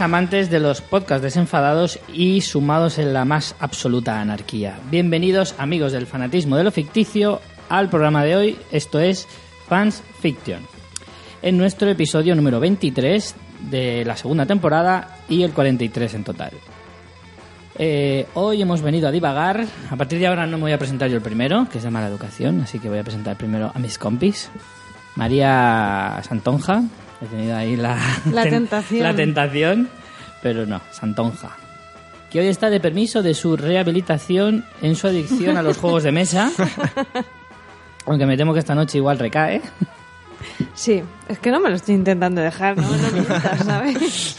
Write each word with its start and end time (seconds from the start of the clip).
amantes 0.00 0.50
de 0.50 0.60
los 0.60 0.80
podcasts 0.80 1.22
desenfadados 1.22 1.98
y 2.12 2.40
sumados 2.40 2.98
en 2.98 3.12
la 3.12 3.24
más 3.24 3.54
absoluta 3.58 4.20
anarquía. 4.20 4.78
Bienvenidos, 4.90 5.54
amigos 5.58 5.92
del 5.92 6.06
fanatismo 6.06 6.56
de 6.56 6.64
lo 6.64 6.70
ficticio, 6.70 7.40
al 7.68 7.88
programa 7.88 8.24
de 8.24 8.36
hoy. 8.36 8.58
Esto 8.72 9.00
es 9.00 9.28
Fans 9.68 10.02
Fiction. 10.20 10.60
En 11.42 11.58
nuestro 11.58 11.88
episodio 11.88 12.34
número 12.34 12.60
23 12.60 13.34
de 13.70 14.04
la 14.04 14.16
segunda 14.16 14.46
temporada 14.46 15.18
y 15.28 15.42
el 15.42 15.52
43 15.52 16.14
en 16.14 16.24
total. 16.24 16.52
Eh, 17.78 18.26
hoy 18.34 18.62
hemos 18.62 18.82
venido 18.82 19.08
a 19.08 19.12
divagar. 19.12 19.64
A 19.90 19.96
partir 19.96 20.18
de 20.18 20.26
ahora 20.26 20.46
no 20.46 20.56
me 20.56 20.62
voy 20.62 20.72
a 20.72 20.78
presentar 20.78 21.10
yo 21.10 21.16
el 21.16 21.22
primero, 21.22 21.68
que 21.70 21.78
es 21.78 21.84
de 21.84 21.90
mala 21.90 22.08
educación, 22.08 22.60
así 22.60 22.78
que 22.78 22.88
voy 22.88 22.98
a 22.98 23.04
presentar 23.04 23.36
primero 23.36 23.70
a 23.74 23.78
mis 23.78 23.98
compis. 23.98 24.50
María 25.16 26.20
Santonja, 26.26 26.82
he 27.22 27.26
tenido 27.26 27.56
ahí 27.56 27.76
la, 27.76 27.96
La 28.32 28.42
ten- 28.42 28.50
tentación. 28.68 29.02
la 29.02 29.14
tentación, 29.14 29.88
pero 30.42 30.66
no, 30.66 30.80
Santonja. 30.90 31.56
Que 32.30 32.40
hoy 32.40 32.48
está 32.48 32.68
de 32.70 32.80
permiso 32.80 33.22
de 33.22 33.32
su 33.34 33.56
rehabilitación 33.56 34.64
en 34.82 34.96
su 34.96 35.06
adicción 35.06 35.56
a 35.56 35.62
los 35.62 35.76
juegos 35.80 36.02
de 36.02 36.12
mesa. 36.12 36.50
Aunque 38.06 38.26
me 38.26 38.36
temo 38.36 38.52
que 38.52 38.58
esta 38.58 38.74
noche 38.74 38.98
igual 38.98 39.18
recae. 39.18 39.62
Sí, 40.74 41.00
es 41.28 41.38
que 41.38 41.50
no 41.50 41.60
me 41.60 41.70
lo 41.70 41.76
estoy 41.76 41.94
intentando 41.94 42.40
dejar, 42.40 42.76
no, 42.76 42.82
no 42.88 43.10
mientas, 43.12 43.58
¿sabes? 43.64 44.36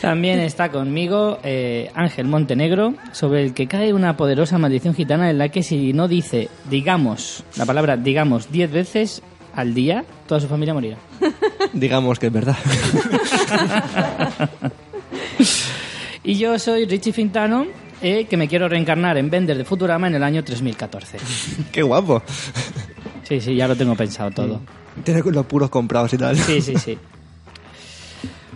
También 0.00 0.38
está 0.40 0.70
conmigo 0.70 1.38
eh, 1.44 1.90
Ángel 1.94 2.26
Montenegro, 2.26 2.94
sobre 3.12 3.44
el 3.44 3.52
que 3.54 3.66
cae 3.66 3.92
una 3.92 4.16
poderosa 4.16 4.56
maldición 4.56 4.94
gitana 4.94 5.28
en 5.30 5.36
la 5.38 5.50
que 5.50 5.62
si 5.62 5.92
no 5.92 6.08
dice, 6.08 6.48
digamos, 6.70 7.44
la 7.56 7.66
palabra 7.66 7.98
digamos 7.98 8.50
diez 8.50 8.70
veces 8.72 9.22
al 9.54 9.74
día, 9.74 10.04
toda 10.26 10.40
su 10.40 10.48
familia 10.48 10.74
morirá. 10.74 10.96
Digamos 11.72 12.18
que 12.18 12.26
es 12.28 12.32
verdad. 12.32 12.56
Y 16.22 16.34
yo 16.34 16.58
soy 16.58 16.84
Richie 16.84 17.12
Fintano, 17.12 17.66
eh, 18.02 18.26
que 18.26 18.36
me 18.36 18.46
quiero 18.46 18.68
reencarnar 18.68 19.16
en 19.16 19.30
Bender 19.30 19.56
de 19.56 19.64
Futurama 19.64 20.06
en 20.06 20.14
el 20.14 20.22
año 20.22 20.44
3014. 20.44 21.18
Qué 21.72 21.82
guapo. 21.82 22.22
Sí, 23.24 23.40
sí, 23.40 23.54
ya 23.54 23.66
lo 23.66 23.76
tengo 23.76 23.94
pensado 23.94 24.30
todo. 24.30 24.60
Tiene 25.02 25.22
los 25.22 25.46
puros 25.46 25.70
comprados 25.70 26.12
y 26.12 26.18
tal. 26.18 26.36
Sí, 26.36 26.60
sí, 26.60 26.76
sí. 26.76 26.98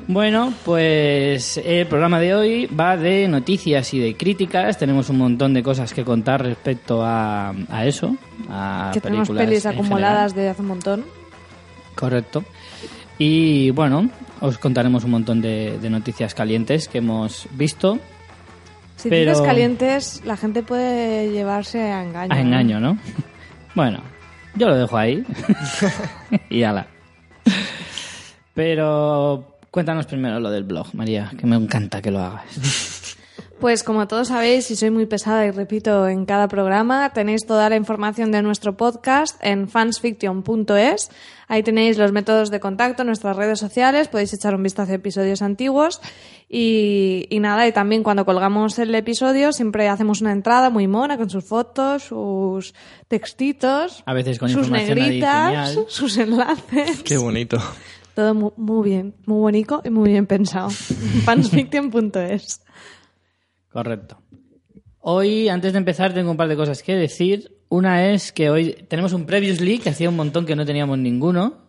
Bueno, 0.06 0.52
pues 0.66 1.56
el 1.56 1.86
programa 1.86 2.20
de 2.20 2.34
hoy 2.34 2.66
va 2.66 2.96
de 2.96 3.26
noticias 3.26 3.94
y 3.94 4.00
de 4.00 4.14
críticas. 4.16 4.76
Tenemos 4.76 5.08
un 5.08 5.16
montón 5.18 5.54
de 5.54 5.62
cosas 5.62 5.94
que 5.94 6.04
contar 6.04 6.42
respecto 6.42 7.02
a, 7.02 7.54
a 7.70 7.86
eso, 7.86 8.14
a 8.50 8.90
que 8.92 9.00
tenemos 9.00 9.28
películas 9.28 9.46
pelis 9.48 9.66
acumuladas 9.66 10.32
general. 10.32 10.34
de 10.34 10.48
hace 10.50 10.62
un 10.62 10.68
montón. 10.68 11.04
Correcto. 11.94 12.44
Y 13.18 13.70
bueno, 13.70 14.10
os 14.40 14.58
contaremos 14.58 15.04
un 15.04 15.12
montón 15.12 15.40
de, 15.40 15.78
de 15.80 15.88
noticias 15.90 16.34
calientes 16.34 16.88
que 16.88 16.98
hemos 16.98 17.46
visto 17.52 17.98
Si 18.96 19.08
Pero- 19.08 19.32
tienes 19.32 19.40
calientes, 19.48 20.22
la 20.24 20.36
gente 20.36 20.62
puede 20.62 21.30
llevarse 21.30 21.80
a 21.80 22.02
engaño. 22.02 22.34
a 22.34 22.38
¿eh? 22.38 22.42
engaño, 22.42 22.80
¿no? 22.80 22.98
Bueno, 23.74 24.00
yo 24.54 24.68
lo 24.68 24.76
dejo 24.76 24.96
ahí. 24.98 25.24
y 26.50 26.62
ala. 26.62 26.86
Pero 28.54 29.53
cuéntanos 29.74 30.06
primero 30.06 30.38
lo 30.38 30.52
del 30.52 30.62
blog, 30.62 30.94
María, 30.94 31.32
que 31.36 31.48
me 31.48 31.56
encanta 31.56 32.00
que 32.00 32.12
lo 32.12 32.20
hagas. 32.20 33.16
Pues 33.60 33.82
como 33.82 34.06
todos 34.08 34.28
sabéis, 34.28 34.70
y 34.70 34.76
soy 34.76 34.90
muy 34.90 35.06
pesada 35.06 35.46
y 35.46 35.50
repito 35.50 36.06
en 36.06 36.26
cada 36.26 36.48
programa, 36.48 37.10
tenéis 37.14 37.46
toda 37.46 37.70
la 37.70 37.76
información 37.76 38.30
de 38.30 38.42
nuestro 38.42 38.76
podcast 38.76 39.42
en 39.42 39.68
fansfiction.es. 39.68 41.10
Ahí 41.48 41.62
tenéis 41.62 41.96
los 41.96 42.12
métodos 42.12 42.50
de 42.50 42.60
contacto, 42.60 43.04
nuestras 43.04 43.36
redes 43.36 43.60
sociales, 43.60 44.08
podéis 44.08 44.34
echar 44.34 44.54
un 44.54 44.62
vistazo 44.62 44.92
a 44.92 44.96
episodios 44.96 45.40
antiguos. 45.40 46.00
Y, 46.48 47.26
y 47.30 47.40
nada, 47.40 47.66
y 47.66 47.72
también 47.72 48.02
cuando 48.02 48.26
colgamos 48.26 48.78
el 48.78 48.94
episodio 48.94 49.52
siempre 49.52 49.88
hacemos 49.88 50.20
una 50.20 50.32
entrada 50.32 50.68
muy 50.68 50.86
mona 50.86 51.16
con 51.16 51.30
sus 51.30 51.44
fotos, 51.44 52.02
sus 52.02 52.74
textitos, 53.08 54.02
A 54.04 54.12
veces 54.12 54.38
con 54.38 54.50
sus 54.50 54.66
información 54.66 54.98
negritas, 54.98 55.54
adicional. 55.54 55.86
sus 55.88 56.18
enlaces. 56.18 57.02
Qué 57.02 57.16
bonito. 57.16 57.58
Todo 58.14 58.34
mu- 58.34 58.52
muy, 58.56 58.88
bien, 58.88 59.14
muy 59.26 59.38
bonito 59.40 59.82
y 59.84 59.90
muy 59.90 60.10
bien 60.10 60.26
pensado. 60.26 60.70
fansfiction.es. 61.24 62.62
Correcto. 63.70 64.18
Hoy, 65.00 65.48
antes 65.48 65.72
de 65.72 65.78
empezar, 65.78 66.14
tengo 66.14 66.30
un 66.30 66.36
par 66.36 66.48
de 66.48 66.56
cosas 66.56 66.82
que 66.82 66.94
decir. 66.94 67.50
Una 67.68 68.10
es 68.10 68.32
que 68.32 68.50
hoy 68.50 68.72
tenemos 68.88 69.12
un 69.12 69.26
Previously, 69.26 69.78
que 69.78 69.90
hacía 69.90 70.08
un 70.08 70.16
montón 70.16 70.46
que 70.46 70.54
no 70.56 70.64
teníamos 70.64 70.98
ninguno, 70.98 71.63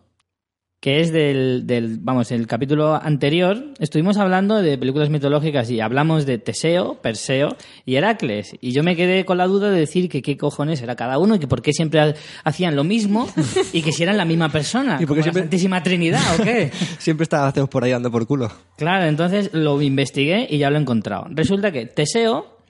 que 0.86 1.00
es 1.00 1.10
del, 1.10 1.66
del, 1.66 1.98
vamos, 1.98 2.30
el 2.30 2.46
capítulo 2.46 2.94
anterior. 2.94 3.72
Estuvimos 3.80 4.18
hablando 4.18 4.62
de 4.62 4.78
películas 4.78 5.10
mitológicas 5.10 5.68
y 5.68 5.80
hablamos 5.80 6.26
de 6.26 6.38
Teseo, 6.38 7.02
Perseo 7.02 7.56
y 7.84 7.96
Heracles. 7.96 8.54
Y 8.60 8.70
yo 8.70 8.84
me 8.84 8.94
quedé 8.94 9.24
con 9.24 9.36
la 9.36 9.48
duda 9.48 9.68
de 9.72 9.80
decir 9.80 10.08
que 10.08 10.22
qué 10.22 10.36
cojones 10.36 10.80
era 10.82 10.94
cada 10.94 11.18
uno 11.18 11.34
y 11.34 11.38
que 11.40 11.48
por 11.48 11.60
qué 11.60 11.72
siempre 11.72 11.98
ha- 11.98 12.14
hacían 12.44 12.76
lo 12.76 12.84
mismo 12.84 13.28
y 13.72 13.82
que 13.82 13.90
si 13.90 14.04
eran 14.04 14.16
la 14.16 14.24
misma 14.24 14.48
persona. 14.50 14.94
¿Y 15.00 15.06
por 15.06 15.08
como 15.08 15.14
qué 15.16 15.18
la 15.18 15.22
siempre- 15.24 15.42
Santísima 15.42 15.82
Trinidad 15.82 16.22
o 16.38 16.44
qué? 16.44 16.70
Siempre 17.00 17.24
está 17.24 17.48
Aceos 17.48 17.68
por 17.68 17.82
ahí 17.82 17.90
dando 17.90 18.12
por 18.12 18.24
culo. 18.28 18.52
Claro, 18.76 19.06
entonces 19.06 19.50
lo 19.52 19.82
investigué 19.82 20.46
y 20.48 20.58
ya 20.58 20.70
lo 20.70 20.76
he 20.78 20.80
encontrado. 20.82 21.26
Resulta 21.30 21.72
que 21.72 21.86
Teseo 21.86 22.60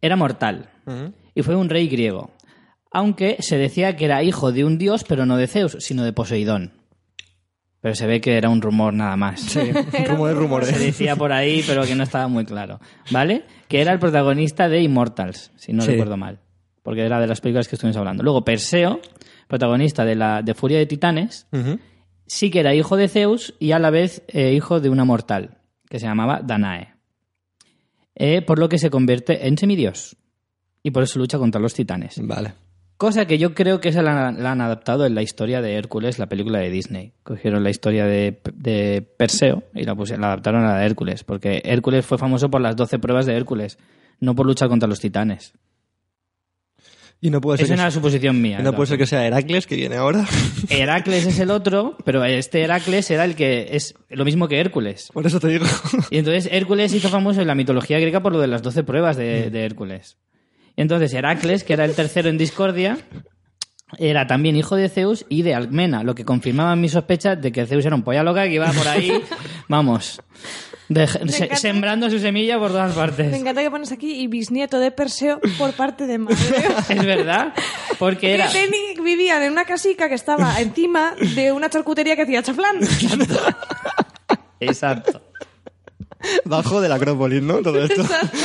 era 0.00 0.14
mortal 0.14 0.70
y 1.34 1.42
fue 1.42 1.56
un 1.56 1.68
rey 1.68 1.88
griego, 1.88 2.30
aunque 2.92 3.38
se 3.40 3.58
decía 3.58 3.96
que 3.96 4.04
era 4.04 4.22
hijo 4.22 4.52
de 4.52 4.64
un 4.64 4.78
dios, 4.78 5.02
pero 5.02 5.26
no 5.26 5.36
de 5.36 5.48
Zeus, 5.48 5.76
sino 5.80 6.04
de 6.04 6.12
Poseidón. 6.12 6.83
Pero 7.84 7.94
se 7.94 8.06
ve 8.06 8.18
que 8.22 8.38
era 8.38 8.48
un 8.48 8.62
rumor 8.62 8.94
nada 8.94 9.14
más. 9.14 9.40
Sí, 9.42 9.60
rumores, 10.08 10.34
Se 10.34 10.40
rumores. 10.40 10.78
decía 10.78 11.16
por 11.16 11.32
ahí, 11.34 11.62
pero 11.66 11.82
que 11.84 11.94
no 11.94 12.02
estaba 12.02 12.28
muy 12.28 12.46
claro. 12.46 12.80
¿Vale? 13.10 13.44
Que 13.68 13.82
era 13.82 13.92
el 13.92 13.98
protagonista 13.98 14.70
de 14.70 14.80
Immortals, 14.80 15.52
si 15.56 15.74
no 15.74 15.82
Sí. 15.82 15.90
recuerdo 15.90 16.16
mal. 16.16 16.38
Porque 16.82 17.02
era 17.04 17.20
de 17.20 17.26
las 17.26 17.42
películas 17.42 17.68
que 17.68 17.76
estuvimos 17.76 17.98
hablando. 17.98 18.22
Luego 18.22 18.42
Perseo, 18.42 19.02
protagonista 19.48 20.06
de 20.06 20.14
la 20.14 20.40
de 20.40 20.54
Furia 20.54 20.78
de 20.78 20.86
Titanes, 20.86 21.46
sí 22.26 22.50
que 22.50 22.60
era 22.60 22.74
hijo 22.74 22.96
de 22.96 23.06
Zeus 23.08 23.52
y 23.58 23.72
a 23.72 23.78
la 23.78 23.90
vez 23.90 24.22
eh, 24.28 24.54
hijo 24.54 24.80
de 24.80 24.88
una 24.88 25.04
mortal, 25.04 25.58
que 25.90 25.98
se 25.98 26.06
llamaba 26.06 26.40
Danae. 26.42 26.94
Eh, 28.14 28.40
por 28.40 28.58
lo 28.58 28.70
que 28.70 28.78
se 28.78 28.88
convierte 28.88 29.46
en 29.46 29.58
semidios. 29.58 30.16
Y 30.82 30.90
por 30.90 31.02
eso 31.02 31.18
lucha 31.18 31.36
contra 31.36 31.60
los 31.60 31.74
titanes. 31.74 32.14
Vale. 32.22 32.54
Cosa 32.96 33.26
que 33.26 33.38
yo 33.38 33.54
creo 33.54 33.80
que 33.80 33.88
esa 33.88 34.02
la, 34.02 34.30
la 34.32 34.52
han 34.52 34.60
adaptado 34.60 35.04
en 35.04 35.14
la 35.14 35.22
historia 35.22 35.60
de 35.60 35.74
Hércules, 35.74 36.18
la 36.18 36.28
película 36.28 36.60
de 36.60 36.70
Disney. 36.70 37.12
Cogieron 37.24 37.64
la 37.64 37.70
historia 37.70 38.06
de, 38.06 38.40
de 38.54 39.02
Perseo 39.18 39.64
y 39.74 39.82
la, 39.84 39.94
puse- 39.94 40.16
la 40.16 40.28
adaptaron 40.28 40.64
a 40.64 40.74
la 40.74 40.78
de 40.78 40.86
Hércules. 40.86 41.24
Porque 41.24 41.60
Hércules 41.64 42.06
fue 42.06 42.18
famoso 42.18 42.50
por 42.50 42.60
las 42.60 42.76
12 42.76 42.98
pruebas 43.00 43.26
de 43.26 43.34
Hércules, 43.36 43.78
no 44.20 44.34
por 44.34 44.46
luchar 44.46 44.68
contra 44.68 44.88
los 44.88 45.00
titanes. 45.00 45.54
Y 47.20 47.30
no 47.30 47.40
puede 47.40 47.58
ser, 47.58 47.66
Es 47.66 47.70
una 47.80 47.90
suposición 47.90 48.40
mía. 48.42 48.58
no 48.58 48.62
claro. 48.64 48.76
puede 48.76 48.88
ser 48.88 48.98
que 48.98 49.06
sea 49.06 49.26
Heracles 49.26 49.66
que 49.66 49.76
viene 49.76 49.96
ahora. 49.96 50.26
Heracles 50.68 51.26
es 51.26 51.38
el 51.38 51.50
otro, 51.50 51.96
pero 52.04 52.22
este 52.24 52.62
Heracles 52.62 53.10
era 53.10 53.24
el 53.24 53.34
que 53.34 53.68
es 53.72 53.94
lo 54.10 54.24
mismo 54.26 54.46
que 54.46 54.60
Hércules. 54.60 55.08
Por 55.12 55.26
eso 55.26 55.40
te 55.40 55.48
digo. 55.48 55.64
Y 56.10 56.18
entonces 56.18 56.48
Hércules 56.52 56.92
hizo 56.92 57.08
famoso 57.08 57.40
en 57.40 57.46
la 57.46 57.54
mitología 57.54 57.98
griega 57.98 58.20
por 58.20 58.32
lo 58.32 58.40
de 58.40 58.46
las 58.48 58.62
12 58.62 58.84
pruebas 58.84 59.16
de, 59.16 59.50
de 59.50 59.64
Hércules. 59.64 60.18
Entonces 60.76 61.12
Heracles, 61.14 61.64
que 61.64 61.72
era 61.74 61.84
el 61.84 61.94
tercero 61.94 62.28
en 62.28 62.38
discordia, 62.38 62.98
era 63.98 64.26
también 64.26 64.56
hijo 64.56 64.74
de 64.76 64.88
Zeus 64.88 65.24
y 65.28 65.42
de 65.42 65.54
Alcmena, 65.54 66.02
lo 66.02 66.14
que 66.14 66.24
confirmaba 66.24 66.74
mis 66.74 66.92
sospechas 66.92 67.40
de 67.40 67.52
que 67.52 67.64
Zeus 67.66 67.84
era 67.86 67.94
un 67.94 68.02
polla 68.02 68.22
loca 68.24 68.44
que 68.44 68.54
iba 68.54 68.70
por 68.72 68.88
ahí, 68.88 69.12
vamos, 69.68 70.20
de- 70.88 71.06
se- 71.06 71.18
encanta. 71.22 71.56
sembrando 71.56 72.10
su 72.10 72.18
semilla 72.18 72.58
por 72.58 72.70
todas 72.72 72.90
Me 72.90 72.96
partes. 72.96 73.32
encanta 73.32 73.62
que 73.62 73.70
pones 73.70 73.92
aquí 73.92 74.20
y 74.20 74.26
bisnieto 74.26 74.80
de 74.80 74.90
Perseo 74.90 75.40
por 75.58 75.72
parte 75.74 76.06
de 76.08 76.18
madre. 76.18 76.36
Es 76.88 77.04
verdad, 77.06 77.52
porque 78.00 78.34
era... 78.34 78.50
Teni- 78.50 79.00
vivían 79.02 79.42
en 79.44 79.52
una 79.52 79.64
casica 79.64 80.08
que 80.08 80.16
estaba 80.16 80.60
encima 80.60 81.14
de 81.36 81.52
una 81.52 81.70
charcutería 81.70 82.16
que 82.16 82.22
hacía 82.22 82.42
chaflán. 82.42 82.80
Exacto. 84.60 85.20
Bajo 86.44 86.80
de 86.80 86.88
la 86.88 86.96
Acrópolis, 86.96 87.42
¿no? 87.42 87.62
Todo 87.62 87.82
esto. 87.84 88.02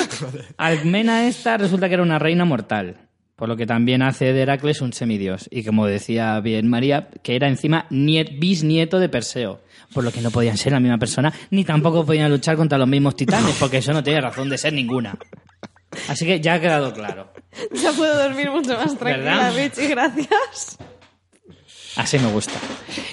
Alcmena 0.57 1.27
esta 1.27 1.57
resulta 1.57 1.87
que 1.87 1.93
era 1.95 2.03
una 2.03 2.19
reina 2.19 2.45
mortal, 2.45 2.97
por 3.35 3.47
lo 3.49 3.55
que 3.57 3.65
también 3.65 4.01
hace 4.01 4.33
de 4.33 4.41
Heracles 4.41 4.81
un 4.81 4.93
semidios. 4.93 5.47
Y 5.51 5.63
como 5.63 5.85
decía 5.87 6.39
bien 6.39 6.69
María, 6.69 7.09
que 7.23 7.35
era 7.35 7.47
encima 7.47 7.85
niet- 7.89 8.39
bisnieto 8.39 8.99
de 8.99 9.09
Perseo, 9.09 9.61
por 9.93 10.03
lo 10.03 10.11
que 10.11 10.21
no 10.21 10.31
podían 10.31 10.57
ser 10.57 10.73
la 10.73 10.79
misma 10.79 10.97
persona, 10.97 11.33
ni 11.51 11.63
tampoco 11.63 12.05
podían 12.05 12.29
luchar 12.31 12.55
contra 12.57 12.77
los 12.77 12.87
mismos 12.87 13.15
titanes, 13.15 13.55
porque 13.59 13.77
eso 13.77 13.93
no 13.93 14.03
tiene 14.03 14.21
razón 14.21 14.49
de 14.49 14.57
ser 14.57 14.73
ninguna. 14.73 15.17
Así 16.07 16.25
que 16.25 16.39
ya 16.39 16.55
ha 16.55 16.59
quedado 16.61 16.93
claro. 16.93 17.31
Ya 17.73 17.91
puedo 17.93 18.15
dormir 18.21 18.51
mucho 18.51 18.75
más 18.77 18.95
tranquila, 18.97 19.49
¿Verdad? 19.49 19.53
Richie, 19.55 19.87
gracias. 19.87 20.77
Así 21.99 22.17
me 22.19 22.31
gusta. 22.31 22.53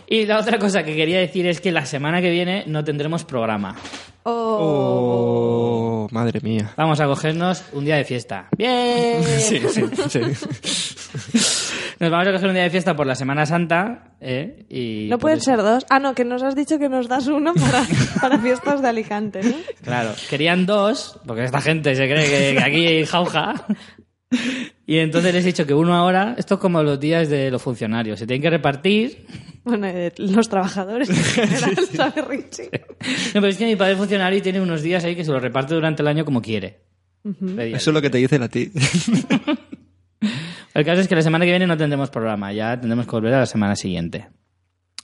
Y 0.06 0.24
la 0.26 0.38
otra 0.38 0.58
cosa 0.58 0.84
que 0.84 0.94
quería 0.94 1.18
decir 1.18 1.46
es 1.46 1.60
que 1.60 1.72
la 1.72 1.84
semana 1.84 2.20
que 2.20 2.30
viene 2.30 2.64
no 2.66 2.84
tendremos 2.84 3.24
programa. 3.24 3.74
Oh. 4.22 6.06
Oh, 6.08 6.08
madre 6.12 6.40
mía. 6.40 6.72
Vamos 6.76 7.00
a 7.00 7.06
cogernos 7.06 7.64
un 7.72 7.84
día 7.84 7.96
de 7.96 8.04
fiesta. 8.04 8.48
¡Bien! 8.56 9.22
Sí, 9.38 9.60
sí, 9.68 9.82
sí. 10.08 10.20
Nos 11.98 12.10
vamos 12.10 12.28
a 12.28 12.32
coger 12.32 12.48
un 12.48 12.54
día 12.54 12.64
de 12.64 12.70
fiesta 12.70 12.94
por 12.94 13.06
la 13.06 13.14
Semana 13.14 13.46
Santa. 13.46 14.12
¿eh? 14.20 14.66
Y 14.68 15.08
No 15.10 15.18
pueden 15.18 15.38
eso- 15.38 15.46
ser 15.52 15.62
dos. 15.62 15.84
Ah, 15.90 15.98
no, 15.98 16.14
que 16.14 16.24
nos 16.24 16.42
has 16.42 16.54
dicho 16.54 16.78
que 16.78 16.88
nos 16.88 17.08
das 17.08 17.26
uno 17.26 17.54
para, 17.54 17.84
para 18.20 18.38
fiestas 18.38 18.82
de 18.82 18.88
Alicante, 18.88 19.42
¿no? 19.42 19.54
Claro, 19.82 20.10
querían 20.28 20.66
dos, 20.66 21.18
porque 21.26 21.44
esta 21.44 21.60
gente 21.60 21.94
se 21.94 22.06
cree 22.08 22.28
que, 22.28 22.56
que 22.58 22.62
aquí 22.64 22.86
hay 22.86 23.06
jauja. 23.06 23.54
Y 24.88 24.98
entonces 24.98 25.34
les 25.34 25.42
he 25.44 25.48
dicho 25.48 25.66
que 25.66 25.74
uno 25.74 25.94
ahora, 25.96 26.36
esto 26.38 26.54
es 26.54 26.60
como 26.60 26.80
los 26.80 27.00
días 27.00 27.28
de 27.28 27.50
los 27.50 27.60
funcionarios, 27.60 28.20
se 28.20 28.26
tienen 28.26 28.40
que 28.40 28.50
repartir. 28.50 29.26
Bueno, 29.64 29.84
eh, 29.88 30.12
los 30.16 30.48
trabajadores 30.48 31.10
en 31.10 31.16
general, 31.16 31.76
¿sabe, 31.92 32.22
Richie? 32.22 32.70
No, 32.70 33.40
pero 33.40 33.48
es 33.48 33.56
que 33.56 33.66
mi 33.66 33.74
padre 33.74 33.94
es 33.94 33.98
funcionario 33.98 34.38
y 34.38 34.42
tiene 34.42 34.60
unos 34.60 34.82
días 34.82 35.02
ahí 35.02 35.16
que 35.16 35.24
se 35.24 35.32
los 35.32 35.42
reparte 35.42 35.74
durante 35.74 36.02
el 36.02 36.08
año 36.08 36.24
como 36.24 36.40
quiere. 36.40 36.82
Eso 37.24 37.90
es 37.90 37.94
lo 37.94 38.00
que 38.00 38.10
te 38.10 38.18
dicen 38.18 38.44
a 38.44 38.48
ti. 38.48 38.70
El 40.72 40.84
caso 40.84 41.00
es 41.00 41.08
que 41.08 41.16
la 41.16 41.22
semana 41.22 41.44
que 41.44 41.50
viene 41.50 41.66
no 41.66 41.76
tendremos 41.76 42.10
programa, 42.10 42.52
ya 42.52 42.78
tendremos 42.78 43.06
que 43.06 43.10
volver 43.10 43.34
a 43.34 43.40
la 43.40 43.46
semana 43.46 43.74
siguiente. 43.74 44.28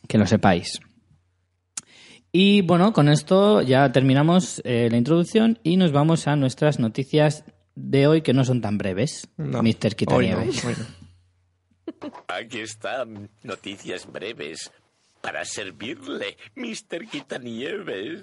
Que 0.07 0.19
lo 0.19 0.27
sepáis. 0.27 0.81
Y 2.31 2.63
bueno, 2.63 2.93
con 2.93 3.09
esto 3.09 3.63
ya 3.63 3.91
terminamos 3.91 4.63
eh, 4.65 4.89
la 4.91 4.97
introducción 4.97 5.59
y 5.63 5.77
nos 5.77 5.91
vamos 5.91 6.29
a 6.29 6.37
nuestras 6.37 6.79
noticias 6.79 7.45
de 7.75 8.07
hoy 8.07 8.23
que 8.23 8.33
no 8.33 8.45
son 8.45 8.61
tan 8.61 8.79
breves. 8.79 9.29
No. 9.37 9.63
Mr. 9.63 9.91
No, 9.91 9.97
Quitanieves. 9.97 10.65
no. 10.65 10.71
Aquí 12.29 12.61
están 12.61 13.31
noticias 13.43 14.11
breves 14.11 14.71
para 15.21 15.45
servirle, 15.45 16.37
Mr. 16.55 17.07
Quitanieves. 17.11 18.23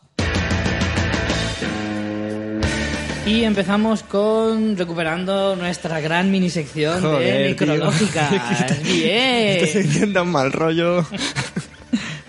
Y 3.26 3.44
empezamos 3.44 4.02
con 4.04 4.76
recuperando 4.78 5.56
nuestra 5.56 6.00
gran 6.00 6.32
minisección 6.32 7.02
de 7.20 7.50
tío. 7.50 7.50
micrológicas. 7.50 8.32
Esta 8.62 8.76
Bien. 8.82 9.68
sección 9.68 10.14
tan 10.14 10.30
mal 10.32 10.52
rollo. 10.52 11.06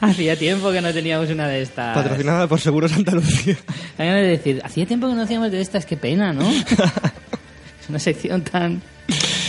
Hacía 0.11 0.37
tiempo 0.37 0.71
que 0.73 0.81
no 0.81 0.93
teníamos 0.93 1.29
una 1.31 1.47
de 1.49 1.63
estas. 1.63 1.95
Patrocinada 1.97 2.47
por 2.47 2.61
Seguros 2.61 2.91
Santa 2.91 3.13
Lucía. 3.13 3.57
Que 3.97 4.05
decir, 4.05 4.61
hacía 4.65 4.87
tiempo 4.87 5.09
que 5.09 5.15
no 5.15 5.23
hacíamos 5.23 5.51
de 5.51 5.61
estas, 5.61 5.85
qué 5.87 5.97
pena, 5.97 6.33
¿no? 6.33 6.49
es 7.83 7.89
una 7.89 7.99
sección 7.99 8.43
tan, 8.43 8.81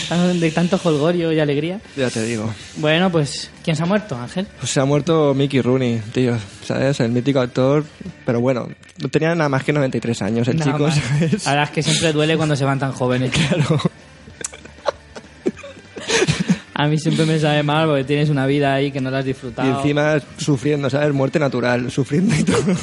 tan- 0.08 0.40
de 0.40 0.50
tanto 0.50 0.76
jolgorio 0.78 1.32
y 1.32 1.40
alegría. 1.40 1.80
Ya 1.96 2.10
te 2.10 2.22
digo. 2.24 2.52
Bueno, 2.76 3.10
pues, 3.10 3.50
¿quién 3.64 3.76
se 3.76 3.82
ha 3.82 3.86
muerto, 3.86 4.16
Ángel? 4.16 4.46
Pues 4.58 4.70
se 4.70 4.80
ha 4.80 4.84
muerto 4.84 5.32
Mickey 5.34 5.60
Rooney, 5.62 6.00
tío. 6.12 6.36
¿Sabes? 6.66 7.00
El 7.00 7.12
mítico 7.12 7.40
actor. 7.40 7.84
Pero 8.26 8.40
bueno, 8.40 8.68
no 8.98 9.08
tenía 9.08 9.34
nada 9.34 9.48
más 9.48 9.64
que 9.64 9.72
93 9.72 10.22
años 10.22 10.48
el 10.48 10.58
Nada 10.58 10.72
chico, 10.72 10.84
más. 10.84 10.96
¿sabes? 10.96 11.44
La 11.44 11.50
verdad 11.52 11.64
es 11.68 11.70
que 11.70 11.82
siempre 11.82 12.12
duele 12.12 12.36
cuando 12.36 12.56
se 12.56 12.64
van 12.64 12.78
tan 12.78 12.92
jóvenes. 12.92 13.30
Claro. 13.48 13.80
A 16.82 16.88
mí 16.88 16.98
siempre 16.98 17.24
me 17.26 17.38
sabe 17.38 17.62
mal 17.62 17.86
porque 17.86 18.02
tienes 18.04 18.28
una 18.28 18.44
vida 18.46 18.74
ahí 18.74 18.90
que 18.90 19.00
no 19.00 19.08
la 19.10 19.18
has 19.18 19.24
Y 19.24 19.28
disfrutado. 19.28 19.76
encima 19.78 20.18
sufriendo, 20.36 20.90
¿sabes? 20.90 21.12
Muerte 21.12 21.38
natural, 21.38 21.90
sufriendo 21.90 22.34
y 22.34 22.42
todo. 22.42 22.58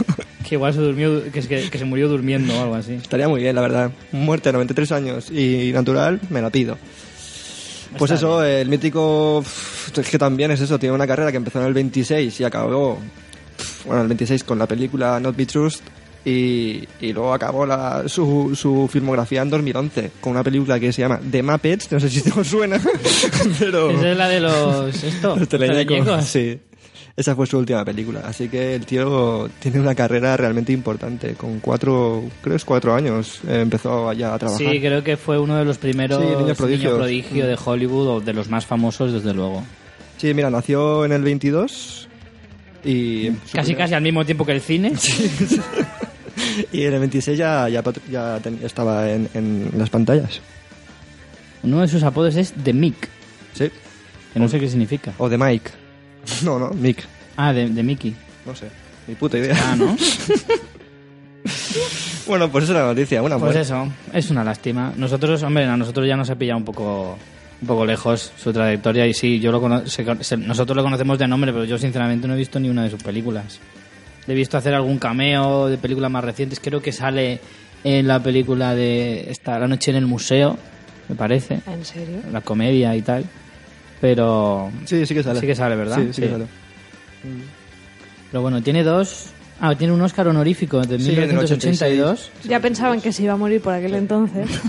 Que 0.48 0.56
igual 0.56 0.74
se 0.74 0.80
durmió, 0.80 1.22
que, 1.32 1.42
que, 1.42 1.70
que 1.70 1.78
se 1.78 1.86
murió 1.86 2.08
durmiendo 2.08 2.58
o 2.58 2.62
algo 2.64 2.76
así. 2.76 2.94
Estaría 2.94 3.28
muy 3.28 3.42
bien, 3.42 3.54
la 3.56 3.62
verdad. 3.62 3.92
Muerte 4.14 4.50
a 4.50 4.52
93 4.54 4.92
años 4.94 5.30
y 5.30 5.72
natural, 5.74 6.20
me 6.30 6.42
la 6.42 6.50
pido. 6.50 6.78
Pues 7.98 8.10
Está 8.10 8.16
eso, 8.16 8.44
el 8.44 8.68
mítico. 8.70 9.44
Es 9.96 10.10
que 10.10 10.18
también 10.18 10.50
es 10.52 10.62
eso, 10.62 10.80
tiene 10.80 10.96
una 10.96 11.06
carrera 11.06 11.30
que 11.32 11.38
empezó 11.38 11.60
en 11.60 11.68
el 11.68 11.74
26 11.74 12.40
y 12.40 12.44
acabó. 12.46 12.98
Bueno, 13.86 14.02
el 14.02 14.08
26 14.08 14.44
con 14.44 14.58
la 14.58 14.66
película 14.66 15.20
Not 15.20 15.36
Be 15.36 15.46
Trust 15.46 15.84
y, 16.26 16.84
y 17.02 17.14
luego 17.14 17.34
acabó 17.34 17.66
la, 17.66 18.04
su, 18.08 18.54
su 18.56 18.88
filmografía 18.92 19.42
en 19.42 19.50
2011 19.50 20.12
con 20.22 20.32
una 20.34 20.44
película 20.44 20.80
que 20.80 20.92
se 20.92 21.02
llama 21.02 21.20
The 21.32 21.42
Muppets, 21.44 21.92
no 21.92 22.00
sé 22.00 22.10
si 22.10 22.22
te 22.22 22.44
suena, 22.44 22.80
pero. 23.60 23.90
Esa 23.92 24.12
es 24.12 24.18
la 24.18 24.28
de 24.30 24.40
los... 24.42 25.04
Esto, 25.04 25.36
Los 25.38 25.48
teleñecos. 25.48 26.26
Sí. 26.26 26.60
Esa 27.16 27.36
fue 27.36 27.46
su 27.48 27.58
última 27.58 27.84
película. 27.84 28.22
Así 28.26 28.48
que 28.48 28.76
el 28.76 28.86
tío 28.86 29.50
tiene 29.60 29.80
una 29.82 29.94
carrera 29.94 30.38
realmente 30.38 30.72
importante. 30.72 31.34
Con 31.34 31.60
cuatro, 31.60 32.24
creo 32.42 32.56
es 32.56 32.64
cuatro 32.64 32.96
años, 32.96 33.42
eh, 33.46 33.60
empezó 33.62 34.14
ya 34.14 34.34
a 34.34 34.40
trabajar. 34.40 34.66
Sí, 34.72 34.80
creo 34.80 35.04
que 35.04 35.18
fue 35.18 35.38
uno 35.38 35.58
de 35.58 35.66
los 35.66 35.78
primeros 35.78 36.22
Sí, 36.22 36.28
niños 36.38 36.58
prodigios. 36.58 36.96
prodigio 36.98 37.46
de 37.46 37.58
Hollywood 37.62 38.08
o 38.08 38.22
de 38.22 38.32
los 38.32 38.50
más 38.50 38.66
famosos, 38.66 39.12
desde 39.12 39.34
luego. 39.34 39.64
Sí, 40.18 40.34
mira, 40.34 40.50
nació 40.50 41.04
en 41.04 41.12
el 41.12 41.22
22 41.24 42.08
y... 42.86 43.32
Casi, 43.32 43.72
primer- 43.74 43.78
casi 43.78 43.94
al 43.96 44.02
mismo 44.02 44.24
tiempo 44.24 44.46
que 44.46 44.54
el 44.54 44.62
cine. 44.62 44.94
Y 46.72 46.84
en 46.84 46.94
el 46.94 47.00
26 47.00 47.38
ya, 47.38 47.68
ya, 47.70 47.82
pat- 47.84 48.00
ya 48.10 48.40
ten- 48.42 48.60
estaba 48.64 49.10
en, 49.10 49.30
en 49.34 49.72
las 49.78 49.90
pantallas. 49.90 50.40
Uno 51.64 51.82
de 51.82 51.88
sus 51.88 52.04
apodos 52.04 52.36
es 52.36 52.54
The 52.64 52.74
Mick, 52.74 53.10
Sí. 53.54 53.70
que 54.34 54.40
no 54.40 54.48
sé 54.48 54.60
qué 54.60 54.70
significa. 54.70 55.14
O 55.18 55.28
de 55.30 55.38
Mike. 55.38 55.72
No, 56.44 56.60
no, 56.60 56.70
Mick. 56.72 57.04
Ah, 57.38 57.54
de, 57.54 57.70
de 57.70 57.84
Mickey. 57.84 58.16
No 58.46 58.56
sé. 58.56 58.68
Ni 59.08 59.16
puta 59.16 59.38
idea. 59.38 59.56
Ah, 59.62 59.76
¿no? 59.76 59.96
Bueno, 62.28 62.52
pues 62.52 62.66
es 62.66 62.70
la 62.72 62.84
noticia. 62.84 63.24
Una 63.24 63.40
Pues 63.40 63.56
eso, 63.56 63.88
es 64.14 64.30
una 64.30 64.44
lástima. 64.44 64.94
Nosotros, 64.96 65.42
hombre, 65.44 65.66
a 65.66 65.76
nosotros 65.78 66.08
ya 66.08 66.16
nos 66.16 66.30
ha 66.30 66.36
pillado 66.36 66.58
un 66.60 66.66
poco 66.66 67.18
un 67.62 67.68
poco 67.68 67.86
lejos 67.86 68.32
su 68.38 68.54
trayectoria 68.54 69.06
y 69.08 69.14
sí, 69.14 69.40
yo 69.40 69.52
lo 69.52 69.60
cono- 69.60 69.86
se- 69.88 70.06
se- 70.24 70.38
nosotros 70.38 70.78
lo 70.78 70.84
conocemos 70.84 71.18
de 71.20 71.28
nombre, 71.28 71.52
pero 71.52 71.66
yo 71.66 71.78
sinceramente 71.78 72.28
no 72.28 72.36
he 72.36 72.38
visto 72.38 72.60
ni 72.60 72.70
una 72.70 72.84
de 72.84 72.90
sus 72.92 73.02
películas. 73.04 73.60
Le 74.30 74.34
he 74.34 74.38
visto 74.38 74.60
hacer 74.60 74.76
algún 74.76 75.00
cameo 75.00 75.66
de 75.70 75.80
películas 75.80 76.12
más 76.12 76.24
recientes, 76.24 76.60
creo 76.60 76.84
que 76.84 76.92
sale 76.92 77.40
en 77.84 78.08
la 78.08 78.22
película 78.22 78.76
de 78.76 79.26
esta 79.32 79.58
La 79.58 79.68
noche 79.68 79.90
en 79.90 79.98
el 79.98 80.06
museo, 80.06 80.56
me 81.08 81.16
parece, 81.16 81.62
¿En 81.66 81.84
serio? 81.84 82.18
la 82.32 82.42
comedia 82.42 82.96
y 82.96 83.02
tal. 83.02 83.26
Pero 84.00 84.72
Sí, 84.86 85.04
sí 85.08 85.16
que 85.16 85.24
sale. 85.24 85.40
Sí 85.40 85.48
que 85.48 85.56
sale, 85.56 85.76
¿verdad? 85.76 85.96
Sí, 85.98 86.14
sí, 86.14 86.22
que 86.22 86.28
Sí. 86.28 86.32
sale. 86.34 86.46
pero 88.30 88.42
bueno, 88.44 88.62
tiene 88.62 88.84
dos 88.84 89.32
Ah, 89.62 89.74
tiene 89.76 89.94
un 89.94 90.02
Oscar 90.04 90.28
honorífico 90.28 90.80
de 90.82 91.00
Sí, 91.00 91.12
en 91.12 91.22
el 91.24 91.28
1982. 91.30 92.30
Ya 92.44 92.60
pensaban 92.60 93.02
que 93.02 93.12
se 93.12 93.24
iba 93.24 93.34
a 93.34 93.36
morir 93.36 93.62
por 93.62 93.74
aquel 93.74 93.96
entonces. 93.96 94.48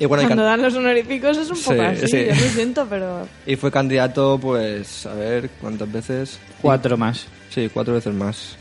Y 0.00 0.06
bueno, 0.06 0.22
y, 0.22 0.26
Cuando 0.26 0.42
can- 0.44 0.52
dan 0.58 0.62
los 0.62 0.74
honoríficos 0.74 1.36
es 1.36 1.48
un 1.50 1.58
poco 1.58 1.74
Sí, 1.74 1.80
así, 1.80 2.06
sí. 2.08 2.24
yo 2.26 2.34
lo 2.34 2.50
siento, 2.52 2.86
pero... 2.88 3.28
y 3.46 3.54
fue 3.56 3.70
candidato, 3.70 4.38
pues, 4.40 5.04
a 5.04 5.12
ver, 5.12 5.50
¿cuántas 5.60 5.92
veces? 5.92 6.38
Cuatro 6.62 6.96
más. 6.96 7.26
Sí, 7.50 7.70
cuatro 7.72 7.92
veces 7.94 8.14
más. 8.14 8.56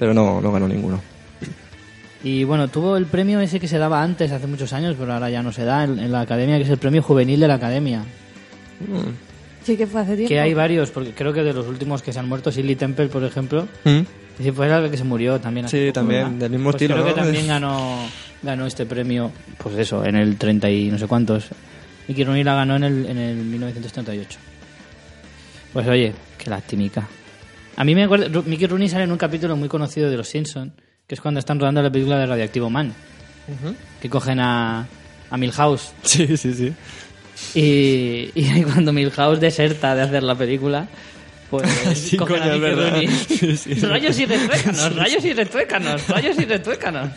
Pero 0.00 0.12
no, 0.12 0.40
no 0.40 0.50
ganó 0.50 0.66
ninguno. 0.66 1.00
Y 2.24 2.42
bueno, 2.44 2.68
tuvo 2.68 2.96
el 2.96 3.06
premio 3.06 3.38
ese 3.40 3.60
que 3.60 3.68
se 3.68 3.78
daba 3.78 4.02
antes, 4.02 4.32
hace 4.32 4.46
muchos 4.46 4.72
años, 4.72 4.96
pero 4.98 5.12
ahora 5.12 5.30
ya 5.30 5.42
no 5.42 5.52
se 5.52 5.64
da 5.64 5.84
en, 5.84 5.98
en 6.00 6.10
la 6.10 6.22
academia, 6.22 6.56
que 6.56 6.64
es 6.64 6.70
el 6.70 6.78
premio 6.78 7.02
juvenil 7.02 7.38
de 7.38 7.46
la 7.48 7.54
academia. 7.54 8.02
Sí 9.64 9.76
que 9.76 9.86
fue 9.86 10.00
hace 10.00 10.16
tiempo. 10.16 10.28
Que 10.28 10.40
hay 10.40 10.54
varios, 10.54 10.90
porque 10.90 11.12
creo 11.12 11.32
que 11.32 11.42
de 11.42 11.52
los 11.52 11.66
últimos 11.66 12.02
que 12.02 12.12
se 12.12 12.18
han 12.18 12.28
muerto, 12.28 12.50
Shirley 12.50 12.76
Temple, 12.76 13.06
por 13.08 13.24
ejemplo, 13.24 13.68
¿Mm? 13.84 14.00
y 14.38 14.42
si 14.42 14.52
fue 14.52 14.68
la 14.68 14.90
que 14.90 14.96
se 14.96 15.04
murió 15.04 15.38
también. 15.38 15.66
hace 15.66 15.78
Sí, 15.78 15.86
poco, 15.88 16.00
también, 16.00 16.24
¿verdad? 16.24 16.38
del 16.38 16.50
mismo 16.50 16.70
Pues 16.72 16.82
estilo, 16.82 16.94
Creo 17.02 17.14
que 17.14 17.20
también 17.20 17.46
ganó, 17.46 17.96
ganó 18.42 18.66
este 18.66 18.86
premio, 18.86 19.30
pues 19.58 19.76
eso, 19.76 20.04
en 20.04 20.16
el 20.16 20.36
30 20.36 20.70
y 20.70 20.90
no 20.90 20.98
sé 20.98 21.06
cuántos. 21.06 21.48
Mickey 22.08 22.24
Rooney 22.24 22.42
la 22.44 22.54
ganó 22.54 22.76
en 22.76 22.84
el, 22.84 23.06
en 23.06 23.18
el 23.18 23.36
1938. 23.36 24.38
Pues 25.72 25.86
oye, 25.86 26.12
qué 26.38 26.50
lastimica. 26.50 27.06
A 27.80 27.84
mí 27.84 27.94
me 27.94 28.04
acuerdo, 28.04 28.42
Mickey 28.42 28.66
Rooney 28.66 28.90
sale 28.90 29.04
en 29.04 29.10
un 29.12 29.16
capítulo 29.16 29.56
muy 29.56 29.66
conocido 29.66 30.10
de 30.10 30.16
Los 30.18 30.28
Simpsons, 30.28 30.70
que 31.06 31.14
es 31.14 31.20
cuando 31.22 31.40
están 31.40 31.58
rodando 31.58 31.80
la 31.82 31.90
película 31.90 32.18
de 32.18 32.26
Radioactivo 32.26 32.68
Man, 32.68 32.92
que 34.02 34.10
cogen 34.10 34.38
a, 34.38 34.86
a 35.30 35.36
Milhouse 35.38 35.94
Sí, 36.02 36.36
sí, 36.36 36.52
sí. 36.52 36.74
y, 37.58 38.32
y 38.34 38.62
cuando 38.64 38.92
Milhouse 38.92 39.40
deserta 39.40 39.94
de 39.94 40.02
hacer 40.02 40.22
la 40.22 40.34
película, 40.34 40.88
pues 41.48 41.66
Sí, 41.94 42.18
cogen 42.18 42.40
coño, 42.40 42.52
a 42.52 42.56
verdad. 42.58 42.90
Rooney. 42.90 43.08
Sí, 43.28 43.56
sí. 43.56 43.72
Rayos 43.76 44.18
y 44.18 44.26
retuécanos, 44.26 44.94
rayos 44.96 45.24
y 45.24 45.32
retuécanos, 45.32 46.08
rayos 46.08 46.38
y 46.38 46.44
retuécanos. 46.44 47.08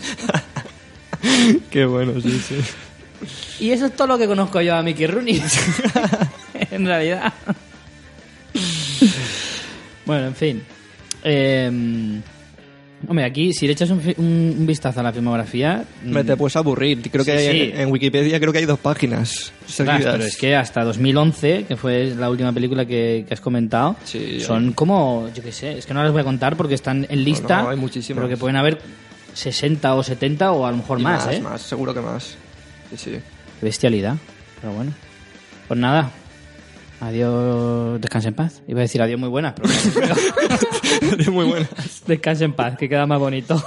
Qué 1.71 1.83
bueno, 1.83 2.21
sí, 2.21 2.39
sí. 2.39 2.55
Y 3.65 3.71
eso 3.71 3.87
es 3.87 3.95
todo 3.97 4.07
lo 4.07 4.17
que 4.17 4.27
conozco 4.27 4.61
yo 4.61 4.75
a 4.75 4.81
Mickey 4.81 5.07
Rooney. 5.07 5.41
en 6.71 6.85
realidad. 6.85 7.33
Bueno, 10.05 10.27
en 10.27 10.35
fin. 10.35 10.61
Eh, 11.23 11.69
hombre, 13.07 13.25
aquí, 13.25 13.53
si 13.53 13.65
le 13.67 13.73
echas 13.73 13.89
un, 13.89 13.99
un- 14.17 14.55
un 14.59 14.65
vistazo 14.65 14.99
a 14.99 15.03
la 15.03 15.11
filmografía. 15.13 15.83
Me 16.03 16.23
te 16.23 16.35
puedes 16.37 16.55
aburrir. 16.55 17.01
Creo 17.11 17.23
que 17.25 17.31
hay- 17.31 17.51
sí. 17.67 17.71
En, 17.75 17.91
Wikipedia 17.91 18.39
creo 18.39 18.51
que 18.51 18.59
hay 18.59 18.65
dos 18.65 18.79
páginas 18.79 19.51
seguidas. 19.67 20.01
pero 20.03 20.23
es 20.23 20.37
que 20.37 20.55
hasta 20.55 20.83
2011, 20.83 21.65
que 21.65 21.75
fue 21.75 22.13
la 22.15 22.29
última 22.29 22.51
película 22.51 22.85
que, 22.85 23.25
que 23.27 23.33
has 23.33 23.41
comentado, 23.41 23.95
Sí, 24.03 24.39
son 24.41 24.73
como, 24.73 25.29
yo 25.33 25.43
qué 25.43 25.51
sé, 25.51 25.77
es 25.77 25.85
que 25.85 25.93
no 25.93 26.03
las 26.03 26.11
voy 26.11 26.21
a 26.21 26.25
contar 26.25 26.55
porque 26.55 26.75
están 26.75 27.05
en 27.09 27.23
lista, 27.23 27.63
no, 27.63 27.69
hay 27.69 27.77
muchísimas. 27.77 28.21
pero 28.21 28.29
que 28.29 28.37
pueden 28.37 28.55
haber 28.57 28.79
60 29.33 29.95
o 29.95 30.03
70 30.03 30.51
o 30.51 30.65
a 30.65 30.71
lo 30.71 30.77
mejor 30.77 30.99
Y 30.99 31.03
más, 31.03 31.25
más, 31.25 31.35
¿eh? 31.35 31.41
más, 31.41 31.61
seguro 31.61 31.93
que 31.93 32.01
más. 32.01 32.35
Sí, 32.91 32.97
sí. 32.97 33.11
Qué 33.11 33.65
bestialidad, 33.65 34.15
pero 34.61 34.73
bueno. 34.73 34.91
Pues 35.67 35.79
nada, 35.79 36.11
adiós, 37.07 38.01
descansa 38.01 38.29
en 38.29 38.35
paz. 38.35 38.61
Iba 38.67 38.79
a 38.79 38.83
decir 38.83 39.01
adiós 39.01 39.19
muy 39.19 39.29
buenas, 39.29 39.53
pero 39.53 39.67
Muy 41.31 41.45
buena. 41.45 41.67
descansa 42.07 42.45
en 42.45 42.53
paz, 42.53 42.77
que 42.77 42.89
queda 42.89 43.05
más 43.05 43.19
bonito. 43.19 43.61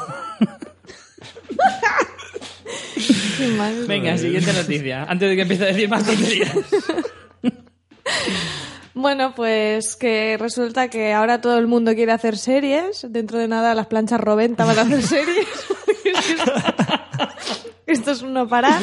Venga, 3.86 4.16
siguiente 4.18 4.52
noticia, 4.52 5.04
antes 5.04 5.28
de 5.28 5.36
que 5.36 5.42
empiece 5.42 5.64
a 5.64 5.66
decir 5.66 5.88
más 5.88 6.04
tonterías. 6.04 6.52
Bueno, 8.94 9.34
pues 9.34 9.94
que 9.96 10.38
resulta 10.40 10.88
que 10.88 11.12
ahora 11.12 11.42
todo 11.42 11.58
el 11.58 11.66
mundo 11.66 11.94
quiere 11.94 12.12
hacer 12.12 12.38
series. 12.38 13.06
Dentro 13.10 13.38
de 13.38 13.46
nada 13.46 13.74
las 13.74 13.88
planchas 13.88 14.20
Roventa 14.20 14.64
van 14.64 14.78
a 14.78 14.82
hacer 14.82 15.02
series. 15.02 15.46
Esto 17.86 18.10
es 18.10 18.22
uno 18.22 18.48
para. 18.48 18.80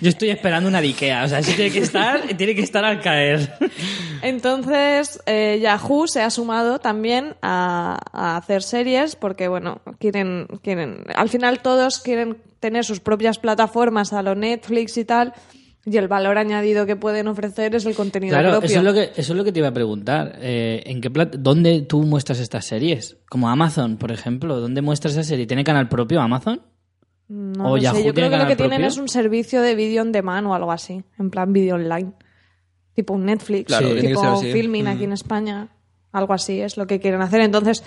Yo 0.00 0.08
estoy 0.08 0.30
esperando 0.30 0.68
una 0.68 0.80
de 0.80 0.88
Ikea, 0.88 1.24
o 1.24 1.28
sea, 1.28 1.38
eso 1.40 1.52
tiene 1.54 1.70
que 1.70 1.78
estar, 1.80 2.20
tiene 2.36 2.54
que 2.54 2.62
estar 2.62 2.84
al 2.84 3.00
caer. 3.00 3.52
Entonces, 4.22 5.20
eh, 5.26 5.58
Yahoo 5.62 6.06
se 6.08 6.22
ha 6.22 6.30
sumado 6.30 6.78
también 6.78 7.34
a, 7.42 7.98
a 8.12 8.36
hacer 8.36 8.62
series 8.62 9.14
porque, 9.16 9.48
bueno, 9.48 9.80
quieren, 9.98 10.46
quieren, 10.62 11.04
al 11.14 11.28
final 11.28 11.60
todos 11.60 11.98
quieren 12.00 12.38
tener 12.58 12.84
sus 12.84 13.00
propias 13.00 13.38
plataformas 13.38 14.12
a 14.12 14.22
lo 14.22 14.34
Netflix 14.34 14.96
y 14.96 15.04
tal, 15.04 15.34
y 15.84 15.96
el 15.96 16.08
valor 16.08 16.38
añadido 16.38 16.86
que 16.86 16.96
pueden 16.96 17.26
ofrecer 17.28 17.74
es 17.74 17.84
el 17.86 17.94
contenido 17.94 18.32
Claro, 18.34 18.50
propio. 18.52 18.70
eso 18.70 18.78
es 18.78 18.84
lo 18.84 18.94
que 18.94 19.02
eso 19.16 19.32
es 19.32 19.36
lo 19.36 19.44
que 19.44 19.52
te 19.52 19.58
iba 19.58 19.68
a 19.68 19.74
preguntar. 19.74 20.36
Eh, 20.40 20.82
¿En 20.86 21.00
qué 21.00 21.10
plat- 21.12 21.34
dónde 21.38 21.82
tú 21.82 22.02
muestras 22.04 22.38
estas 22.38 22.64
series? 22.64 23.16
Como 23.28 23.48
Amazon, 23.50 23.96
por 23.96 24.12
ejemplo, 24.12 24.60
¿dónde 24.60 24.80
muestras 24.80 25.12
esa 25.14 25.24
serie? 25.24 25.46
¿Tiene 25.46 25.64
canal 25.64 25.88
propio 25.88 26.20
Amazon? 26.20 26.62
No 27.28 27.64
o 27.72 27.76
lo 27.76 27.82
Yahoo 27.82 27.96
sé, 27.96 28.04
yo 28.04 28.12
tiene 28.14 28.28
creo 28.28 28.38
que 28.38 28.44
lo 28.44 28.48
que 28.48 28.56
tienen 28.56 28.80
propio. 28.80 28.88
es 28.88 28.98
un 28.98 29.08
servicio 29.08 29.62
de 29.62 29.74
vídeo 29.74 30.02
on 30.02 30.12
demand 30.12 30.46
o 30.48 30.54
algo 30.54 30.70
así, 30.72 31.02
en 31.18 31.30
plan 31.30 31.52
vídeo 31.52 31.76
online. 31.76 32.12
Tipo 32.94 33.14
un 33.14 33.24
Netflix, 33.24 33.66
Claro, 33.68 33.88
Sí. 33.94 34.00
tipo 34.08 34.36
filming 34.40 34.86
aquí 34.86 35.04
en 35.04 35.12
España. 35.12 35.68
Algo 36.12 36.34
así 36.34 36.60
es 36.60 36.76
lo 36.76 36.86
que 36.86 37.00
quieren 37.00 37.22
hacer. 37.22 37.40
Entonces, 37.40 37.82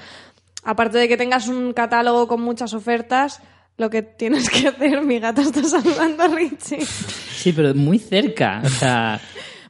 aparte 0.63 0.97
de 0.97 1.07
que 1.07 1.15
tengas 1.15 1.47
un 1.47 1.73
catálogo 1.73 2.27
con 2.27 2.41
muchas 2.41 2.73
ofertas, 2.73 3.39
lo 3.77 3.91
que 3.91 4.01
tienes 4.01 4.49
que 4.49 4.67
hacer, 4.69 5.03
mi 5.03 5.19
gata 5.19 5.43
está 5.43 5.63
saludando 5.63 6.23
a 6.23 6.27
Richie. 6.29 6.83
Sí, 6.83 7.51
pero 7.53 7.75
muy 7.75 7.99
cerca. 7.99 8.61
O 8.65 8.69
sea, 8.69 9.21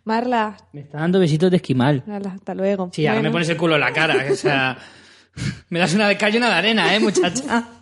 Marla, 0.06 0.56
me 0.72 0.82
está 0.82 1.00
dando 1.00 1.20
besitos 1.20 1.52
de 1.52 1.58
esquimal. 1.58 2.04
Marla, 2.08 2.32
hasta 2.36 2.54
luego. 2.56 2.92
Sí, 2.94 3.06
ahora 3.08 3.22
me 3.22 3.32
pones 3.32 3.50
el 3.50 3.58
culo 3.58 3.76
en 3.76 3.82
la 3.82 3.92
cara. 3.92 4.28
O 4.32 4.36
sea, 4.36 4.78
me 5.70 5.80
das 5.80 5.94
una 5.96 6.08
de 6.08 6.16
cal 6.16 6.34
y 6.34 6.38
una 6.38 6.48
de 6.48 6.54
arena, 6.56 6.96
¿eh, 6.96 7.00
muchacha? 7.02 7.68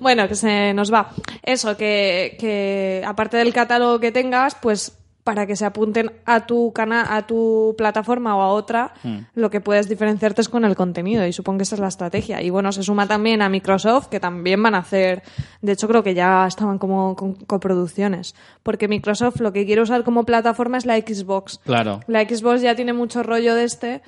Bueno, 0.00 0.28
que 0.28 0.34
se 0.34 0.74
nos 0.74 0.92
va. 0.92 1.10
Eso, 1.42 1.76
que, 1.76 2.36
que 2.38 3.02
aparte 3.06 3.36
del 3.36 3.52
catálogo 3.52 4.00
que 4.00 4.12
tengas, 4.12 4.54
pues 4.54 4.96
para 5.26 5.44
que 5.44 5.56
se 5.56 5.64
apunten 5.64 6.12
a 6.24 6.46
tu 6.46 6.72
canal, 6.72 7.04
a 7.10 7.26
tu 7.26 7.74
plataforma 7.76 8.36
o 8.36 8.42
a 8.42 8.48
otra, 8.50 8.94
lo 9.34 9.50
que 9.50 9.60
puedes 9.60 9.88
diferenciarte 9.88 10.40
es 10.40 10.48
con 10.48 10.64
el 10.64 10.76
contenido 10.76 11.26
y 11.26 11.32
supongo 11.32 11.58
que 11.58 11.62
esa 11.64 11.74
es 11.74 11.80
la 11.80 11.88
estrategia. 11.88 12.40
Y 12.42 12.50
bueno, 12.50 12.70
se 12.70 12.84
suma 12.84 13.08
también 13.08 13.42
a 13.42 13.48
Microsoft 13.48 14.06
que 14.06 14.20
también 14.20 14.62
van 14.62 14.76
a 14.76 14.78
hacer, 14.78 15.24
de 15.62 15.72
hecho 15.72 15.88
creo 15.88 16.04
que 16.04 16.14
ya 16.14 16.46
estaban 16.46 16.78
como 16.78 17.16
con 17.16 17.34
coproducciones, 17.34 18.36
porque 18.62 18.86
Microsoft 18.86 19.40
lo 19.40 19.52
que 19.52 19.66
quiere 19.66 19.82
usar 19.82 20.04
como 20.04 20.22
plataforma 20.22 20.78
es 20.78 20.86
la 20.86 20.96
Xbox. 20.96 21.58
Claro. 21.64 21.98
La 22.06 22.22
Xbox 22.22 22.62
ya 22.62 22.76
tiene 22.76 22.92
mucho 22.92 23.24
rollo 23.24 23.56
de 23.56 23.64
este, 23.64 24.02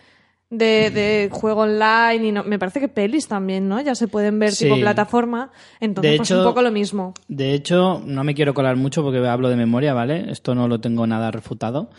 de, 0.50 0.90
de 0.90 1.28
juego 1.30 1.62
online 1.62 2.26
y 2.28 2.32
no, 2.32 2.42
me 2.44 2.58
parece 2.58 2.80
que 2.80 2.88
pelis 2.88 3.28
también, 3.28 3.68
¿no? 3.68 3.80
Ya 3.80 3.94
se 3.94 4.08
pueden 4.08 4.38
ver 4.38 4.52
Sí. 4.52 4.64
tipo 4.64 4.78
plataforma. 4.80 5.50
Entonces, 5.80 6.12
De 6.12 6.16
pues 6.16 6.30
hecho- 6.30 6.38
un 6.40 6.44
poco 6.46 6.62
lo 6.62 6.70
mismo. 6.70 7.14
De 7.28 7.52
hecho, 7.54 8.02
no 8.04 8.24
me 8.24 8.34
quiero 8.34 8.54
colar 8.54 8.76
mucho 8.76 9.02
porque 9.02 9.18
hablo 9.26 9.48
de 9.50 9.56
memoria, 9.56 9.92
¿vale? 9.94 10.30
Esto 10.30 10.54
no 10.54 10.66
lo 10.68 10.80
tengo 10.80 11.06
nada 11.06 11.30
refutado. 11.30 11.90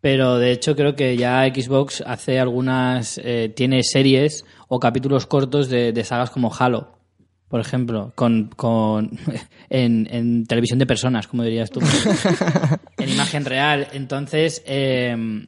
Pero 0.00 0.38
de 0.38 0.52
hecho 0.52 0.76
creo 0.76 0.94
que 0.94 1.16
ya 1.16 1.44
Xbox 1.52 2.02
hace 2.06 2.38
algunas... 2.38 3.18
eh, 3.22 3.52
tiene 3.54 3.82
series 3.82 4.44
o 4.68 4.78
capítulos 4.78 5.26
cortos 5.26 5.68
de, 5.68 5.92
de 5.92 6.04
sagas 6.04 6.30
como 6.30 6.54
Halo, 6.56 6.96
por 7.48 7.60
ejemplo, 7.60 8.12
con, 8.14 8.48
con 8.56 9.10
en, 9.70 10.06
en 10.10 10.46
televisión 10.46 10.78
de 10.78 10.86
personas, 10.86 11.26
como 11.26 11.42
dirías 11.42 11.70
tú. 11.70 11.80
en 12.98 13.08
imagen 13.08 13.44
real. 13.44 13.88
Entonces, 13.92 14.62
eh, 14.66 15.46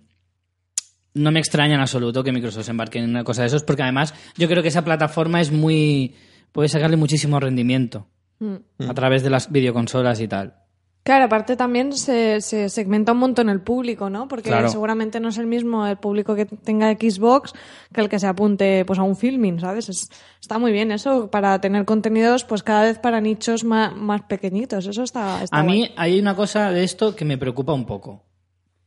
no 1.15 1.31
me 1.33 1.41
extraña 1.41 1.75
en 1.75 1.81
absoluto 1.81 2.23
que 2.25 2.33
Microsoft 2.33 2.65
se 2.67 2.71
embarque 2.71 2.99
en 2.99 3.11
una 3.11 3.25
cosa 3.25 3.43
de 3.43 3.49
esos, 3.49 3.65
porque 3.65 3.83
además 3.83 4.15
yo 4.37 4.49
creo 4.49 4.63
que 4.63 4.69
esa 4.69 4.85
plataforma 4.85 5.41
es 5.41 5.51
muy... 5.53 6.15
puede 6.53 6.69
sacarle 6.69 6.97
muchísimo 6.97 7.39
rendimiento 7.41 8.07
Mm. 8.43 8.89
a 8.89 8.95
través 8.95 9.23
de 9.23 9.29
las 9.29 9.53
videoconsolas 9.53 10.19
y 10.21 10.27
tal. 10.27 10.55
Claro, 11.03 11.27
aparte 11.27 11.57
también 11.57 11.93
se, 11.93 12.41
se 12.41 12.71
segmenta 12.71 13.13
un 13.13 13.19
montón 13.19 13.51
el 13.51 13.61
público, 13.61 14.09
¿no? 14.09 14.29
Porque 14.29 14.49
Claro. 14.49 14.71
seguramente 14.71 15.21
no 15.21 15.29
es 15.29 15.37
el 15.37 15.47
mismo 15.47 15.87
el 15.87 15.99
público 15.99 16.35
que 16.35 16.47
tenga 16.47 16.91
Xbox 16.93 17.53
que 17.93 18.01
el 18.01 18.09
que 18.09 18.19
se 18.19 18.27
apunte 18.27 18.87
pues 18.87 18.99
a 18.99 19.03
un 19.03 19.15
filming, 19.15 19.61
¿sabes? 19.61 19.91
Es- 19.91 20.09
está 20.41 20.59
muy 20.59 20.73
bien 20.73 20.91
eso 20.91 21.31
para 21.31 21.61
tener 21.61 21.85
contenidos 21.85 22.45
pues 22.45 22.63
cada 22.63 22.85
vez 22.85 22.99
para 22.99 23.21
nichos 23.21 23.63
más, 23.63 23.95
más 23.95 24.23
pequeñitos. 24.23 24.87
Eso 24.87 25.03
está, 25.03 25.43
está 25.43 25.59
A 25.59 25.63
mí 25.63 25.91
hay 25.99 26.19
una 26.19 26.35
cosa 26.35 26.71
de 26.71 26.83
esto 26.85 27.15
que 27.15 27.27
me 27.27 27.37
preocupa 27.37 27.75
un 27.75 27.85
poco. 27.85 28.25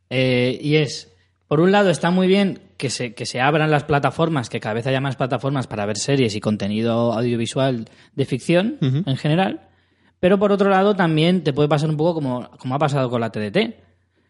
Eh, 0.10 0.58
y 0.62 0.78
es, 0.78 1.13
por 1.54 1.60
un 1.60 1.72
lado 1.72 1.92
está 1.92 2.10
muy 2.10 2.26
bien 2.26 2.62
que 2.78 2.90
se, 2.90 3.14
que 3.14 3.28
se 3.28 3.40
abran 3.40 3.70
las 3.70 3.84
plataformas, 3.84 4.50
que 4.50 4.60
cada 4.60 4.74
vez 4.74 4.88
haya 4.88 5.00
más 5.00 5.18
plataformas 5.18 5.68
para 5.68 5.86
ver 5.86 6.00
series 6.00 6.34
y 6.34 6.40
contenido 6.40 7.14
audiovisual 7.14 7.88
de 8.16 8.26
ficción 8.26 8.80
en 8.82 9.18
general. 9.18 9.70
Pero 10.20 10.40
por 10.40 10.52
otro 10.52 10.72
lado 10.72 10.96
también 10.96 11.44
te 11.44 11.54
puede 11.54 11.70
pasar 11.70 11.92
un 11.92 11.98
poco 11.98 12.16
como, 12.16 12.50
como 12.58 12.74
ha 12.74 12.80
pasado 12.80 13.08
con 13.08 13.22
la 13.22 13.32
TDT. 13.32 13.76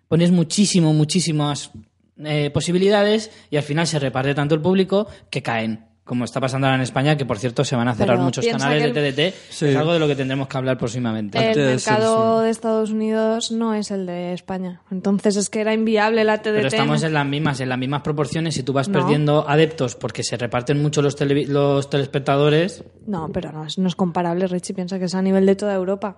Pones 0.09 0.31
muchísimo, 0.31 0.91
muchísimas 0.91 1.71
eh, 2.17 2.49
posibilidades 2.49 3.31
y 3.49 3.55
al 3.55 3.63
final 3.63 3.87
se 3.87 3.99
reparte 3.99 4.35
tanto 4.35 4.55
el 4.55 4.61
público 4.61 5.07
que 5.29 5.41
caen. 5.41 5.92
Como 6.05 6.25
está 6.25 6.41
pasando 6.41 6.67
ahora 6.67 6.75
en 6.75 6.81
España, 6.81 7.15
que 7.15 7.25
por 7.25 7.39
cierto 7.39 7.63
se 7.63 7.77
van 7.77 7.87
a 7.87 7.93
cerrar 7.95 8.17
Pero 8.17 8.25
muchos 8.25 8.45
canales 8.45 8.91
que 8.91 8.99
de 9.01 9.07
el- 9.07 9.15
TDT. 9.15 9.35
Sí. 9.49 9.67
Es 9.67 9.75
algo 9.77 9.93
de 9.93 9.99
lo 9.99 10.07
que 10.07 10.17
tendremos 10.17 10.49
que 10.49 10.57
hablar 10.57 10.77
próximamente. 10.77 11.37
El 11.37 11.47
Antes, 11.47 11.87
mercado 11.87 12.39
sí. 12.39 12.43
de 12.43 12.49
Estados 12.51 12.89
Unidos 12.91 13.51
no 13.53 13.73
es 13.73 13.89
el 13.89 14.05
de 14.05 14.33
España. 14.33 14.81
Entonces 14.91 15.37
es 15.37 15.49
que 15.49 15.61
era 15.61 15.73
inviable 15.73 16.25
la 16.25 16.39
TDT. 16.39 16.55
Pero 16.55 16.67
estamos 16.67 17.03
en 17.03 17.13
las 17.13 17.25
mismas, 17.25 17.61
en 17.61 17.69
las 17.69 17.77
mismas 17.79 18.01
proporciones. 18.01 18.53
Si 18.55 18.63
tú 18.63 18.73
vas 18.73 18.89
No. 18.89 18.99
perdiendo 18.99 19.47
adeptos 19.47 19.95
porque 19.95 20.23
se 20.23 20.35
reparten 20.35 20.81
mucho 20.81 21.01
los, 21.01 21.17
televi- 21.17 21.47
los 21.47 21.89
telespectadores, 21.89 22.83
No, 23.07 23.29
pero 23.31 23.53
no 23.53 23.65
no 23.77 23.87
es 23.87 23.95
comparable, 23.95 24.47
Richie. 24.47 24.73
Piensa 24.73 24.99
que 24.99 25.05
es 25.05 25.15
a 25.15 25.21
nivel 25.21 25.45
de 25.45 25.55
toda 25.55 25.73
Europa. 25.73 26.17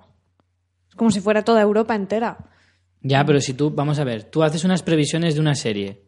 Es 0.89 0.95
como 0.95 1.11
si 1.11 1.21
fuera 1.21 1.43
toda 1.43 1.61
Europa 1.61 1.93
entera. 1.93 2.37
ya, 3.01 3.23
pero 3.23 3.39
si 3.39 3.53
tú, 3.53 3.69
vamos 3.69 3.99
a 3.99 4.03
ver, 4.03 4.23
tú 4.23 4.41
haces 4.41 4.63
unas 4.63 4.81
previsiones 4.81 5.35
de 5.35 5.41
una 5.41 5.53
serie 5.53 6.04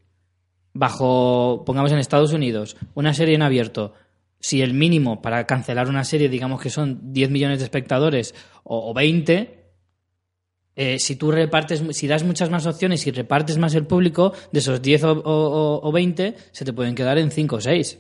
bajo, 0.77 1.63
pongamos 1.65 1.91
en 1.91 2.00
Estados 2.00 2.34
Unidos, 2.34 2.77
una 2.96 3.13
serie 3.13 3.36
en 3.36 3.41
abierto. 3.41 3.93
Si 4.39 4.62
el 4.62 4.74
mínimo 4.74 5.22
para 5.22 5.46
cancelar 5.48 5.89
una 5.89 6.03
serie, 6.03 6.29
digamos 6.29 6.62
que 6.62 6.69
son 6.69 7.12
10 7.13 7.31
millones 7.31 7.57
de 7.60 7.65
espectadores 7.65 8.36
o, 8.63 8.89
o 8.91 8.93
20, 8.93 9.65
eh, 10.75 11.00
si 11.00 11.15
tú 11.15 11.31
repartes, 11.31 11.84
si 11.91 12.07
das 12.07 12.24
muchas 12.24 12.51
más 12.51 12.67
opciones 12.67 13.05
y 13.07 13.12
repartes 13.12 13.57
más 13.57 13.74
el 13.74 13.88
público, 13.88 14.34
de 14.51 14.60
esos 14.60 14.79
10 14.81 15.03
o, 15.05 15.12
o- 15.13 15.79
o 15.88 15.91
20, 15.91 16.36
se 16.51 16.65
te 16.65 16.74
pueden 16.74 16.93
quedar 16.93 17.17
en 17.17 17.31
5 17.31 17.55
o 17.55 17.62
6. 17.62 18.00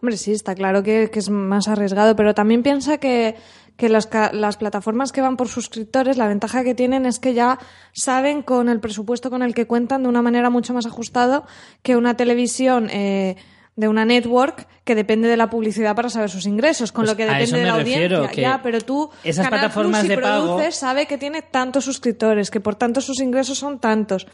Hombre, 0.00 0.16
sí, 0.16 0.32
está 0.32 0.54
claro 0.54 0.82
que 0.82 1.10
es 1.12 1.28
más 1.28 1.68
arriesgado, 1.68 2.16
pero 2.16 2.32
también 2.32 2.62
piensa 2.62 2.96
que, 2.98 3.34
que 3.76 3.88
las, 3.88 4.08
las 4.32 4.56
plataformas 4.56 5.10
que 5.10 5.20
van 5.20 5.36
por 5.36 5.48
suscriptores, 5.48 6.16
la 6.16 6.28
ventaja 6.28 6.62
que 6.62 6.74
tienen 6.74 7.06
es 7.06 7.18
que 7.18 7.34
ya 7.34 7.58
saben 7.92 8.42
con 8.42 8.68
el 8.68 8.78
presupuesto 8.80 9.30
con 9.30 9.42
el 9.42 9.52
que 9.54 9.66
cuentan 9.66 10.02
de 10.04 10.08
una 10.08 10.22
manera 10.22 10.48
mucho 10.50 10.72
más 10.74 10.86
ajustado 10.86 11.44
que 11.82 11.96
una 11.96 12.16
televisión 12.16 12.88
eh, 12.90 13.36
de 13.76 13.88
una 13.88 14.04
network 14.04 14.68
que 14.84 14.94
depende 14.94 15.26
de 15.26 15.36
la 15.36 15.50
publicidad 15.50 15.96
para 15.96 16.08
saber 16.08 16.30
sus 16.30 16.46
ingresos, 16.46 16.92
con 16.92 17.02
Pues 17.06 17.10
lo 17.12 17.16
que 17.16 17.24
depende 17.24 17.58
de 17.58 17.64
la 17.64 17.74
audiencia. 17.74 18.30
Ya, 18.42 18.60
pero 18.62 18.80
tú, 18.80 19.10
esas 19.24 19.44
Canal 19.46 19.60
plataformas 19.60 20.00
Plus, 20.02 20.10
si 20.12 20.16
de 20.16 20.22
pago- 20.22 20.44
produces, 20.56 20.76
sabe 20.76 21.06
que 21.06 21.18
tiene 21.18 21.42
tantos 21.42 21.84
suscriptores, 21.84 22.52
que 22.52 22.60
por 22.60 22.76
tanto 22.76 23.00
sus 23.00 23.18
ingresos 23.20 23.58
son 23.58 23.80
tantos. 23.80 24.28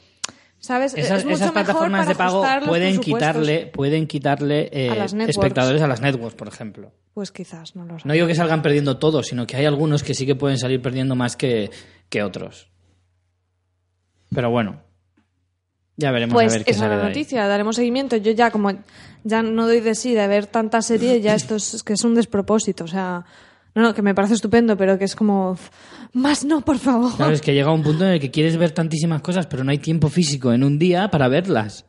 ¿Sabes? 0.60 0.92
Esas, 0.94 1.20
es 1.20 1.24
mucho 1.24 1.36
esas 1.36 1.52
plataformas 1.52 2.06
de 2.06 2.14
pago 2.14 2.44
pueden 2.66 3.00
quitarle, 3.00 3.66
pueden 3.66 4.06
quitarle 4.06 4.68
eh, 4.72 4.90
A 4.90 5.04
espectadores 5.24 5.80
a 5.80 5.86
las 5.86 6.02
networks, 6.02 6.36
por 6.36 6.48
ejemplo. 6.48 6.92
Pues 7.14 7.32
quizás, 7.32 7.74
no 7.76 7.86
lo 7.86 7.98
sé. 7.98 8.06
No 8.06 8.12
digo 8.12 8.26
que 8.26 8.34
salgan 8.34 8.60
perdiendo 8.60 8.98
todos, 8.98 9.26
sino 9.28 9.46
que 9.46 9.56
hay 9.56 9.64
algunos 9.64 10.02
que 10.02 10.14
sí 10.14 10.26
que 10.26 10.34
pueden 10.34 10.58
salir 10.58 10.82
perdiendo 10.82 11.16
más 11.16 11.36
que, 11.36 11.70
que 12.10 12.22
otros. 12.22 12.70
Pero 14.34 14.50
bueno, 14.50 14.82
ya 15.96 16.10
veremos 16.12 16.34
a 16.34 16.36
Pues 16.36 16.52
ver 16.52 16.64
qué 16.64 16.72
esa 16.72 16.80
sale 16.80 16.94
es 16.94 16.98
la 16.98 17.06
ahí. 17.06 17.08
noticia, 17.10 17.46
daremos 17.48 17.76
seguimiento. 17.76 18.16
Yo 18.16 18.32
ya 18.32 18.50
como 18.50 18.70
ya 19.24 19.42
no 19.42 19.66
doy 19.66 19.80
de 19.80 19.94
sí 19.94 20.14
de 20.14 20.28
ver 20.28 20.46
tanta 20.46 20.82
serie, 20.82 21.22
ya 21.22 21.34
esto 21.34 21.56
es, 21.56 21.72
es 21.74 21.82
que 21.82 21.94
es 21.94 22.04
un 22.04 22.14
despropósito. 22.14 22.84
O 22.84 22.88
sea, 22.88 23.24
no, 23.74 23.82
no, 23.82 23.94
que 23.94 24.02
me 24.02 24.14
parece 24.14 24.34
estupendo, 24.34 24.76
pero 24.76 24.98
que 24.98 25.04
es 25.04 25.14
como 25.14 25.56
más 26.12 26.44
no, 26.44 26.60
por 26.62 26.78
favor. 26.78 27.14
Claro, 27.16 27.32
es 27.32 27.40
que 27.40 27.54
llega 27.54 27.72
un 27.72 27.82
punto 27.82 28.04
en 28.04 28.12
el 28.12 28.20
que 28.20 28.30
quieres 28.30 28.56
ver 28.56 28.72
tantísimas 28.72 29.22
cosas, 29.22 29.46
pero 29.46 29.62
no 29.62 29.70
hay 29.70 29.78
tiempo 29.78 30.08
físico 30.08 30.52
en 30.52 30.64
un 30.64 30.78
día 30.78 31.10
para 31.10 31.28
verlas. 31.28 31.86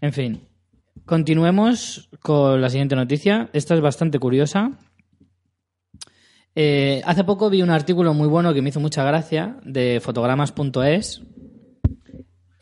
En 0.00 0.12
fin, 0.12 0.46
continuemos 1.06 2.10
con 2.20 2.60
la 2.60 2.68
siguiente 2.68 2.94
noticia. 2.94 3.48
Esta 3.54 3.74
es 3.74 3.80
bastante 3.80 4.18
curiosa. 4.18 4.72
Eh, 6.54 7.02
hace 7.04 7.24
poco 7.24 7.48
vi 7.50 7.62
un 7.62 7.70
artículo 7.70 8.12
muy 8.14 8.28
bueno 8.28 8.52
que 8.52 8.62
me 8.62 8.68
hizo 8.68 8.80
mucha 8.80 9.02
gracia 9.02 9.56
de 9.64 10.00
fotogramas.es 10.02 11.22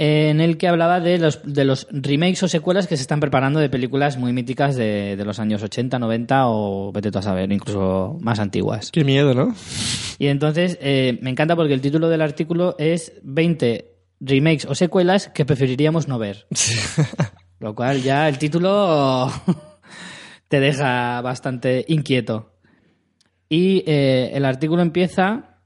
en 0.05 0.41
el 0.41 0.57
que 0.57 0.67
hablaba 0.67 0.99
de 0.99 1.17
los, 1.17 1.41
de 1.45 1.65
los 1.65 1.87
remakes 1.93 2.43
o 2.43 2.49
secuelas 2.49 2.89
que 2.89 2.97
se 2.97 3.03
están 3.03 3.21
preparando 3.21 3.61
de 3.61 3.71
películas 3.71 4.17
muy 4.17 4.33
míticas 4.33 4.75
de, 4.75 5.15
de 5.17 5.25
los 5.25 5.39
años 5.39 5.63
80, 5.63 6.01
90 6.01 6.49
o 6.49 6.91
vete 6.91 7.13
tú 7.13 7.19
a 7.19 7.23
saber, 7.23 7.53
incluso 7.53 8.19
más 8.21 8.41
antiguas. 8.41 8.91
Qué 8.91 9.05
miedo, 9.05 9.33
¿no? 9.33 9.55
Y 10.19 10.27
entonces 10.27 10.77
eh, 10.81 11.21
me 11.23 11.31
encanta 11.31 11.55
porque 11.55 11.75
el 11.75 11.81
título 11.81 12.09
del 12.09 12.21
artículo 12.21 12.75
es 12.79 13.13
20 13.23 13.95
remakes 14.19 14.65
o 14.65 14.75
secuelas 14.75 15.29
que 15.29 15.45
preferiríamos 15.45 16.09
no 16.09 16.19
ver. 16.19 16.49
Lo 17.61 17.77
cual 17.77 18.03
ya 18.03 18.29
el 18.29 18.39
título 18.39 19.31
te 20.49 20.59
deja 20.59 21.21
bastante 21.21 21.85
inquieto. 21.87 22.57
Y 23.49 23.85
eh, 23.87 24.33
el 24.35 24.45
artículo 24.47 24.83
empieza 24.83 25.61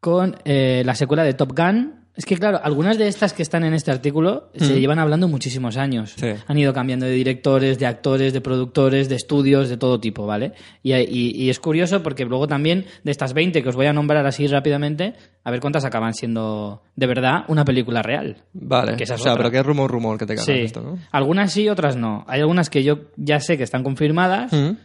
con 0.00 0.36
eh, 0.46 0.82
la 0.86 0.94
secuela 0.94 1.22
de 1.22 1.34
Top 1.34 1.52
Gun. 1.54 1.99
Es 2.16 2.26
que, 2.26 2.36
claro, 2.36 2.60
algunas 2.62 2.98
de 2.98 3.06
estas 3.08 3.32
que 3.32 3.42
están 3.42 3.64
en 3.64 3.72
este 3.72 3.90
artículo 3.90 4.50
se 4.54 4.78
llevan 4.80 4.98
hablando 4.98 5.26
muchísimos 5.28 5.76
años. 5.76 6.14
Sí. 6.16 6.26
Han 6.48 6.58
ido 6.58 6.72
cambiando 6.74 7.06
de 7.06 7.12
directores, 7.12 7.78
de 7.78 7.86
actores, 7.86 8.32
de 8.32 8.40
productores, 8.40 9.08
de 9.08 9.14
estudios, 9.14 9.68
de 9.68 9.76
todo 9.76 10.00
tipo, 10.00 10.26
¿vale? 10.26 10.52
Y, 10.82 10.92
y- 10.94 11.32
y 11.36 11.50
es 11.50 11.60
curioso 11.60 12.02
porque 12.02 12.24
luego 12.24 12.46
también 12.48 12.84
de 13.04 13.10
estas 13.12 13.32
20 13.32 13.62
que 13.62 13.68
os 13.68 13.76
voy 13.76 13.86
a 13.86 13.92
nombrar 13.92 14.26
así 14.26 14.46
rápidamente, 14.48 15.14
a 15.44 15.50
ver 15.50 15.60
cuántas 15.60 15.84
acaban 15.84 16.12
siendo 16.12 16.82
de 16.96 17.06
verdad 17.06 17.44
una 17.48 17.64
película 17.64 18.02
real. 18.02 18.38
Vale. 18.52 18.96
Que 18.96 19.04
o 19.04 19.06
sea, 19.06 19.16
otra. 19.16 19.36
pero 19.48 19.60
es 19.60 19.64
rumor, 19.66 19.90
rumor 19.90 20.18
que 20.18 20.26
te 20.26 20.34
cagas 20.34 20.46
Sí. 20.46 20.52
esto, 20.52 20.82
¿no? 20.82 20.98
Algunas 21.12 21.52
sí, 21.52 21.68
otras 21.68 21.96
no. 21.96 22.24
Hay 22.28 22.40
algunas 22.40 22.68
que 22.70 22.82
yo 22.82 22.98
ya 23.16 23.40
sé 23.40 23.56
que 23.56 23.62
están 23.62 23.82
confirmadas, 23.84 24.52
Mm. 24.52 24.76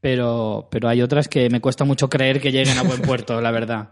pero, 0.00 0.68
pero 0.70 0.88
hay 0.88 1.02
otras 1.02 1.26
que 1.28 1.48
me 1.50 1.60
cuesta 1.60 1.84
mucho 1.84 2.08
creer 2.08 2.40
que 2.40 2.52
lleguen 2.52 2.78
a 2.78 2.82
buen 2.82 3.00
puerto, 3.02 3.40
la 3.40 3.50
verdad. 3.50 3.88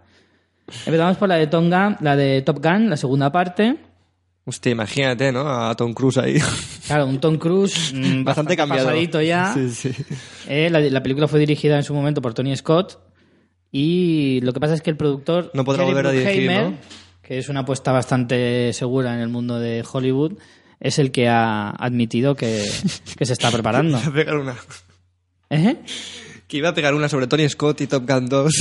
Empezamos 0.86 1.16
por 1.16 1.28
la 1.28 1.36
de 1.36 1.46
Tonga, 1.46 1.96
la 2.00 2.16
de 2.16 2.42
Top 2.42 2.62
Gun, 2.62 2.90
la 2.90 2.96
segunda 2.96 3.32
parte. 3.32 3.76
Hostia, 4.44 4.72
imagínate, 4.72 5.30
¿no? 5.30 5.48
A 5.48 5.74
Tom 5.74 5.92
Cruise 5.92 6.18
ahí. 6.18 6.38
Claro, 6.86 7.06
un 7.06 7.20
Tom 7.20 7.36
Cruise 7.36 7.92
mm, 7.94 8.24
Bastante 8.24 8.56
cambiado. 8.56 8.86
pasadito 8.86 9.20
ya. 9.20 9.52
Sí, 9.52 9.70
sí. 9.70 9.90
Eh, 10.48 10.70
la, 10.70 10.80
la 10.80 11.02
película 11.02 11.28
fue 11.28 11.38
dirigida 11.38 11.76
en 11.76 11.82
su 11.82 11.92
momento 11.92 12.22
por 12.22 12.32
Tony 12.32 12.56
Scott 12.56 12.98
y 13.70 14.40
lo 14.42 14.52
que 14.54 14.60
pasa 14.60 14.74
es 14.74 14.80
que 14.80 14.88
el 14.90 14.96
productor 14.96 15.50
No 15.52 15.64
podrá 15.64 15.82
Jerry 15.84 15.94
volver 15.94 16.06
a 16.06 16.12
dirigir, 16.12 16.50
¿no? 16.50 16.74
que 17.20 17.36
es 17.38 17.50
una 17.50 17.60
apuesta 17.60 17.92
bastante 17.92 18.72
segura 18.72 19.12
en 19.14 19.20
el 19.20 19.28
mundo 19.28 19.58
de 19.58 19.84
Hollywood, 19.90 20.38
es 20.80 20.98
el 20.98 21.10
que 21.12 21.28
ha 21.28 21.68
admitido 21.70 22.34
que, 22.34 22.64
que 23.18 23.26
se 23.26 23.34
está 23.34 23.50
preparando. 23.50 23.98
Iba 24.02 24.06
a 24.08 24.12
pegar 24.14 24.36
una. 24.38 24.56
¿Eh? 25.50 25.76
Que 26.48 26.56
iba 26.56 26.70
a 26.70 26.74
pegar 26.74 26.94
una 26.94 27.08
sobre 27.08 27.26
Tony 27.26 27.48
Scott 27.48 27.82
y 27.82 27.86
Top 27.86 28.08
Gun 28.08 28.26
2 28.26 28.52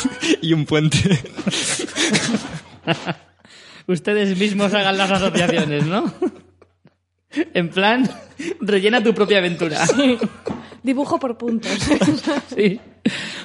y 0.42 0.52
un 0.54 0.64
puente. 0.64 0.98
Ustedes 3.86 4.36
mismos 4.38 4.72
hagan 4.72 4.96
las 4.96 5.10
asociaciones, 5.10 5.86
¿no? 5.86 6.12
En 7.52 7.68
plan, 7.68 8.08
rellena 8.60 9.02
tu 9.02 9.12
propia 9.12 9.38
aventura. 9.38 9.84
Dibujo 10.84 11.18
por 11.18 11.36
puntos. 11.36 11.72
Sí. 12.54 12.78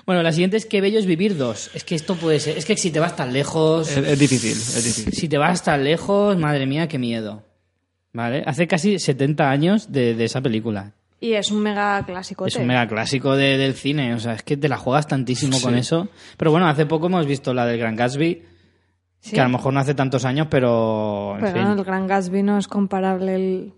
Bueno, 0.06 0.22
la 0.22 0.32
siguiente 0.32 0.58
es 0.58 0.68
que 0.68 0.80
bello 0.80 1.00
es 1.00 1.08
vivir 1.08 1.36
dos. 1.38 1.72
Es 1.74 1.84
que 1.84 1.96
esto 1.96 2.16
puede 2.16 2.40
ser. 2.40 2.56
Es 2.56 2.66
que 2.66 2.78
si 2.78 2.92
te 2.92 3.00
vas 3.00 3.16
tan 3.16 3.34
lejos. 3.34 3.90
es, 3.90 3.98
es 3.98 4.20
difícil, 4.20 4.52
es 4.52 4.84
difícil. 4.84 5.14
Si 5.14 5.28
te 5.28 5.40
vas 5.40 5.64
tan 5.64 5.84
lejos, 5.84 6.38
madre 6.38 6.68
mía, 6.68 6.88
qué 6.88 7.00
miedo. 7.00 7.44
¿Vale? 8.14 8.44
Hace 8.46 8.68
casi 8.68 9.00
70 9.00 9.50
años 9.50 9.92
de, 9.92 10.14
de 10.14 10.26
esa 10.26 10.42
película. 10.42 10.94
Y 11.22 11.34
es 11.34 11.52
un 11.52 11.62
mega 11.62 12.04
clásico. 12.06 12.46
Es 12.46 12.56
un 12.56 12.68
mega 12.68 12.88
clásico 12.88 13.36
de- 13.36 13.58
del 13.58 13.74
cine. 13.74 14.14
O 14.14 14.20
sea, 14.20 14.34
es 14.34 14.44
que 14.44 14.58
te 14.58 14.70
la 14.70 14.78
juegas 14.78 15.08
tantísimo 15.08 15.60
con 15.62 15.76
eso. 15.76 16.08
Pero 16.38 16.52
bueno, 16.52 16.68
hace 16.68 16.86
poco 16.86 17.08
hemos 17.08 17.26
visto 17.26 17.54
la 17.54 17.66
del 17.66 17.78
Gran 17.80 17.96
Gatsby. 17.96 18.44
Sí. 19.22 19.34
Que 19.36 19.42
a 19.42 19.44
lo 19.44 19.50
mejor 19.50 19.74
no 19.74 19.82
hace 19.82 19.94
tantos 19.96 20.24
años, 20.24 20.48
pero. 20.50 21.34
En 21.36 21.42
Pero 21.42 21.54
fin, 21.54 21.78
el 21.78 21.84
Gran 21.84 22.08
Gatsby 22.08 22.42
no 22.42 22.58
es 22.58 22.70
comparable 22.70 23.36
el, 23.36 23.74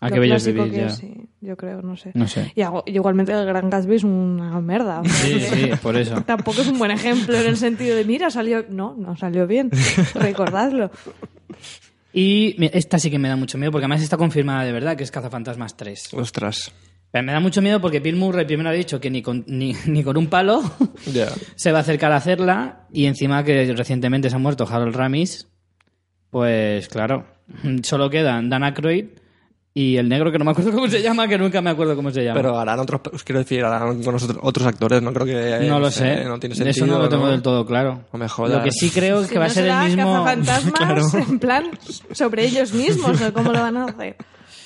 a 0.00 0.10
qué 0.10 0.18
bello 0.18 0.36
es 0.36 0.42
clásico 0.44 0.64
vivir 0.64 0.78
que 0.80 0.84
ya. 0.86 0.92
es, 0.92 0.96
sí, 0.96 1.14
yo 1.42 1.56
creo, 1.58 1.82
no 1.82 1.98
sé. 1.98 2.12
No 2.14 2.26
sé. 2.26 2.50
Y 2.54 2.62
hago- 2.62 2.82
y 2.86 2.92
igualmente 2.94 3.32
el 3.32 3.44
Gran 3.44 3.68
Gatsby 3.68 3.96
es 3.96 4.04
una 4.04 4.58
merda. 4.62 5.02
Sí, 5.04 5.38
sí, 5.40 5.70
por 5.82 5.98
eso. 5.98 6.22
Tampoco 6.22 6.62
es 6.62 6.68
un 6.68 6.78
buen 6.78 6.92
ejemplo 6.92 7.36
en 7.36 7.46
el 7.46 7.58
sentido 7.58 7.94
de, 7.94 8.06
mira, 8.06 8.30
salió... 8.30 8.64
No, 8.70 8.94
no 8.96 9.16
salió 9.18 9.46
bien. 9.46 9.70
Recordadlo. 10.14 10.90
Y 12.12 12.56
esta 12.76 12.98
sí 12.98 13.10
que 13.10 13.18
me 13.18 13.28
da 13.28 13.36
mucho 13.36 13.58
miedo, 13.58 13.70
porque 13.70 13.84
además 13.84 14.02
está 14.02 14.16
confirmada 14.16 14.64
de 14.64 14.72
verdad 14.72 14.96
que 14.96 15.04
es 15.04 15.10
Cazafantasmas 15.10 15.76
3. 15.76 16.14
Ostras. 16.14 16.72
Pero 17.10 17.24
me 17.24 17.32
da 17.32 17.40
mucho 17.40 17.60
miedo 17.60 17.80
porque 17.80 18.00
Bill 18.00 18.16
Murray 18.16 18.44
primero 18.46 18.68
ha 18.68 18.72
dicho 18.72 19.00
que 19.00 19.10
ni 19.10 19.22
con, 19.22 19.44
ni, 19.46 19.74
ni 19.86 20.02
con 20.02 20.16
un 20.16 20.28
palo 20.28 20.62
se 21.56 21.72
va 21.72 21.78
a 21.78 21.80
acercar 21.82 22.12
a 22.12 22.16
hacerla 22.16 22.86
y 22.92 23.06
encima 23.06 23.44
que 23.44 23.72
recientemente 23.74 24.30
se 24.30 24.36
ha 24.36 24.38
muerto 24.38 24.66
Harold 24.68 24.94
Ramis, 24.94 25.48
pues 26.30 26.88
claro, 26.88 27.26
solo 27.82 28.10
quedan 28.10 28.48
Dan 28.48 28.64
Aykroyd 28.64 29.06
y 29.82 29.96
el 29.96 30.08
negro 30.08 30.30
que 30.32 30.38
no 30.38 30.44
me 30.44 30.50
acuerdo 30.50 30.72
cómo 30.74 30.88
se 30.88 31.02
llama, 31.02 31.26
que 31.28 31.38
nunca 31.38 31.60
me 31.62 31.70
acuerdo 31.70 31.96
cómo 31.96 32.10
se 32.10 32.22
llama. 32.24 32.40
Pero 32.40 32.58
harán 32.58 32.78
otros, 32.80 33.00
os 33.12 33.24
quiero 33.24 33.38
decir, 33.38 33.64
harán 33.64 34.02
con 34.02 34.12
nosotros- 34.14 34.38
otros 34.42 34.66
actores, 34.66 35.02
no 35.02 35.12
creo 35.12 35.26
que... 35.26 35.66
no 35.68 35.78
lo 35.80 35.88
eh, 35.88 35.92
sé, 35.92 36.24
No 36.24 36.38
tiene 36.38 36.54
sentido. 36.54 36.70
eso 36.70 36.86
no 36.86 36.98
lo 36.98 37.08
tengo 37.08 37.24
¿no? 37.24 37.30
del 37.30 37.42
todo 37.42 37.64
claro. 37.64 38.04
No 38.12 38.18
me 38.18 38.28
jodas. 38.28 38.58
Lo 38.58 38.62
que 38.64 38.72
sí 38.72 38.90
creo 38.90 39.22
que 39.22 39.28
Si 39.28 39.36
va 39.38 39.46
a 39.46 39.48
ser 39.48 39.66
el 39.68 39.96
mismo... 39.96 40.24
Claro. 40.74 41.02
en 41.28 41.38
plan 41.38 41.64
sobre 42.12 42.44
ellos 42.44 42.72
mismos, 42.72 43.20
o 43.22 43.32
cómo 43.32 43.52
lo 43.52 43.60
van 43.60 43.76
a 43.76 43.84
hacer. 43.86 44.16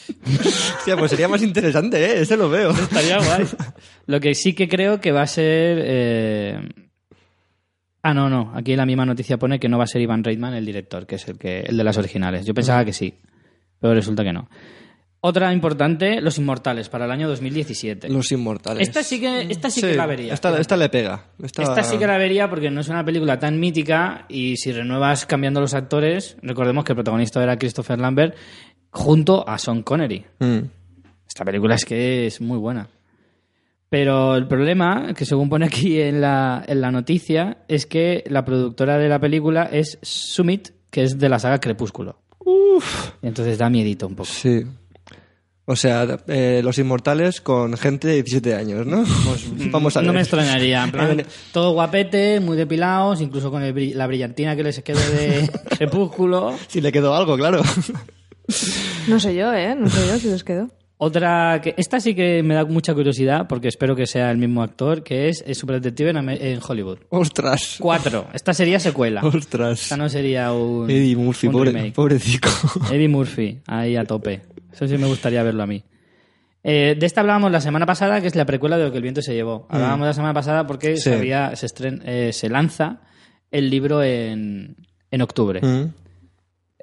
Hostia, 0.78 0.96
pues 0.98 1.10
sería 1.10 1.28
más 1.28 1.42
interesante, 1.42 2.04
¿eh? 2.04 2.20
Ese 2.22 2.36
lo 2.36 2.50
veo. 2.50 2.70
Estaría 2.70 3.18
guay. 3.18 3.46
Lo 4.06 4.20
que 4.20 4.34
sí 4.34 4.54
que 4.54 4.68
creo 4.68 5.00
que 5.00 5.12
va 5.12 5.22
a 5.22 5.26
ser. 5.26 5.78
eh, 5.82 6.68
Ah, 8.02 8.12
no, 8.12 8.28
no. 8.28 8.52
Aquí 8.54 8.72
en 8.72 8.76
la 8.78 8.84
misma 8.86 9.06
noticia 9.06 9.38
pone 9.38 9.58
que 9.58 9.66
no 9.70 9.78
va 9.78 9.84
a 9.84 9.86
ser 9.86 10.02
Ivan 10.02 10.22
Reitman 10.22 10.52
el 10.52 10.66
director, 10.66 11.06
que 11.06 11.14
es 11.14 11.26
el, 11.26 11.38
que, 11.38 11.60
el 11.60 11.76
de 11.78 11.84
las 11.84 11.96
originales. 11.96 12.44
Yo 12.44 12.52
pensaba 12.52 12.84
que 12.84 12.92
sí, 12.92 13.14
pero 13.80 13.94
resulta 13.94 14.22
que 14.22 14.32
no. 14.34 14.50
Otra 15.26 15.54
importante, 15.54 16.20
Los 16.20 16.36
Inmortales, 16.36 16.90
para 16.90 17.06
el 17.06 17.10
año 17.10 17.26
2017. 17.30 18.10
Los 18.10 18.30
inmortales. 18.30 18.86
Esta 18.86 19.02
sí 19.02 19.18
que, 19.18 19.46
esta 19.48 19.70
sí 19.70 19.80
que 19.80 19.94
la 19.94 20.04
vería. 20.04 20.34
Esta, 20.34 20.58
esta 20.58 20.76
le 20.76 20.90
pega. 20.90 21.24
Esta, 21.42 21.62
Esta 21.62 21.82
sí 21.82 21.96
que 21.96 22.06
la 22.06 22.18
vería 22.18 22.50
porque 22.50 22.70
no 22.70 22.82
es 22.82 22.90
una 22.90 23.02
película 23.06 23.38
tan 23.38 23.58
mítica 23.58 24.26
y 24.28 24.58
si 24.58 24.70
renuevas 24.70 25.24
cambiando 25.24 25.62
los 25.62 25.72
actores, 25.72 26.36
recordemos 26.42 26.84
que 26.84 26.92
el 26.92 26.96
protagonista 26.96 27.42
era 27.42 27.56
Christopher 27.56 27.98
Lambert 27.98 28.36
junto 28.90 29.48
a 29.48 29.56
Sean 29.56 29.82
Connery. 29.82 30.26
Mm. 30.40 30.58
Esta 31.26 31.42
película 31.42 31.76
es 31.76 31.86
que 31.86 32.26
es 32.26 32.42
muy 32.42 32.58
buena. 32.58 32.86
Pero 33.88 34.36
el 34.36 34.46
problema, 34.46 35.14
que 35.14 35.24
según 35.24 35.48
pone 35.48 35.64
aquí 35.64 36.02
en 36.02 36.20
la, 36.20 36.62
en 36.68 36.82
la 36.82 36.90
noticia, 36.90 37.64
es 37.66 37.86
que 37.86 38.24
la 38.26 38.44
productora 38.44 38.98
de 38.98 39.08
la 39.08 39.18
película 39.18 39.70
es 39.72 39.98
Summit, 40.02 40.68
que 40.90 41.04
es 41.04 41.18
de 41.18 41.30
la 41.30 41.38
saga 41.38 41.60
Crepúsculo. 41.60 42.18
Y 43.22 43.26
entonces 43.26 43.56
da 43.56 43.70
miedito 43.70 44.06
un 44.06 44.16
poco. 44.16 44.28
Sí. 44.28 44.64
O 45.66 45.76
sea, 45.76 46.18
eh, 46.28 46.60
los 46.62 46.76
inmortales 46.78 47.40
con 47.40 47.76
gente 47.78 48.08
de 48.08 48.14
17 48.16 48.54
años, 48.54 48.86
¿no? 48.86 49.04
Vamos 49.70 49.96
a 49.96 50.00
ver. 50.00 50.06
No 50.06 50.12
me 50.12 50.20
extrañaría. 50.20 50.84
En 50.84 50.90
plan, 50.90 51.16
ver. 51.16 51.26
todo 51.52 51.72
guapete, 51.72 52.38
muy 52.40 52.56
depilados, 52.56 53.22
incluso 53.22 53.50
con 53.50 53.62
el 53.62 53.96
la 53.96 54.06
brillantina 54.06 54.54
que 54.56 54.62
les 54.62 54.82
quedó 54.82 55.00
de 55.00 55.50
Crepúsculo. 55.78 56.54
Si 56.68 56.80
le 56.82 56.92
quedó 56.92 57.14
algo, 57.14 57.36
claro. 57.36 57.62
No 59.08 59.18
sé 59.18 59.34
yo, 59.34 59.52
¿eh? 59.54 59.74
No 59.74 59.88
sé 59.88 60.06
yo 60.06 60.18
si 60.18 60.28
les 60.28 60.44
quedó. 60.44 60.68
Otra 60.96 61.60
que 61.62 61.74
esta 61.76 61.98
sí 61.98 62.14
que 62.14 62.42
me 62.42 62.54
da 62.54 62.64
mucha 62.64 62.94
curiosidad 62.94 63.46
porque 63.48 63.68
espero 63.68 63.96
que 63.96 64.06
sea 64.06 64.30
el 64.30 64.38
mismo 64.38 64.62
actor, 64.62 65.02
que 65.02 65.28
es 65.28 65.42
el 65.46 65.54
Superdetective 65.54 66.10
en, 66.10 66.28
en 66.28 66.60
Hollywood. 66.66 66.98
Ostras. 67.08 67.76
Cuatro. 67.80 68.28
Esta 68.32 68.54
sería 68.54 68.78
secuela. 68.78 69.22
Ostras. 69.24 69.82
Esta 69.82 69.96
no 69.96 70.08
sería 70.08 70.52
un, 70.52 70.88
Eddie 70.88 71.16
Murphy, 71.16 71.48
un 71.48 71.52
pobre, 71.52 71.72
remake. 71.72 71.94
pobrecico. 71.94 72.48
Eddie 72.92 73.08
Murphy, 73.08 73.58
ahí 73.66 73.96
a 73.96 74.04
tope. 74.04 74.42
Eso 74.74 74.86
sí 74.88 74.98
me 74.98 75.06
gustaría 75.06 75.42
verlo 75.42 75.62
a 75.62 75.66
mí. 75.66 75.82
Eh, 76.62 76.96
de 76.98 77.06
esta 77.06 77.20
hablábamos 77.20 77.50
la 77.52 77.60
semana 77.60 77.86
pasada, 77.86 78.20
que 78.20 78.26
es 78.26 78.34
la 78.36 78.44
precuela 78.46 78.76
de 78.78 78.84
Lo 78.84 78.90
que 78.90 78.96
el 78.96 79.02
viento 79.02 79.22
se 79.22 79.34
llevó. 79.34 79.66
Hablábamos 79.70 80.06
la 80.06 80.12
semana 80.14 80.34
pasada 80.34 80.66
porque 80.66 80.96
Sí. 80.96 81.02
se, 81.04 81.14
había- 81.14 81.54
se, 81.56 81.66
estren- 81.66 82.02
eh, 82.04 82.32
se 82.32 82.48
lanza 82.48 83.02
el 83.50 83.70
libro 83.70 84.02
en, 84.02 84.76
en 85.10 85.22
octubre. 85.22 85.60
Mm. 85.62 85.92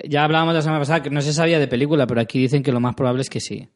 Ya 0.08 0.24
hablábamos 0.24 0.54
la 0.54 0.62
semana 0.62 0.80
pasada 0.80 1.04
que 1.04 1.10
no 1.10 1.22
se 1.22 1.34
sabía 1.34 1.60
de 1.60 1.68
película, 1.68 2.08
pero 2.08 2.22
aquí 2.22 2.40
dicen 2.40 2.64
que 2.64 2.72
lo 2.72 2.80
más 2.80 2.96
probable 2.96 3.22
es 3.24 3.30
que 3.30 3.40
sí. 3.40 3.70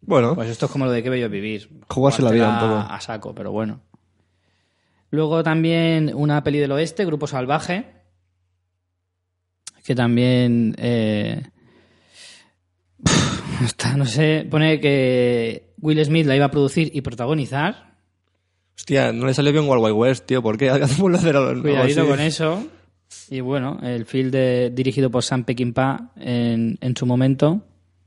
Bueno, 0.00 0.34
Pues 0.34 0.48
esto 0.50 0.66
es 0.66 0.72
como 0.72 0.84
lo 0.86 0.90
de 0.92 1.02
que 1.02 1.10
bello 1.10 1.28
vivir. 1.28 1.68
Jugarse 1.88 2.22
la 2.22 2.30
vida 2.30 2.48
un 2.48 2.58
poco. 2.60 2.92
A 2.92 3.00
saco, 3.00 3.34
pero 3.34 3.52
bueno. 3.52 3.80
Luego 5.10 5.42
también 5.42 6.12
una 6.14 6.42
peli 6.44 6.58
del 6.58 6.72
oeste, 6.72 7.04
Grupo 7.04 7.26
Salvaje, 7.26 7.86
que 9.84 9.94
también... 9.94 10.74
eh, 10.78 11.42
está, 13.64 13.96
no 13.96 14.04
sé, 14.06 14.46
pone 14.50 14.80
que 14.80 15.72
Will 15.80 16.04
Smith 16.04 16.26
la 16.26 16.36
iba 16.36 16.46
a 16.46 16.50
producir 16.50 16.90
y 16.94 17.00
protagonizar. 17.00 17.94
hostia, 18.76 19.12
no 19.12 19.26
le 19.26 19.34
salió 19.34 19.52
bien 19.52 19.68
Wild 19.68 19.82
Wild 19.82 19.96
West, 19.96 20.26
tío. 20.26 20.42
¿Por 20.42 20.56
qué 20.58 20.70
hacemos 20.70 21.14
hacer 21.14 21.36
algo 21.36 21.62
Cuidadito 21.62 22.00
así? 22.02 22.10
con 22.10 22.20
eso. 22.20 22.66
Y 23.30 23.40
bueno, 23.40 23.78
el 23.82 24.04
film 24.04 24.30
de- 24.30 24.70
dirigido 24.74 25.10
por 25.10 25.22
Sam 25.22 25.44
Peckinpah 25.44 26.12
en, 26.16 26.78
en 26.80 26.96
su 26.96 27.06
momento, 27.06 27.62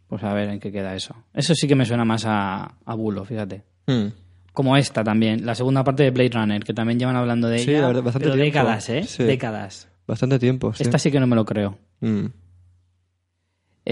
pues 0.07 0.23
a 0.23 0.33
ver 0.33 0.49
en 0.49 0.59
qué 0.59 0.71
queda 0.71 0.95
eso. 0.95 1.15
Eso 1.33 1.55
sí 1.55 1.67
que 1.67 1.75
me 1.75 1.85
suena 1.85 2.05
más 2.05 2.23
a, 2.25 2.75
a 2.85 2.95
bulo, 2.95 3.25
fíjate. 3.25 3.63
Mm. 3.87 4.07
Como 4.53 4.75
esta 4.77 5.03
también, 5.03 5.45
la 5.45 5.55
segunda 5.55 5.83
parte 5.83 6.03
de 6.03 6.11
Blade 6.11 6.31
Runner, 6.33 6.63
que 6.63 6.73
también 6.73 6.99
llevan 6.99 7.15
hablando 7.15 7.47
de 7.47 7.59
Sí, 7.59 7.71
ella. 7.71 7.81
la 7.81 7.87
verdad, 7.87 8.03
bastante 8.03 8.25
pero 8.25 8.35
tiempo. 8.35 8.45
décadas, 8.59 8.89
¿eh? 8.89 9.03
Sí. 9.03 9.23
Décadas. 9.23 9.87
Bastante 10.05 10.39
tiempo, 10.39 10.73
sí. 10.73 10.83
Esta 10.83 10.99
sí 10.99 11.09
que 11.09 11.19
no 11.19 11.27
me 11.27 11.35
lo 11.35 11.45
creo. 11.45 11.77
Mm. 12.01 12.25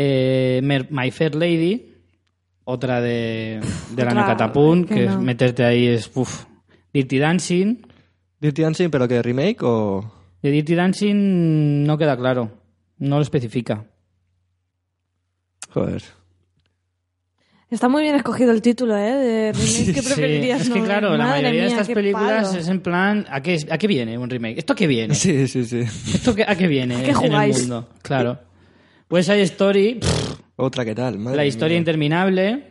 Eh, 0.01 0.61
Mer- 0.63 0.87
My 0.91 1.11
Fair 1.11 1.35
Lady, 1.35 1.93
otra 2.63 3.01
de, 3.01 3.59
del 3.95 4.07
Otra 4.07 4.11
año 4.11 4.25
Catapún, 4.25 4.85
que 4.85 4.95
que, 4.95 5.05
no. 5.07 5.19
meterte 5.21 5.65
ahí 5.65 5.87
es... 5.87 6.09
Uf. 6.15 6.45
Dirty 6.93 7.17
Dancing, 7.19 7.75
Dirty 8.39 8.61
Dancing, 8.61 8.89
pero 8.89 9.07
que 9.09 9.21
remake 9.21 9.57
o... 9.63 10.09
De 10.41 10.51
Dirty 10.51 10.73
Dancing 10.75 11.83
no 11.85 11.97
queda 11.97 12.15
claro. 12.15 12.49
No 12.97 13.17
lo 13.17 13.21
especifica. 13.23 13.85
Joder. 15.73 16.01
Está 17.69 17.87
muy 17.87 18.01
bien 18.03 18.15
escogido 18.15 18.51
el 18.51 18.61
título, 18.63 18.97
¿eh? 18.97 19.11
De 19.13 19.51
remake 19.51 19.93
que 19.93 20.01
Sí, 20.01 20.07
preferirías. 20.07 20.61
es 20.61 20.69
que 20.69 20.79
no? 20.79 20.85
claro, 20.85 21.11
la 21.17 21.25
Madre 21.25 21.41
mayoría 21.43 21.61
de 21.61 21.67
mía, 21.67 21.75
estas 21.75 21.87
qué 21.87 21.93
películas 21.93 22.47
palo. 22.47 22.59
es 22.59 22.67
en 22.67 22.79
plan, 22.81 23.25
¿a 23.29 23.41
qué, 23.41 23.57
¿a 23.69 23.77
qué 23.77 23.87
viene 23.87 24.17
un 24.17 24.29
remake? 24.29 24.57
¿Esto 24.57 24.73
qué 24.75 24.87
viene? 24.87 25.13
Sí, 25.15 25.47
sí, 25.47 25.63
sí. 25.65 25.81
¿Esto 25.81 26.33
qué- 26.33 26.45
a 26.47 26.55
qué 26.55 26.67
viene 26.67 26.95
¿A 26.95 27.01
qué 27.03 27.11
en 27.27 27.33
el 27.33 27.51
mundo? 27.53 27.89
Claro. 28.01 28.39
Pues 29.09 29.27
hay 29.27 29.41
Story, 29.41 29.95
pff, 29.95 30.39
Otra 30.55 30.85
que 30.85 30.95
tal, 30.95 31.17
madre 31.19 31.35
la 31.37 31.45
historia 31.45 31.73
mía. 31.73 31.79
interminable. 31.79 32.63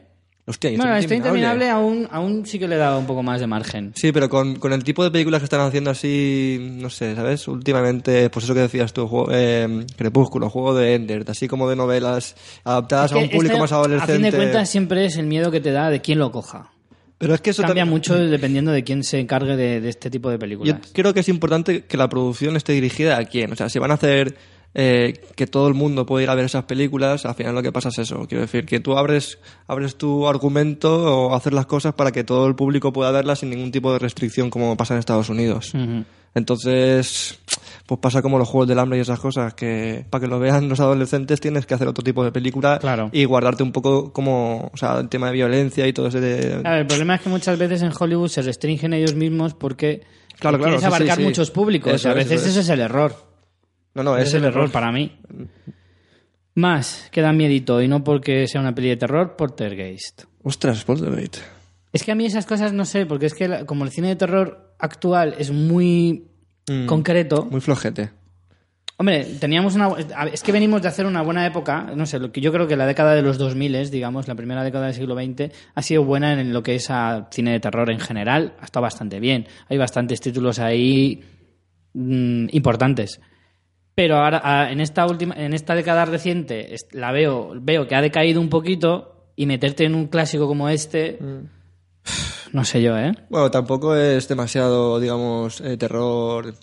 Hostia, 0.46 0.70
Bueno, 0.70 0.92
la 0.92 1.00
historia 1.00 1.18
interminable. 1.18 1.68
aún, 1.68 2.08
aún 2.10 2.46
sí 2.46 2.58
que 2.58 2.66
le 2.66 2.76
da 2.76 2.96
un 2.96 3.04
poco 3.06 3.22
más 3.22 3.38
de 3.40 3.46
margen. 3.46 3.92
Sí, 3.94 4.12
pero 4.12 4.30
con, 4.30 4.56
con 4.56 4.72
el 4.72 4.82
tipo 4.82 5.04
de 5.04 5.10
películas 5.10 5.40
que 5.40 5.44
están 5.44 5.60
haciendo 5.60 5.90
así, 5.90 6.58
no 6.80 6.88
sé, 6.88 7.14
¿sabes? 7.14 7.46
Últimamente, 7.48 8.30
pues 8.30 8.44
eso 8.46 8.54
que 8.54 8.60
decías 8.60 8.94
tú, 8.94 9.06
juego, 9.06 9.28
eh, 9.30 9.84
Crepúsculo, 9.96 10.48
juego 10.48 10.74
de 10.74 10.94
Ender, 10.94 11.24
así 11.28 11.48
como 11.48 11.68
de 11.68 11.76
novelas 11.76 12.34
adaptadas 12.64 13.12
a 13.12 13.16
un 13.18 13.24
que 13.28 13.34
público 13.34 13.52
este, 13.56 13.60
más 13.60 13.72
adolescente. 13.72 14.12
A 14.12 14.14
fin 14.16 14.22
de 14.22 14.32
cuentas 14.32 14.70
siempre 14.70 15.04
es 15.04 15.18
el 15.18 15.26
miedo 15.26 15.50
que 15.50 15.60
te 15.60 15.70
da 15.70 15.90
de 15.90 16.00
quién 16.00 16.18
lo 16.18 16.32
coja. 16.32 16.70
pero 17.18 17.34
es 17.34 17.40
que 17.42 17.50
eso 17.50 17.60
Cambia 17.62 17.82
también- 17.82 17.94
mucho 17.94 18.16
dependiendo 18.16 18.70
de 18.72 18.84
quién 18.84 19.02
se 19.04 19.18
encargue 19.20 19.54
de, 19.56 19.80
de 19.82 19.88
este 19.90 20.08
tipo 20.08 20.30
de 20.30 20.36
Yo 20.36 20.38
películas. 20.38 20.80
creo 20.94 21.12
que 21.12 21.20
es 21.20 21.28
importante 21.28 21.84
que 21.84 21.96
la 21.98 22.08
producción 22.08 22.56
esté 22.56 22.72
dirigida 22.72 23.18
a 23.18 23.24
quién. 23.26 23.52
O 23.52 23.56
sea, 23.56 23.68
si 23.68 23.78
van 23.80 23.90
a 23.90 23.94
hacer 23.94 24.34
eh, 24.80 25.20
que 25.34 25.48
todo 25.48 25.66
el 25.66 25.74
mundo 25.74 26.06
pueda 26.06 26.22
ir 26.22 26.30
a 26.30 26.36
ver 26.36 26.44
esas 26.44 26.62
películas, 26.64 27.26
al 27.26 27.34
final 27.34 27.52
lo 27.52 27.62
que 27.64 27.72
pasa 27.72 27.88
es 27.88 27.98
eso. 27.98 28.26
Quiero 28.28 28.42
decir, 28.42 28.64
que 28.64 28.78
tú 28.78 28.96
abres, 28.96 29.38
abres 29.66 29.96
tu 29.96 30.28
argumento 30.28 31.28
o 31.28 31.34
hacer 31.34 31.52
las 31.52 31.66
cosas 31.66 31.94
para 31.94 32.12
que 32.12 32.22
todo 32.22 32.46
el 32.46 32.54
público 32.54 32.92
pueda 32.92 33.10
verlas 33.10 33.40
sin 33.40 33.50
ningún 33.50 33.72
tipo 33.72 33.92
de 33.92 33.98
restricción 33.98 34.50
como 34.50 34.76
pasa 34.76 34.94
en 34.94 35.00
Estados 35.00 35.30
Unidos. 35.30 35.72
Entonces, 36.34 37.40
pues 37.86 38.00
pasa 38.00 38.22
como 38.22 38.38
los 38.38 38.48
juegos 38.48 38.68
del 38.68 38.78
hambre 38.78 38.98
y 38.98 39.00
esas 39.02 39.18
cosas, 39.18 39.54
que 39.54 40.04
para 40.08 40.20
que 40.22 40.28
lo 40.28 40.38
vean 40.38 40.68
los 40.68 40.78
adolescentes 40.78 41.40
tienes 41.40 41.66
que 41.66 41.74
hacer 41.74 41.88
otro 41.88 42.04
tipo 42.04 42.22
de 42.22 42.30
película 42.30 42.78
Claro. 42.78 43.10
y 43.12 43.24
guardarte 43.24 43.62
un 43.64 43.72
poco 43.72 44.12
como, 44.12 44.70
o 44.72 44.76
sea, 44.76 44.98
el 45.00 45.08
tema 45.08 45.26
de 45.26 45.32
violencia 45.32 45.86
y 45.88 45.92
todo 45.92 46.06
ese 46.06 46.20
de... 46.20 46.60
Claro, 46.60 46.78
el 46.82 46.86
problema 46.86 47.16
es 47.16 47.22
que 47.22 47.28
muchas 47.30 47.58
veces 47.58 47.82
en 47.82 47.90
Hollywood 47.98 48.28
se 48.28 48.42
restringen 48.42 48.92
ellos 48.92 49.14
mismos 49.14 49.54
porque 49.54 50.02
Claro, 50.38 50.58
claro, 50.58 50.74
quieres 50.76 50.84
abarcar 50.84 51.16
sí, 51.16 51.22
sí. 51.22 51.26
muchos 51.28 51.50
públicos. 51.50 51.92
Eso 51.92 52.08
a 52.10 52.12
es, 52.12 52.16
veces 52.18 52.32
eso 52.42 52.44
es. 52.44 52.50
ese 52.52 52.60
es 52.60 52.68
el 52.68 52.80
error. 52.80 53.27
No, 54.02 54.16
es 54.16 54.32
el 54.34 54.44
error. 54.44 54.70
para 54.70 54.90
mí. 54.92 55.12
Más, 56.54 57.08
que 57.12 57.20
da 57.20 57.32
miedito, 57.32 57.80
y 57.82 57.88
no 57.88 58.02
porque 58.02 58.46
sea 58.48 58.60
una 58.60 58.74
peli 58.74 58.88
de 58.88 58.96
terror, 58.96 59.36
Poltergeist. 59.36 60.24
Ostras, 60.42 60.82
Poltergeist. 60.84 61.38
Es 61.92 62.02
que 62.02 62.12
a 62.12 62.14
mí 62.16 62.26
esas 62.26 62.46
cosas 62.46 62.72
no 62.72 62.84
sé, 62.84 63.06
porque 63.06 63.26
es 63.26 63.34
que 63.34 63.46
la- 63.48 63.64
como 63.64 63.84
el 63.84 63.90
cine 63.90 64.08
de 64.08 64.16
terror 64.16 64.74
actual 64.78 65.34
es 65.38 65.50
muy 65.52 66.24
Mm. 66.68 66.86
concreto, 66.86 67.46
Muy 67.50 67.60
flojete. 67.60 68.10
Hombre, 69.00 69.24
teníamos 69.38 69.76
una. 69.76 69.88
Es 70.32 70.42
que 70.42 70.50
venimos 70.50 70.82
de 70.82 70.88
hacer 70.88 71.06
una 71.06 71.22
buena 71.22 71.46
época. 71.46 71.92
No 71.94 72.04
sé, 72.04 72.18
lo 72.18 72.32
que 72.32 72.40
yo 72.40 72.50
creo 72.52 72.66
que 72.66 72.76
la 72.76 72.84
década 72.84 73.14
de 73.14 73.22
los 73.22 73.38
2000, 73.38 73.90
digamos, 73.92 74.26
la 74.26 74.34
primera 74.34 74.64
década 74.64 74.86
del 74.86 74.94
siglo 74.94 75.14
XX, 75.14 75.52
ha 75.76 75.82
sido 75.82 76.02
buena 76.02 76.32
en 76.38 76.52
lo 76.52 76.64
que 76.64 76.74
es 76.74 76.90
a 76.90 77.28
cine 77.30 77.52
de 77.52 77.60
terror 77.60 77.90
en 77.92 78.00
general. 78.00 78.54
Ha 78.60 78.64
estado 78.64 78.82
bastante 78.82 79.20
bien. 79.20 79.46
Hay 79.68 79.78
bastantes 79.78 80.20
títulos 80.20 80.58
ahí 80.58 81.22
mm, 81.94 82.48
importantes. 82.50 83.20
Pero 83.98 84.16
ahora, 84.18 84.40
a- 84.44 84.70
en 84.70 84.80
esta 84.80 85.04
última, 85.06 85.34
en 85.34 85.52
esta 85.54 85.74
década 85.74 86.04
reciente, 86.04 86.72
la 86.92 87.10
veo, 87.10 87.50
veo 87.60 87.88
que 87.88 87.96
ha 87.96 88.00
decaído 88.00 88.40
un 88.40 88.48
poquito 88.48 89.32
y 89.34 89.44
meterte 89.46 89.82
en 89.86 89.96
un 89.96 90.06
clásico 90.06 90.46
como 90.46 90.68
este. 90.68 91.18
No 92.52 92.64
sé 92.64 92.80
yo, 92.80 92.96
¿eh? 92.96 93.12
Bueno, 93.28 93.50
tampoco 93.50 93.96
es 93.96 94.28
demasiado, 94.28 95.00
digamos, 95.00 95.60
eh, 95.62 95.76
terror 95.76 96.54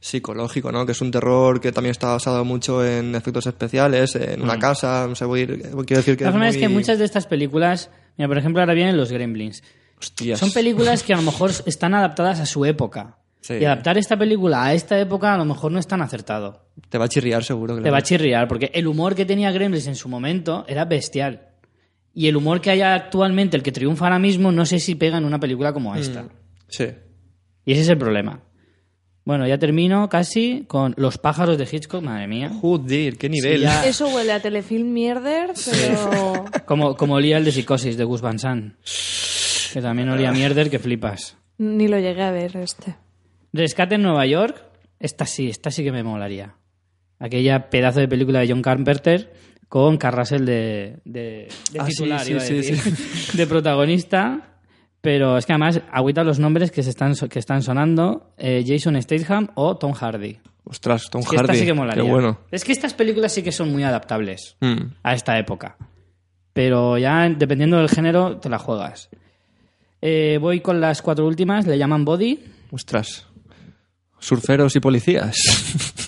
psicológico, 0.00 0.70
¿no? 0.70 0.84
Que 0.84 0.92
es 0.92 1.00
un 1.00 1.10
terror 1.10 1.62
que 1.62 1.72
también 1.72 1.92
está 1.92 2.08
basado 2.08 2.44
mucho 2.44 2.84
en 2.84 3.14
efectos 3.14 3.46
especiales, 3.46 4.14
en 4.16 4.42
una 4.42 4.58
casa, 4.58 5.06
no 5.08 5.14
sé, 5.14 5.24
voy 5.24 5.40
a 5.40 5.44
ir- 5.44 5.62
quiero 5.86 5.96
decir 6.02 6.18
que 6.18 6.24
La 6.24 6.28
es 6.30 6.34
forma 6.34 6.46
muy... 6.46 6.54
es 6.54 6.60
que 6.60 6.68
muchas 6.68 6.98
de 6.98 7.06
estas 7.06 7.26
películas, 7.26 7.88
mira, 8.18 8.28
por 8.28 8.36
ejemplo, 8.36 8.60
ahora 8.60 8.74
vienen 8.74 8.98
los 8.98 9.10
Gremlins. 9.10 9.62
Hostias. 9.98 10.38
Son 10.38 10.52
películas 10.52 11.02
que 11.04 11.14
a 11.14 11.16
lo 11.16 11.22
mejor 11.22 11.52
están 11.64 11.94
adaptadas 11.94 12.38
a 12.40 12.44
su 12.44 12.66
época. 12.66 13.16
Sí. 13.42 13.54
Y 13.54 13.64
adaptar 13.64 13.98
esta 13.98 14.16
película 14.16 14.64
a 14.64 14.72
esta 14.72 14.98
época 14.98 15.34
a 15.34 15.36
lo 15.36 15.44
mejor 15.44 15.70
no 15.72 15.78
es 15.80 15.86
tan 15.86 16.00
acertado. 16.00 16.64
Te 16.88 16.96
va 16.96 17.04
a 17.06 17.08
chirriar 17.08 17.42
seguro. 17.42 17.74
Te 17.74 17.80
claro. 17.82 17.92
va 17.92 17.98
a 17.98 18.02
chirriar, 18.02 18.46
porque 18.48 18.70
el 18.72 18.86
humor 18.86 19.14
que 19.16 19.26
tenía 19.26 19.50
Gremlins 19.50 19.88
en 19.88 19.96
su 19.96 20.08
momento 20.08 20.64
era 20.68 20.84
bestial. 20.84 21.48
Y 22.14 22.28
el 22.28 22.36
humor 22.36 22.60
que 22.60 22.70
hay 22.70 22.82
actualmente, 22.82 23.56
el 23.56 23.62
que 23.62 23.72
triunfa 23.72 24.04
ahora 24.06 24.18
mismo, 24.20 24.52
no 24.52 24.64
sé 24.64 24.78
si 24.78 24.94
pega 24.94 25.18
en 25.18 25.24
una 25.24 25.40
película 25.40 25.72
como 25.72 25.94
esta. 25.96 26.26
Sí. 26.68 26.86
Y 27.64 27.72
ese 27.72 27.82
es 27.82 27.88
el 27.88 27.98
problema. 27.98 28.40
Bueno, 29.24 29.46
ya 29.46 29.56
termino 29.58 30.08
casi 30.08 30.64
con 30.66 30.94
Los 30.96 31.18
pájaros 31.18 31.56
de 31.56 31.68
Hitchcock, 31.70 32.02
madre 32.02 32.26
mía. 32.26 32.50
Joder, 32.60 33.16
qué 33.16 33.28
nivel. 33.28 33.58
Sí, 33.58 33.62
ya- 33.62 33.86
Eso 33.86 34.08
huele 34.08 34.32
a 34.32 34.40
telefilm 34.40 34.92
mierder, 34.92 35.50
pero... 35.70 36.44
Como, 36.66 36.96
como 36.96 37.14
olía 37.14 37.38
el 37.38 37.44
de 37.44 37.52
Psicosis 37.52 37.96
de 37.96 38.04
Gus 38.04 38.20
Van 38.20 38.38
Sant. 38.38 38.74
Que 39.72 39.80
también 39.80 40.08
olía 40.10 40.30
a 40.30 40.32
mierder 40.32 40.70
que 40.70 40.78
flipas. 40.78 41.36
Ni 41.58 41.86
lo 41.88 41.98
llegué 41.98 42.22
a 42.22 42.30
ver 42.30 42.56
este. 42.56 42.96
Rescate 43.52 43.96
en 43.96 44.02
Nueva 44.02 44.26
York, 44.26 44.62
esta 44.98 45.26
sí, 45.26 45.48
esta 45.48 45.70
sí 45.70 45.84
que 45.84 45.92
me 45.92 46.02
molaría. 46.02 46.54
Aquella 47.18 47.70
pedazo 47.70 48.00
de 48.00 48.08
película 48.08 48.40
de 48.40 48.48
John 48.48 48.62
Carpenter 48.62 49.32
con 49.68 49.96
Carrasel 49.96 50.44
de, 50.44 50.98
de, 51.04 51.48
Ah, 51.78 51.84
titular, 51.86 52.20
sí, 52.20 52.32
iba 52.32 52.40
a 52.40 52.44
sí, 52.44 52.54
decir, 52.54 52.78
de 53.34 53.46
protagonista. 53.46 54.48
Pero 55.00 55.36
es 55.36 55.46
que 55.46 55.52
además 55.52 55.80
agüita 55.90 56.22
los 56.22 56.38
nombres 56.38 56.70
que 56.70 56.82
se 56.84 56.90
están, 56.90 57.14
que 57.28 57.38
están 57.40 57.62
sonando, 57.62 58.32
eh, 58.38 58.62
Jason 58.64 59.00
Statham 59.02 59.48
o 59.54 59.76
Tom 59.76 59.92
Hardy. 59.94 60.38
Ostras, 60.64 61.10
Tom 61.10 61.22
Es 61.22 61.28
que 61.28 61.36
Hardy. 61.36 61.46
esta 61.52 61.60
sí 61.60 61.66
que 61.66 61.74
molaría. 61.74 62.04
Qué 62.04 62.08
bueno. 62.10 62.38
Es 62.52 62.64
que 62.64 62.70
estas 62.70 62.94
películas 62.94 63.32
sí 63.32 63.42
que 63.42 63.50
son 63.50 63.72
muy 63.72 63.82
adaptables 63.82 64.56
Mm. 64.60 64.92
a 65.02 65.14
esta 65.14 65.36
época. 65.38 65.76
Pero 66.52 66.98
ya 66.98 67.28
dependiendo 67.28 67.78
del 67.78 67.88
género 67.88 68.36
te 68.38 68.48
la 68.48 68.58
juegas. 68.60 69.08
Eh, 70.00 70.38
voy 70.40 70.60
con 70.60 70.80
las 70.80 71.02
cuatro 71.02 71.26
últimas, 71.26 71.66
le 71.66 71.78
llaman 71.78 72.04
Body. 72.04 72.38
Ostras. 72.70 73.26
Surferos 74.22 74.76
y 74.76 74.80
policías. 74.80 75.36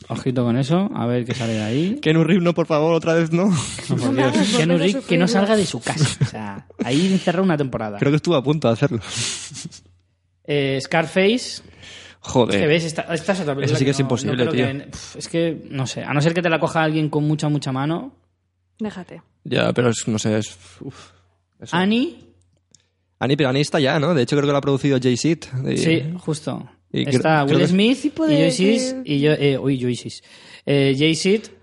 Ojito 0.08 0.44
con 0.44 0.56
eso, 0.56 0.88
a 0.94 1.04
ver 1.06 1.24
qué 1.24 1.34
sale 1.34 1.54
de 1.54 1.62
ahí. 1.62 1.98
Ken 2.00 2.22
Reeves, 2.22 2.42
no, 2.44 2.54
por 2.54 2.66
favor, 2.66 2.94
otra 2.94 3.14
vez 3.14 3.32
no. 3.32 3.46
No, 3.88 3.96
por 3.96 4.14
Dios. 4.14 4.66
Reeves, 4.66 4.96
que 5.04 5.18
no 5.18 5.26
salga 5.26 5.56
de 5.56 5.66
su 5.66 5.80
casa. 5.80 6.06
O 6.22 6.24
sea, 6.26 6.66
ahí 6.84 7.12
encerrado 7.12 7.42
una 7.42 7.56
temporada. 7.56 7.98
Creo 7.98 8.12
que 8.12 8.16
estuvo 8.16 8.36
a 8.36 8.42
punto 8.44 8.68
de 8.68 8.74
hacerlo. 8.74 9.00
Eh, 10.44 10.78
Scarface, 10.80 11.62
Joder. 12.20 12.60
que 12.60 12.66
ves, 12.66 12.84
esta, 12.84 13.02
esta 13.14 13.32
es 13.32 13.40
otra. 13.40 13.56
Esa 13.64 13.76
sí 13.76 13.84
que 13.84 13.90
es 13.90 13.98
no- 13.98 14.02
imposible, 14.04 14.44
no 14.44 14.52
tío. 14.52 14.64
que- 14.66 14.88
es 15.18 15.28
que, 15.28 15.66
no 15.70 15.86
sé, 15.86 16.02
a 16.04 16.12
no 16.12 16.20
ser 16.20 16.34
que 16.34 16.42
te 16.42 16.50
la 16.50 16.60
coja 16.60 16.82
alguien 16.82 17.08
con 17.08 17.24
mucha, 17.24 17.48
mucha 17.48 17.72
mano. 17.72 18.14
Déjate. 18.78 19.22
Ya, 19.44 19.72
pero 19.72 19.88
es, 19.90 20.06
no 20.06 20.18
sé, 20.18 20.38
es... 20.38 20.56
uf. 20.80 21.10
Eso. 21.60 21.76
Annie, 21.76 22.18
Annie, 23.18 23.36
pero 23.36 23.48
Annie 23.48 23.62
está 23.62 23.80
ya, 23.80 23.98
¿no? 23.98 24.12
De 24.14 24.22
hecho, 24.22 24.36
creo 24.36 24.46
que 24.46 24.52
lo 24.52 24.58
ha 24.58 24.62
producido 24.62 24.98
Jay-Z. 25.02 25.48
Y- 25.72 25.78
sí, 25.78 26.02
justo. 26.18 26.68
Y 26.94 27.08
Está 27.08 27.44
Will 27.44 27.66
Smith 27.66 28.04
y 28.04 28.08
de- 28.08 28.36
Joyce 28.50 29.02
que- 29.04 29.12
y 29.12 29.20
yo, 29.20 29.32
eh, 29.32 29.58
uy, 29.58 29.80
Joyce. 29.80 30.22
Eh, 30.66 30.94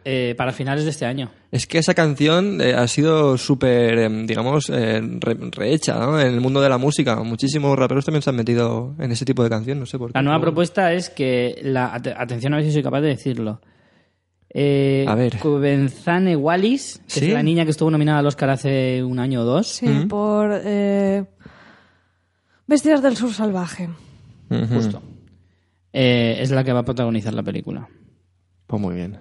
eh, 0.06 0.36
para 0.38 0.52
finales 0.52 0.84
de 0.84 0.92
este 0.92 1.06
año. 1.06 1.32
Es 1.52 1.66
que 1.66 1.80
esa 1.80 1.94
canción 1.96 2.62
eh, 2.62 2.74
ha 2.76 2.88
sido 2.88 3.38
súper, 3.38 3.98
em, 3.98 4.28
digamos, 4.28 4.70
eh, 4.70 5.02
re- 5.20 5.38
rehecha, 5.52 5.98
¿no? 6.00 6.20
En 6.20 6.28
el 6.34 6.40
mundo 6.42 6.62
de 6.62 6.70
la 6.70 6.78
música. 6.78 7.16
Muchísimos 7.24 7.78
raperos 7.80 8.06
también 8.06 8.22
se 8.22 8.30
han 8.30 8.36
metido 8.36 8.96
en 9.00 9.12
ese 9.12 9.26
tipo 9.26 9.44
de 9.44 9.50
canción, 9.50 9.80
no 9.80 9.86
sé 9.88 9.98
por 9.98 10.10
qué. 10.12 10.18
La 10.18 10.22
nueva 10.22 10.40
propuesta 10.40 10.94
es 10.94 11.10
que 11.10 11.60
la 11.64 11.94
at- 11.96 12.14
atención 12.16 12.54
a 12.54 12.58
ver 12.58 12.66
si 12.66 12.72
soy 12.72 12.84
capaz 12.84 13.02
de 13.02 13.08
decirlo. 13.10 13.60
Eh, 14.54 15.06
A 15.08 15.16
ver. 15.16 15.40
Cubenzane 15.40 16.36
Wallis, 16.36 17.02
que 17.08 17.20
¿Sí? 17.22 17.28
es 17.28 17.34
la 17.34 17.42
niña 17.42 17.64
que 17.66 17.72
estuvo 17.72 17.90
nominada 17.90 18.20
al 18.20 18.28
Oscar 18.28 18.50
hace 18.52 19.02
un 19.04 19.18
año 19.18 19.42
o 19.42 19.46
dos. 19.46 19.68
Sí, 19.68 19.88
por... 20.10 20.52
Eh... 20.64 21.24
Bestias 22.68 23.02
del 23.02 23.18
Sur 23.18 23.34
Salvaje. 23.34 23.90
Justo. 24.74 25.02
Eh, 25.94 26.38
es 26.40 26.52
la 26.52 26.64
que 26.64 26.74
va 26.74 26.80
a 26.80 26.86
protagonizar 26.86 27.34
la 27.34 27.44
película. 27.44 27.90
Pues 28.68 28.82
muy 28.82 28.96
bien. 28.96 29.20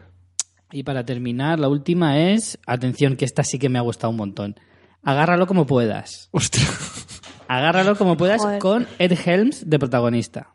Y 0.72 0.84
para 0.84 1.04
terminar, 1.04 1.58
la 1.58 1.68
última 1.68 2.18
es, 2.18 2.58
atención, 2.66 3.16
que 3.16 3.24
esta 3.24 3.42
sí 3.42 3.58
que 3.58 3.68
me 3.68 3.78
ha 3.78 3.82
gustado 3.82 4.10
un 4.10 4.16
montón. 4.16 4.54
Agárralo 5.02 5.46
como 5.46 5.66
puedas. 5.66 6.28
Ostras. 6.30 7.06
Agárralo 7.48 7.96
como 7.96 8.16
puedas 8.16 8.40
Joder. 8.40 8.58
con 8.60 8.86
Ed 8.98 9.18
Helms 9.26 9.68
de 9.68 9.78
protagonista. 9.78 10.54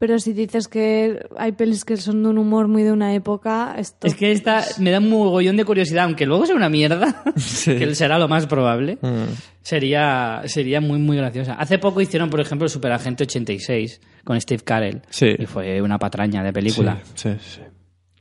Pero 0.00 0.18
si 0.18 0.32
dices 0.32 0.66
que 0.66 1.20
hay 1.36 1.52
pelis 1.52 1.84
que 1.84 1.98
son 1.98 2.22
de 2.22 2.30
un 2.30 2.38
humor 2.38 2.68
muy 2.68 2.82
de 2.82 2.90
una 2.90 3.14
época, 3.14 3.74
esto... 3.76 4.06
Es 4.06 4.14
que 4.14 4.32
esta 4.32 4.64
me 4.78 4.90
da 4.90 4.98
un 4.98 5.10
mogollón 5.10 5.58
de 5.58 5.66
curiosidad, 5.66 6.04
aunque 6.04 6.24
luego 6.24 6.46
sea 6.46 6.56
una 6.56 6.70
mierda, 6.70 7.22
Sí. 7.36 7.76
que 7.76 7.94
será 7.94 8.18
lo 8.18 8.26
más 8.26 8.46
probable. 8.46 8.96
Mm. 9.02 9.24
Sería, 9.60 10.40
sería 10.46 10.80
muy, 10.80 10.98
muy 10.98 11.18
graciosa. 11.18 11.52
Hace 11.52 11.78
poco 11.78 12.00
hicieron, 12.00 12.30
por 12.30 12.40
ejemplo, 12.40 12.66
Superagente 12.66 13.24
86 13.24 14.00
con 14.24 14.40
Steve 14.40 14.62
Carell. 14.64 15.02
Sí. 15.10 15.34
Y 15.38 15.44
fue 15.44 15.82
una 15.82 15.98
patraña 15.98 16.42
de 16.42 16.54
película. 16.54 17.02
Sí, 17.14 17.28
sí. 17.38 17.60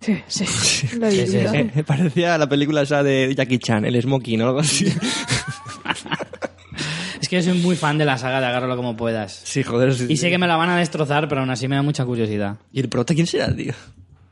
Sí, 0.01 0.17
sí, 0.27 0.97
lo 0.97 1.07
he 1.07 1.11
Sí, 1.11 1.27
sí. 1.27 1.37
Eh, 1.37 1.83
parecía 1.87 2.37
la 2.37 2.49
película 2.49 2.81
esa 2.81 3.03
de 3.03 3.33
Jackie 3.33 3.59
Chan, 3.59 3.85
el 3.85 4.01
Smoking 4.01 4.41
o 4.41 4.47
algo 4.47 4.59
así. 4.59 4.85
Es 7.29 7.43
que 7.43 7.43
yo 7.45 7.53
soy 7.53 7.61
muy 7.61 7.75
fan 7.75 7.95
de 7.99 8.05
la 8.05 8.17
saga 8.17 8.39
de 8.39 8.47
Agárralo 8.47 8.75
como 8.75 8.97
puedas. 8.97 9.31
Sí, 9.43 9.61
joder. 9.61 9.93
sí, 9.93 10.05
Y 10.05 10.07
sí. 10.07 10.17
sé 10.17 10.29
que 10.31 10.39
me 10.39 10.47
la 10.47 10.55
van 10.57 10.69
a 10.71 10.77
destrozar, 10.77 11.27
pero 11.29 11.41
aún 11.41 11.51
así 11.51 11.67
me 11.67 11.75
da 11.75 11.83
mucha 11.83 12.03
curiosidad. 12.03 12.55
¿Y 12.73 12.79
el 12.79 12.89
prota 12.89 13.13
quién 13.13 13.27
será, 13.27 13.55
tío? 13.55 13.73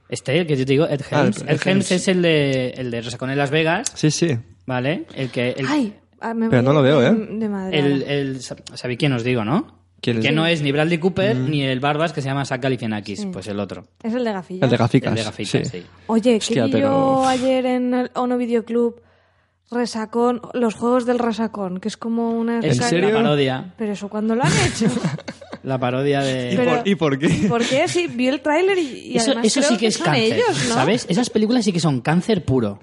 Este, 0.09 0.35
el 0.39 0.47
que 0.47 0.55
yo 0.57 0.65
te 0.65 0.71
digo, 0.71 0.87
Ed 0.87 1.01
Ah, 1.11 1.21
Helms. 1.21 1.37
el- 1.41 1.43
Ed, 1.43 1.49
Ed 1.51 1.61
Helms 1.67 1.67
Helms. 1.67 1.91
es 1.91 2.07
el 2.07 2.21
de, 2.23 2.69
el 2.71 2.89
de 2.89 3.01
Resacón 3.01 3.29
en 3.29 3.37
Las 3.37 3.51
Vegas, 3.51 3.91
Sí, 3.93 4.09
sí. 4.09 4.35
¿vale? 4.65 5.05
El 5.13 5.29
que... 5.29 5.49
El, 5.51 5.67
Ay, 5.67 5.93
ah, 6.21 6.33
me 6.33 6.49
Pero 6.49 6.63
no 6.63 6.73
lo 6.73 6.81
veo, 6.81 6.99
de- 7.01 7.09
¿eh? 7.09 7.27
De 7.37 7.49
madre. 7.49 7.77
el, 7.77 8.01
el- 8.01 8.41
¿Sabéis 8.41 8.97
quién 8.97 9.13
os 9.13 9.23
digo, 9.23 9.45
no? 9.45 9.77
¿Quién 10.01 10.17
es? 10.17 10.25
Que 10.25 10.31
no 10.31 10.47
es 10.47 10.63
ni 10.63 10.71
Bradley 10.71 10.97
Cooper 10.97 11.35
ni 11.35 11.61
el 11.63 11.79
Barbas 11.79 12.13
que 12.13 12.21
se 12.23 12.29
llama 12.29 12.45
Zach 12.45 12.61
Galifianakis, 12.61 13.27
pues 13.31 13.45
el 13.47 13.59
otro. 13.59 13.85
Es 14.01 14.13
el 14.13 14.23
de 14.23 14.31
gafillas. 14.31 14.63
El 14.63 14.69
de 14.71 14.77
gaficas. 14.77 15.09
El 15.11 15.15
de 15.17 15.23
gafitas, 15.23 15.67
sí. 15.69 15.83
Oye, 16.07 16.37
Hostia, 16.37 16.65
que 16.65 16.71
pero- 16.71 16.87
yo 17.21 17.27
ayer 17.27 17.63
en 17.67 17.93
el 17.93 18.11
Ono 18.15 18.37
Videoclub 18.37 19.01
Resacón, 19.69 20.41
los 20.53 20.75
juegos 20.75 21.05
del 21.05 21.19
Resacón, 21.19 21.79
que 21.79 21.89
es 21.89 21.97
como 21.97 22.31
una... 22.31 22.59
Es 22.59 22.77
serio? 22.77 23.09
La 23.09 23.15
parodia. 23.15 23.73
Pero 23.77 23.91
eso, 23.93 24.07
¿cuándo 24.07 24.33
lo 24.35 24.43
han 24.43 24.51
hecho? 24.65 24.85
La 25.63 25.77
parodia 25.77 26.21
de... 26.21 26.53
¿Y, 26.53 26.55
Pero- 26.55 26.75
por, 26.77 26.87
¿Y 26.87 26.95
por 26.95 27.19
qué? 27.19 27.27
¿Por 27.49 27.65
qué? 27.65 27.87
Sí, 27.89 28.07
vi 28.07 28.27
el 28.27 28.39
tráiler 28.41 28.77
y, 28.77 29.11
y 29.11 29.17
eso 29.17 29.31
además 29.31 29.47
eso 29.47 29.59
creo 29.59 29.71
sí 29.71 29.77
que 29.77 29.87
es 29.87 29.95
son 29.95 30.05
cáncer, 30.05 30.33
ellos, 30.33 30.65
¿no? 30.69 30.75
¿sabes? 30.75 31.05
Esas 31.09 31.29
películas 31.29 31.65
sí 31.65 31.73
que 31.73 31.81
son 31.81 31.99
cáncer 31.99 32.45
puro. 32.45 32.79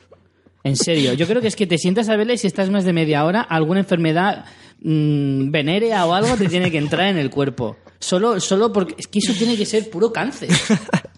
En 0.63 0.77
serio, 0.77 1.15
yo 1.15 1.27
creo 1.27 1.41
que 1.41 1.49
es 1.49 1.57
que 1.57 1.67
te 1.67 1.79
sientas 1.79 2.09
a 2.09 2.17
verla 2.17 2.35
y 2.35 2.39
si 2.39 2.47
estás 2.47 2.69
más 2.71 2.85
de 2.85 2.93
media 2.93 3.25
hora, 3.25 3.41
alguna 3.41 3.81
enfermedad 3.81 4.45
mm, 4.81 5.51
venérea 5.51 6.05
o 6.07 6.13
algo 6.15 6.37
te 6.37 6.49
tiene 6.49 6.71
que 6.71 6.79
entrar 6.79 7.09
en 7.09 7.17
el 7.19 7.31
cuerpo. 7.31 7.77
Solo, 7.99 8.41
solo 8.41 8.73
porque 8.73 8.95
es 8.99 9.07
que 9.07 9.21
eso 9.21 9.33
tiene 9.33 9.57
que 9.57 9.65
ser 9.65 9.89
puro 9.89 10.13
cáncer. 10.13 10.51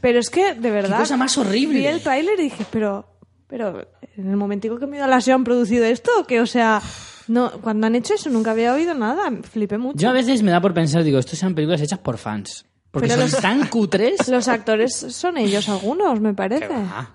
Pero 0.00 0.20
es 0.20 0.30
que, 0.30 0.54
de 0.54 0.70
verdad... 0.70 0.98
cosa 1.00 1.16
más 1.16 1.36
horrible. 1.38 1.78
Vi 1.80 1.86
el 1.86 2.00
tráiler 2.00 2.38
y 2.38 2.44
dije, 2.44 2.64
pero... 2.70 3.08
Pero, 3.48 3.86
en 4.16 4.28
el 4.30 4.36
momentico 4.36 4.78
que 4.78 4.86
me 4.86 4.96
he 4.96 4.98
ido 4.98 5.04
a 5.04 5.08
la 5.08 5.20
SEO 5.20 5.34
han 5.36 5.44
producido 5.44 5.84
esto, 5.84 6.10
que, 6.26 6.40
o 6.40 6.46
sea... 6.46 6.80
No, 7.28 7.50
cuando 7.60 7.88
han 7.88 7.96
hecho 7.96 8.14
eso 8.14 8.30
nunca 8.30 8.52
había 8.52 8.72
oído 8.72 8.94
nada, 8.94 9.32
flipé 9.42 9.78
mucho. 9.78 9.98
Yo 9.98 10.10
a 10.10 10.12
veces 10.12 10.44
me 10.44 10.52
da 10.52 10.60
por 10.60 10.72
pensar, 10.74 11.02
digo, 11.02 11.18
estos 11.18 11.38
son 11.38 11.56
películas 11.56 11.80
hechas 11.80 11.98
por 11.98 12.18
fans. 12.18 12.66
Porque 12.92 13.08
Pero 13.08 13.22
son 13.22 13.30
los- 13.32 13.40
tan 13.42 13.66
cutres. 13.66 14.28
Los 14.28 14.46
actores 14.48 14.94
son 14.94 15.36
ellos 15.36 15.68
algunos, 15.68 16.20
me 16.20 16.34
parece. 16.34 16.68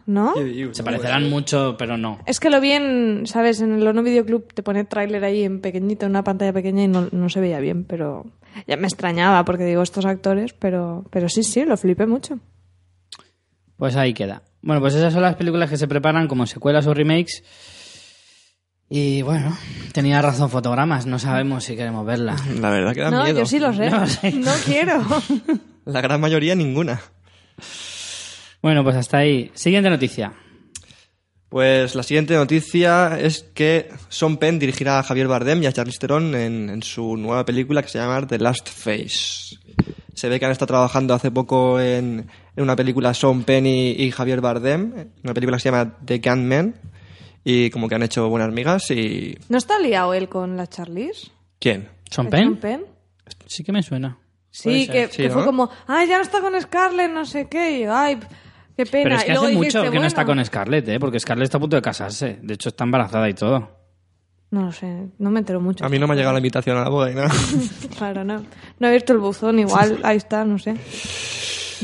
¿No? 0.05 0.33
Se 0.73 0.83
parecerán 0.83 1.29
mucho, 1.29 1.75
pero 1.79 1.97
no. 1.97 2.19
Es 2.25 2.39
que 2.39 2.49
lo 2.49 2.59
vi 2.61 2.73
en, 2.73 3.23
¿sabes? 3.25 3.61
En 3.61 3.73
el 3.73 3.87
Ono 3.87 4.03
Videoclub 4.03 4.53
te 4.53 4.61
pone 4.63 4.83
tráiler 4.83 5.23
ahí 5.23 5.43
en 5.43 5.61
pequeñito, 5.61 6.05
en 6.05 6.11
una 6.11 6.23
pantalla 6.23 6.53
pequeña 6.53 6.83
y 6.83 6.87
no, 6.87 7.07
no 7.11 7.29
se 7.29 7.39
veía 7.39 7.59
bien, 7.59 7.85
pero 7.85 8.25
ya 8.67 8.75
me 8.77 8.87
extrañaba 8.87 9.43
porque 9.45 9.63
digo 9.63 9.81
estos 9.81 10.05
actores, 10.05 10.53
pero, 10.53 11.05
pero 11.09 11.29
sí, 11.29 11.41
sí, 11.41 11.63
lo 11.65 11.77
flipé 11.77 12.05
mucho. 12.05 12.37
Pues 13.81 13.95
ahí 13.95 14.13
queda. 14.13 14.43
Bueno, 14.61 14.79
pues 14.79 14.93
esas 14.93 15.11
son 15.11 15.23
las 15.23 15.35
películas 15.35 15.67
que 15.67 15.75
se 15.75 15.87
preparan 15.87 16.27
como 16.27 16.45
secuelas 16.45 16.85
o 16.85 16.93
remakes. 16.93 17.43
Y 18.87 19.23
bueno, 19.23 19.57
tenía 19.91 20.21
razón 20.21 20.51
fotogramas, 20.51 21.07
no 21.07 21.17
sabemos 21.17 21.63
si 21.63 21.75
queremos 21.75 22.05
verla. 22.05 22.35
La 22.59 22.69
verdad 22.69 22.93
que 22.93 23.01
da 23.01 23.09
no, 23.09 23.23
miedo. 23.23 23.39
yo 23.39 23.45
sí 23.47 23.57
lo 23.57 23.73
sé. 23.73 23.89
No 23.89 24.05
sé. 24.05 24.33
No 24.33 24.51
quiero. 24.63 25.03
La 25.85 25.99
gran 25.99 26.21
mayoría 26.21 26.53
ninguna. 26.53 27.01
Bueno, 28.61 28.83
pues 28.83 28.97
hasta 28.97 29.17
ahí. 29.17 29.49
Siguiente 29.55 29.89
noticia. 29.89 30.31
Pues 31.49 31.95
la 31.95 32.03
siguiente 32.03 32.35
noticia 32.35 33.19
es 33.19 33.47
que 33.55 33.89
Sean 34.09 34.37
Penn 34.37 34.59
dirigirá 34.59 34.99
a 34.99 35.03
Javier 35.03 35.27
Bardem 35.27 35.63
y 35.63 35.65
a 35.65 35.73
Charlize 35.73 35.97
Theron 35.97 36.35
en, 36.35 36.69
en 36.69 36.83
su 36.83 37.17
nueva 37.17 37.45
película 37.45 37.81
que 37.81 37.89
se 37.89 37.97
llama 37.97 38.27
The 38.27 38.37
Last 38.37 38.69
Face. 38.69 39.57
Se 40.21 40.29
ve 40.29 40.39
que 40.39 40.45
han 40.45 40.51
estado 40.51 40.67
trabajando 40.67 41.15
hace 41.15 41.31
poco 41.31 41.79
en, 41.79 42.29
en 42.55 42.63
una 42.63 42.75
película 42.75 43.11
Sean 43.11 43.41
Penn 43.41 43.65
y, 43.65 43.93
y 43.93 44.11
Javier 44.11 44.39
Bardem, 44.39 45.09
una 45.23 45.33
película 45.33 45.57
que 45.57 45.63
se 45.63 45.71
llama 45.71 45.97
The 46.05 46.19
Gunman, 46.19 46.75
y 47.43 47.71
como 47.71 47.89
que 47.89 47.95
han 47.95 48.03
hecho 48.03 48.29
buenas 48.29 48.51
migas 48.51 48.91
y... 48.91 49.35
¿No 49.49 49.57
está 49.57 49.79
liado 49.79 50.13
él 50.13 50.29
con 50.29 50.57
la 50.57 50.67
Charlize? 50.67 51.31
¿Quién? 51.59 51.89
¿Son 52.11 52.27
¿El 52.27 52.29
Penn? 52.29 52.39
Sean 52.39 52.57
Penn? 52.57 52.85
Sí 53.47 53.63
que 53.63 53.71
me 53.71 53.81
suena. 53.81 54.19
Sí, 54.51 54.87
que, 54.87 55.07
sí, 55.07 55.23
que 55.23 55.31
fue 55.31 55.43
como, 55.43 55.71
ay, 55.87 56.07
ya 56.07 56.17
no 56.17 56.21
está 56.21 56.39
con 56.39 56.53
Scarlett, 56.61 57.09
no 57.11 57.25
sé 57.25 57.47
qué, 57.49 57.79
y 57.79 57.83
yo, 57.85 57.95
ay, 57.95 58.19
qué 58.77 58.85
pena. 58.85 59.03
Pero 59.05 59.15
es 59.15 59.23
que 59.23 59.31
Y 59.31 59.33
luego 59.33 59.47
hace 59.47 59.55
mucho 59.55 59.79
dijiste, 59.79 59.91
que 59.91 59.99
no 60.01 60.05
está 60.05 60.23
con 60.23 60.45
Scarlett, 60.45 60.87
¿eh? 60.87 60.99
Porque 60.99 61.19
Scarlett 61.19 61.45
está 61.45 61.57
a 61.57 61.61
punto 61.61 61.77
de 61.77 61.81
casarse. 61.81 62.37
De 62.43 62.53
hecho, 62.53 62.69
está 62.69 62.83
embarazada 62.83 63.27
y 63.27 63.33
todo. 63.33 63.80
No 64.51 64.65
lo 64.65 64.71
sé, 64.71 65.07
no 65.17 65.31
me 65.31 65.39
entero 65.39 65.61
mucho. 65.61 65.85
A 65.85 65.89
mí 65.89 65.97
no 65.97 66.07
me 66.07 66.13
ha 66.13 66.17
llegado 66.17 66.33
la 66.33 66.39
invitación 66.39 66.77
a 66.77 66.83
la 66.83 66.89
boda 66.89 67.09
y 67.11 67.15
nada. 67.15 67.31
Claro, 67.97 68.23
no. 68.23 68.39
No 68.79 68.85
he 68.85 68.87
abierto 68.87 69.13
el 69.13 69.19
buzón, 69.19 69.59
igual, 69.59 69.99
ahí 70.03 70.17
está, 70.17 70.43
no 70.45 70.59
sé. 70.59 70.75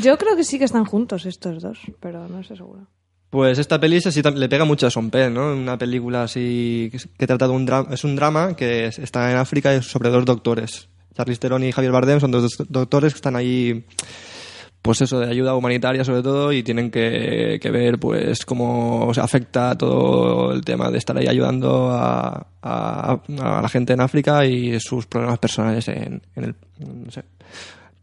Yo 0.01 0.17
creo 0.17 0.35
que 0.35 0.43
sí 0.43 0.59
que 0.59 0.65
están 0.65 0.85
juntos 0.85 1.25
estos 1.25 1.61
dos, 1.63 1.79
pero 1.99 2.27
no 2.27 2.39
estoy 2.41 2.57
seguro. 2.57 2.87
Pues 3.29 3.57
esta 3.59 3.79
peli 3.79 3.99
sí 4.01 4.21
le 4.21 4.47
pega 4.49 4.63
mucho 4.65 4.87
a 4.87 4.89
Sean 4.91 5.09
Penn, 5.09 5.33
¿no? 5.33 5.53
Una 5.53 5.77
película 5.77 6.23
así 6.23 6.89
que, 6.91 6.97
que 7.17 7.27
trata 7.27 7.47
de 7.47 7.53
un 7.53 7.65
drama, 7.65 7.89
es 7.93 8.03
un 8.03 8.15
drama 8.15 8.55
que 8.55 8.87
es- 8.87 8.99
está 8.99 9.31
en 9.31 9.37
África 9.37 9.73
y 9.73 9.77
es 9.77 9.85
sobre 9.85 10.09
dos 10.09 10.23
doctores. 10.25 10.89
Charlize 11.15 11.39
Theron 11.39 11.63
y 11.63 11.71
Javier 11.71 11.91
Bardem 11.91 12.19
son 12.19 12.31
dos 12.31 12.57
doctores 12.69 13.13
que 13.13 13.17
están 13.17 13.35
ahí, 13.35 13.85
pues 14.87 15.01
eso, 15.01 15.19
de 15.19 15.29
ayuda 15.29 15.55
humanitaria 15.55 16.03
sobre 16.03 16.23
todo 16.23 16.51
y 16.51 16.63
tienen 16.63 16.89
que, 16.89 17.59
que 17.61 17.69
ver 17.69 17.99
pues 17.99 18.43
cómo 18.45 19.13
se 19.13 19.21
afecta 19.21 19.77
todo 19.77 20.51
el 20.51 20.63
tema 20.65 20.89
de 20.89 20.97
estar 20.97 21.15
ahí 21.15 21.27
ayudando 21.27 21.89
a, 21.91 22.47
a- 22.63 23.21
a 23.41 23.61
la 23.61 23.69
gente 23.69 23.93
en 23.93 24.01
África 24.01 24.43
y 24.45 24.79
sus 24.79 25.05
problemas 25.05 25.37
personales 25.37 25.87
en, 25.89 26.21
en 26.35 26.43
el... 26.43 26.55
no 26.79 27.11
sé. 27.11 27.23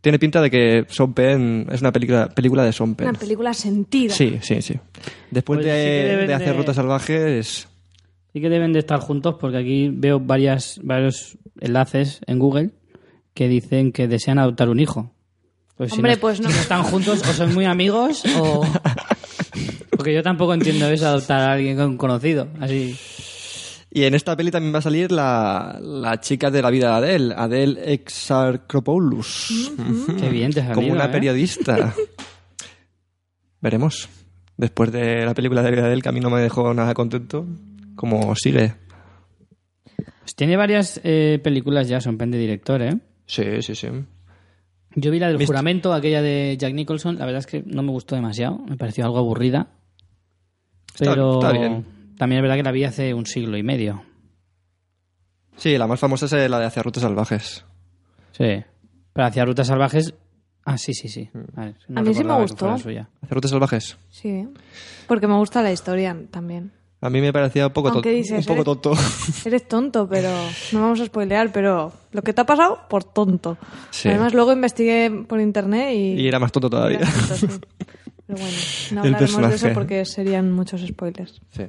Tiene 0.00 0.18
pinta 0.18 0.42
de 0.42 0.50
que 0.50 0.84
Sean 0.90 1.14
Penn 1.14 1.66
es 1.72 1.80
una 1.80 1.90
película, 1.90 2.28
película 2.28 2.62
de 2.62 2.72
Sean 2.72 2.94
Penn. 2.94 3.08
Una 3.08 3.18
película 3.18 3.54
sentida. 3.54 4.12
Sí, 4.12 4.38
sí, 4.42 4.60
sí. 4.60 4.74
Después 5.30 5.56
Pues 5.60 5.66
de, 5.66 6.24
sí 6.26 6.32
hacer 6.32 6.48
de- 6.48 6.52
rutas 6.52 6.76
salvajes, 6.76 7.68
Sí 8.34 8.40
que 8.40 8.48
deben 8.50 8.72
de 8.72 8.80
estar 8.80 8.98
juntos 9.00 9.36
porque 9.40 9.56
aquí 9.58 9.88
veo 9.90 10.20
varias, 10.20 10.78
varios 10.82 11.38
enlaces 11.60 12.20
en 12.26 12.38
Google 12.38 12.70
que 13.32 13.48
dicen 13.48 13.92
que 13.92 14.08
desean 14.08 14.38
adoptar 14.38 14.68
un 14.68 14.78
hijo. 14.80 15.13
Pues 15.76 15.90
si 15.90 15.96
Hombre, 15.96 16.14
no, 16.14 16.20
pues 16.20 16.40
no. 16.40 16.50
si 16.50 16.58
están 16.58 16.82
juntos 16.84 17.20
o 17.28 17.32
son 17.32 17.52
muy 17.54 17.64
amigos 17.64 18.22
o... 18.38 18.64
Porque 19.90 20.12
yo 20.14 20.22
tampoco 20.22 20.54
entiendo 20.54 20.88
eso, 20.88 21.06
adoptar 21.06 21.40
a 21.40 21.52
alguien 21.52 21.76
con- 21.76 21.96
conocido. 21.96 22.48
Así... 22.60 22.96
Y 23.90 24.02
en 24.04 24.14
esta 24.14 24.36
peli 24.36 24.50
también 24.50 24.74
va 24.74 24.78
a 24.80 24.82
salir 24.82 25.12
la, 25.12 25.78
la 25.80 26.18
chica 26.20 26.50
de 26.50 26.60
la 26.62 26.70
vida 26.70 26.88
de 26.88 26.94
Adele, 26.96 27.34
Adele 27.36 27.92
Exarchopoulos. 27.94 29.70
Qué 30.18 30.28
bien 30.30 30.50
te 30.52 30.60
salido, 30.62 30.74
Como 30.74 30.92
una 30.92 31.04
¿eh? 31.04 31.08
periodista. 31.10 31.94
Veremos. 33.60 34.08
Después 34.56 34.90
de 34.92 35.24
la 35.24 35.32
película 35.34 35.62
de 35.62 35.66
la 35.68 35.70
vida 35.70 35.82
de 35.82 35.86
Adele, 35.88 36.02
que 36.02 36.08
a 36.08 36.12
mí 36.12 36.18
no 36.20 36.28
me 36.30 36.40
dejó 36.40 36.74
nada 36.74 36.92
contento, 36.92 37.46
como 37.94 38.34
sigue. 38.36 38.74
Pues 40.20 40.34
tiene 40.34 40.56
varias 40.56 41.00
eh, 41.04 41.40
películas 41.42 41.88
ya, 41.88 42.00
son 42.00 42.18
pen 42.18 42.32
de 42.32 42.38
director, 42.38 42.82
¿eh? 42.82 42.98
Sí, 43.26 43.44
sí, 43.62 43.74
sí. 43.76 43.88
Yo 44.96 45.10
vi 45.10 45.18
la 45.18 45.28
del 45.28 45.38
¿Viste? 45.38 45.46
juramento, 45.46 45.92
aquella 45.92 46.22
de 46.22 46.56
Jack 46.58 46.74
Nicholson. 46.74 47.18
La 47.18 47.26
verdad 47.26 47.40
es 47.40 47.46
que 47.46 47.62
no 47.66 47.82
me 47.82 47.90
gustó 47.90 48.14
demasiado. 48.14 48.58
Me 48.58 48.76
pareció 48.76 49.04
algo 49.04 49.18
aburrida. 49.18 49.68
Pero 50.98 51.34
está 51.34 51.52
bien. 51.52 51.84
también 52.16 52.38
es 52.38 52.42
verdad 52.42 52.56
que 52.56 52.62
la 52.62 52.70
vi 52.72 52.84
hace 52.84 53.14
un 53.14 53.26
siglo 53.26 53.56
y 53.56 53.62
medio. 53.62 54.02
Sí, 55.56 55.76
la 55.78 55.86
más 55.86 56.00
famosa 56.00 56.26
es 56.26 56.50
la 56.50 56.58
de 56.58 56.66
Hacia 56.66 56.82
Rutas 56.82 57.02
Salvajes. 57.02 57.64
Sí. 58.32 58.64
Pero 59.12 59.26
hacia 59.26 59.44
rutas 59.44 59.68
salvajes. 59.68 60.12
Ah, 60.64 60.76
sí, 60.76 60.92
sí, 60.92 61.08
sí. 61.08 61.30
Vale, 61.54 61.76
no 61.88 62.00
A 62.00 62.02
mí 62.02 62.14
sí 62.14 62.24
me 62.24 62.40
gustó. 62.40 62.68
¿Hacia 62.70 63.08
Rutas 63.30 63.50
Salvajes? 63.50 63.96
Sí, 64.10 64.48
porque 65.06 65.28
me 65.28 65.36
gusta 65.36 65.62
la 65.62 65.70
historia 65.72 66.16
también. 66.30 66.72
A 67.04 67.10
mí 67.10 67.20
me 67.20 67.32
parecía 67.34 67.66
un 67.66 67.72
poco, 67.74 67.88
Aunque 67.88 68.08
tonto- 68.10 68.16
dices, 68.16 68.38
un 68.38 68.44
poco 68.56 68.70
eres- 68.72 68.82
tonto. 68.82 68.92
Eres 69.44 69.68
tonto, 69.68 70.08
pero 70.08 70.30
no 70.72 70.80
vamos 70.80 71.00
a 71.00 71.04
spoilear, 71.04 71.52
pero 71.52 71.92
lo 72.12 72.22
que 72.22 72.32
te 72.32 72.40
ha 72.40 72.46
pasado, 72.46 72.80
por 72.88 73.04
tonto. 73.04 73.58
Sí. 73.90 74.08
Además, 74.08 74.32
luego 74.32 74.52
investigué 74.52 75.10
por 75.28 75.38
internet 75.40 75.92
y... 75.92 76.14
Y 76.20 76.26
era 76.28 76.38
más 76.38 76.50
tonto 76.50 76.70
todavía. 76.70 77.00
Tonto, 77.00 77.36
sí. 77.36 77.46
Pero 78.26 78.38
bueno, 78.38 78.56
no 78.92 79.04
El 79.04 79.14
hablaremos 79.14 79.20
de 79.20 79.24
eso 79.26 79.38
personaje. 79.50 79.74
porque 79.74 80.04
serían 80.06 80.50
muchos 80.50 80.80
spoilers. 80.80 81.42
Sí. 81.50 81.64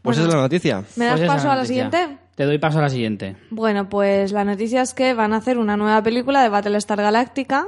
Pues 0.00 0.16
esa 0.16 0.26
es 0.26 0.34
la 0.34 0.40
noticia. 0.40 0.82
¿Me 0.96 1.04
das 1.04 1.18
Pues 1.20 1.28
paso 1.30 1.50
a 1.50 1.54
la 1.56 1.64
siguiente? 1.66 2.18
Te 2.34 2.44
doy 2.46 2.56
paso 2.58 2.78
a 2.78 2.82
la 2.82 2.88
siguiente. 2.88 3.36
Bueno, 3.50 3.90
pues 3.90 4.32
la 4.32 4.42
noticia 4.44 4.80
es 4.80 4.94
que 4.94 5.12
van 5.12 5.34
a 5.34 5.36
hacer 5.36 5.58
una 5.58 5.76
nueva 5.76 6.02
película 6.02 6.42
de 6.42 6.48
Battlestar 6.48 6.96
Galactica. 7.02 7.66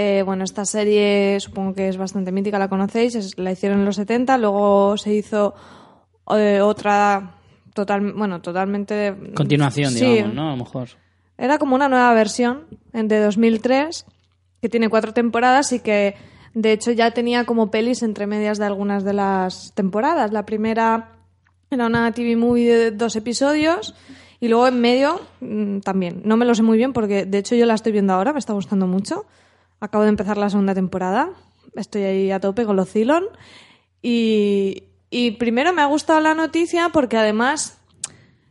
Eh, 0.00 0.22
bueno, 0.24 0.44
esta 0.44 0.64
serie 0.64 1.40
supongo 1.40 1.74
que 1.74 1.88
es 1.88 1.96
bastante 1.96 2.30
mítica, 2.30 2.56
la 2.56 2.68
conocéis, 2.68 3.16
es- 3.16 3.36
la 3.36 3.50
hicieron 3.50 3.80
en 3.80 3.84
los 3.84 3.96
70, 3.96 4.38
luego 4.38 4.96
se 4.96 5.12
hizo 5.12 5.54
eh, 6.36 6.60
otra 6.60 7.34
total, 7.74 8.12
bueno, 8.12 8.40
totalmente... 8.40 9.12
Continuación, 9.34 9.90
Sí, 9.90 10.04
digamos, 10.04 10.34
¿no? 10.34 10.48
A 10.48 10.50
lo 10.52 10.56
mejor. 10.58 10.88
Era 11.36 11.58
como 11.58 11.74
una 11.74 11.88
nueva 11.88 12.14
versión 12.14 12.66
en- 12.92 13.08
de 13.08 13.18
2003 13.20 14.06
que 14.62 14.68
tiene 14.68 14.88
cuatro 14.88 15.12
temporadas 15.12 15.72
y 15.72 15.80
que 15.80 16.14
de 16.54 16.72
hecho 16.72 16.92
ya 16.92 17.10
tenía 17.10 17.44
como 17.44 17.70
pelis 17.72 18.02
entre 18.04 18.28
medias 18.28 18.58
de 18.58 18.66
algunas 18.66 19.02
de 19.02 19.14
las 19.14 19.72
temporadas. 19.74 20.32
La 20.32 20.44
primera 20.46 21.12
era 21.70 21.86
una 21.86 22.12
TV 22.12 22.36
movie 22.36 22.72
de 22.72 22.90
dos 22.92 23.16
episodios 23.16 23.96
y 24.38 24.46
luego 24.46 24.68
en 24.68 24.80
medio 24.80 25.20
mm, 25.40 25.78
también. 25.80 26.22
No 26.24 26.36
me 26.36 26.44
lo 26.44 26.54
sé 26.54 26.62
muy 26.62 26.76
bien 26.78 26.92
porque 26.92 27.24
de 27.26 27.38
hecho 27.38 27.56
yo 27.56 27.66
la 27.66 27.74
estoy 27.74 27.90
viendo 27.90 28.12
ahora, 28.12 28.32
me 28.32 28.38
está 28.38 28.52
gustando 28.52 28.86
mucho. 28.86 29.24
Acabo 29.80 30.04
de 30.04 30.10
empezar 30.10 30.36
la 30.38 30.50
segunda 30.50 30.74
temporada. 30.74 31.30
Estoy 31.74 32.02
ahí 32.02 32.30
a 32.30 32.40
tope 32.40 32.64
con 32.64 32.76
los 32.76 32.90
Cylon. 32.90 33.24
Y, 34.02 34.82
primero 35.38 35.72
me 35.72 35.82
ha 35.82 35.86
gustado 35.86 36.20
la 36.20 36.34
noticia 36.34 36.90
porque 36.90 37.16
además 37.16 37.74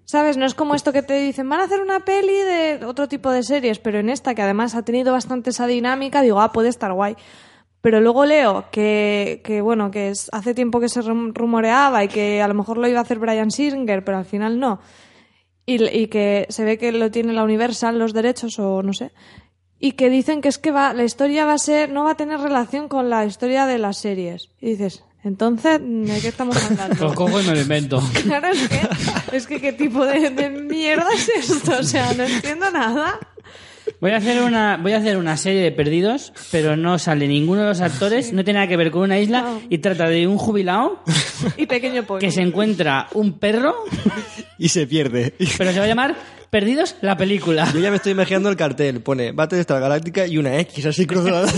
¿Sabes? 0.09 0.37
No 0.37 0.45
es 0.45 0.53
como 0.53 0.73
esto 0.73 0.93
que 0.93 1.01
te 1.03 1.19
dicen, 1.19 1.49
van 1.49 1.59
a 1.59 1.63
hacer 1.65 1.81
una 1.81 2.05
peli 2.05 2.31
de 2.31 2.79
otro 2.85 3.09
tipo 3.09 3.29
de 3.29 3.43
series, 3.43 3.77
pero 3.79 3.99
en 3.99 4.07
esta, 4.09 4.33
que 4.35 4.41
además 4.41 4.73
ha 4.73 4.83
tenido 4.85 5.11
bastante 5.11 5.49
esa 5.49 5.67
dinámica, 5.67 6.21
digo, 6.21 6.39
ah, 6.39 6.53
puede 6.53 6.69
estar 6.69 6.93
guay. 6.93 7.17
Pero 7.81 7.99
luego 7.99 8.23
leo 8.23 8.67
que, 8.71 9.41
que 9.43 9.59
bueno, 9.59 9.91
que 9.91 10.13
hace 10.31 10.53
tiempo 10.53 10.79
que 10.79 10.87
se 10.87 11.01
rum- 11.01 11.33
rumoreaba 11.33 12.05
y 12.05 12.07
que 12.07 12.41
a 12.41 12.47
lo 12.47 12.53
mejor 12.53 12.77
lo 12.77 12.87
iba 12.87 12.99
a 12.99 13.01
hacer 13.01 13.19
Brian 13.19 13.51
Singer, 13.51 14.05
pero 14.05 14.17
al 14.17 14.23
final 14.23 14.61
no. 14.61 14.79
Y 15.65 16.07
que 16.07 16.45
se 16.47 16.63
ve 16.63 16.77
que 16.77 16.93
lo 16.93 17.11
tiene 17.11 17.33
la 17.33 17.43
Universal 17.43 17.99
los 17.99 18.13
derechos 18.13 18.57
o 18.59 18.81
no 18.83 18.93
sé. 18.93 19.11
Y 19.79 19.91
que 19.93 20.09
dicen 20.09 20.41
que 20.41 20.49
es 20.49 20.57
que 20.57 20.71
va, 20.71 20.93
la 20.93 21.03
historia 21.03 21.45
va 21.45 21.53
a 21.53 21.57
ser, 21.59 21.89
no 21.91 22.03
va 22.03 22.11
a 22.11 22.17
tener 22.17 22.39
relación 22.39 22.87
con 22.87 23.09
la 23.09 23.25
historia 23.25 23.65
de 23.67 23.77
las 23.77 23.97
series. 23.97 24.49
Y 24.59 24.71
dices, 24.71 25.03
entonces, 25.23 25.79
¿de 25.81 26.19
qué 26.21 26.27
estamos 26.29 26.57
hablando? 26.63 27.05
Lo 27.09 27.13
cojo 27.13 27.39
y 27.41 27.43
me 27.45 27.53
lo 27.53 27.61
invento. 27.61 28.01
Claro, 28.23 28.47
es 28.47 28.67
que, 28.67 29.37
es 29.37 29.47
que 29.47 29.61
qué 29.61 29.73
tipo 29.73 30.05
de, 30.05 30.29
de 30.31 30.49
mierda 30.49 31.05
es 31.13 31.29
esto, 31.29 31.73
o 31.79 31.83
sea, 31.83 32.13
no 32.13 32.23
entiendo 32.23 32.71
nada. 32.71 33.19
Voy 34.01 34.11
a 34.11 34.17
hacer 34.17 34.41
una 34.43 34.77
voy 34.77 34.91
a 34.91 34.97
hacer 34.97 35.15
una 35.17 35.37
serie 35.37 35.61
de 35.61 35.71
perdidos, 35.71 36.33
pero 36.51 36.75
no 36.75 36.99
sale 36.99 37.25
ninguno 37.27 37.61
de 37.61 37.67
los 37.69 37.79
actores, 37.81 38.33
no 38.33 38.43
tiene 38.43 38.59
nada 38.59 38.67
que 38.67 38.75
ver 38.75 38.91
con 38.91 39.03
una 39.03 39.17
isla 39.17 39.41
No. 39.43 39.61
y 39.69 39.77
trata 39.77 40.09
de 40.09 40.27
un 40.27 40.37
jubilado 40.37 41.01
Y 41.55 41.67
pequeño 41.67 42.03
pollo. 42.03 42.19
que 42.19 42.29
se 42.31 42.41
encuentra 42.41 43.07
un 43.13 43.39
perro, 43.39 43.75
Y 44.57 44.69
se 44.69 44.87
pierde. 44.87 45.33
pero 45.57 45.71
se 45.71 45.79
va 45.79 45.85
a 45.85 45.87
llamar 45.87 46.15
Perdidos 46.49 46.95
la 47.01 47.17
película. 47.17 47.69
Yo 47.73 47.79
ya 47.79 47.89
me 47.89 47.97
estoy 47.97 48.13
imaginando 48.13 48.49
el 48.49 48.55
cartel. 48.55 49.01
Pone 49.01 49.31
Battlestar 49.33 49.81
Galáctica 49.81 50.25
y 50.27 50.37
una 50.37 50.57
X 50.59 50.85
así 50.85 51.05
cruzadas. 51.05 51.53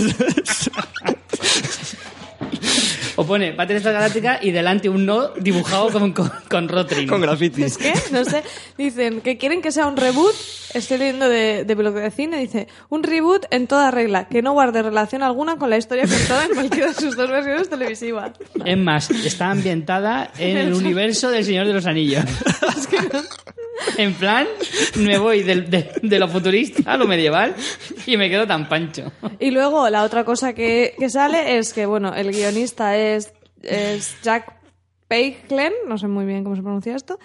O 3.16 3.26
pone 3.26 3.52
Battlestar 3.52 3.92
Galáctica 3.92 4.38
y 4.40 4.50
delante 4.50 4.88
un 4.88 5.04
no 5.04 5.28
dibujado 5.34 5.90
con, 5.90 6.12
con, 6.12 6.32
con 6.48 6.68
Rotring. 6.68 7.06
con 7.06 7.20
graffiti. 7.20 7.64
Es 7.64 7.76
que, 7.76 7.92
no 8.12 8.24
sé, 8.24 8.42
dicen 8.78 9.20
que 9.20 9.36
quieren 9.36 9.60
que 9.60 9.72
sea 9.72 9.86
un 9.86 9.98
reboot, 9.98 10.34
estoy 10.72 10.96
leyendo 10.96 11.28
de, 11.28 11.64
de 11.64 11.74
blog 11.74 11.92
de 11.92 12.10
cine, 12.10 12.38
dice, 12.38 12.66
un 12.88 13.02
reboot 13.02 13.44
en 13.50 13.66
toda 13.66 13.90
regla, 13.90 14.26
que 14.26 14.40
no 14.40 14.52
guarde 14.52 14.82
relación 14.82 15.22
alguna 15.22 15.56
con 15.56 15.68
la 15.68 15.76
historia 15.76 16.04
contada 16.06 16.46
en 16.46 16.54
cualquiera 16.54 16.86
de 16.88 16.94
sus 16.94 17.14
dos 17.14 17.28
versiones 17.28 17.68
televisivas. 17.68 18.32
Es 18.64 18.78
más, 18.78 19.10
está 19.10 19.50
ambientada 19.50 20.30
en 20.38 20.56
el 20.56 20.72
universo 20.72 21.30
del 21.30 21.44
Señor 21.44 21.66
de 21.66 21.74
los 21.74 21.84
Anillos. 21.84 22.24
En 23.96 24.14
plan, 24.14 24.46
me 24.96 25.18
voy 25.18 25.42
del- 25.42 25.68
de, 25.70 25.90
de 26.02 26.18
lo 26.18 26.28
futurista 26.28 26.92
a 26.92 26.96
lo 26.96 27.06
medieval 27.06 27.54
y 28.06 28.16
me 28.16 28.28
quedo 28.30 28.46
tan 28.46 28.68
pancho. 28.68 29.12
Y 29.38 29.50
luego 29.50 29.88
la 29.90 30.02
otra 30.04 30.24
cosa 30.24 30.52
que, 30.52 30.94
que 30.98 31.08
sale 31.10 31.58
es 31.58 31.72
que, 31.72 31.86
bueno, 31.86 32.14
el 32.14 32.30
guionista 32.32 32.96
es, 32.96 33.32
es 33.62 34.16
Jack 34.22 34.54
Palahniuk, 35.08 35.86
no 35.88 35.98
sé 35.98 36.06
muy 36.08 36.24
bien 36.24 36.44
cómo 36.44 36.56
se 36.56 36.62
pronuncia 36.62 36.94
esto, 36.94 37.18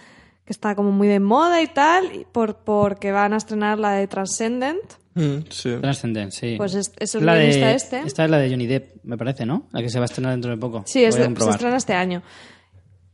que 0.45 0.53
está 0.53 0.75
como 0.75 0.91
muy 0.91 1.07
de 1.07 1.19
moda 1.19 1.61
y 1.61 1.67
tal, 1.67 2.15
y 2.15 2.25
por, 2.25 2.57
porque 2.57 3.11
van 3.11 3.33
a 3.33 3.37
estrenar 3.37 3.79
la 3.79 3.91
de 3.93 4.07
Transcendent. 4.07 4.81
Mm, 5.15 5.37
sí. 5.49 5.75
Transcendent, 5.81 6.31
sí. 6.31 6.55
Pues 6.57 6.73
es- 6.75 6.91
es 6.99 7.15
el 7.15 7.25
la 7.25 7.35
guionista 7.37 7.67
de, 7.67 7.75
este. 7.75 7.99
Esta 8.05 8.25
es 8.25 8.29
la 8.31 8.37
de 8.37 8.49
Johnny 8.49 8.67
Depp, 8.67 8.97
me 9.03 9.17
parece, 9.17 9.45
¿no? 9.45 9.67
La 9.71 9.81
que 9.81 9.89
se 9.89 9.97
va 9.99 10.05
a 10.05 10.07
estrenar 10.07 10.31
dentro 10.33 10.51
de 10.51 10.57
poco. 10.57 10.83
Sí, 10.85 11.03
es 11.03 11.15
de- 11.15 11.23
se 11.39 11.49
estrena 11.49 11.77
este 11.77 11.93
año. 11.93 12.21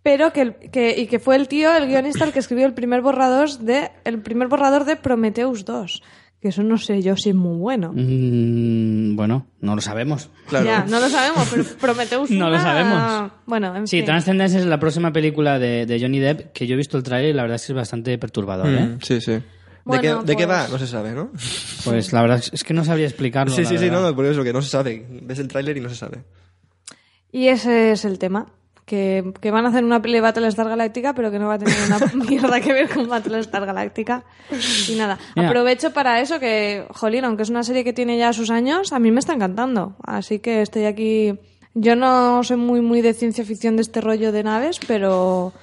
Pero 0.04 0.34
que, 0.34 0.42
el- 0.42 0.56
que, 0.56 1.00
y 1.00 1.08
que 1.08 1.20
fue 1.20 1.36
el 1.36 1.48
tío, 1.48 1.76
el 1.76 1.88
guionista, 1.88 2.26
el 2.26 2.32
que 2.34 2.40
escribió 2.40 2.66
el 2.66 2.74
primer 2.74 3.02
borrador 3.02 3.50
de, 3.60 3.92
el 4.04 4.20
primer 4.22 4.48
borrador 4.48 4.86
de 4.86 4.96
Prometheus 4.96 5.64
2. 5.66 6.02
Que 6.42 6.48
eso 6.48 6.64
no 6.64 6.80
sé 6.80 7.04
yo 7.04 7.16
si 7.16 7.30
es 7.30 7.36
muy 7.36 7.56
bueno. 7.60 7.94
Mm, 7.94 9.16
bueno, 9.16 9.46
no 9.60 9.76
lo 9.76 9.82
sabemos. 9.82 10.30
Claro. 10.48 10.66
Ya, 10.66 10.86
no 10.86 11.00
lo 11.00 11.08
sabemos, 11.08 11.48
pero 11.52 11.64
Prometheus 11.80 12.32
No 12.32 12.50
lo 12.50 12.60
sabemos. 12.60 13.32
Bueno, 13.46 13.76
en 13.76 13.86
Sí, 13.86 13.98
fin. 13.98 14.06
Transcendence 14.06 14.58
es 14.58 14.66
la 14.66 14.80
próxima 14.80 15.14
película 15.14 15.60
de, 15.60 15.86
de 15.86 16.00
Johnny 16.02 16.18
Depp 16.20 16.52
que 16.52 16.66
yo 16.66 16.74
he 16.74 16.78
visto 16.78 16.98
el 16.98 17.04
tráiler 17.04 17.30
y 17.30 17.34
la 17.34 17.44
verdad 17.44 17.58
es 17.58 17.66
que 17.68 17.74
es 17.74 17.76
bastante 17.76 18.18
perturbador, 18.18 18.70
¿eh? 18.70 18.86
Mm, 18.88 19.00
sí, 19.04 19.22
sí. 19.22 19.32
¿De, 19.34 19.44
Bueno, 19.84 20.02
qué, 20.02 20.26
¿De 20.32 20.36
qué 20.36 20.48
pues- 20.48 20.58
va? 20.58 20.68
No 20.68 20.80
se 20.80 20.88
sabe, 20.88 21.12
¿no? 21.12 21.30
Pues 21.86 22.12
la 22.12 22.22
verdad 22.24 22.44
es 22.52 22.64
que 22.64 22.74
no 22.74 22.84
sabría 22.86 23.06
explicarlo. 23.06 23.54
Sí, 23.56 23.64
sí, 23.66 23.78
sí, 23.78 23.86
verdad. 23.90 24.10
no, 24.10 24.16
por 24.16 24.26
eso 24.26 24.44
que 24.44 24.52
no 24.54 24.64
se 24.64 24.70
sabe. 24.70 25.06
Ves 25.22 25.38
el 25.38 25.48
tráiler 25.48 25.78
y 25.78 25.82
no 25.82 25.90
se 25.90 25.96
sabe. 25.96 26.24
Y 27.32 27.50
ese 27.50 27.92
es 27.92 28.04
el 28.04 28.18
tema. 28.18 28.48
Que, 28.91 29.32
que 29.39 29.51
van 29.51 29.65
a 29.65 29.69
hacer 29.69 29.86
una 29.86 30.01
peli 30.01 30.15
de 30.15 30.19
Battlestar 30.21 30.67
Galáctica, 30.67 31.13
pero 31.13 31.32
que 31.32 31.39
no 31.39 31.47
va 31.47 31.54
a 31.54 31.60
tener 31.60 31.77
una 31.88 31.97
mierda 32.30 32.60
que 32.60 32.73
ver 32.73 32.89
con 32.89 33.08
Battlestar 33.08 33.65
Galáctica. 33.65 34.25
Y 34.89 34.95
nada, 34.95 35.17
Mira. 35.34 35.47
aprovecho 35.47 35.93
para 35.93 36.19
eso 36.19 36.41
que, 36.41 36.86
jolín, 36.89 37.23
aunque 37.23 37.43
es 37.43 37.49
una 37.49 37.63
serie 37.63 37.86
que 37.86 37.93
tiene 37.93 38.17
ya 38.17 38.34
sus 38.34 38.49
años, 38.49 38.91
a 38.91 38.99
mí 38.99 39.10
me 39.10 39.21
está 39.21 39.32
encantando. 39.32 39.95
Así 40.04 40.39
que 40.39 40.62
estoy 40.62 40.84
aquí... 40.84 41.39
Yo 41.73 41.95
no 41.95 42.43
soy 42.43 42.58
muy, 42.58 42.82
muy 42.82 42.99
de 42.99 43.13
ciencia 43.13 43.45
ficción 43.45 43.77
de 43.77 43.84
este 43.84 44.01
rollo 44.01 44.34
de 44.34 44.43
naves, 44.43 44.77
pero, 44.89 45.54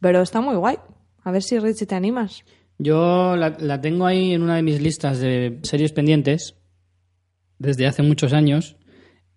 pero 0.00 0.22
está 0.22 0.40
muy 0.40 0.56
guay. 0.56 0.78
A 1.22 1.30
ver 1.32 1.42
si 1.42 1.58
Richie 1.58 1.84
te 1.84 1.94
animas. 1.94 2.44
Yo 2.78 3.36
la, 3.36 3.58
la 3.58 3.78
tengo 3.82 4.06
ahí 4.06 4.32
en 4.32 4.42
una 4.42 4.56
de 4.56 4.62
mis 4.62 4.80
listas 4.80 5.18
de 5.18 5.58
series 5.64 5.92
pendientes 5.92 6.54
desde 7.58 7.86
hace 7.86 8.02
muchos 8.02 8.32
años 8.32 8.78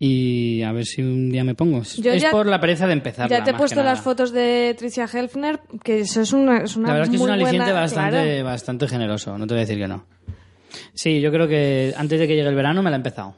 y 0.06 0.62
a 0.63 0.72
ver 0.74 0.86
si 0.86 1.02
un 1.02 1.30
día 1.30 1.46
me 1.46 1.56
pongo. 1.56 1.82
Es, 1.82 1.96
Yo 1.96 2.12
es 2.12 2.22
ya- 2.22 2.32
por 2.32 2.46
la 2.46 2.60
pereza 2.60 2.88
de 2.88 2.94
empezar. 2.94 3.30
Ya 3.30 3.42
te 3.44 3.52
he 3.52 3.54
puesto 3.54 3.82
las 3.84 4.02
fotos 4.02 4.34
de 4.34 4.76
Tricia 4.78 5.06
Helfner, 5.12 5.62
que 5.82 6.02
eso 6.02 6.20
es 6.22 6.34
una, 6.34 6.58
es 6.58 6.76
una 6.76 6.88
La 6.89 6.94
verdad 6.96 7.06
es 7.06 7.10
que 7.12 7.16
es 7.16 7.22
muy 7.22 7.30
un 7.30 7.34
aliciente 7.36 7.66
buena- 7.68 7.80
bastante, 7.82 8.12
claro. 8.22 8.44
bastante 8.46 8.88
generoso, 8.89 9.38
no 9.38 9.48
te 9.48 9.54
voy 9.54 9.60
a 9.63 9.66
decir 9.66 9.78
que 9.78 9.88
no. 9.88 10.06
Sí, 10.94 11.22
yo 11.22 11.32
creo 11.32 11.48
que 11.48 11.94
antes 11.96 12.20
de 12.20 12.28
que 12.28 12.36
llegue 12.36 12.50
el 12.50 12.56
verano 12.56 12.84
me 12.84 12.89
la 12.89 12.96
he 12.96 13.00
empezado. 13.00 13.34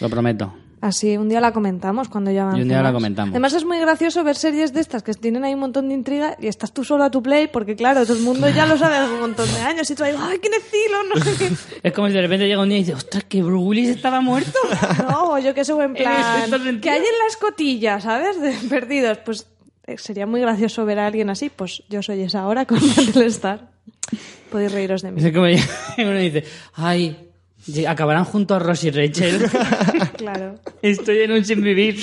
Lo 0.00 0.08
prometo. 0.08 0.54
Así, 0.84 1.16
un 1.16 1.30
día 1.30 1.40
la 1.40 1.50
comentamos 1.50 2.10
cuando 2.10 2.30
ya 2.30 2.52
Y 2.54 2.60
un 2.60 2.68
día 2.68 2.82
la 2.82 2.92
comentamos. 2.92 3.30
Además 3.30 3.54
es 3.54 3.64
muy 3.64 3.78
gracioso 3.78 4.22
ver 4.22 4.36
series 4.36 4.74
de 4.74 4.82
estas 4.82 5.02
que 5.02 5.14
tienen 5.14 5.42
ahí 5.42 5.54
un 5.54 5.60
montón 5.60 5.88
de 5.88 5.94
intriga 5.94 6.36
y 6.38 6.46
estás 6.46 6.72
tú 6.72 6.84
solo 6.84 7.04
a 7.04 7.10
tu 7.10 7.22
play 7.22 7.48
porque 7.48 7.74
claro, 7.74 8.04
todo 8.04 8.18
el 8.18 8.22
mundo 8.22 8.50
ya 8.50 8.66
lo 8.66 8.76
sabe 8.76 8.96
hace 8.96 9.14
un 9.14 9.20
montón 9.20 9.50
de 9.50 9.60
años 9.60 9.90
y 9.90 9.94
tú 9.94 10.04
ahí, 10.04 10.14
¡ay, 10.14 10.38
qué 10.40 10.50
necilo! 10.50 11.02
No 11.14 11.24
sé 11.24 11.36
qué. 11.38 11.56
Es 11.88 11.92
como 11.94 12.08
si 12.08 12.12
de 12.12 12.20
repente 12.20 12.46
llega 12.46 12.60
un 12.60 12.68
día 12.68 12.76
y 12.76 12.80
dice, 12.82 12.92
ostras, 12.92 13.24
que 13.24 13.42
Bruce 13.42 13.64
Willis 13.64 13.88
estaba 13.88 14.20
muerto. 14.20 14.58
No, 15.08 15.38
yo 15.38 15.54
qué 15.54 15.64
sé, 15.64 15.72
en 15.72 15.94
plan, 15.94 16.80
que 16.82 16.90
hay 16.90 16.98
en 16.98 17.18
la 17.18 17.26
escotilla, 17.30 17.98
¿sabes? 18.00 18.38
De 18.38 18.52
perdidos. 18.68 19.16
Pues 19.24 19.46
eh, 19.86 19.96
sería 19.96 20.26
muy 20.26 20.42
gracioso 20.42 20.84
ver 20.84 20.98
a 20.98 21.06
alguien 21.06 21.30
así. 21.30 21.48
Pues 21.48 21.82
yo 21.88 22.02
soy 22.02 22.20
esa 22.20 22.40
ahora 22.40 22.66
con 22.66 22.78
Battlestar. 22.78 23.70
Podéis 24.50 24.70
reíros 24.70 25.00
de 25.00 25.12
mí. 25.12 25.22
Es 25.24 25.32
como 25.32 25.46
uno 25.46 26.18
dice, 26.18 26.44
ay, 26.74 27.30
acabarán 27.88 28.24
juntos 28.24 28.62
Ross 28.62 28.84
y 28.84 28.90
Rachel. 28.90 29.46
Claro. 30.24 30.54
Estoy 30.80 31.18
en 31.18 31.32
un 31.32 31.44
sin 31.44 31.62
vivir. 31.62 31.96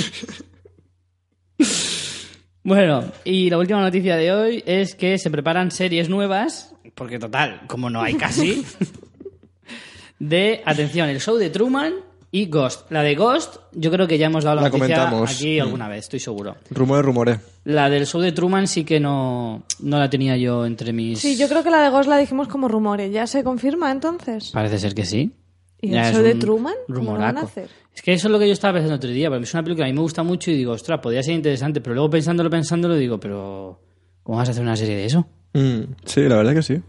Bueno, 2.64 3.04
y 3.24 3.50
la 3.50 3.58
última 3.58 3.82
noticia 3.82 4.16
de 4.16 4.32
hoy 4.32 4.64
es 4.68 4.94
que 4.94 5.18
se 5.18 5.32
preparan 5.32 5.72
series 5.72 6.10
nuevas, 6.10 6.76
porque 6.94 7.18
total, 7.18 7.62
como 7.66 7.90
no 7.90 8.02
hay 8.04 8.14
casi, 8.14 8.64
de, 10.20 10.62
atención, 10.64 11.10
el 11.10 11.20
show 11.20 11.38
de 11.38 11.50
Truman 11.50 11.94
y 12.30 12.46
Ghost. 12.46 12.92
La 12.92 13.02
de 13.02 13.16
Ghost, 13.16 13.58
yo 13.72 13.90
creo 13.90 14.08
que 14.08 14.20
ya 14.20 14.28
hemos 14.28 14.44
dado 14.44 14.58
la, 14.58 14.62
La 14.62 14.70
noticia 14.70 14.96
comentamos. 14.96 15.36
aquí 15.36 15.60
alguna 15.60 15.88
vez, 15.88 16.02
estoy 16.02 16.20
seguro. 16.20 16.56
Rumores, 16.70 17.04
rumores. 17.04 17.40
La 17.64 17.90
del 17.90 18.06
show 18.06 18.22
de 18.22 18.32
Truman 18.32 18.68
sí 18.68 18.84
que 18.84 19.00
no, 19.00 19.64
no 19.80 19.98
la 19.98 20.10
tenía 20.10 20.38
yo 20.38 20.64
entre 20.68 20.94
mis... 20.94 21.20
Sí, 21.20 21.38
yo 21.38 21.50
creo 21.50 21.64
que 21.64 21.72
la 21.72 21.82
de 21.82 21.90
Ghost 21.90 22.08
la 22.08 22.18
dijimos 22.18 22.48
como 22.48 22.68
rumores. 22.68 23.12
¿Ya 23.12 23.26
se 23.26 23.44
confirma 23.44 23.92
entonces? 23.92 24.52
Parece 24.52 24.78
ser 24.78 24.94
que 24.94 25.06
sí. 25.06 25.32
¿Y 25.82 25.94
el 25.96 26.14
show 26.14 26.22
de 26.24 26.36
Truman? 26.36 26.74
¿Cómo 26.88 27.14
lo 27.16 27.20
van 27.20 27.38
a 27.38 27.42
hacer? 27.42 27.68
Es 27.94 28.02
que 28.02 28.14
eso 28.14 28.28
es 28.28 28.32
lo 28.32 28.40
que 28.40 28.48
yo 28.48 28.54
estaba 28.54 28.74
pensando 28.74 28.94
el 28.96 28.98
otro 29.00 29.10
día, 29.10 29.30
porque 29.30 29.44
es 29.44 29.54
una 29.54 29.64
película 29.64 29.86
que 29.86 29.90
a 29.90 29.94
mí 29.94 29.96
me 29.98 30.02
gusta 30.04 30.24
mucho 30.24 30.52
y 30.52 30.56
digo, 30.56 30.72
ostras, 30.74 31.00
podría 31.02 31.24
ser 31.24 31.34
interesante, 31.34 31.82
pero 31.82 31.96
luego 31.96 32.10
pensándolo, 32.10 32.50
pensándolo, 32.50 32.96
digo, 32.96 33.20
pero 33.20 33.82
¿cómo 34.24 34.38
vas 34.38 34.48
a 34.48 34.52
hacer 34.52 34.64
una 34.64 34.76
serie 34.76 34.96
de 34.96 35.06
eso? 35.06 35.28
Mm, 35.54 35.82
sí, 36.06 36.22
la 36.22 36.36
verdad 36.38 36.54
que 36.54 36.62
sí. 36.64 36.80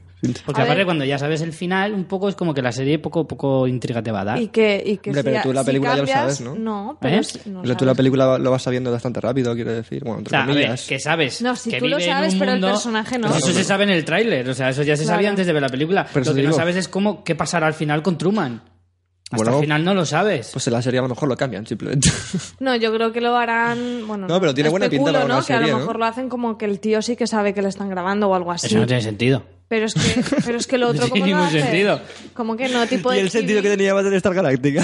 Porque 0.47 0.61
A 0.61 0.65
aparte 0.65 0.77
ver. 0.79 0.85
cuando 0.87 1.05
ya 1.05 1.19
sabes 1.19 1.41
el 1.41 1.53
final, 1.53 1.93
un 1.95 2.05
poco 2.05 2.29
es 2.29 2.37
como 2.37 2.55
que 2.55 2.63
la 2.63 2.71
serie 2.71 3.01
poco 3.01 3.27
poco 3.27 3.67
intriga 3.67 4.01
te 4.05 4.13
va 4.13 4.21
a 4.21 4.25
dar. 4.25 4.39
Y 4.41 4.49
que, 4.49 4.81
y 4.87 4.99
que 4.99 5.11
Hombre, 5.11 5.23
si, 5.23 5.29
pero 5.31 5.43
tú 5.43 5.53
la 5.53 5.63
si 5.63 5.67
película 5.67 5.97
ya 5.97 6.01
lo 6.01 6.07
sabes, 6.07 6.41
¿no? 6.41 6.55
No, 6.55 6.97
pero 7.01 7.17
¿Eh? 7.17 7.25
si- 7.25 7.51
no 7.51 7.63
o 7.63 7.67
sea, 7.67 7.77
tú 7.77 7.85
la 7.85 7.95
película 7.97 8.39
lo 8.39 8.51
vas 8.53 8.63
sabiendo 8.63 8.93
bastante 8.93 9.21
rápido, 9.21 9.53
quiero 9.57 9.73
decir. 9.73 10.05
Bueno, 10.05 10.19
O 10.19 10.19
entre 10.19 10.31
sea, 10.31 10.45
a 10.45 10.47
ver, 10.47 10.55
comillas. 10.55 10.87
que 10.87 11.01
sabes. 11.01 11.43
No, 11.43 11.57
si 11.57 11.71
que 11.71 11.81
tú 11.81 11.89
lo 11.89 11.99
sabes, 11.99 12.37
pero 12.37 12.53
el 12.53 12.61
personaje 12.61 13.19
no. 13.19 13.27
Pues 13.31 13.43
eso 13.43 13.53
se 13.53 13.65
sabe 13.65 13.83
en 13.83 13.91
el 13.91 14.05
tráiler, 14.05 14.49
o 14.49 14.55
sea, 14.55 14.69
eso 14.69 14.85
ya 14.85 14.97
se 14.97 15.03
Claro. 15.03 15.17
sabía 15.17 15.31
antes 15.31 15.45
de 15.45 15.53
ver 15.55 15.63
la 15.63 15.69
película. 15.69 16.07
Pero 16.15 16.25
lo 16.27 16.35
que 16.37 16.43
no 16.45 16.53
sabes 16.53 16.77
es 16.77 16.87
cómo 16.87 17.25
qué 17.25 17.35
pasará 17.35 17.67
al 17.67 17.75
final 17.75 18.01
con 18.05 18.17
Truman. 18.17 18.63
Hasta 19.33 19.37
Bueno, 19.45 19.59
el 19.59 19.65
final 19.65 19.85
no 19.85 19.95
lo 19.95 20.05
sabes. 20.05 20.51
Pues 20.53 20.67
en 20.67 20.73
la 20.75 20.83
serie 20.83 21.01
a 21.01 21.03
lo 21.03 21.09
mejor 21.09 21.29
lo 21.29 21.37
cambian, 21.37 21.67
simplemente. 21.67 22.11
No, 22.61 22.77
yo 22.77 22.93
creo 22.95 23.13
que 23.13 23.21
lo 23.21 23.37
harán. 23.37 24.07
Bueno, 24.07 24.29
No, 24.29 24.39
pero 24.39 24.55
tiene 24.55 24.71
buena 24.71 24.89
pinta 24.89 25.11
para 25.13 25.25
una 25.25 25.39
¿no? 25.39 25.45
Que 25.45 25.53
a 25.55 25.61
lo 25.61 25.69
¿no? 25.69 25.79
mejor 25.79 25.99
lo 25.99 26.05
hacen 26.05 26.29
como 26.29 26.59
que 26.59 26.67
el 26.67 26.79
tío 26.81 27.03
sí 27.03 27.17
que 27.17 27.27
sabe 27.27 27.55
que 27.55 27.63
le 27.63 27.69
están 27.69 27.89
grabando 27.89 28.29
o 28.29 28.35
algo 28.35 28.53
así. 28.53 28.67
Eso 28.69 28.79
no 28.79 28.87
tiene 28.87 29.03
sentido. 29.03 29.43
Pero 29.73 29.87
es 29.87 29.95
que, 29.95 30.23
pero 30.45 30.59
es 30.59 30.67
que 30.67 30.77
lo 30.77 30.89
otro 30.91 31.07
No 31.07 31.13
tiene 31.15 31.31
¿cómo 31.31 31.45
lo 31.45 31.45
ningún 31.47 31.59
hace? 31.59 31.63
sentido. 31.71 31.99
Como 32.35 32.57
que 32.59 32.69
no, 32.69 32.87
tipo 32.87 33.11
y 33.11 33.17
de 33.17 33.23
el 33.23 33.31
sentido 33.31 33.63
que 33.63 33.71
tenía 33.71 33.95
Battlestar 33.95 34.35
Galáctica. 34.35 34.83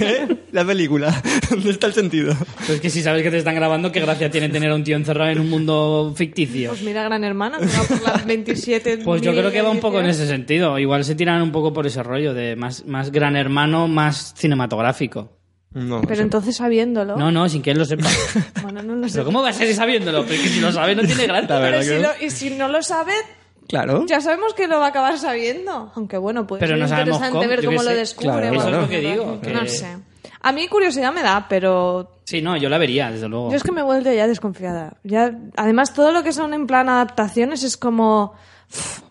¿Qué? 0.00 0.36
La 0.50 0.64
película. 0.64 1.22
¿Dónde 1.48 1.70
está 1.70 1.86
el 1.86 1.92
sentido? 1.92 2.34
Pues 2.56 2.70
es 2.70 2.80
que 2.80 2.90
si 2.90 3.02
sabes 3.04 3.22
que 3.22 3.30
te 3.30 3.38
están 3.38 3.54
grabando, 3.54 3.92
qué 3.92 4.00
gracia 4.00 4.28
tiene 4.28 4.48
tener 4.48 4.72
a 4.72 4.74
un 4.74 4.82
tío 4.82 4.96
encerrado 4.96 5.30
en 5.30 5.38
un 5.38 5.48
mundo 5.48 6.12
ficticio. 6.16 6.70
Pues 6.70 6.82
mira, 6.82 7.04
Gran 7.04 7.22
Hermana, 7.22 7.58
que 7.58 7.66
va 7.66 7.84
por 7.84 8.02
las 8.02 8.26
27. 8.26 8.98
Pues 9.04 9.22
yo 9.22 9.30
creo 9.30 9.52
que 9.52 9.62
va 9.62 9.70
un 9.70 9.78
poco 9.78 10.00
en 10.00 10.06
ese 10.06 10.26
sentido. 10.26 10.76
Igual 10.80 11.04
se 11.04 11.14
tiran 11.14 11.40
un 11.40 11.52
poco 11.52 11.72
por 11.72 11.86
ese 11.86 12.02
rollo 12.02 12.34
de 12.34 12.56
más, 12.56 12.84
más 12.86 13.12
gran 13.12 13.36
hermano, 13.36 13.86
más 13.86 14.34
cinematográfico. 14.36 15.36
No, 15.72 16.00
Pero 16.02 16.22
entonces 16.22 16.56
sabiendo, 16.56 17.04
No, 17.04 17.30
no, 17.30 17.48
sin 17.48 17.62
que 17.62 17.70
él 17.70 17.78
lo 17.78 17.84
sepa. 17.84 18.08
Bueno, 18.62 18.82
no 18.82 18.96
lo 18.96 19.06
sé. 19.08 19.12
Pero 19.14 19.24
¿cómo 19.26 19.40
va 19.40 19.50
a 19.50 19.52
ser 19.52 19.72
sabiéndolo? 19.72 20.22
Pero 20.24 20.34
es 20.34 20.40
que 20.40 20.48
si 20.48 20.58
lo 20.60 20.72
sabe 20.72 20.96
no 20.96 21.02
tiene 21.04 21.28
gracia. 21.28 21.60
Pero 21.60 21.82
si 21.84 21.90
lo- 21.96 22.26
y 22.26 22.30
si 22.30 22.50
no 22.50 22.66
lo 22.66 22.82
sabe, 22.82 23.12
Claro. 23.70 24.04
ya 24.06 24.20
sabemos 24.20 24.52
que 24.54 24.66
lo 24.68 24.78
va 24.80 24.86
a 24.86 24.88
acabar 24.88 25.16
sabiendo. 25.18 25.92
Aunque 25.94 26.18
bueno, 26.18 26.46
puede 26.46 26.60
Pero 26.60 26.72
ser 26.74 26.80
no 26.80 26.88
sabemos 26.88 27.16
interesante 27.16 27.38
cómo, 27.38 27.48
ver 27.48 27.64
cómo 27.64 27.82
lo 27.82 27.90
sé. 27.90 27.96
descubre. 27.96 28.30
Claro, 28.32 28.46
o 28.46 28.50
eso 28.52 28.58
es 28.60 28.66
algo, 28.66 28.80
lo 28.82 28.88
que 28.88 28.96
¿verdad? 29.00 29.10
digo, 29.12 29.40
que- 29.40 29.52
No 29.52 29.66
sé. 29.66 29.96
A 30.42 30.52
mí 30.52 30.68
curiosidad 30.68 31.12
me 31.12 31.22
da, 31.22 31.46
pero 31.48 32.16
Sí, 32.24 32.40
no, 32.42 32.56
yo 32.56 32.68
la 32.68 32.78
vería, 32.78 33.10
desde 33.10 33.28
luego. 33.28 33.50
yo 33.50 33.56
es 33.56 33.62
que 33.62 33.72
me 33.72 33.80
he 33.80 33.84
vuelto 33.84 34.12
ya 34.12 34.26
desconfiada. 34.26 34.96
Ya, 35.04 35.32
además, 35.56 35.92
todo 35.94 36.12
lo 36.12 36.22
que 36.22 36.32
son 36.32 36.54
en 36.54 36.66
plan 36.66 36.88
adaptaciones 36.88 37.62
es 37.62 37.76
como... 37.76 38.34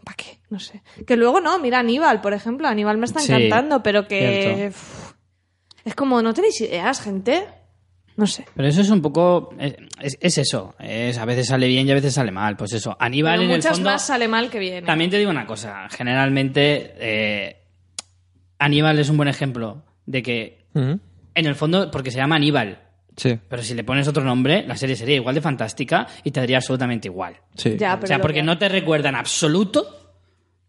¿Para 0.03 0.15
qué? 0.15 0.39
No 0.49 0.59
sé. 0.59 0.81
Que 1.05 1.15
luego 1.15 1.39
no, 1.39 1.59
mira 1.59 1.79
Aníbal, 1.79 2.21
por 2.21 2.33
ejemplo. 2.33 2.67
Aníbal 2.67 2.97
me 2.97 3.05
está 3.05 3.19
Sí, 3.19 3.31
encantando, 3.31 3.83
pero 3.83 4.07
que... 4.07 4.67
uf, 4.71 5.11
es 5.85 5.93
como, 5.95 6.21
¿no 6.21 6.33
tenéis 6.33 6.59
ideas, 6.61 6.99
gente? 7.01 7.45
No 8.17 8.25
sé. 8.25 8.45
Pero 8.55 8.67
eso 8.67 8.81
es 8.81 8.89
un 8.89 9.01
poco. 9.01 9.51
Es, 10.01 10.13
es- 10.13 10.17
es 10.21 10.37
eso. 10.39 10.75
Es, 10.79 11.17
a 11.17 11.25
veces 11.25 11.47
sale 11.47 11.67
bien 11.67 11.87
y 11.87 11.91
a 11.91 11.95
veces 11.95 12.13
sale 12.13 12.31
mal. 12.31 12.55
Pues 12.57 12.73
eso. 12.73 12.95
Aníbal 12.99 13.33
Pero 13.33 13.43
en 13.43 13.49
el 13.51 13.57
muchas 13.57 13.73
fondo. 13.73 13.89
más 13.91 14.05
sale 14.05 14.27
mal 14.27 14.49
que 14.49 14.59
bien. 14.59 14.83
¿eh? 14.83 14.87
También 14.87 15.09
te 15.09 15.17
digo 15.17 15.29
una 15.31 15.45
cosa. 15.45 15.87
Generalmente. 15.89 16.93
eh, 16.97 17.55
Aníbal 18.57 18.99
es 18.99 19.09
un 19.09 19.17
buen 19.17 19.29
ejemplo 19.29 19.83
de 20.05 20.21
que. 20.23 20.59
En 20.73 21.45
el 21.45 21.55
fondo, 21.55 21.89
porque 21.91 22.11
se 22.11 22.17
llama 22.17 22.35
Aníbal. 22.35 22.79
Sí, 23.15 23.37
Pero 23.49 23.61
si 23.63 23.73
le 23.73 23.83
pones 23.83 24.07
otro 24.07 24.23
nombre, 24.23 24.63
la 24.65 24.77
serie 24.77 24.95
sería 24.95 25.15
igual 25.15 25.35
de 25.35 25.41
fantástica 25.41 26.07
y 26.23 26.31
te 26.31 26.39
daría 26.39 26.57
absolutamente 26.57 27.09
igual. 27.09 27.35
sí. 27.55 27.75
Ya, 27.77 27.99
o 28.01 28.05
sea, 28.07 28.19
porque 28.19 28.35
que- 28.39 28.43
no 28.43 28.57
te 28.57 28.69
recuerda 28.69 29.09
en 29.09 29.15
absoluto. 29.15 29.98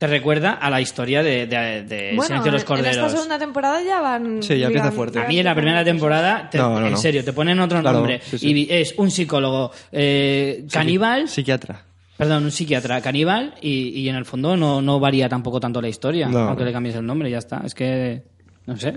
Te 0.01 0.07
recuerda 0.07 0.53
a 0.53 0.71
la 0.71 0.81
historia 0.81 1.23
de, 1.23 1.47
de, 1.47 1.83
de 1.83 2.13
Bueno, 2.17 2.23
Silencio 2.23 2.45
de 2.47 2.53
los 2.53 2.63
en 2.63 2.67
Corderos. 2.67 2.97
esta 2.97 3.09
segunda 3.11 3.39
temporada 3.39 3.83
ya 3.83 4.01
van... 4.01 4.43
Sí, 4.43 4.59
ya 4.59 4.69
empieza 4.69 4.91
fuerte. 4.93 5.21
A 5.21 5.29
mí 5.29 5.39
en 5.39 5.45
la 5.45 5.55
primera 5.55 5.85
temporada, 5.85 6.49
te- 6.51 6.57
No, 6.57 6.81
no, 6.81 6.87
en 6.87 6.93
no. 6.93 6.97
serio, 6.97 7.23
te 7.23 7.35
ponen 7.35 7.61
otro 7.61 7.83
Claro, 7.83 7.99
nombre 7.99 8.19
sí, 8.25 8.39
sí. 8.39 8.51
y 8.51 8.67
es 8.73 8.95
un 8.97 9.11
psicólogo 9.11 9.71
eh, 9.93 10.65
caníbal, 10.73 11.29
Psiquiatra. 11.29 11.83
perdón, 12.17 12.45
un 12.45 12.51
psiquiatra 12.51 13.03
caníbal 13.03 13.53
y, 13.61 13.89
y 14.01 14.09
en 14.09 14.17
el 14.17 14.25
fondo 14.25 14.57
no, 14.57 14.81
no 14.81 14.99
varía 15.01 15.29
tampoco 15.29 15.61
tanto 15.61 15.83
la 15.83 15.89
historia, 15.89 16.29
No. 16.29 16.39
aunque 16.49 16.65
le 16.65 16.73
cambies 16.73 16.95
el 16.97 17.05
nombre 17.05 17.31
ya 17.31 17.37
está. 17.37 17.61
Es 17.67 17.75
que, 17.75 18.23
no 18.65 18.79
sé. 18.79 18.97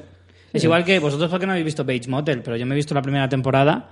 Es 0.53 0.63
igual 0.63 0.85
que 0.85 0.99
vosotros 0.99 1.29
porque 1.29 1.45
no 1.45 1.51
habéis 1.51 1.65
visto 1.65 1.83
Bates 1.83 2.07
Motel, 2.07 2.41
pero 2.43 2.55
yo 2.55 2.65
me 2.65 2.75
he 2.75 2.77
visto 2.77 2.93
la 2.95 3.01
primera 3.01 3.27
temporada 3.27 3.89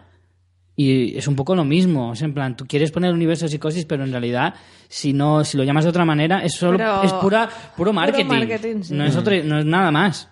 y 0.82 1.18
es 1.18 1.28
un 1.28 1.36
poco 1.36 1.56
lo 1.56 1.64
mismo. 1.64 2.14
Es 2.14 2.22
en 2.22 2.34
plan, 2.34 2.56
tú 2.56 2.66
quieres 2.68 2.92
poner 2.92 3.10
el 3.10 3.16
universo 3.16 3.46
de 3.46 3.50
psicosis, 3.50 3.86
pero 3.86 4.04
en 4.04 4.12
realidad, 4.12 4.54
si 4.88 5.14
no, 5.14 5.44
si 5.44 5.58
lo 5.58 5.64
llamas 5.64 5.84
de 5.86 5.90
otra 5.90 6.06
manera, 6.06 6.44
es 6.44 6.54
solo, 6.54 6.78
Pero- 6.78 7.04
es 7.04 7.14
pura, 7.14 7.50
puro 7.76 7.94
marketing. 7.94 8.26
marketing, 8.26 8.82
sí. 8.84 8.94
no, 8.94 9.06
es 9.06 9.16
otro, 9.16 9.34
no 9.44 9.60
es 9.60 9.66
nada 9.66 9.92
más. 9.92 10.30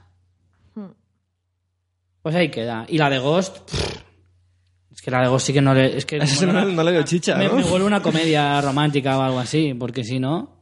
Pues 2.21 2.35
ahí 2.35 2.49
queda. 2.49 2.85
Y 2.89 2.97
la 2.97 3.09
de 3.09 3.19
Ghost, 3.19 3.59
pff, 3.69 4.01
es 4.91 5.01
que 5.01 5.09
la 5.11 5.21
de 5.21 5.29
Ghost 5.29 5.47
sí 5.47 5.53
que 5.53 5.61
no 5.61 5.73
le. 5.73 5.97
Es 5.97 6.05
que 6.05 6.19
no, 6.45 6.83
le 6.83 6.91
veo 6.91 7.03
chicha, 7.03 7.35
me, 7.35 7.47
¿no? 7.47 7.55
me 7.55 7.63
vuelve 7.63 7.87
una 7.87 8.01
comedia 8.01 8.59
romántica 8.61 9.17
o 9.17 9.21
algo 9.21 9.39
así, 9.39 9.73
porque 9.73 10.03
si 10.03 10.19
no. 10.19 10.57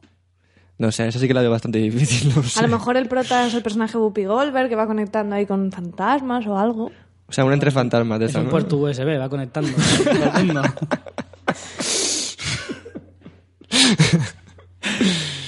No 0.78 0.92
sé, 0.92 1.08
esa 1.08 1.18
sí 1.18 1.26
que 1.26 1.34
la 1.34 1.40
veo 1.40 1.50
bastante 1.50 1.80
difícil, 1.80 2.32
no 2.36 2.42
sé. 2.44 2.60
A 2.60 2.62
lo 2.62 2.68
mejor 2.68 2.96
el 2.96 3.08
prota 3.08 3.44
es 3.48 3.54
el 3.54 3.62
personaje 3.64 3.98
Whoopi 3.98 4.26
Goldberg 4.26 4.68
que 4.68 4.76
va 4.76 4.86
conectando 4.86 5.34
ahí 5.34 5.44
con 5.44 5.72
fantasmas 5.72 6.46
o 6.46 6.56
algo. 6.56 6.92
O 7.28 7.32
sea, 7.32 7.44
un 7.44 7.52
entre 7.52 7.70
fantasmas 7.70 8.18
de 8.18 8.24
Es 8.26 8.30
esa, 8.30 8.38
un 8.40 8.46
¿no? 8.46 8.50
puerto 8.50 8.76
USB, 8.78 9.18
va 9.20 9.28
conectando. 9.28 9.70
todo 9.72 10.38
el 10.38 10.46
mundo. 10.46 10.62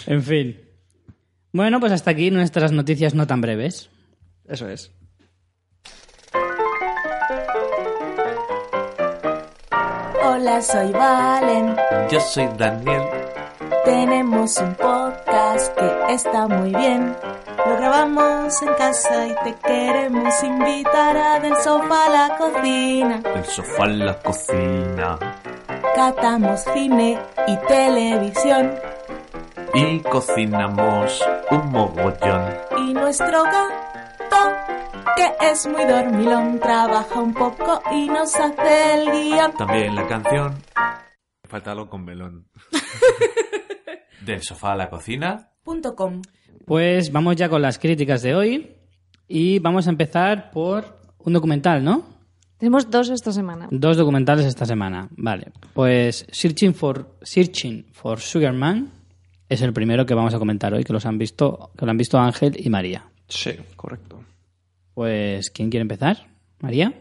en 0.07 0.22
fin. 0.22 0.61
Bueno, 1.53 1.81
pues 1.81 1.93
hasta 1.93 2.11
aquí 2.11 2.31
nuestras 2.31 2.72
noticias 2.72 3.14
no 3.14 3.26
tan 3.26 3.41
breves. 3.41 3.91
Eso 4.47 4.68
es. 4.68 4.93
Hola, 10.22 10.61
soy 10.62 10.93
Valen. 10.93 11.76
Yo 12.11 12.20
soy 12.20 12.49
Daniel. 12.59 13.03
Tenemos 13.85 14.57
un 14.59 14.74
podcast 14.74 15.76
que 15.78 16.14
está 16.14 16.47
muy 16.47 16.74
bien. 16.74 17.14
Lo 17.67 17.77
grabamos 17.77 18.63
en 18.63 18.75
casa 18.75 19.27
y 19.27 19.35
te 19.45 19.55
queremos 19.61 20.43
invitar 20.43 21.17
a 21.17 21.41
del 21.41 21.57
sofá 21.57 22.07
a 22.07 22.09
la 22.09 22.37
cocina. 22.37 23.23
El 23.35 23.45
sofá 23.45 23.85
en 23.85 24.07
la 24.07 24.19
cocina. 24.21 25.19
Catamos 25.95 26.61
cine 26.73 27.19
y 27.47 27.57
televisión. 27.69 28.75
Y 29.75 30.01
cocinamos 30.01 31.23
un 31.51 31.71
mogollón. 31.71 32.55
Y 32.79 32.95
nuestro 32.95 33.43
gato, 33.45 34.37
que 35.17 35.51
es 35.51 35.67
muy 35.67 35.85
dormilón, 35.85 36.59
trabaja 36.59 37.21
un 37.21 37.35
poco 37.35 37.83
y 37.93 38.09
nos 38.09 38.35
hace 38.37 38.95
el 38.95 39.11
guion. 39.11 39.53
También 39.53 39.95
la 39.95 40.07
canción. 40.07 40.63
Falta 41.49 41.73
algo 41.73 41.89
con 41.89 42.05
melón. 42.05 42.49
Del 44.23 44.43
sofá 44.43 44.73
a 44.73 44.77
la 44.77 44.89
cocina. 44.91 45.51
Punto 45.63 45.95
com. 45.95 46.23
Pues 46.71 47.11
vamos 47.11 47.35
ya 47.35 47.49
con 47.49 47.62
las 47.62 47.81
críticas 47.81 48.23
de 48.23 48.33
hoy. 48.33 48.77
Y 49.27 49.59
vamos 49.59 49.89
a 49.89 49.91
empezar 49.91 50.53
por 50.53 51.01
un 51.18 51.33
documental, 51.33 51.83
¿no? 51.83 52.05
Tenemos 52.59 52.89
dos 52.89 53.09
esta 53.09 53.33
semana. 53.33 53.66
Dos 53.73 53.97
documentales 53.97 54.47
esta 54.47 54.64
semana. 54.64 55.09
Vale. 55.16 55.51
Pues 55.75 56.27
Searching 56.31 56.73
for, 56.73 57.16
Searching 57.23 57.87
for 57.91 58.21
Sugar 58.21 58.53
Man 58.53 58.89
es 59.49 59.62
el 59.62 59.73
primero 59.73 60.07
que 60.07 60.14
vamos 60.14 60.33
a 60.33 60.39
comentar 60.39 60.73
hoy, 60.73 60.85
que 60.85 60.93
los 60.93 61.05
han 61.07 61.18
visto, 61.18 61.73
que 61.77 61.87
lo 61.87 61.91
han 61.91 61.99
visto 61.99 62.21
Ángel 62.21 62.55
y 62.64 62.71
María. 62.71 63.05
Sí, 63.27 63.51
correcto. 63.75 64.21
Pues, 64.95 65.51
¿quién 65.51 65.71
quiere 65.71 65.83
empezar? 65.83 66.29
¿María? 66.61 66.95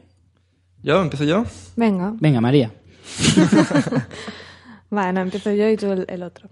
¿Yo? 0.81 0.99
¿Empiezo 0.99 1.25
yo? 1.25 1.45
Venga. 1.75 2.15
Venga, 2.19 2.41
María. 2.41 2.71
Bueno, 4.89 5.21
empiezo 5.21 5.51
yo 5.51 5.69
y 5.69 5.77
tú 5.77 5.91
el, 5.91 6.05
el 6.07 6.23
otro. 6.23 6.49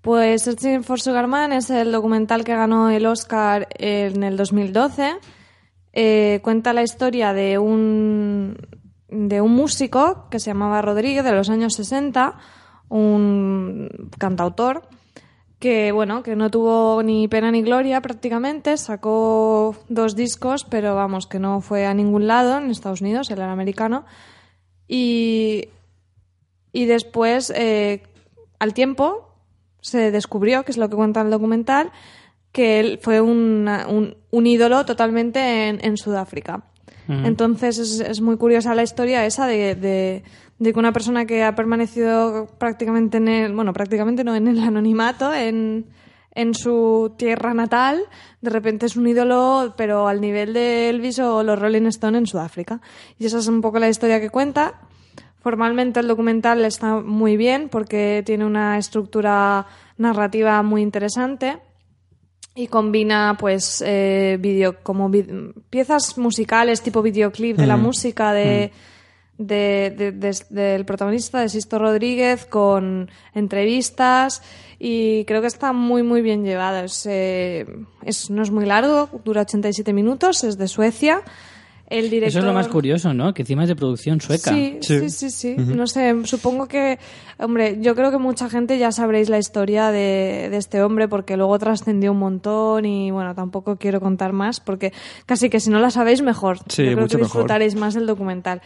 Pues 0.00 0.42
Searching 0.42 0.82
for 0.82 1.00
Sugar 1.00 1.26
Man 1.26 1.52
es 1.52 1.70
el 1.70 1.92
documental 1.92 2.44
que 2.44 2.54
ganó 2.54 2.90
el 2.90 3.06
Oscar 3.06 3.68
en 3.78 4.22
el 4.22 4.36
2012. 4.36 5.16
Eh, 5.92 6.40
cuenta 6.42 6.72
la 6.72 6.82
historia 6.82 7.32
de 7.32 7.58
un, 7.58 8.56
de 9.08 9.40
un 9.40 9.54
músico 9.54 10.28
que 10.30 10.40
se 10.40 10.50
llamaba 10.50 10.82
Rodríguez 10.82 11.24
de 11.24 11.32
los 11.32 11.50
años 11.50 11.74
60, 11.74 12.36
un 12.88 13.88
cantautor 14.18 14.88
que 15.58 15.90
bueno, 15.90 16.22
que 16.22 16.36
no 16.36 16.50
tuvo 16.50 17.02
ni 17.02 17.26
pena 17.26 17.50
ni 17.50 17.62
gloria 17.62 18.00
prácticamente, 18.00 18.76
sacó 18.76 19.74
dos 19.88 20.14
discos, 20.14 20.64
pero 20.64 20.94
vamos, 20.94 21.26
que 21.26 21.40
no 21.40 21.60
fue 21.60 21.86
a 21.86 21.94
ningún 21.94 22.28
lado 22.28 22.58
en 22.58 22.70
Estados 22.70 23.00
Unidos, 23.00 23.30
él 23.30 23.38
era 23.38 23.52
americano. 23.52 24.04
Y 24.86 25.68
y 26.72 26.86
después, 26.86 27.52
eh, 27.56 28.02
al 28.58 28.74
tiempo, 28.74 29.34
se 29.80 30.10
descubrió, 30.10 30.64
que 30.64 30.72
es 30.72 30.76
lo 30.78 30.88
que 30.88 30.96
cuenta 30.96 31.20
el 31.20 31.30
documental, 31.30 31.90
que 32.52 32.80
él 32.80 32.98
fue 33.02 33.20
una- 33.20 33.86
un, 33.88 34.16
un 34.30 34.46
ídolo 34.46 34.84
totalmente 34.84 35.68
en, 35.68 35.84
en 35.84 35.96
Sudáfrica. 35.96 36.64
Entonces 37.24 37.78
es, 37.78 38.00
es 38.00 38.20
muy 38.20 38.36
curiosa 38.36 38.74
la 38.74 38.82
historia 38.82 39.24
esa 39.24 39.46
de, 39.46 39.74
de- 39.74 40.22
de 40.58 40.72
que 40.72 40.78
una 40.78 40.92
persona 40.92 41.24
que 41.24 41.42
ha 41.42 41.54
permanecido 41.54 42.48
prácticamente 42.58 43.16
en 43.16 43.28
el, 43.28 43.54
bueno, 43.54 43.72
prácticamente 43.72 44.24
no, 44.24 44.34
en 44.34 44.46
el 44.48 44.58
anonimato, 44.58 45.32
en, 45.32 45.86
en 46.34 46.52
su 46.54 47.14
tierra 47.16 47.54
natal, 47.54 48.02
de 48.42 48.50
repente 48.50 48.84
es 48.86 48.96
un 48.96 49.06
ídolo, 49.06 49.72
pero 49.76 50.06
al 50.08 50.20
nivel 50.20 50.52
de 50.52 50.90
Elvis 50.90 51.18
o 51.20 51.42
los 51.42 51.58
Rolling 51.58 51.86
Stone 51.86 52.18
en 52.18 52.26
Sudáfrica. 52.26 52.80
Y 53.18 53.24
esa 53.26 53.38
es 53.38 53.46
un 53.46 53.60
poco 53.62 53.78
la 53.78 53.88
historia 53.88 54.20
que 54.20 54.28
cuenta. 54.30 54.80
Formalmente 55.40 56.00
el 56.00 56.08
documental 56.08 56.64
está 56.64 56.96
muy 56.96 57.36
bien 57.36 57.68
porque 57.68 58.22
tiene 58.26 58.44
una 58.44 58.76
estructura 58.78 59.66
narrativa 59.96 60.62
muy 60.62 60.82
interesante 60.82 61.58
y 62.54 62.66
combina 62.66 63.36
pues 63.38 63.82
eh, 63.86 64.36
video 64.40 64.82
como 64.82 65.10
piezas 65.70 66.18
musicales 66.18 66.82
tipo 66.82 67.02
videoclip 67.02 67.56
de 67.56 67.66
la 67.68 67.76
música 67.76 68.32
de, 68.32 68.72
de- 69.38 69.94
de- 69.96 70.10
de- 70.12 70.44
del 70.50 70.84
protagonista 70.84 71.40
de 71.40 71.48
Sisto 71.48 71.78
Rodríguez 71.78 72.44
con 72.46 73.08
entrevistas 73.32 74.42
y 74.80 75.24
creo 75.26 75.40
que 75.40 75.46
está 75.46 75.72
muy 75.72 76.02
muy 76.02 76.20
bien 76.20 76.42
llevado 76.44 76.84
es, 76.84 77.06
eh, 77.06 77.64
es- 78.04 78.28
no 78.30 78.42
es 78.42 78.50
muy 78.50 78.66
largo 78.66 79.08
dura 79.24 79.42
87 79.42 79.92
minutos 79.92 80.42
es 80.42 80.58
de 80.58 80.66
Suecia 80.66 81.22
el 81.90 82.10
director 82.10 82.28
Eso 82.28 82.38
es 82.40 82.44
lo 82.44 82.52
más 82.52 82.68
curioso, 82.68 83.14
¿no? 83.14 83.32
Que 83.34 83.42
encima 83.42 83.62
es 83.62 83.68
de 83.68 83.76
producción 83.76 84.20
sueca. 84.20 84.50
Sí, 84.52 84.78
sí, 84.82 85.10
sí, 85.10 85.30
sí. 85.30 85.54
No 85.56 85.86
sé, 85.86 86.14
supongo 86.24 86.66
que, 86.68 86.98
hombre, 87.38 87.78
yo 87.80 87.94
creo 87.94 88.10
que 88.10 88.18
mucha 88.18 88.48
gente 88.50 88.78
ya 88.78 88.92
sabréis 88.92 89.28
la 89.28 89.38
historia 89.38 89.90
de, 89.90 90.48
de 90.50 90.56
este 90.56 90.82
hombre 90.82 91.08
porque 91.08 91.36
luego 91.36 91.58
trascendió 91.58 92.12
un 92.12 92.18
montón 92.18 92.84
y 92.84 93.10
bueno, 93.10 93.34
tampoco 93.34 93.76
quiero 93.76 94.00
contar 94.00 94.32
más 94.32 94.60
porque 94.60 94.92
casi 95.26 95.48
que 95.48 95.60
si 95.60 95.70
no 95.70 95.78
la 95.78 95.90
sabéis 95.90 96.20
mejor. 96.22 96.58
Sí, 96.68 96.84
yo 96.84 96.92
creo 96.92 96.98
mucho 97.00 97.16
que 97.16 97.22
mejor. 97.22 97.36
disfrutaréis 97.42 97.74
más 97.74 97.94
del 97.94 98.06
documental. 98.06 98.60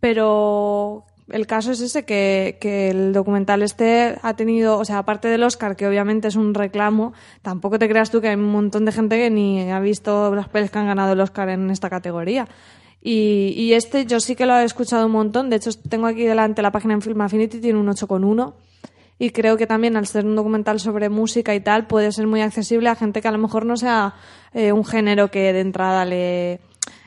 Pero 0.00 1.04
el 1.30 1.46
caso 1.46 1.72
es 1.72 1.80
ese, 1.80 2.04
que, 2.04 2.58
que 2.60 2.90
el 2.90 3.12
documental 3.12 3.62
este 3.62 4.18
ha 4.22 4.34
tenido, 4.34 4.78
o 4.78 4.84
sea, 4.84 4.98
aparte 4.98 5.28
del 5.28 5.42
Oscar, 5.42 5.76
que 5.76 5.86
obviamente 5.86 6.28
es 6.28 6.36
un 6.36 6.54
reclamo, 6.54 7.12
tampoco 7.42 7.78
te 7.78 7.88
creas 7.88 8.10
tú 8.10 8.20
que 8.20 8.28
hay 8.28 8.36
un 8.36 8.50
montón 8.50 8.84
de 8.84 8.92
gente 8.92 9.16
que 9.16 9.30
ni 9.30 9.70
ha 9.70 9.80
visto 9.80 10.34
las 10.34 10.48
pelis 10.48 10.70
que 10.70 10.78
han 10.78 10.86
ganado 10.86 11.12
el 11.12 11.20
Oscar 11.20 11.48
en 11.48 11.70
esta 11.70 11.90
categoría. 11.90 12.48
Y, 13.00 13.54
y 13.56 13.74
este 13.74 14.06
yo 14.06 14.20
sí 14.20 14.34
que 14.34 14.46
lo 14.46 14.56
he 14.56 14.64
escuchado 14.64 15.06
un 15.06 15.12
montón, 15.12 15.50
de 15.50 15.56
hecho 15.56 15.70
tengo 15.88 16.06
aquí 16.06 16.24
delante 16.24 16.62
la 16.62 16.72
página 16.72 16.94
en 16.94 17.02
Film 17.02 17.20
Affinity, 17.20 17.60
tiene 17.60 17.78
un 17.78 17.86
8,1 17.86 18.54
y 19.18 19.30
creo 19.30 19.56
que 19.56 19.66
también 19.66 19.96
al 19.96 20.06
ser 20.06 20.24
un 20.24 20.36
documental 20.36 20.78
sobre 20.80 21.08
música 21.08 21.54
y 21.54 21.60
tal 21.60 21.86
puede 21.86 22.12
ser 22.12 22.26
muy 22.26 22.40
accesible 22.40 22.88
a 22.88 22.94
gente 22.94 23.20
que 23.20 23.28
a 23.28 23.32
lo 23.32 23.38
mejor 23.38 23.66
no 23.66 23.76
sea 23.76 24.14
eh, 24.52 24.72
un 24.72 24.84
género 24.84 25.30
que 25.30 25.52
de 25.52 25.60
entrada 25.60 26.04
le 26.04 26.60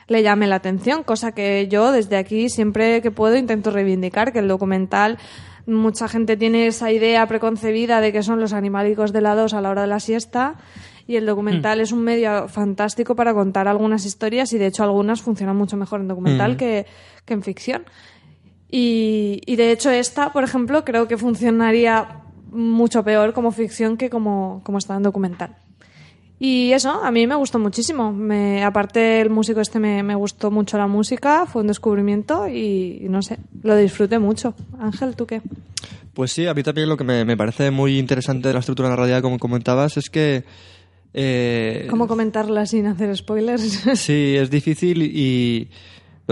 le 0.08 0.22
llame 0.22 0.46
la 0.46 0.56
atención, 0.56 1.02
cosa 1.02 1.32
que 1.32 1.68
yo 1.68 1.92
desde 1.92 2.16
aquí 2.16 2.48
siempre 2.48 3.00
que 3.02 3.10
puedo 3.10 3.36
intento 3.36 3.70
reivindicar, 3.70 4.32
que 4.32 4.40
el 4.40 4.48
documental 4.48 5.18
mucha 5.66 6.08
gente 6.08 6.36
tiene 6.36 6.66
esa 6.66 6.90
idea 6.90 7.26
preconcebida 7.26 8.00
de 8.00 8.12
que 8.12 8.22
son 8.22 8.40
los 8.40 8.52
animalicos 8.52 9.12
de 9.12 9.20
la 9.20 9.34
2 9.34 9.54
a 9.54 9.60
la 9.60 9.70
hora 9.70 9.82
de 9.82 9.88
la 9.88 10.00
siesta 10.00 10.56
y 11.06 11.16
el 11.16 11.26
documental 11.26 11.80
es 11.80 11.92
un 11.92 12.02
medio 12.02 12.48
fantástico 12.48 13.14
para 13.14 13.34
contar 13.34 13.68
algunas 13.68 14.04
historias 14.04 14.52
y 14.52 14.58
de 14.58 14.66
hecho 14.66 14.82
algunas 14.82 15.22
funcionan 15.22 15.56
mucho 15.56 15.76
mejor 15.76 16.00
en 16.00 16.08
documental 16.08 16.56
que, 16.56 16.86
que 17.24 17.34
en 17.34 17.42
ficción. 17.42 17.84
Y, 18.70 19.40
y 19.46 19.56
de 19.56 19.72
hecho 19.72 19.90
esta, 19.90 20.32
por 20.32 20.44
ejemplo, 20.44 20.84
creo 20.84 21.08
que 21.08 21.16
funcionaría 21.16 22.22
mucho 22.50 23.02
peor 23.02 23.32
como 23.32 23.50
ficción 23.50 23.96
que 23.96 24.10
como, 24.10 24.62
como 24.64 24.78
está 24.78 24.96
en 24.96 25.02
documental. 25.02 25.56
Y 26.44 26.72
eso, 26.72 26.90
a 26.90 27.12
mí 27.12 27.24
me 27.28 27.36
gustó 27.36 27.60
muchísimo. 27.60 28.12
Me, 28.12 28.64
aparte, 28.64 29.20
el 29.20 29.30
músico 29.30 29.60
este 29.60 29.78
me, 29.78 30.02
me 30.02 30.16
gustó 30.16 30.50
mucho 30.50 30.76
la 30.76 30.88
música, 30.88 31.46
fue 31.46 31.62
un 31.62 31.68
descubrimiento 31.68 32.48
y, 32.48 32.98
y 33.04 33.08
no 33.08 33.22
sé, 33.22 33.38
lo 33.62 33.76
disfruté 33.76 34.18
mucho. 34.18 34.52
Ángel, 34.80 35.14
¿tú 35.14 35.24
qué? 35.24 35.40
Pues 36.14 36.32
sí, 36.32 36.48
a 36.48 36.54
mí 36.54 36.64
también 36.64 36.88
lo 36.88 36.96
que 36.96 37.04
me, 37.04 37.24
me 37.24 37.36
parece 37.36 37.70
muy 37.70 37.96
interesante 37.96 38.48
de 38.48 38.54
la 38.54 38.60
estructura 38.60 38.88
narrativa, 38.88 39.22
como 39.22 39.38
comentabas, 39.38 39.96
es 39.96 40.10
que... 40.10 40.42
eh, 41.14 41.86
¿Cómo 41.88 42.08
comentarla 42.08 42.66
sin 42.66 42.86
hacer 42.86 43.16
spoilers? 43.16 43.62
Sí, 43.94 44.34
es 44.36 44.50
difícil 44.50 45.00
y 45.00 45.68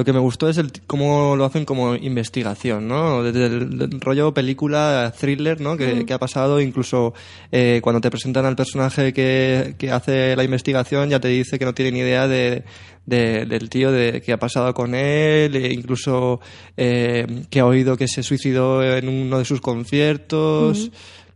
lo 0.00 0.04
que 0.06 0.14
me 0.14 0.18
gustó 0.18 0.48
es 0.48 0.56
el, 0.56 0.72
cómo 0.86 1.36
lo 1.36 1.44
hacen 1.44 1.66
como 1.66 1.94
investigación, 1.94 2.88
¿no? 2.88 3.22
Desde 3.22 3.46
el, 3.46 4.00
rollo 4.00 4.32
película, 4.32 5.12
thriller, 5.18 5.60
¿no? 5.60 5.76
Que, 5.76 6.06
que 6.06 6.12
ha 6.14 6.18
pasado, 6.18 6.58
incluso 6.58 7.12
eh, 7.52 7.80
cuando 7.82 8.00
te 8.00 8.10
presentan 8.10 8.46
al 8.46 8.56
personaje 8.56 9.12
que, 9.12 9.74
que 9.76 9.90
hace 9.90 10.34
la 10.36 10.42
investigación 10.44 11.10
ya 11.10 11.20
te 11.20 11.28
dice 11.28 11.58
que 11.58 11.66
no 11.66 11.74
tiene 11.74 11.92
ni 11.92 11.98
idea 11.98 12.26
de, 12.26 12.62
de- 13.04 13.44
del 13.44 13.68
tío 13.68 13.92
de 13.92 14.22
qué 14.22 14.32
ha 14.32 14.38
pasado 14.38 14.72
con 14.72 14.94
él, 14.94 15.54
e 15.54 15.70
incluso 15.74 16.40
eh, 16.78 17.26
que 17.50 17.60
ha 17.60 17.66
oído 17.66 17.98
que 17.98 18.08
se 18.08 18.22
suicidó 18.22 18.82
en 18.82 19.06
uno 19.06 19.38
de 19.38 19.44
sus 19.44 19.60
conciertos. 19.60 20.90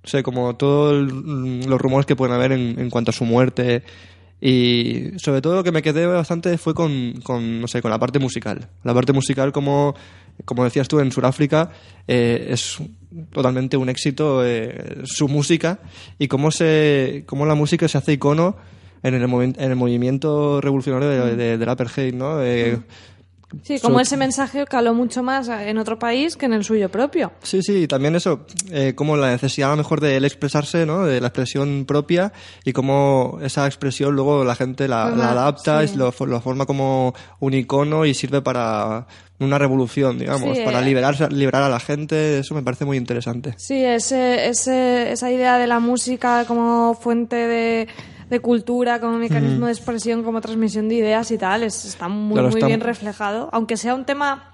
No 0.05 0.09
sé, 0.11 0.23
como 0.23 0.55
todos 0.57 0.95
los 1.13 1.81
rumores 1.81 2.07
que 2.07 2.17
pueden 2.17 2.35
haber 2.35 2.53
en, 2.53 2.79
en 2.79 2.89
cuanto 2.91 3.11
a 3.11 3.15
su 3.15 3.25
muerte. 3.27 3.83
Y 4.41 5.13
sobre 5.19 5.41
todo 5.41 5.55
lo 5.55 5.65
que 5.65 5.73
me 5.73 5.83
quedé 5.83 6.07
bastante 6.07 6.59
fue 6.59 6.75
con, 6.75 7.15
no 7.61 7.67
sé, 7.69 7.81
con 7.81 7.91
la 7.91 7.99
parte 7.99 8.19
musical. 8.19 8.69
La 8.83 8.93
parte 8.93 9.13
musical, 9.13 9.53
como, 9.53 9.95
como 10.45 10.65
decías 10.65 10.87
tú, 10.89 11.01
en 11.01 11.11
Sudáfrica 11.13 11.71
eh, 12.07 12.49
es 12.51 12.79
totalmente 13.33 13.77
un 13.77 13.89
éxito 13.89 14.45
eh, 14.45 14.99
su 15.05 15.29
música 15.29 15.79
y 16.19 16.29
cómo, 16.29 16.51
se, 16.51 17.25
cómo 17.27 17.47
la 17.47 17.55
música 17.55 17.89
se 17.89 17.97
hace 17.97 18.13
icono 18.15 18.57
en 19.03 19.15
el, 19.15 19.23
en 19.23 19.55
el 19.59 19.77
movimiento 19.77 20.61
revolucionario 20.61 21.09
de, 21.09 21.37
de- 21.37 21.59
del 21.59 21.69
apartheid, 21.69 22.13
¿no? 22.15 22.43
Eh, 22.43 22.79
Sí, 23.63 23.79
como 23.81 23.95
sobre- 23.95 24.03
ese 24.03 24.17
mensaje 24.17 24.65
caló 24.67 24.95
mucho 24.95 25.23
más 25.23 25.49
en 25.49 25.79
otro 25.79 25.99
país 25.99 26.37
que 26.37 26.47
en 26.47 26.53
el 26.55 26.65
suyo 26.65 26.89
propio. 26.91 27.33
Sí, 27.43 27.63
sí, 27.63 27.83
y 27.83 27.87
también 27.87 28.17
eso, 28.17 28.47
eh, 28.71 28.95
como 28.95 29.17
la 29.17 29.31
necesidad 29.31 29.69
a 29.69 29.73
lo 29.73 29.79
mejor 29.79 30.01
de 30.01 30.17
él 30.17 30.25
expresarse, 30.25 30.87
¿no? 30.87 31.05
De 31.05 31.21
la 31.21 31.29
expresión 31.29 31.85
propia 31.87 32.33
y 32.65 32.73
cómo 32.73 33.39
esa 33.43 33.67
expresión 33.67 34.15
luego 34.15 34.45
la 34.45 34.55
gente 34.57 34.89
la, 34.89 35.05
Forma- 35.09 35.25
la 35.25 35.31
adapta 35.33 35.87
sí. 35.87 35.95
y 35.95 35.99
lo, 35.99 36.13
lo 36.27 36.41
forma 36.41 36.67
como 36.67 37.15
un 37.41 37.55
icono 37.55 38.05
y 38.07 38.15
sirve 38.15 38.43
para 38.43 39.07
una 39.41 39.59
revolución, 39.59 40.19
digamos, 40.19 40.57
Sí, 40.57 40.63
para 40.65 40.81
eh. 40.81 40.85
liberar, 40.85 41.33
liberar 41.33 41.63
a 41.63 41.69
la 41.69 41.81
gente, 41.81 42.39
eso 42.39 42.55
me 42.55 42.63
parece 42.63 42.85
muy 42.85 42.97
interesante. 42.97 43.55
Sí, 43.57 43.85
ese, 43.85 44.49
ese, 44.49 45.13
esa 45.13 45.31
idea 45.31 45.59
de 45.59 45.67
la 45.67 45.81
música 45.81 46.45
como 46.47 46.95
fuente 46.95 47.37
de, 47.37 47.89
de 48.35 48.41
cultura, 48.41 49.01
como 49.01 49.17
mecanismo 49.19 49.67
de 49.67 49.73
expresión, 49.73 50.23
como 50.23 50.41
transmisión 50.41 50.89
de 50.89 50.97
ideas 50.97 51.31
y 51.31 51.39
tal, 51.39 51.63
es, 51.63 51.85
está 51.85 52.09
muy, 52.09 52.35
Claro, 52.35 52.49
muy 52.51 52.59
está- 52.59 52.67
bien 52.67 52.81
reflejado. 52.81 53.49
Aunque 53.53 53.77
sea 53.77 53.95
un 53.95 54.05
tema, 54.05 54.53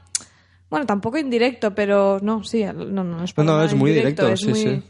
bueno, 0.70 0.86
tampoco 0.86 1.18
indirecto, 1.18 1.74
pero 1.74 2.18
no, 2.22 2.44
sí, 2.44 2.62
no, 2.64 3.02
no, 3.04 3.24
es, 3.24 3.36
No, 3.36 3.44
no, 3.44 3.62
es 3.64 3.74
muy 3.74 3.92
directo, 3.92 4.28
es 4.28 4.40
sí, 4.40 4.50
muy- 4.50 4.54
sí. 4.62 4.82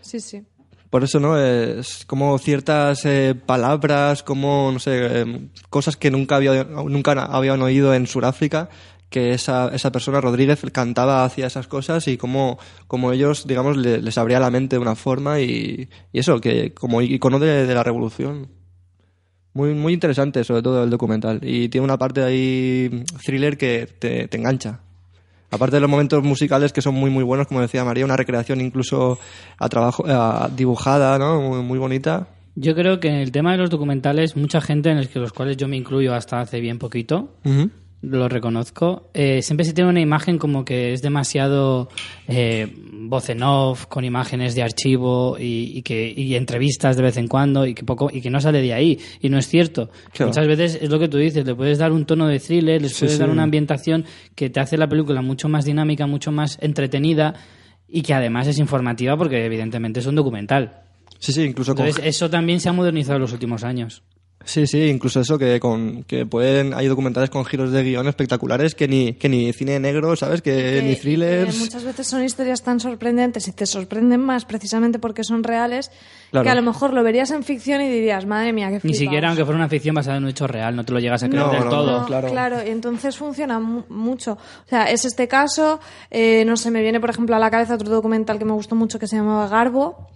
Sí, 0.00 0.20
sí. 0.20 0.42
Por 0.88 1.02
eso, 1.02 1.18
¿no? 1.18 1.36
Es 1.36 2.04
como 2.06 2.38
ciertas 2.38 3.04
eh, 3.04 3.34
palabras, 3.34 4.22
como, 4.22 4.70
no 4.72 4.78
sé, 4.78 4.92
eh, 5.22 5.48
cosas 5.68 5.96
que 5.96 6.10
nunca, 6.12 6.36
había, 6.36 6.62
nunca 6.64 7.12
habían 7.24 7.60
oído 7.60 7.92
en 7.92 8.06
Sudáfrica, 8.06 8.68
que 9.16 9.32
esa, 9.32 9.68
esa 9.74 9.90
persona, 9.90 10.20
Rodríguez, 10.20 10.60
cantaba 10.72 11.24
hacia 11.24 11.46
esas 11.46 11.66
cosas 11.68 12.06
y 12.06 12.18
como, 12.18 12.58
como 12.86 13.12
ellos, 13.12 13.46
digamos, 13.46 13.78
le- 13.78 14.02
les 14.02 14.18
abría 14.18 14.38
la 14.38 14.50
mente 14.50 14.76
de 14.76 14.82
una 14.82 14.94
forma 14.94 15.40
y, 15.40 15.88
y 16.12 16.18
eso, 16.18 16.38
que 16.38 16.74
como 16.74 17.00
icono 17.00 17.38
de, 17.38 17.66
de 17.66 17.74
la 17.74 17.82
revolución. 17.82 18.48
Muy, 19.54 19.72
muy 19.72 19.94
interesante, 19.94 20.44
sobre 20.44 20.60
todo 20.60 20.84
el 20.84 20.90
documental. 20.90 21.40
Y 21.42 21.70
tiene 21.70 21.86
una 21.86 21.96
parte 21.96 22.22
ahí 22.22 23.04
thriller 23.24 23.56
que 23.56 23.86
te, 23.86 24.28
te 24.28 24.36
engancha. 24.36 24.80
Aparte 25.50 25.76
de 25.76 25.80
los 25.80 25.88
momentos 25.88 26.22
musicales 26.22 26.74
que 26.74 26.82
son 26.82 26.94
muy 26.94 27.08
muy 27.10 27.24
buenos, 27.24 27.46
como 27.46 27.62
decía 27.62 27.82
María, 27.84 28.04
una 28.04 28.16
recreación 28.18 28.60
incluso 28.60 29.18
a 29.58 29.68
trabajo 29.70 30.04
a 30.06 30.50
dibujada, 30.54 31.18
¿no? 31.18 31.40
Muy, 31.40 31.62
muy 31.62 31.78
bonita. 31.78 32.28
Yo 32.54 32.74
creo 32.74 33.00
que 33.00 33.08
en 33.08 33.14
el 33.16 33.32
tema 33.32 33.52
de 33.52 33.58
los 33.58 33.70
documentales, 33.70 34.36
mucha 34.36 34.60
gente, 34.60 34.90
en 34.90 34.98
los, 34.98 35.08
que, 35.08 35.18
los 35.20 35.32
cuales 35.32 35.56
yo 35.56 35.68
me 35.68 35.76
incluyo 35.78 36.14
hasta 36.14 36.40
hace 36.40 36.60
bien 36.60 36.78
poquito, 36.78 37.30
lo 38.02 38.28
reconozco, 38.28 39.10
eh, 39.14 39.42
siempre 39.42 39.64
se 39.64 39.72
tiene 39.72 39.90
una 39.90 40.00
imagen 40.00 40.38
como 40.38 40.64
que 40.64 40.92
es 40.92 41.02
demasiado 41.02 41.88
eh, 42.28 42.72
voz 42.92 43.30
en 43.30 43.42
off, 43.42 43.86
con 43.86 44.04
imágenes 44.04 44.54
de 44.54 44.62
archivo 44.62 45.36
y, 45.38 45.72
y 45.78 45.82
que, 45.82 46.12
y 46.16 46.34
entrevistas 46.36 46.96
de 46.96 47.02
vez 47.02 47.16
en 47.16 47.26
cuando 47.26 47.66
y 47.66 47.74
que, 47.74 47.84
poco, 47.84 48.08
y 48.12 48.20
que 48.20 48.30
no 48.30 48.40
sale 48.40 48.60
de 48.60 48.72
ahí. 48.74 48.98
Y 49.20 49.28
no 49.28 49.38
es 49.38 49.48
cierto. 49.48 49.90
Claro. 50.12 50.28
Muchas 50.28 50.46
veces 50.46 50.78
es 50.80 50.90
lo 50.90 50.98
que 50.98 51.08
tú 51.08 51.16
dices, 51.18 51.44
le 51.44 51.54
puedes 51.54 51.78
dar 51.78 51.90
un 51.92 52.04
tono 52.04 52.28
de 52.28 52.38
thriller, 52.38 52.80
les 52.82 52.92
Sí, 52.92 53.00
puedes 53.00 53.14
sí. 53.14 53.18
dar 53.20 53.30
una 53.30 53.42
ambientación 53.42 54.04
que 54.34 54.50
te 54.50 54.60
hace 54.60 54.76
la 54.76 54.88
película 54.88 55.22
mucho 55.22 55.48
más 55.48 55.64
dinámica, 55.64 56.06
mucho 56.06 56.30
más 56.30 56.58
entretenida 56.60 57.34
y 57.88 58.02
que 58.02 58.14
además 58.14 58.46
es 58.46 58.58
informativa 58.58 59.16
porque 59.16 59.44
evidentemente 59.44 60.00
es 60.00 60.06
un 60.06 60.14
documental. 60.14 60.82
Sí, 61.18 61.32
sí, 61.32 61.42
incluso 61.42 61.74
con, 61.74 61.86
Entonces, 61.86 62.06
eso 62.14 62.28
también 62.28 62.60
se 62.60 62.68
ha 62.68 62.72
modernizado 62.72 63.16
en 63.16 63.22
los 63.22 63.32
últimos 63.32 63.64
años. 63.64 64.02
Sí, 64.46 64.66
sí, 64.66 64.84
incluso 64.86 65.20
eso 65.20 65.38
que 65.38 65.60
con 65.60 66.04
que 66.04 66.24
pueden 66.24 66.72
hay 66.72 66.86
documentales 66.86 67.28
con 67.28 67.44
giros 67.44 67.70
de 67.72 67.82
guion 67.84 68.08
espectaculares 68.08 68.74
que 68.74 68.88
ni 68.88 69.12
que 69.12 69.28
ni 69.28 69.52
cine 69.52 69.78
negro, 69.78 70.16
¿sabes? 70.16 70.40
Que, 70.40 70.80
ni 70.82 70.96
thrillers. 70.96 71.52
que 71.54 71.58
muchas 71.60 71.84
veces 71.84 72.06
son 72.06 72.24
historias 72.24 72.62
tan 72.62 72.80
sorprendentes 72.80 73.46
y 73.48 73.52
te 73.52 73.66
sorprenden 73.66 74.20
más 74.20 74.44
precisamente 74.46 74.98
porque 74.98 75.22
son 75.24 75.44
reales 75.44 75.90
Claro. 76.30 76.44
que 76.44 76.50
a 76.50 76.54
lo 76.56 76.62
mejor 76.62 76.92
lo 76.92 77.02
verías 77.04 77.30
en 77.30 77.44
ficción 77.44 77.80
y 77.82 77.88
dirías, 77.88 78.26
madre 78.26 78.52
mía, 78.52 78.66
qué 78.68 78.74
Ni 78.74 78.80
flipaos". 78.80 78.98
siquiera 78.98 79.28
aunque 79.28 79.44
fuera 79.44 79.58
una 79.58 79.68
ficción 79.68 79.94
basada 79.94 80.16
en 80.16 80.24
un 80.24 80.30
hecho 80.30 80.46
real, 80.48 80.74
no 80.74 80.84
te 80.84 80.92
lo 80.92 80.98
llegas 80.98 81.22
a 81.22 81.28
creer 81.28 81.44
No, 81.46 81.52
del 81.52 81.64
no, 81.64 81.70
todo. 81.70 82.00
no. 82.00 82.06
claro. 82.06 82.28
claro, 82.28 82.56
y 82.66 82.70
entonces 82.70 83.16
funciona 83.16 83.60
mu- 83.60 83.84
mucho. 83.88 84.32
O 84.32 84.68
sea, 84.68 84.84
es 84.90 85.04
este 85.04 85.28
caso, 85.28 85.78
eh, 86.10 86.44
no 86.44 86.56
sé, 86.56 86.70
me 86.72 86.82
viene 86.82 86.98
por 87.00 87.10
ejemplo 87.10 87.36
a 87.36 87.38
la 87.38 87.50
cabeza 87.50 87.74
otro 87.74 87.88
documental 87.90 88.38
que 88.40 88.44
me 88.44 88.52
gustó 88.52 88.74
mucho 88.74 88.98
que 88.98 89.06
se 89.06 89.16
llamaba 89.16 89.46
Garbo, 89.48 90.08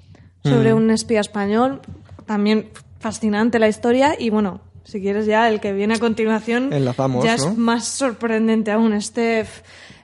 sobre 0.42 0.72
un 0.74 0.90
espía 0.90 1.20
español, 1.20 1.80
también 2.26 2.70
fascinante 3.00 3.58
la 3.58 3.66
historia 3.68 4.14
y 4.18 4.30
bueno, 4.30 4.60
si 4.84 5.00
quieres 5.00 5.26
ya 5.26 5.48
el 5.48 5.58
que 5.60 5.72
viene 5.72 5.94
a 5.94 5.98
continuación 5.98 6.72
Enlazamos, 6.72 7.24
ya 7.24 7.36
¿no? 7.36 7.48
es 7.50 7.56
más 7.58 7.84
sorprendente 7.86 8.70
aún. 8.70 8.92
Este, 8.92 9.40
f- 9.40 9.62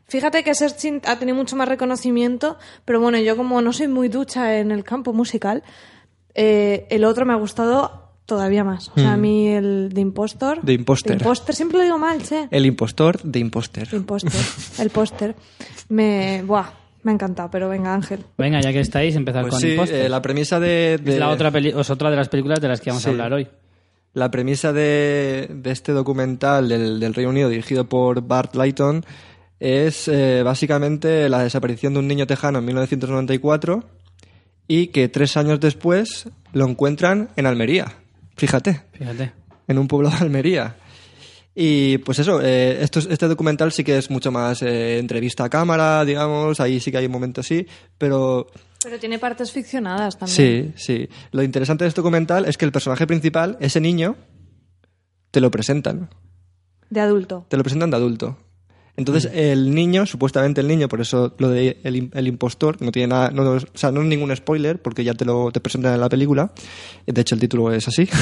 fíjate 0.08 0.42
que 0.42 0.54
Searching 0.54 1.02
ha 1.06 1.16
tenido 1.18 1.36
mucho 1.36 1.54
más 1.56 1.68
reconocimiento, 1.68 2.58
pero 2.84 3.00
bueno, 3.00 3.18
yo 3.18 3.36
como 3.36 3.62
no 3.62 3.72
soy 3.72 3.86
muy 3.88 4.08
ducha 4.08 4.58
en 4.58 4.70
el 4.72 4.82
campo 4.82 5.12
musical, 5.12 5.62
eh, 6.34 6.86
el 6.90 7.04
otro 7.04 7.24
me 7.26 7.32
ha 7.32 7.36
gustado 7.36 8.02
todavía 8.26 8.64
más. 8.64 8.88
O 8.88 8.94
sea, 8.96 9.12
a 9.12 9.16
mí 9.16 9.48
el 9.48 9.90
de 9.92 10.00
Impostor. 10.00 10.58
Hmm. 10.62 10.66
De 10.66 10.72
Imposter. 10.72 11.12
de 11.16 11.22
Imposter, 11.22 11.54
siempre 11.54 11.78
lo 11.78 11.84
digo 11.84 11.98
mal, 11.98 12.20
che. 12.22 12.48
El 12.50 12.66
impostor 12.66 13.22
de 13.22 13.38
imposter. 13.38 13.88
Imposter, 13.92 14.32
el 14.80 14.90
póster. 14.90 15.36
Me, 15.88 16.42
buah, 16.44 16.66
me 17.06 17.12
ha 17.12 17.14
encantado, 17.14 17.48
pero 17.50 17.68
venga, 17.70 17.94
Ángel. 17.94 18.20
Venga, 18.36 18.60
ya 18.60 18.72
que 18.72 18.80
estáis, 18.80 19.16
empezar 19.16 19.42
Pues 19.42 19.52
con 19.52 19.60
sí, 19.60 19.70
Imposter. 19.70 20.04
eh, 20.04 20.08
la 20.10 20.20
premisa 20.20 20.60
de, 20.60 20.98
de- 21.02 21.12
Es 21.14 21.18
la 21.18 21.30
otra, 21.30 21.50
peli- 21.50 21.72
es 21.74 21.88
otra 21.90 22.10
de 22.10 22.16
las 22.16 22.28
películas 22.28 22.60
de 22.60 22.68
las 22.68 22.80
que 22.80 22.90
vamos 22.90 23.02
Sí. 23.02 23.08
a 23.08 23.12
hablar 23.12 23.32
hoy. 23.32 23.48
La 24.12 24.30
premisa 24.30 24.72
de, 24.72 25.48
de 25.50 25.70
este 25.70 25.92
documental 25.92 26.68
del, 26.68 26.98
del 27.00 27.14
Reino 27.14 27.30
Unido 27.30 27.48
dirigido 27.48 27.88
por 27.88 28.22
Bart 28.22 28.54
Layton 28.54 29.04
es 29.60 30.08
eh, 30.08 30.42
básicamente 30.42 31.28
la 31.28 31.42
desaparición 31.42 31.92
de 31.94 32.00
un 32.00 32.08
niño 32.08 32.26
tejano 32.26 32.58
en 32.58 32.64
1994 32.66 33.84
y 34.68 34.88
que 34.88 35.08
tres 35.08 35.36
años 35.36 35.60
después 35.60 36.28
lo 36.52 36.66
encuentran 36.66 37.28
en 37.36 37.46
Almería. 37.46 37.92
Fíjate, 38.36 38.82
Fíjate. 38.92 39.32
en 39.68 39.78
un 39.78 39.86
pueblo 39.88 40.10
de 40.10 40.16
Almería. 40.16 40.76
Y 41.58 41.96
pues 41.98 42.18
eso, 42.18 42.42
eh, 42.42 42.82
esto, 42.82 42.98
este 42.98 43.28
documental 43.28 43.72
sí 43.72 43.82
que 43.82 43.96
es 43.96 44.10
mucho 44.10 44.30
más 44.30 44.60
eh, 44.60 44.98
entrevista 44.98 45.44
a 45.44 45.48
cámara, 45.48 46.04
digamos, 46.04 46.60
ahí 46.60 46.80
sí 46.80 46.90
que 46.90 46.98
hay 46.98 47.06
un 47.06 47.12
momento 47.12 47.40
así, 47.40 47.66
pero 47.96 48.46
Pero 48.84 48.98
tiene 48.98 49.18
partes 49.18 49.52
ficcionadas 49.52 50.18
también. 50.18 50.74
Sí, 50.76 50.84
sí. 50.84 51.08
Lo 51.32 51.42
interesante 51.42 51.84
de 51.84 51.88
este 51.88 52.02
documental 52.02 52.44
es 52.44 52.58
que 52.58 52.66
el 52.66 52.72
personaje 52.72 53.06
principal, 53.06 53.56
ese 53.58 53.80
niño, 53.80 54.16
te 55.30 55.40
lo 55.40 55.50
presentan. 55.50 56.10
De 56.90 57.00
adulto. 57.00 57.46
Te 57.48 57.56
lo 57.56 57.62
presentan 57.62 57.90
de 57.90 57.96
adulto. 57.96 58.36
Entonces 58.96 59.30
el 59.32 59.74
niño, 59.74 60.06
supuestamente 60.06 60.62
el 60.62 60.68
niño, 60.68 60.88
por 60.88 61.00
eso 61.00 61.34
lo 61.38 61.50
de 61.50 61.78
el, 61.84 62.10
el 62.12 62.28
impostor, 62.28 62.80
no 62.80 62.92
tiene 62.92 63.08
nada, 63.08 63.30
no, 63.30 63.42
o 63.50 63.60
sea, 63.74 63.92
no 63.92 64.00
es 64.00 64.06
ningún 64.06 64.34
spoiler 64.34 64.80
porque 64.80 65.04
ya 65.04 65.12
te 65.12 65.26
lo 65.26 65.52
te 65.52 65.60
presentan 65.60 65.94
en 65.94 66.00
la 66.00 66.08
película. 66.08 66.52
De 67.06 67.20
hecho 67.20 67.34
el 67.34 67.40
título 67.40 67.72
es 67.72 67.86
así. 67.88 68.08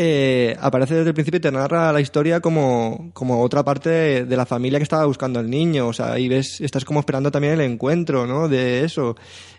Eh, 0.00 0.56
aparece 0.60 0.94
desde 0.94 1.08
el 1.08 1.14
principio 1.14 1.38
y 1.38 1.40
te 1.40 1.50
narra 1.50 1.92
la 1.92 2.00
historia 2.00 2.38
como, 2.38 3.10
como 3.14 3.42
otra 3.42 3.64
parte 3.64 3.90
de, 3.90 4.24
de 4.26 4.36
la 4.36 4.46
familia 4.46 4.78
que 4.78 4.84
estaba 4.84 5.04
buscando 5.06 5.40
al 5.40 5.50
niño. 5.50 5.88
O 5.88 5.92
sea, 5.92 6.12
ahí 6.12 6.28
ves, 6.28 6.60
estás 6.60 6.84
como 6.84 7.00
esperando 7.00 7.32
también 7.32 7.54
el 7.54 7.62
encuentro, 7.62 8.24
¿no? 8.24 8.46
De 8.46 8.84
eso. 8.84 9.16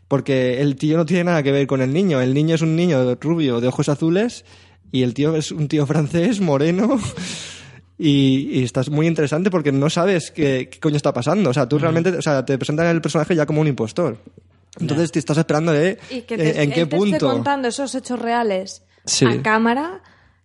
Porque 0.08 0.62
el 0.62 0.78
tío 0.78 0.96
no 0.96 1.06
tiene 1.06 1.26
nada 1.26 1.44
que 1.44 1.52
ver 1.52 1.68
con 1.68 1.82
el 1.82 1.92
niño. 1.92 2.22
El 2.22 2.34
niño 2.34 2.56
es 2.56 2.62
un 2.62 2.78
niño 2.78 3.16
rubio 3.16 3.60
de 3.60 3.68
ojos 3.68 3.90
azules 3.90 4.46
y 4.94 5.04
el 5.04 5.14
tío 5.14 5.36
es 5.36 5.52
un 5.52 5.68
tío 5.68 5.86
francés, 5.86 6.40
moreno. 6.40 6.98
Y, 8.02 8.50
y 8.60 8.64
estás 8.64 8.90
muy 8.90 9.08
interesante 9.08 9.52
porque 9.52 9.74
no 9.74 9.90
sabes 9.90 10.32
qué, 10.32 10.70
qué 10.72 10.80
coño 10.80 10.96
está 10.96 11.12
pasando. 11.14 11.50
O 11.50 11.54
sea, 11.54 11.68
tú 11.68 11.78
realmente, 11.78 12.10
o 12.12 12.22
sea, 12.22 12.46
te 12.46 12.58
presentan 12.58 12.88
el 12.88 13.02
personaje 13.02 13.36
ya 13.36 13.46
como 13.46 13.60
un 13.60 13.68
impostor. 13.68 14.18
Entonces 14.80 15.12
te 15.12 15.20
estás 15.20 15.38
esperando 15.38 15.74
de 15.74 15.98
Y 16.10 16.22
que 16.22 16.36
eh, 16.36 16.38
te, 16.38 16.64
en 16.64 16.72
qué 16.72 16.82
él 16.82 16.88
te 16.90 16.96
esté 16.96 16.98
punto. 16.98 17.30
contando 17.30 17.68
esos 17.68 17.94
hechos 17.96 18.18
reales 18.20 18.84
Sí. 19.06 19.26
a 19.26 19.42
cámara, 19.42 20.02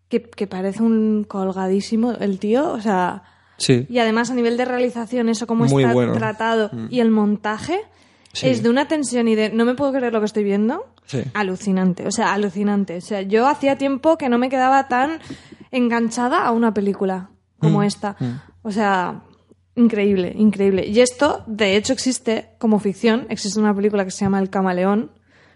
que, 0.09 0.23
que 0.23 0.47
parece 0.49 0.83
un 0.83 1.25
colgadísimo 1.29 2.13
el 2.13 2.39
tío, 2.41 2.73
o 2.73 2.81
sea... 2.81 3.23
Sí. 3.57 3.87
Y 3.89 3.99
además 4.01 4.31
a 4.31 4.35
nivel 4.35 4.57
de 4.57 4.65
realización, 4.65 5.29
eso 5.29 5.47
como 5.47 5.67
Muy 5.67 5.85
está 5.85 5.95
bueno. 5.95 6.13
Mm. 6.15 6.17
tratado 6.19 6.71
y 6.91 6.99
el 6.99 7.11
montaje 7.13 7.79
Sí. 8.33 8.49
es 8.49 8.65
de 8.65 8.69
una 8.69 8.89
tensión 8.89 9.29
y 9.29 9.37
de 9.37 9.51
no 9.51 9.65
me 9.65 9.75
puedo 9.75 9.93
creer 9.93 10.13
lo 10.13 10.19
que 10.19 10.27
estoy 10.27 10.43
viendo. 10.43 10.85
Sí. 11.07 11.23
Alucinante, 11.35 12.05
o 12.05 12.11
sea, 12.11 12.33
alucinante. 12.33 12.97
O 12.97 13.01
sea, 13.01 13.23
yo 13.23 13.47
hacía 13.47 13.79
tiempo 13.79 14.19
que 14.19 14.29
no 14.29 14.39
me 14.39 14.49
quedaba 14.49 14.89
tan 14.89 15.21
enganchada 15.71 16.45
a 16.45 16.51
una 16.51 16.75
película 16.75 17.31
como 17.65 17.81
Mm. 17.81 17.85
esta. 17.85 18.17
O 18.63 18.71
sea, 18.71 19.23
increíble, 19.75 20.33
increíble. 20.37 20.87
Y 20.87 21.01
esto, 21.01 21.43
de 21.47 21.77
hecho, 21.77 21.93
existe 21.93 22.51
como 22.59 22.79
ficción. 22.79 23.27
Existe 23.29 23.59
una 23.59 23.75
película 23.75 24.05
que 24.05 24.11
se 24.13 24.25
llama 24.25 24.39
El 24.39 24.51
Camaleón 24.51 25.11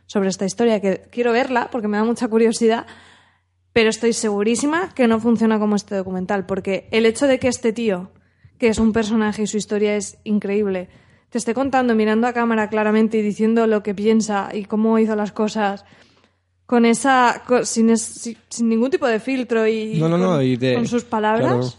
sobre 0.06 0.28
esta 0.30 0.44
historia 0.46 0.80
que 0.80 1.02
quiero 1.12 1.32
verla 1.32 1.68
porque 1.70 1.86
me 1.88 1.96
da 1.98 2.04
mucha 2.04 2.26
curiosidad. 2.28 2.86
Pero 3.72 3.90
estoy 3.90 4.12
segurísima 4.14 4.92
que 4.94 5.06
no 5.06 5.20
funciona 5.20 5.58
como 5.60 5.76
este 5.76 5.94
documental, 5.94 6.46
porque 6.46 6.88
el 6.90 7.06
hecho 7.06 7.26
de 7.28 7.38
que 7.38 7.46
este 7.48 7.72
tío, 7.72 8.10
que 8.58 8.68
es 8.68 8.78
un 8.78 8.92
personaje 8.92 9.42
y 9.42 9.46
su 9.46 9.56
historia 9.56 9.94
es 9.94 10.18
increíble, 10.24 10.88
te 11.28 11.38
esté 11.38 11.52
contando 11.54 11.94
mirando 11.94 12.26
a 12.26 12.32
cámara 12.32 12.70
claramente 12.70 13.18
y 13.18 13.22
diciendo 13.22 13.66
lo 13.66 13.82
que 13.82 13.94
piensa 13.94 14.48
y 14.52 14.64
cómo 14.64 14.98
hizo 14.98 15.14
las 15.14 15.30
cosas 15.30 15.84
con 16.66 16.86
esa 16.86 17.42
sin, 17.64 17.90
es- 17.90 18.34
sin, 18.48 18.68
ningún 18.68 18.90
tipo 18.90 19.06
de 19.06 19.20
filtro 19.20 19.66
y, 19.68 19.98
No, 19.98 20.08
no, 20.08 20.18
no, 20.18 20.32
con, 20.36 20.42
y 20.44 20.56
de- 20.56 20.74
con 20.74 20.86
sus 20.86 21.04
palabras, 21.04 21.52
claro. 21.52 21.72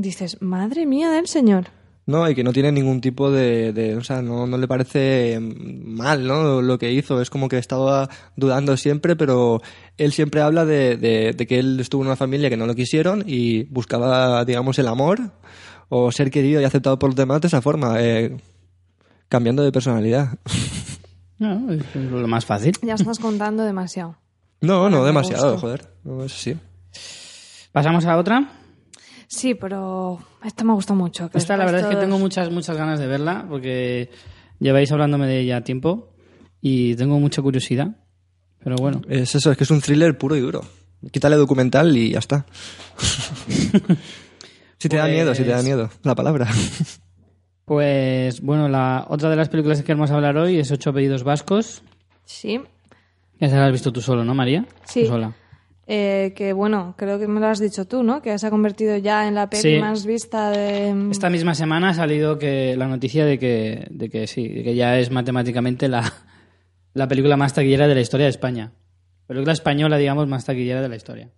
Dices, 0.00 0.36
madre 0.40 0.86
mía 0.86 1.10
del 1.10 1.26
señor. 1.26 1.66
No, 2.06 2.28
y 2.28 2.34
que 2.34 2.42
no 2.42 2.52
tiene 2.52 2.72
ningún 2.72 3.00
tipo 3.00 3.30
de... 3.30 3.72
de- 3.72 3.94
o 3.96 4.02
sea, 4.02 4.20
no, 4.20 4.46
no 4.46 4.58
le 4.58 4.66
parece 4.66 5.38
mal, 5.40 6.26
¿no? 6.26 6.60
Lo 6.60 6.76
que 6.78 6.90
hizo. 6.92 7.20
Es 7.20 7.30
como 7.30 7.48
que 7.48 7.58
estaba 7.58 8.08
dudando 8.34 8.76
siempre, 8.76 9.14
pero 9.14 9.60
él 9.96 10.10
siempre 10.12 10.40
habla 10.40 10.64
de, 10.64 10.96
de- 10.96 11.32
de 11.36 11.46
que 11.46 11.58
él 11.60 11.78
estuvo 11.78 12.02
en 12.02 12.08
una 12.08 12.16
familia 12.16 12.50
que 12.50 12.56
no 12.56 12.66
lo 12.66 12.74
quisieron 12.74 13.22
y 13.26 13.64
buscaba, 13.64 14.44
digamos, 14.44 14.78
el 14.80 14.88
amor 14.88 15.20
o 15.88 16.10
ser 16.10 16.30
querido 16.32 16.60
y 16.60 16.64
aceptado 16.64 16.98
por 16.98 17.10
los 17.10 17.16
demás 17.16 17.42
de 17.42 17.48
esa 17.48 17.62
forma, 17.62 17.96
eh, 18.00 18.36
cambiando 19.28 19.62
de 19.62 19.70
personalidad. 19.70 20.30
No, 21.38 21.72
es 21.72 21.82
lo 21.94 22.26
más 22.28 22.44
fácil. 22.44 22.76
Ya 22.82 22.94
estás 22.94 23.18
contando 23.18 23.62
demasiado. 23.64 24.16
No, 24.62 24.90
no 24.90 25.04
demasiado, 25.04 25.56
joder. 25.58 25.86
No, 26.04 26.24
eso 26.24 26.36
sí. 26.36 26.56
Pasamos 27.72 28.04
a 28.04 28.16
otra. 28.18 28.50
Sí, 29.30 29.54
pero 29.54 30.18
esta 30.44 30.64
me 30.64 30.72
gusta 30.72 30.92
mucho. 30.92 31.30
que 31.30 31.38
Esta 31.38 31.56
la 31.56 31.64
verdad 31.64 31.82
es 31.82 31.86
que 31.86 32.02
tengo 32.02 32.18
muchas, 32.18 32.50
muchas 32.50 32.76
ganas 32.76 32.98
de 32.98 33.06
verla 33.06 33.46
porque 33.48 34.10
lleváis 34.58 34.90
hablándome 34.90 35.28
de 35.28 35.38
ella 35.38 35.62
tiempo 35.62 36.08
y 36.60 36.96
tengo 36.96 37.18
mucha 37.20 37.40
curiosidad. 37.40 37.96
Pero 38.62 38.74
bueno, 38.76 39.02
Es 39.08 39.36
eso, 39.36 39.52
es 39.52 39.56
que 39.56 39.62
es 39.64 39.70
un 39.70 39.80
thriller 39.80 40.18
puro 40.18 40.34
y 40.34 40.40
duro. 40.40 40.62
Quítale 41.12 41.36
documental 41.36 41.96
y 41.96 42.10
ya 42.10 42.18
está. 42.18 42.44
si 44.78 44.88
te 44.88 44.96
da 44.96 45.04
Pues- 45.04 45.12
miedo, 45.14 45.34
si 45.36 45.44
te 45.44 45.50
da 45.50 45.62
miedo, 45.62 45.90
la 46.02 46.16
palabra. 46.16 46.48
pues 47.64 48.40
bueno, 48.40 48.68
la 48.68 49.06
otra 49.08 49.30
de 49.30 49.36
las 49.36 49.48
películas 49.48 49.78
que 49.78 49.84
queremos 49.84 50.10
hablar 50.10 50.36
hoy 50.38 50.58
es 50.58 50.72
Ocho 50.72 50.90
apellidos 50.90 51.22
vascos. 51.22 51.82
Sí, 52.24 52.60
Esa 53.38 53.56
la 53.56 53.66
has 53.66 53.72
visto 53.72 53.92
tú 53.92 54.00
solo, 54.00 54.24
¿no, 54.24 54.34
María? 54.34 54.66
Sí. 54.84 55.02
Tú 55.04 55.10
sola. 55.10 55.34
Eh, 55.92 56.34
que 56.36 56.52
bueno, 56.52 56.94
creo 56.96 57.18
que 57.18 57.26
me 57.26 57.40
lo 57.40 57.48
has 57.48 57.58
dicho 57.58 57.84
tú, 57.84 58.04
¿no? 58.04 58.22
Que 58.22 58.38
se 58.38 58.46
ha 58.46 58.50
convertido 58.50 58.96
ya 58.98 59.26
en 59.26 59.34
la 59.34 59.50
peli 59.50 59.74
Sí. 59.74 59.80
más 59.80 60.06
vista 60.06 60.50
de... 60.50 60.94
Esta 61.10 61.28
misma 61.30 61.54
semana 61.56 61.88
ha 61.88 61.94
salido 61.94 62.38
que 62.38 62.76
la 62.76 62.86
noticia 62.86 63.24
de 63.24 63.40
que, 63.40 63.88
de 63.90 64.08
que 64.08 64.28
sí, 64.28 64.46
de 64.46 64.62
que 64.62 64.76
ya 64.76 64.98
es 65.00 65.10
matemáticamente 65.10 65.88
la, 65.88 66.12
la 66.94 67.08
película 67.08 67.36
más 67.36 67.54
taquillera 67.54 67.88
de 67.88 67.96
la 67.96 68.02
historia 68.02 68.26
de 68.26 68.30
España. 68.30 68.70
Película 69.26 69.52
española, 69.52 69.96
digamos, 69.96 70.28
más 70.28 70.44
taquillera 70.44 70.80
de 70.80 70.88
la 70.88 70.94
historia. 70.94 71.28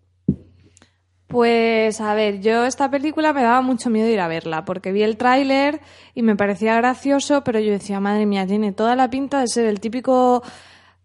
Pues 1.29 1.99
a 2.03 2.13
ver, 2.15 2.41
yo 2.43 2.67
esta 2.67 2.91
película 2.91 3.33
me 3.33 3.43
daba 3.43 3.63
mucho 3.63 3.89
miedo 3.89 4.07
ir 4.07 4.21
a 4.21 4.29
verla, 4.29 4.67
porque 4.67 4.93
vi 4.93 5.03
el 5.03 5.17
tráiler 5.17 5.81
y 6.15 6.21
me 6.23 6.37
parecía 6.37 6.77
gracioso, 6.77 7.43
pero 7.43 7.59
yo 7.59 7.73
decía, 7.73 8.01
madre 8.01 8.27
mía, 8.27 8.47
tiene 8.47 8.73
toda 8.73 8.97
la 8.97 9.09
pinta 9.09 9.41
de 9.41 9.49
ser 9.49 9.65
el 9.65 9.81
típico, 9.81 10.43
mm, 10.45 10.49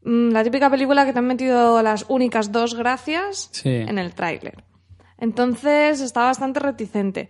la 0.08 0.44
típica 0.44 0.70
película 0.70 1.06
que 1.06 1.14
te 1.14 1.20
han 1.20 1.28
metido 1.28 1.82
las 1.84 2.06
únicas 2.08 2.52
dos 2.52 2.76
gracias 2.76 3.50
Sí. 3.52 3.70
en 3.70 3.98
el 4.00 4.14
tráiler. 4.14 4.64
Entonces 5.18 6.00
estaba 6.02 6.28
bastante 6.28 6.60
reticente. 6.60 7.30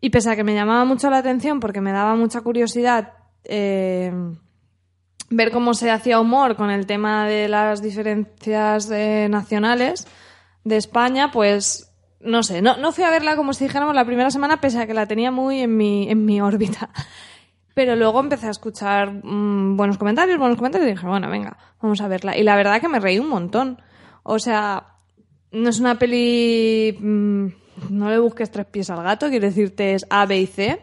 Y 0.00 0.10
pese 0.10 0.30
a 0.30 0.36
que 0.36 0.44
me 0.44 0.54
llamaba 0.54 0.84
mucho 0.84 1.08
la 1.10 1.18
atención, 1.18 1.60
porque 1.60 1.80
me 1.80 1.90
daba 1.92 2.14
mucha 2.14 2.42
curiosidad 2.42 3.14
eh, 3.44 4.12
ver 5.30 5.50
cómo 5.50 5.74
se 5.74 5.90
hacía 5.90 6.20
humor 6.20 6.56
con 6.56 6.70
el 6.70 6.86
tema 6.86 7.26
de 7.26 7.48
las 7.48 7.82
diferencias 7.82 8.90
eh, 8.90 9.26
nacionales 9.30 10.06
de 10.64 10.76
España, 10.76 11.30
pues 11.32 11.90
no 12.20 12.42
sé, 12.42 12.62
no, 12.62 12.76
no 12.76 12.92
fui 12.92 13.04
a 13.04 13.10
verla 13.10 13.36
como 13.36 13.52
si 13.52 13.64
dijéramos 13.64 13.94
la 13.94 14.04
primera 14.04 14.30
semana, 14.30 14.60
pese 14.60 14.78
a 14.80 14.86
que 14.86 14.94
la 14.94 15.06
tenía 15.06 15.30
muy 15.30 15.60
en 15.60 15.76
mi, 15.76 16.10
en 16.10 16.24
mi 16.24 16.40
órbita. 16.40 16.90
Pero 17.74 17.96
luego 17.96 18.20
empecé 18.20 18.46
a 18.46 18.50
escuchar 18.50 19.10
mm, 19.24 19.76
buenos 19.76 19.98
comentarios, 19.98 20.38
buenos 20.38 20.56
comentarios 20.56 20.88
y 20.88 20.94
dije, 20.94 21.06
bueno, 21.06 21.28
venga, 21.28 21.58
vamos 21.82 22.00
a 22.00 22.08
verla. 22.08 22.36
Y 22.36 22.44
la 22.44 22.56
verdad 22.56 22.80
que 22.80 22.88
me 22.88 23.00
reí 23.00 23.18
un 23.18 23.28
montón. 23.28 23.82
O 24.22 24.38
sea, 24.38 24.98
no 25.50 25.68
es 25.68 25.80
una 25.80 25.98
peli... 25.98 26.96
mm, 26.98 27.46
no 27.90 28.10
le 28.10 28.18
busques 28.18 28.50
tres 28.52 28.66
pies 28.66 28.90
al 28.90 29.02
gato, 29.02 29.28
quiero 29.28 29.46
decirte 29.46 29.94
es 29.94 30.06
A, 30.08 30.26
B 30.26 30.38
y 30.38 30.46
C. 30.46 30.80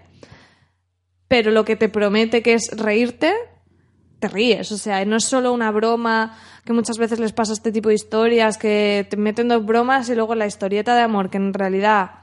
Pero 1.30 1.52
lo 1.52 1.64
que 1.64 1.78
te 1.78 1.88
promete 1.88 2.44
que 2.44 2.54
es 2.54 2.70
reírte, 2.78 3.34
te 4.20 4.28
ríes. 4.28 4.72
O 4.74 4.78
sea, 4.78 5.04
no 5.06 5.16
es 5.16 5.24
solo 5.24 5.54
una 5.54 5.72
broma 5.72 6.38
que 6.66 6.74
muchas 6.74 6.98
veces 6.98 7.20
les 7.20 7.32
pasa 7.32 7.54
este 7.54 7.72
tipo 7.72 7.88
de 7.88 7.96
historias, 7.96 8.58
que 8.58 9.08
te 9.10 9.16
meten 9.16 9.48
dos 9.48 9.66
bromas 9.66 10.10
y 10.10 10.16
luego 10.16 10.36
la 10.36 10.46
historieta 10.46 10.94
de 10.94 11.02
amor, 11.04 11.30
que 11.30 11.38
en 11.38 11.54
realidad 11.54 12.21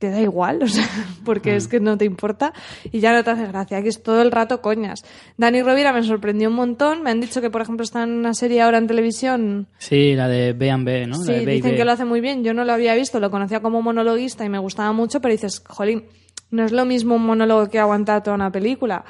te 0.00 0.10
da 0.10 0.18
igual, 0.18 0.62
o 0.62 0.66
sea, 0.66 0.88
porque 1.24 1.54
es 1.54 1.68
que 1.68 1.78
no 1.78 1.98
te 1.98 2.06
importa 2.06 2.54
y 2.90 3.00
ya 3.00 3.12
no 3.12 3.22
te 3.22 3.30
hace 3.30 3.46
gracia. 3.46 3.78
Aquí 3.78 3.88
es 3.88 4.02
todo 4.02 4.22
el 4.22 4.32
rato 4.32 4.62
coñas. 4.62 5.04
Dani 5.36 5.62
Rovira 5.62 5.92
me 5.92 6.02
sorprendió 6.02 6.48
un 6.48 6.54
montón. 6.56 7.02
Me 7.02 7.10
han 7.10 7.20
dicho 7.20 7.42
que, 7.42 7.50
por 7.50 7.60
ejemplo, 7.60 7.84
está 7.84 8.02
en 8.02 8.12
una 8.12 8.32
serie 8.32 8.62
ahora 8.62 8.78
en 8.78 8.86
televisión. 8.86 9.68
Sí, 9.76 10.14
la 10.14 10.26
de 10.26 10.54
B&B, 10.54 11.06
¿no? 11.06 11.16
Sí, 11.16 11.26
la 11.26 11.38
de 11.38 11.38
B&B. 11.40 11.52
dicen 11.52 11.76
que 11.76 11.84
lo 11.84 11.92
hace 11.92 12.06
muy 12.06 12.22
bien. 12.22 12.42
Yo 12.42 12.54
no 12.54 12.64
lo 12.64 12.72
había 12.72 12.94
visto, 12.94 13.20
lo 13.20 13.30
conocía 13.30 13.60
como 13.60 13.82
monologuista 13.82 14.42
y 14.42 14.48
me 14.48 14.58
gustaba 14.58 14.90
mucho, 14.92 15.20
pero 15.20 15.32
dices, 15.32 15.62
jolín, 15.68 16.04
no 16.50 16.64
es 16.64 16.72
lo 16.72 16.86
mismo 16.86 17.16
un 17.16 17.26
monólogo 17.26 17.68
que 17.68 17.78
aguantar 17.78 18.22
toda 18.22 18.36
una 18.36 18.50
película. 18.50 19.04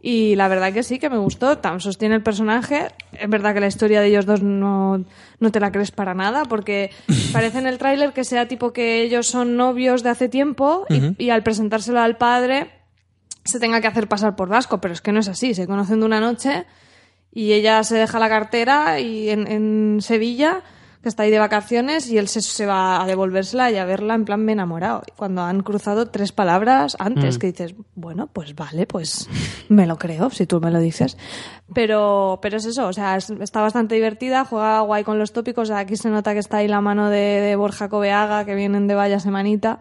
Y 0.00 0.36
la 0.36 0.48
verdad 0.48 0.72
que 0.72 0.82
sí, 0.82 0.98
que 0.98 1.10
me 1.10 1.18
gustó. 1.18 1.58
Tam 1.58 1.80
sostiene 1.80 2.14
el 2.14 2.22
personaje. 2.22 2.88
Es 3.12 3.28
verdad 3.28 3.54
que 3.54 3.60
la 3.60 3.66
historia 3.66 4.00
de 4.00 4.08
ellos 4.08 4.26
dos 4.26 4.42
no, 4.42 5.04
no 5.40 5.50
te 5.50 5.58
la 5.58 5.72
crees 5.72 5.90
para 5.90 6.14
nada, 6.14 6.44
porque 6.44 6.90
parece 7.32 7.58
en 7.58 7.66
el 7.66 7.78
tráiler 7.78 8.12
que 8.12 8.24
sea 8.24 8.46
tipo 8.46 8.72
que 8.72 9.02
ellos 9.02 9.26
son 9.26 9.56
novios 9.56 10.02
de 10.02 10.10
hace 10.10 10.28
tiempo 10.28 10.86
y, 10.88 11.24
y 11.24 11.30
al 11.30 11.42
presentárselo 11.42 12.00
al 12.00 12.16
padre 12.16 12.70
se 13.44 13.60
tenga 13.60 13.80
que 13.80 13.86
hacer 13.86 14.08
pasar 14.08 14.36
por 14.36 14.48
vasco, 14.48 14.80
pero 14.80 14.92
es 14.92 15.00
que 15.00 15.12
no 15.12 15.20
es 15.20 15.28
así. 15.28 15.54
Se 15.54 15.66
conocen 15.66 16.00
de 16.00 16.06
una 16.06 16.20
noche 16.20 16.66
y 17.32 17.52
ella 17.52 17.82
se 17.84 17.96
deja 17.96 18.18
la 18.18 18.28
cartera 18.28 18.98
y 19.00 19.30
en, 19.30 19.46
en 19.46 19.98
Sevilla, 20.00 20.62
que 21.06 21.10
está 21.10 21.22
ahí 21.22 21.30
de 21.30 21.38
vacaciones, 21.38 22.10
y 22.10 22.18
él 22.18 22.26
se, 22.26 22.42
se 22.42 22.66
va 22.66 23.00
a 23.00 23.06
devolvérsela 23.06 23.70
y 23.70 23.76
a 23.76 23.84
verla 23.84 24.16
en 24.16 24.24
plan 24.24 24.44
me 24.44 24.50
enamorado. 24.50 25.02
Cuando 25.14 25.42
han 25.42 25.60
cruzado 25.62 26.08
tres 26.08 26.32
palabras 26.32 26.96
antes, 26.98 27.38
que 27.38 27.46
dices, 27.46 27.76
bueno, 27.94 28.26
pues 28.26 28.56
vale, 28.56 28.86
pues 28.88 29.28
me 29.68 29.86
lo 29.86 29.98
creo, 29.98 30.30
si 30.30 30.46
tú 30.46 30.60
me 30.60 30.72
lo 30.72 30.80
dices. 30.80 31.16
Pero, 31.72 32.40
pero 32.42 32.56
es 32.56 32.64
eso, 32.64 32.88
o 32.88 32.92
sea, 32.92 33.16
es- 33.16 33.30
está 33.30 33.60
bastante 33.60 33.94
divertida, 33.94 34.44
juega 34.44 34.80
guay 34.80 35.04
con 35.04 35.20
los 35.20 35.32
tópicos. 35.32 35.70
Aquí 35.70 35.96
se 35.96 36.10
nota 36.10 36.32
que 36.32 36.40
está 36.40 36.56
ahí 36.56 36.66
la 36.66 36.80
mano 36.80 37.08
de, 37.08 37.18
de 37.40 37.54
Borja 37.54 37.88
Coveaga, 37.88 38.44
que 38.44 38.56
vienen 38.56 38.88
de 38.88 38.96
vaya 38.96 39.20
semanita. 39.20 39.78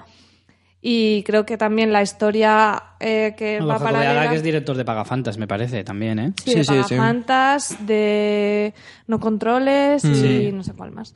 Y 0.87 1.23
creo 1.23 1.47
que 1.47 1.57
también 1.57 1.91
la 1.91 2.03
historia 2.03 2.79
eh, 2.99 3.33
que 3.35 3.59
No, 3.59 3.65
va 3.65 3.79
Coveaga, 3.79 3.97
paralela... 4.03 4.29
que 4.29 4.35
es 4.35 4.43
director 4.43 4.77
de 4.77 4.85
Pagafantas, 4.85 5.35
me 5.39 5.47
parece, 5.47 5.83
también, 5.83 6.19
¿eh? 6.19 6.33
Sí, 6.43 6.51
Sí, 6.51 6.57
de 6.59 6.63
sí, 6.63 6.73
sí. 6.73 6.73
Pagafantas, 6.95 7.87
de 7.87 8.71
No 9.07 9.19
Controles 9.19 10.05
y 10.05 10.13
Sí. 10.13 10.51
no 10.53 10.61
sé 10.61 10.73
cuál 10.73 10.91
más. 10.91 11.15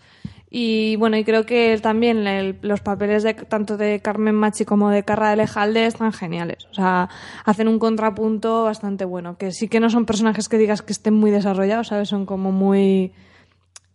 Y 0.50 0.96
bueno, 0.96 1.18
y 1.18 1.24
creo 1.24 1.46
que 1.46 1.78
también 1.80 2.26
el- 2.26 2.58
los 2.64 2.82
papeles 2.82 3.22
de 3.22 3.36
tanto 3.36 3.78
de 3.78 4.00
Carmen 4.00 4.34
Machi 4.34 4.66
como 4.66 4.90
de 4.90 5.04
Carra 5.04 5.30
de 5.30 5.36
Lejalde 5.36 5.86
están 5.86 6.14
geniales. 6.14 6.66
O 6.72 6.74
sea, 6.74 7.08
hacen 7.46 7.68
un 7.68 7.78
contrapunto 7.78 8.64
bastante 8.64 9.06
bueno. 9.06 9.38
Que 9.38 9.52
sí 9.52 9.68
que 9.68 9.80
no 9.80 9.92
son 9.92 10.08
personajes 10.08 10.50
que 10.50 10.58
digas 10.58 10.82
que 10.82 10.94
estén 10.94 11.14
muy 11.14 11.30
desarrollados, 11.30 11.90
¿sabes? 11.90 12.10
Son 12.10 12.26
como 12.26 12.52
muy. 12.52 13.12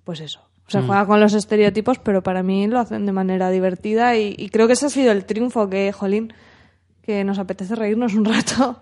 Pues 0.05 0.21
eso. 0.21 0.44
O 0.67 0.71
sea, 0.71 0.83
juega 0.83 1.07
con 1.07 1.21
los 1.21 1.35
estereotipos, 1.35 1.99
pero 1.99 2.23
para 2.23 2.43
mí 2.43 2.67
lo 2.67 2.79
hacen 2.79 3.05
de 3.05 3.13
manera 3.13 3.51
divertida 3.51 4.17
y, 4.17 4.35
y 4.37 4.49
creo 4.49 4.67
que 4.67 4.73
ese 4.73 4.87
ha 4.87 4.89
sido 4.89 5.13
el 5.13 5.27
triunfo 5.27 5.69
que, 5.69 5.93
jolín, 5.93 6.33
que 7.03 7.23
nos 7.23 7.39
apetece 7.39 7.75
reírnos 7.75 8.15
un 8.15 8.25
rato. 8.25 8.81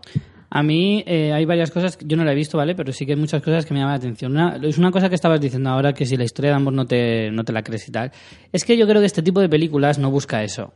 A 0.55 0.63
mí 0.63 1.03
eh, 1.07 1.33
hay 1.33 1.47
varias 1.47 1.71
cosas, 1.71 1.99
yo 2.05 2.15
no 2.15 2.25
la 2.25 2.33
he 2.33 2.35
visto, 2.35 2.59
¿vale? 2.59 2.75
Pero 2.75 2.93
sí 2.93 3.07
que 3.07 3.13
hay 3.13 3.19
muchas 3.19 3.43
cosas 3.43 3.65
que 3.65 3.73
me 3.73 3.81
llaman 3.81 3.95
la 3.95 3.97
atención. 3.97 4.33
Una, 4.33 4.59
es 4.63 4.77
una 4.77 4.91
cosa 4.91 5.09
que 5.09 5.15
estabas 5.15 5.41
diciendo 5.41 5.71
ahora, 5.71 5.95
que 5.95 6.05
si 6.05 6.15
la 6.19 6.25
historia 6.25 6.51
de 6.51 6.57
amor 6.57 6.75
no 6.75 6.85
te, 6.87 7.31
no 7.31 7.43
te 7.43 7.55
la 7.55 7.63
crees 7.63 7.89
y 7.89 7.91
tal. 7.91 8.13
Es 8.53 8.65
que 8.65 8.77
yo 8.77 8.87
creo 8.87 9.01
que 9.01 9.07
este 9.07 9.23
tipo 9.23 9.41
de 9.41 9.49
películas 9.49 9.99
no 9.99 10.11
busca 10.11 10.43
eso. 10.43 10.75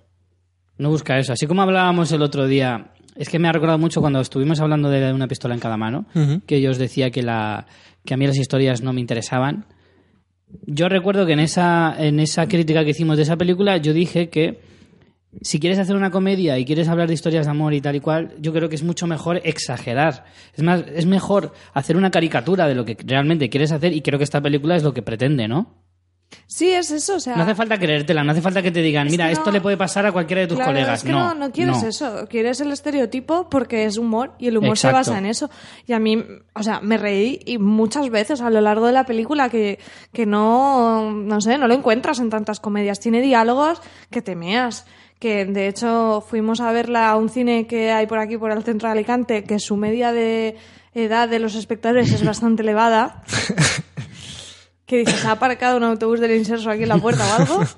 No 0.78 0.88
busca 0.88 1.18
eso. 1.18 1.34
Así 1.34 1.46
como 1.46 1.61
hablábamos 1.61 2.11
el 2.12 2.22
otro 2.22 2.46
día, 2.46 2.92
es 3.16 3.28
que 3.28 3.38
me 3.38 3.48
ha 3.48 3.52
recordado 3.52 3.78
mucho 3.78 4.00
cuando 4.00 4.20
estuvimos 4.20 4.61
hablando 4.61 4.88
de 4.88 5.12
una 5.12 5.28
pistola 5.28 5.54
en 5.54 5.61
cada 5.61 5.76
mano, 5.76 6.07
que 6.46 6.62
yo 6.62 6.70
os 6.70 6.78
decía 6.78 7.11
que, 7.11 7.22
la, 7.22 7.66
que 8.02 8.14
a 8.14 8.16
mí 8.16 8.26
las 8.26 8.38
historias 8.38 8.82
no 8.82 8.94
me 8.94 9.02
interesaban. 9.02 9.66
Yo 10.64 10.88
recuerdo 10.88 11.26
que 11.26 11.32
en 11.32 11.40
esa, 11.40 11.94
en 11.98 12.20
esa 12.20 12.46
crítica 12.46 12.84
que 12.84 12.90
hicimos 12.90 13.16
de 13.16 13.24
esa 13.24 13.36
película, 13.36 13.76
yo 13.76 13.92
dije 13.92 14.28
que 14.28 14.61
si 15.42 15.61
quieres 15.61 15.78
hacer 15.78 15.96
una 15.96 16.11
comedia 16.11 16.59
y 16.59 16.64
quieres 16.64 16.88
hablar 16.88 17.09
de 17.09 17.14
historias 17.14 17.46
de 17.46 17.50
amor 17.50 17.74
y 17.74 17.80
tal 17.80 17.96
y 17.96 18.00
cual, 18.00 18.34
yo 18.40 18.52
creo 18.52 18.68
que 18.68 18.76
es 18.76 18.82
mucho 18.82 19.07
mejor 19.07 19.40
exagerar. 19.44 20.24
Es 20.54 20.62
más, 20.62 20.84
es 20.94 21.07
mejor 21.07 21.52
hacer 21.74 21.96
una 21.96 22.11
caricatura 22.11 22.66
de 22.66 22.74
lo 22.74 22.84
que 22.84 22.96
realmente 23.04 23.50
quieres 23.50 23.72
hacer 23.72 23.92
y 23.92 24.02
creo 24.02 24.18
que 24.18 24.24
esta 24.24 24.40
película 24.40 24.76
es 24.76 24.82
lo 24.82 24.94
que 24.94 25.02
pretende, 25.02 25.48
¿no? 25.48 25.86
Sí, 26.49 26.70
es 26.70 26.91
eso. 26.91 27.16
O 27.16 27.20
sea, 27.20 27.37
No 27.37 27.43
hace 27.43 27.55
falta 27.55 27.79
creértela, 27.79 28.24
no 28.24 28.33
hace 28.33 28.41
falta 28.41 28.62
que 28.62 28.70
te 28.70 28.81
digan, 28.83 29.07
Es 29.07 29.11
mira, 29.12 29.31
esto 29.31 29.47
no- 29.47 29.53
le 29.53 29.61
puede 29.61 29.77
pasar 29.77 30.07
a 30.07 30.12
cualquiera 30.12 30.41
de 30.43 30.49
tus 30.49 30.57
Claro, 30.57 30.72
colegas. 30.72 31.01
Es 31.01 31.05
que 31.05 31.12
no, 31.12 31.35
no, 31.35 31.51
quieres 31.53 31.83
eso. 31.83 32.27
Quieres 32.29 32.61
el 32.61 32.72
estereotipo 32.72 33.49
porque 33.49 33.85
es 33.85 33.97
humor 33.99 34.33
y 34.39 34.49
el 34.49 34.59
humor 34.59 34.70
Exacto. 34.77 35.05
se 35.05 35.11
basa 35.11 35.18
en 35.18 35.27
eso. 35.27 35.51
Y 35.87 35.93
a 35.93 35.99
mí, 35.99 36.24
o 36.55 36.62
sea, 36.62 36.81
me 36.81 36.99
reí 36.99 37.41
y 37.47 37.59
muchas 37.59 38.09
veces 38.11 38.41
a 38.41 38.51
lo 38.51 38.61
largo 38.61 38.87
de 38.87 38.93
la 38.93 39.05
película 39.05 39.49
que, 39.51 39.79
que 40.12 40.27
no, 40.27 41.11
no 41.12 41.41
sé, 41.41 41.59
no 41.59 41.68
lo 41.68 41.74
encuentras 41.74 42.18
en 42.20 42.31
tantas 42.31 42.59
comedias. 42.61 43.01
Tiene 43.01 43.20
diálogos 43.22 43.81
que 44.11 44.22
te 44.22 44.35
meas. 44.37 44.87
Que 45.18 45.47
de 45.47 45.66
hecho 45.68 46.22
fuimos 46.29 46.61
a 46.61 46.72
verla 46.72 47.09
a 47.11 47.16
un 47.16 47.29
cine 47.31 47.66
que 47.66 47.91
hay 47.91 48.07
por 48.07 48.18
aquí, 48.18 48.37
por 48.37 48.51
el 48.53 48.62
centro 48.64 48.89
de 48.89 48.93
Alicante, 48.93 49.45
que 49.45 49.59
su 49.59 49.77
media 49.77 50.12
de 50.12 50.57
edad 50.93 51.29
de 51.29 51.39
los 51.39 51.55
espectadores 51.55 52.12
es 52.12 52.22
bastante 52.24 52.62
elevada. 52.62 53.22
que 54.87 54.99
dices, 54.99 55.24
ha 55.24 55.32
aparcado 55.32 55.76
un 55.76 55.84
autobús 55.84 56.20
del 56.20 56.37
inserso 56.37 56.70
aquí 56.70 56.84
en 56.84 56.89
la 56.91 56.99
puerta 56.99 57.24
o 57.26 57.43
algo. 57.43 57.64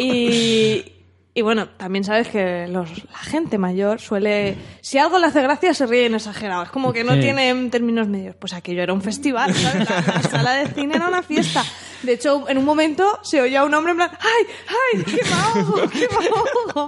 Y, 0.00 0.92
y 1.34 1.42
bueno, 1.42 1.70
también 1.70 2.04
sabes 2.04 2.28
que 2.28 2.68
los- 2.68 3.04
la 3.10 3.18
gente 3.18 3.58
mayor 3.58 4.00
suele... 4.00 4.56
Si 4.80 4.96
algo 4.98 5.18
le 5.18 5.26
hace 5.26 5.42
gracia, 5.42 5.74
se 5.74 5.86
ríen 5.86 6.14
exagerados. 6.14 6.66
Es 6.66 6.70
como 6.72 6.92
que 6.92 7.02
no 7.02 7.14
Sí. 7.14 7.20
tienen 7.20 7.68
términos 7.70 8.06
medios. 8.06 8.36
Pues 8.36 8.52
aquello 8.52 8.80
era 8.82 8.92
un 8.92 9.02
festival, 9.02 9.52
¿sabes? 9.54 9.90
La, 9.90 10.00
la 10.14 10.22
sala 10.22 10.54
de 10.54 10.68
cine 10.68 10.94
era 10.94 11.08
una 11.08 11.24
fiesta. 11.24 11.64
De 12.04 12.12
hecho, 12.12 12.48
en 12.48 12.58
un 12.58 12.64
momento 12.64 13.18
se 13.24 13.40
oía 13.40 13.64
un 13.64 13.74
hombre 13.74 13.90
en 13.90 13.96
plan 13.96 14.10
¡Ay, 14.20 14.46
ay, 14.94 15.02
qué 15.02 15.20
me 15.24 15.32
ahogo, 15.32 15.90
qué 15.90 16.08
me 16.20 16.26
ahogo! 16.28 16.86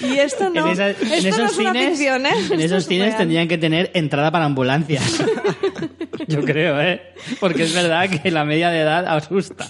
Y 0.00 0.18
esto 0.18 0.48
no, 0.48 0.64
en, 0.68 0.72
esa- 0.72 0.88
en 0.90 1.12
esto 1.12 1.28
esos 1.28 1.38
no 1.38 1.44
es 1.46 1.58
una 1.58 1.72
cines, 1.72 1.88
ficción, 1.90 2.24
¿eh? 2.26 2.30
en 2.52 2.60
esos 2.60 2.78
es 2.78 2.86
cines 2.88 3.06
real. 3.08 3.18
tendrían 3.18 3.48
que 3.48 3.58
tener 3.58 3.90
entrada 3.92 4.30
para 4.30 4.46
ambulancias. 4.46 5.22
Yo 6.28 6.42
creo, 6.44 6.80
¿eh? 6.80 7.00
Porque 7.40 7.64
es 7.64 7.74
verdad 7.74 8.08
que 8.08 8.30
la 8.30 8.44
media 8.44 8.70
de 8.70 8.80
edad 8.80 9.06
asusta. 9.06 9.66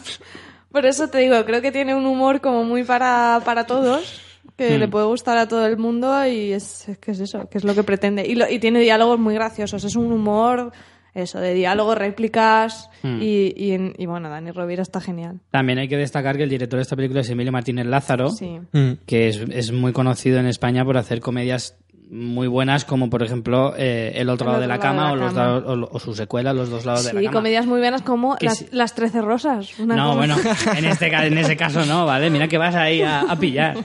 Por 0.72 0.84
eso 0.86 1.08
te 1.08 1.18
digo, 1.18 1.44
creo 1.44 1.62
que 1.62 1.72
tiene 1.72 1.94
un 1.94 2.06
humor 2.06 2.40
como 2.40 2.64
muy 2.64 2.84
para, 2.84 3.40
para 3.44 3.64
todos, 3.66 4.20
que 4.56 4.76
Hmm. 4.76 4.80
le 4.80 4.88
puede 4.88 5.06
gustar 5.06 5.38
a 5.38 5.48
todo 5.48 5.66
el 5.66 5.76
mundo 5.78 6.24
y 6.26 6.52
es, 6.52 6.88
es 6.88 6.98
que 6.98 7.10
es 7.12 7.20
eso, 7.20 7.48
que 7.48 7.58
es 7.58 7.64
lo 7.64 7.74
que 7.74 7.82
pretende. 7.82 8.26
Y, 8.26 8.34
lo- 8.34 8.48
y 8.50 8.58
tiene 8.58 8.80
diálogos 8.80 9.18
muy 9.18 9.34
graciosos, 9.34 9.84
es 9.84 9.96
un 9.96 10.12
humor, 10.12 10.72
eso, 11.14 11.40
de 11.40 11.54
diálogos, 11.54 11.96
réplicas 11.96 12.90
Hmm. 13.02 13.20
y, 13.22 13.54
y, 13.56 13.72
en- 13.72 13.94
y 13.96 14.04
bueno, 14.06 14.28
Dani 14.28 14.50
Rovira 14.50 14.82
está 14.82 15.00
genial. 15.00 15.40
También 15.50 15.78
hay 15.78 15.88
que 15.88 15.96
destacar 15.96 16.36
que 16.36 16.42
el 16.42 16.50
director 16.50 16.78
de 16.78 16.82
esta 16.82 16.96
película 16.96 17.20
es 17.22 17.30
Emilio 17.30 17.52
Martínez 17.52 17.86
Lázaro. 17.86 18.28
Sí. 18.30 18.58
Mm. 18.72 18.92
que 19.06 19.28
es, 19.28 19.38
es 19.50 19.72
muy 19.72 19.92
conocido 19.92 20.38
en 20.38 20.46
España 20.46 20.84
por 20.84 20.98
hacer 20.98 21.20
comedias 21.20 21.76
muy 22.08 22.46
buenas 22.46 22.84
como 22.84 23.10
por 23.10 23.22
ejemplo 23.24 23.74
eh, 23.76 24.12
El 24.14 24.28
otro 24.28 24.46
El 24.46 24.52
lado 24.52 24.60
de 24.60 24.66
otro 24.66 24.68
la 24.68 24.76
lado 24.76 24.80
cama, 24.82 25.06
de 25.08 25.12
o, 25.12 25.16
la 25.16 25.24
los 25.24 25.34
cama. 25.34 25.56
o, 25.90 25.96
o 25.96 25.98
su 25.98 26.14
secuela 26.14 26.52
Los 26.52 26.70
dos 26.70 26.84
lados 26.84 27.04
de 27.04 27.12
la 27.12 27.20
Sí, 27.20 27.26
cama. 27.26 27.36
comedias 27.38 27.66
muy 27.66 27.80
buenas 27.80 28.02
como 28.02 28.36
las, 28.40 28.58
sí. 28.58 28.66
las 28.70 28.94
Trece 28.94 29.20
Rosas. 29.22 29.78
una 29.78 29.96
No, 29.96 30.14
bueno, 30.16 30.36
en, 30.76 30.84
este, 30.84 31.10
ca- 31.10 31.26
en 31.26 31.36
ese 31.38 31.56
caso 31.56 31.84
no, 31.84 32.06
¿vale? 32.06 32.30
Mira 32.30 32.46
que 32.48 32.58
vas 32.58 32.74
ahí 32.74 33.02
a, 33.02 33.20
a 33.22 33.36
pillar. 33.36 33.76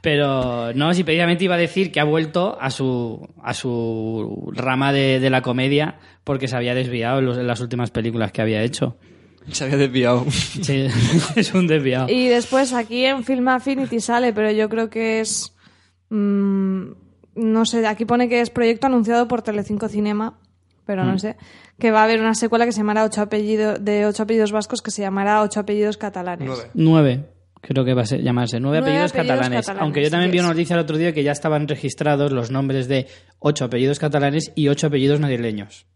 Pero 0.00 0.72
no, 0.74 0.94
si 0.94 1.04
precisamente 1.04 1.44
iba 1.44 1.54
a 1.54 1.58
decir 1.58 1.90
que 1.92 2.00
ha 2.00 2.04
vuelto 2.04 2.56
a 2.60 2.70
su, 2.70 3.28
a 3.42 3.54
su 3.54 4.50
rama 4.54 4.92
de, 4.92 5.20
de 5.20 5.30
la 5.30 5.42
comedia 5.42 5.98
porque 6.24 6.48
se 6.48 6.56
había 6.56 6.74
desviado 6.74 7.18
en, 7.18 7.26
los- 7.26 7.38
en 7.38 7.46
las 7.46 7.60
últimas 7.60 7.90
películas 7.90 8.32
que 8.32 8.42
había 8.42 8.62
hecho. 8.62 8.96
Se 9.50 9.64
había 9.64 9.76
desviado. 9.76 10.24
Sí, 10.30 10.86
es 11.36 11.54
un 11.54 11.66
desviado. 11.66 12.08
Y 12.08 12.28
después 12.28 12.72
aquí 12.72 13.04
en 13.04 13.24
Film 13.24 13.48
Affinity 13.48 14.00
sale, 14.00 14.32
pero 14.32 14.50
yo 14.50 14.68
creo 14.68 14.90
que 14.90 15.20
es. 15.20 15.52
Mm, 16.10 16.82
no 17.36 17.64
sé, 17.66 17.86
aquí 17.86 18.04
pone 18.04 18.28
que 18.28 18.40
es 18.40 18.50
proyecto 18.50 18.86
anunciado 18.86 19.28
por 19.28 19.42
Telecinco 19.42 19.88
Cinema, 19.88 20.38
pero 20.84 21.04
Mm. 21.04 21.06
no 21.06 21.18
sé. 21.18 21.36
Que 21.78 21.90
va 21.90 22.00
a 22.00 22.04
haber 22.04 22.20
una 22.20 22.34
secuela 22.34 22.64
que 22.64 22.72
se 22.72 22.78
llamará 22.78 23.04
ocho 23.04 23.20
apellidos, 23.20 23.84
de 23.84 24.06
ocho 24.06 24.22
apellidos 24.22 24.52
vascos 24.52 24.80
que 24.82 24.90
se 24.90 25.02
llamará 25.02 25.42
ocho 25.42 25.60
apellidos 25.60 25.96
catalanes. 25.98 26.46
Nueve. 26.48 26.70
Nueve, 26.74 27.24
creo 27.60 27.84
que 27.84 27.92
va 27.92 28.02
a 28.02 28.06
ser- 28.06 28.22
llamarse. 28.22 28.58
Nueve, 28.60 28.78
Nueve 28.80 28.92
apellidos, 28.92 29.10
apellidos 29.12 29.36
catalanes. 29.36 29.60
catalanes, 29.66 29.82
Aunque 29.82 30.02
yo 30.02 30.10
también 30.10 30.30
vi 30.30 30.38
una 30.38 30.48
noticia 30.48 30.74
el 30.74 30.80
otro 30.80 30.96
día 30.96 31.12
que 31.12 31.22
ya 31.22 31.32
estaban 31.32 31.68
registrados 31.68 32.32
los 32.32 32.50
nombres 32.50 32.88
de 32.88 33.06
ocho 33.40 33.66
apellidos 33.66 33.98
catalanes 33.98 34.52
y 34.54 34.68
ocho 34.68 34.86
apellidos 34.86 35.20
madrileños. 35.20 35.86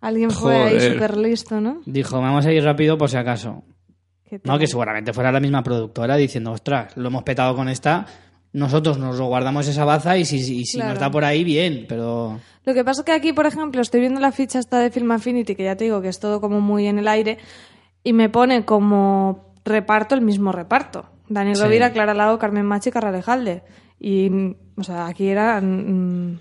Alguien 0.00 0.30
fue 0.30 0.54
ahí 0.54 0.80
súper 0.92 1.16
listo, 1.16 1.60
¿no? 1.60 1.82
Dijo, 1.84 2.20
vamos 2.20 2.46
a 2.46 2.52
ir 2.52 2.62
rápido 2.62 2.96
por 2.96 3.10
si 3.10 3.16
acaso. 3.16 3.64
No, 4.44 4.58
que 4.58 4.66
seguramente 4.66 5.12
fuera 5.12 5.32
la 5.32 5.40
misma 5.40 5.62
productora 5.62 6.14
diciendo, 6.16 6.52
ostras, 6.52 6.96
lo 6.96 7.08
hemos 7.08 7.22
petado 7.24 7.56
con 7.56 7.68
esta, 7.68 8.06
nosotros 8.52 8.98
nos 8.98 9.18
lo 9.18 9.26
guardamos 9.26 9.66
esa 9.68 9.84
baza 9.84 10.16
y 10.18 10.24
si, 10.24 10.36
y 10.36 10.64
si 10.66 10.78
Claro. 10.78 10.92
nos 10.92 11.00
da 11.00 11.10
por 11.10 11.24
ahí, 11.24 11.44
bien, 11.44 11.86
pero... 11.88 12.38
Lo 12.64 12.74
que 12.74 12.84
pasa 12.84 13.00
es 13.02 13.04
que 13.06 13.12
aquí, 13.12 13.32
por 13.32 13.46
ejemplo, 13.46 13.80
estoy 13.80 14.00
viendo 14.00 14.20
la 14.20 14.32
ficha 14.32 14.58
esta 14.58 14.78
de 14.78 14.90
Film 14.90 15.10
Affinity, 15.12 15.54
que 15.54 15.64
ya 15.64 15.76
te 15.76 15.84
digo 15.84 16.02
que 16.02 16.08
es 16.08 16.18
todo 16.20 16.40
como 16.40 16.60
muy 16.60 16.86
en 16.86 16.98
el 16.98 17.08
aire, 17.08 17.38
y 18.04 18.12
me 18.12 18.28
pone 18.28 18.64
como 18.64 19.54
reparto 19.64 20.14
el 20.14 20.20
mismo 20.22 20.52
reparto. 20.52 21.06
Daniel 21.28 21.56
Sí. 21.56 21.62
Rovira, 21.62 21.92
Clara 21.92 22.14
Lago, 22.14 22.38
Carmen 22.38 22.64
Machi 22.66 22.88
y 22.88 22.92
Carra 22.92 23.12
Lejalde. 23.12 23.62
Y, 24.00 24.30
o 24.76 24.82
sea, 24.82 25.06
aquí 25.06 25.28
eran 25.28 26.34
mm, 26.34 26.40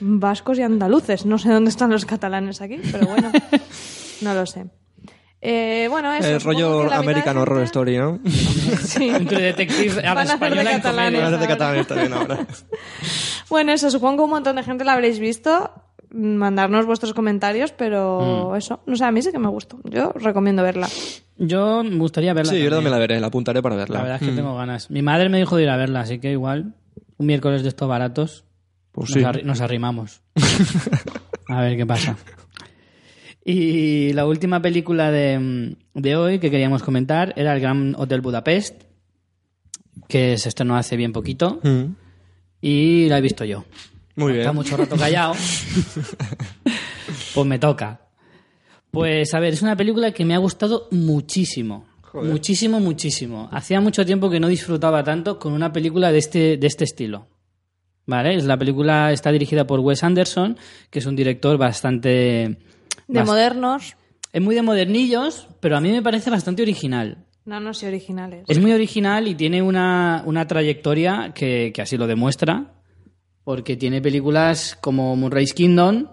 vascos 0.00 0.58
y 0.58 0.62
andaluces. 0.62 1.24
No 1.26 1.38
sé 1.38 1.50
dónde 1.50 1.70
están 1.70 1.90
los 1.90 2.04
catalanes 2.04 2.60
aquí, 2.60 2.78
pero 2.92 3.06
bueno, 3.06 3.30
no 4.22 4.34
lo 4.34 4.44
sé. 4.46 4.66
Eh, 5.48 5.86
bueno, 5.88 6.12
eso. 6.12 6.28
El 6.28 6.40
rollo 6.40 6.88
de 6.88 6.94
American 6.94 7.36
Horror 7.36 7.58
gente- 7.58 7.66
Story, 7.66 7.98
¿no? 7.98 8.18
Sí. 8.82 9.10
Un 9.14 9.26
True 9.26 9.42
Detective 9.42 9.94
Van 10.02 10.06
a 10.06 10.12
hacer 10.22 10.26
de 10.26 10.32
española 10.34 10.70
en 10.72 10.76
catalanes. 10.78 11.22
hacer 11.22 11.38
de 11.76 11.84
también 11.84 12.12
ahora. 12.12 12.38
Bueno, 13.48 13.70
eso, 13.72 13.88
supongo 13.92 14.16
que 14.16 14.22
un 14.24 14.30
montón 14.30 14.56
de 14.56 14.64
gente 14.64 14.84
la 14.84 14.94
habréis 14.94 15.20
visto. 15.20 15.70
Mandarnos 16.10 16.84
vuestros 16.86 17.12
comentarios, 17.14 17.70
pero 17.72 18.50
Mm. 18.52 18.56
eso, 18.56 18.80
no 18.86 18.96
sé, 18.96 19.04
a 19.04 19.12
mí 19.12 19.22
sí 19.22 19.30
que 19.30 19.38
me 19.38 19.48
gustó. 19.48 19.78
Yo 19.84 20.12
recomiendo 20.16 20.62
verla. 20.64 20.88
Yo 21.36 21.84
me 21.84 21.96
gustaría 21.96 22.32
verla 22.34 22.50
Sí, 22.52 22.56
yo 22.58 22.64
también. 22.64 22.76
también 22.78 22.92
la 22.92 22.98
veré, 22.98 23.20
la 23.20 23.26
apuntaré 23.28 23.62
para 23.62 23.76
verla. 23.76 23.98
La 23.98 24.02
verdad 24.02 24.18
es 24.20 24.26
que 24.26 24.32
Mm. 24.32 24.36
tengo 24.36 24.56
ganas. 24.56 24.90
Mi 24.90 25.02
madre 25.02 25.28
me 25.28 25.38
dijo 25.38 25.56
de 25.56 25.62
ir 25.64 25.68
a 25.70 25.76
verla, 25.76 26.00
así 26.00 26.18
que 26.18 26.32
igual 26.32 26.74
un 27.18 27.26
miércoles 27.26 27.62
de 27.62 27.68
estos 27.68 27.88
baratos 27.88 28.44
Pues 28.92 29.10
nos, 29.10 29.18
sí. 29.18 29.20
arri- 29.24 29.42
nos 29.44 29.60
arrimamos. 29.60 30.22
a 31.48 31.60
ver 31.60 31.76
qué 31.76 31.86
pasa. 31.86 32.16
Y 33.48 34.12
la 34.12 34.26
última 34.26 34.60
película 34.60 35.12
de, 35.12 35.76
de 35.94 36.16
hoy 36.16 36.40
que 36.40 36.50
queríamos 36.50 36.82
comentar 36.82 37.32
era 37.36 37.54
El 37.54 37.60
Gran 37.60 37.94
Hotel 37.96 38.20
Budapest, 38.20 38.82
que 40.08 40.36
se 40.36 40.48
estrenó 40.48 40.76
hace 40.76 40.96
bien 40.96 41.12
poquito 41.12 41.60
Mm. 41.62 41.94
y 42.60 43.08
la 43.08 43.18
he 43.18 43.20
visto 43.20 43.44
yo. 43.44 43.64
Muy 44.16 44.32
Está 44.32 44.50
bien. 44.50 44.54
mucho 44.56 44.76
rato 44.76 44.96
callado. 44.96 45.34
pues 47.34 47.46
me 47.46 47.58
toca. 47.58 48.00
Pues 48.90 49.34
a 49.34 49.40
ver, 49.40 49.52
es 49.52 49.62
una 49.62 49.76
película 49.76 50.12
que 50.12 50.24
me 50.24 50.34
ha 50.34 50.38
gustado 50.38 50.88
muchísimo. 50.90 51.86
Muchísimo, 52.14 52.80
muchísimo. 52.80 53.48
Hacía 53.52 53.80
mucho 53.80 54.06
tiempo 54.06 54.30
que 54.30 54.40
no 54.40 54.48
disfrutaba 54.48 55.04
tanto 55.04 55.38
con 55.38 55.52
una 55.52 55.70
película 55.72 56.10
de 56.12 56.18
este, 56.18 56.56
de 56.56 56.66
este 56.66 56.84
estilo. 56.84 57.26
¿Vale? 58.06 58.36
Es 58.36 58.44
la 58.44 58.56
película 58.56 59.12
está 59.12 59.30
dirigida 59.32 59.66
por 59.66 59.80
Wes 59.80 60.02
Anderson, 60.02 60.56
que 60.90 61.00
es 61.00 61.06
un 61.06 61.14
director 61.14 61.58
bastante. 61.58 62.56
De 63.08 63.20
bast- 63.20 63.26
modernos. 63.26 63.96
Es 64.32 64.42
muy 64.42 64.54
de 64.54 64.62
modernillos, 64.62 65.48
pero 65.60 65.76
a 65.76 65.80
mí 65.80 65.90
me 65.90 66.02
parece 66.02 66.30
bastante 66.30 66.62
original. 66.62 67.24
No, 67.44 67.60
no, 67.60 67.72
sí, 67.72 67.86
originales. 67.86 68.44
Es 68.48 68.60
muy 68.60 68.72
original 68.72 69.28
y 69.28 69.34
tiene 69.34 69.62
una, 69.62 70.22
una 70.26 70.46
trayectoria 70.46 71.32
que, 71.34 71.70
que 71.74 71.80
así 71.82 71.96
lo 71.96 72.06
demuestra, 72.06 72.72
porque 73.44 73.76
tiene 73.76 74.02
películas 74.02 74.76
como 74.80 75.14
Moonrise 75.16 75.54
Kingdom, 75.54 76.08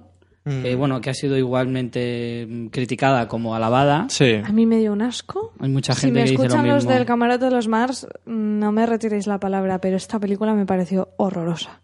que, 0.46 0.76
bueno, 0.76 1.00
que 1.00 1.10
ha 1.10 1.14
sido 1.14 1.38
igualmente 1.38 2.46
mm, 2.48 2.68
criticada 2.68 3.28
como 3.30 3.56
alabada. 3.56 4.08
Sí. 4.10 4.36
A 4.44 4.52
mí 4.52 4.66
me 4.66 4.78
dio 4.78 4.92
un 4.92 5.02
asco. 5.02 5.54
Hay 5.60 5.70
mucha 5.70 5.94
Si 5.94 6.02
gente 6.02 6.20
me 6.20 6.26
que 6.26 6.32
dice 6.32 6.44
lo 6.44 6.48
escuchan 6.50 6.68
los 6.68 6.76
mismo. 6.84 6.92
del 6.92 7.06
camarote 7.06 7.46
de 7.46 7.52
los 7.52 7.68
Mars, 7.70 8.06
mm, 8.26 8.60
no 8.60 8.72
me 8.74 8.86
retiréis 8.86 9.26
la 9.26 9.40
palabra, 9.40 9.80
pero 9.80 9.96
esta 9.98 10.20
película 10.20 10.54
me 10.54 10.66
pareció 10.66 11.10
horrorosa. 11.18 11.82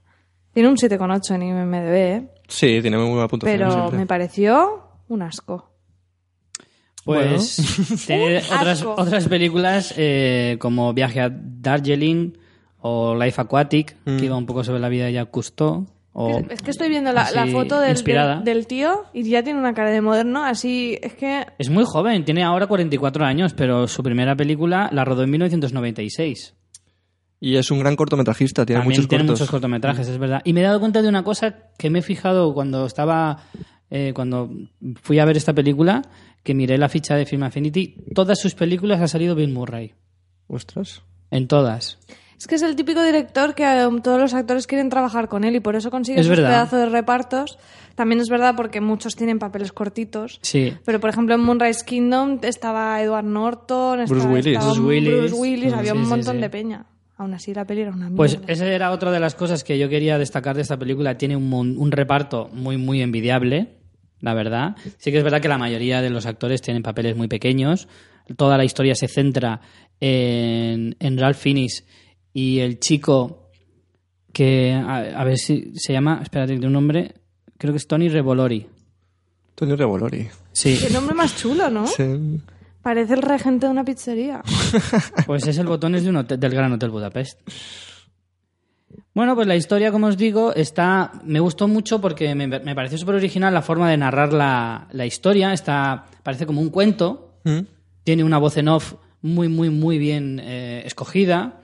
Tiene 0.54 0.68
un 0.70 0.76
7,8 0.78 1.36
en 1.36 1.42
IMDb, 1.44 1.94
¿eh? 1.96 2.28
Sí, 2.50 2.82
tiene 2.82 2.98
muy 2.98 3.10
buena 3.12 3.28
puntuación 3.30 3.60
pero 3.60 3.72
siempre. 3.72 3.98
me 3.98 4.06
pareció 4.06 4.89
un 5.10 5.22
asco. 5.22 5.70
Pues 7.06 8.04
tiene 8.08 8.40
Un 8.50 8.58
otras, 8.58 8.84
otras 8.84 9.28
películas 9.28 9.94
eh, 9.98 10.58
como 10.60 10.94
Viaje 10.94 11.22
a 11.22 11.30
Darjeeling 11.32 12.34
o 12.82 13.16
Life 13.16 13.40
Aquatic, 13.42 13.96
Mm. 14.06 14.18
que 14.18 14.26
iba 14.26 14.36
un 14.38 14.46
poco 14.46 14.64
sobre 14.64 14.80
la 14.80 14.90
vida 14.90 15.06
de 15.06 15.14
Jacques 15.14 15.32
Cousteau. 15.32 15.86
O, 16.14 16.42
Es 16.50 16.62
que 16.62 16.72
estoy 16.72 16.90
viendo 16.90 17.12
la, 17.14 17.26
foto 17.52 17.80
del, 17.80 18.04
del, 18.04 18.44
del 18.44 18.68
tío 18.68 19.06
y 19.14 19.24
ya 19.30 19.44
tiene 19.44 19.60
una 19.60 19.74
cara 19.74 19.92
de 19.92 20.02
moderno, 20.02 20.44
así 20.44 20.98
es 21.02 21.14
que 21.14 21.46
Es 21.60 21.70
muy 21.70 21.84
joven, 21.86 22.26
tiene 22.26 22.44
ahora 22.44 22.68
44 22.68 23.24
años, 23.26 23.54
pero 23.54 23.88
su 23.88 24.02
primera 24.04 24.36
película 24.36 24.90
la 24.92 25.06
rodó 25.06 25.24
en 25.24 25.30
1996. 25.30 26.56
Y 27.42 27.56
es 27.56 27.72
un 27.72 27.80
gran 27.80 27.96
cortometrajista, 27.96 28.66
tiene 28.66 28.82
También 28.82 28.98
muchos 29.00 29.08
tiene 29.08 29.24
cortos. 29.24 29.40
muchos 29.40 29.52
cortometrajes, 29.52 30.08
es 30.10 30.18
verdad. 30.18 30.42
Y 30.44 30.52
me 30.52 30.60
he 30.60 30.64
dado 30.64 30.80
cuenta 30.82 31.02
de 31.02 31.08
una 31.08 31.24
cosa 31.24 31.56
que 31.78 31.90
me 31.90 32.00
he 32.00 32.02
fijado 32.02 32.54
cuando 32.54 32.86
estaba, 32.86 33.44
eh, 33.92 34.12
cuando 34.14 34.50
fui 35.02 35.20
a 35.20 35.26
ver 35.26 35.38
esta 35.38 35.54
película, 35.54 36.02
que 36.44 36.54
miré 36.54 36.78
la 36.78 36.90
ficha 36.90 37.16
de 37.16 37.26
Film 37.26 37.44
Affinity. 37.44 37.96
Todas 38.16 38.40
sus 38.40 38.56
películas 38.56 39.02
ha 39.02 39.08
salido 39.08 39.36
Bill 39.36 39.52
Murray. 39.52 39.94
Ostras. 40.48 41.02
En 41.32 41.48
todas. 41.48 42.00
es 42.38 42.48
que 42.48 42.56
es 42.56 42.62
el 42.64 42.76
típico 42.76 43.04
director 43.04 43.54
que 43.54 43.64
eh, 43.64 43.88
todos 44.04 44.20
los 44.20 44.34
actores 44.34 44.66
quieren 44.66 44.90
trabajar 44.90 45.28
con 45.28 45.44
él 45.44 45.56
y 45.56 45.60
por 45.60 45.76
eso 45.76 45.92
consigue 45.92 46.20
Es 46.20 46.26
esos 46.26 46.38
pedazos 46.40 46.80
de 46.80 46.86
repartos. 46.90 47.60
También 47.96 48.22
es 48.22 48.30
verdad 48.30 48.56
porque 48.56 48.80
muchos 48.82 49.16
tienen 49.16 49.38
papeles 49.40 49.72
cortitos. 49.74 50.40
Sí. 50.42 50.74
Pero, 50.86 51.00
por 51.00 51.10
ejemplo, 51.10 51.36
en 51.36 51.42
Moonrise 51.42 51.84
Kingdom 51.86 52.40
estaba 52.44 53.02
Edward 53.02 53.26
Norton, 53.26 53.98
Bruce 54.06 54.14
estaba, 54.16 54.34
Willis. 54.34 54.48
estaba 54.54 54.72
Bruce 54.74 54.88
Willis. 54.88 55.18
Bruce 55.18 55.36
Willis, 55.36 55.74
había 55.74 55.92
Sí, 55.92 55.98
un 55.98 56.04
sí, 56.06 56.10
montón 56.10 56.36
sí. 56.38 56.42
de 56.42 56.50
peña. 56.50 56.86
Aún 57.18 57.34
así, 57.34 57.54
la 57.54 57.66
peli 57.66 57.82
era 57.82 57.90
una 57.92 58.06
mierda. 58.10 58.16
Pues 58.16 58.40
esa 58.48 58.66
era 58.66 58.92
otra 58.92 59.12
de 59.12 59.20
las 59.20 59.36
cosas 59.36 59.66
que 59.66 59.78
yo 59.78 59.90
quería 59.90 60.18
destacar 60.18 60.56
de 60.56 60.62
esta 60.62 60.78
película. 60.80 61.18
Tiene 61.18 61.36
un 61.36 61.92
reparto 61.92 62.50
muy, 62.54 62.78
muy 62.78 63.02
envidiable, 63.02 63.68
la 64.22 64.34
verdad. 64.34 64.76
Sí 64.98 65.12
que 65.12 65.18
es 65.18 65.24
verdad 65.24 65.42
que 65.42 65.48
la 65.48 65.58
mayoría 65.58 66.02
de 66.02 66.10
los 66.10 66.26
actores 66.26 66.62
tienen 66.62 66.84
papeles 66.84 67.16
muy 67.16 67.28
pequeños. 67.28 67.88
Toda 68.38 68.58
la 68.58 68.66
historia 68.66 68.96
se 68.96 69.08
centra 69.08 69.62
en, 70.00 70.96
en 71.00 71.18
Ralph 71.18 71.38
Fiennes 71.38 71.86
y 72.34 72.60
el 72.60 72.80
chico 72.80 73.50
que, 74.32 74.74
a, 74.74 74.98
a 75.20 75.24
ver 75.24 75.38
si 75.38 75.72
se 75.76 75.94
llama, 75.94 76.20
espérate, 76.22 76.58
de 76.58 76.68
un 76.68 76.74
nombre, 76.74 77.14
creo 77.58 77.74
que 77.74 77.78
es 77.78 77.88
Tony 77.88 78.08
Revolori. 78.10 78.68
Tony 79.56 79.76
Revolori. 79.76 80.28
Sí, 80.52 80.78
Qué 80.82 80.90
nombre 80.92 81.16
más 81.16 81.36
chulo, 81.38 81.70
¿no? 81.70 81.88
Sí. 81.88 82.04
Parece 82.82 83.14
el 83.16 83.22
regente 83.22 83.66
de 83.66 83.72
una 83.72 83.84
pizzería. 83.84 84.42
pues 85.26 85.46
es 85.48 85.58
el 85.58 85.68
botones 85.68 86.04
de 86.04 86.10
un 86.12 86.18
hotel- 86.18 86.40
del 86.40 86.52
Gran 86.54 86.72
Hotel 86.72 86.90
Budapest. 86.92 87.40
Bueno, 89.14 89.36
pues 89.36 89.48
la 89.48 89.56
historia, 89.56 89.92
como 89.92 90.08
os 90.08 90.18
digo, 90.18 90.54
está. 90.54 91.12
Me 91.24 91.40
gustó 91.40 91.68
mucho 91.68 92.00
porque 92.00 92.36
me, 92.36 92.48
me 92.48 92.76
pareció 92.76 92.98
súper 92.98 93.16
original 93.16 93.54
la 93.54 93.62
forma 93.62 93.90
de 93.90 93.98
narrar 93.98 94.34
la, 94.34 94.88
la 94.92 95.06
historia. 95.06 95.52
Está. 95.52 96.06
Parece 96.24 96.46
como 96.46 96.62
un 96.62 96.70
cuento. 96.70 97.40
Mm. 97.44 97.60
Tiene 98.04 98.24
una 98.24 98.38
voz 98.38 98.58
en 98.58 98.68
off 98.68 98.96
muy, 99.22 99.50
muy, 99.50 99.70
muy 99.70 99.98
bien 99.98 100.40
eh, 100.44 100.84
escogida. 100.86 101.62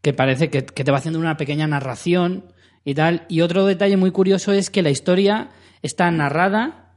Que 0.00 0.12
parece 0.12 0.50
que, 0.50 0.64
que 0.64 0.84
te 0.84 0.90
va 0.90 0.98
haciendo 0.98 1.18
una 1.18 1.36
pequeña 1.36 1.66
narración 1.66 2.44
y 2.84 2.94
tal. 2.94 3.26
Y 3.28 3.42
otro 3.42 3.66
detalle 3.66 3.96
muy 3.96 4.10
curioso 4.10 4.52
es 4.52 4.70
que 4.70 4.82
la 4.82 4.90
historia 4.90 5.50
está 5.82 6.10
narrada. 6.10 6.94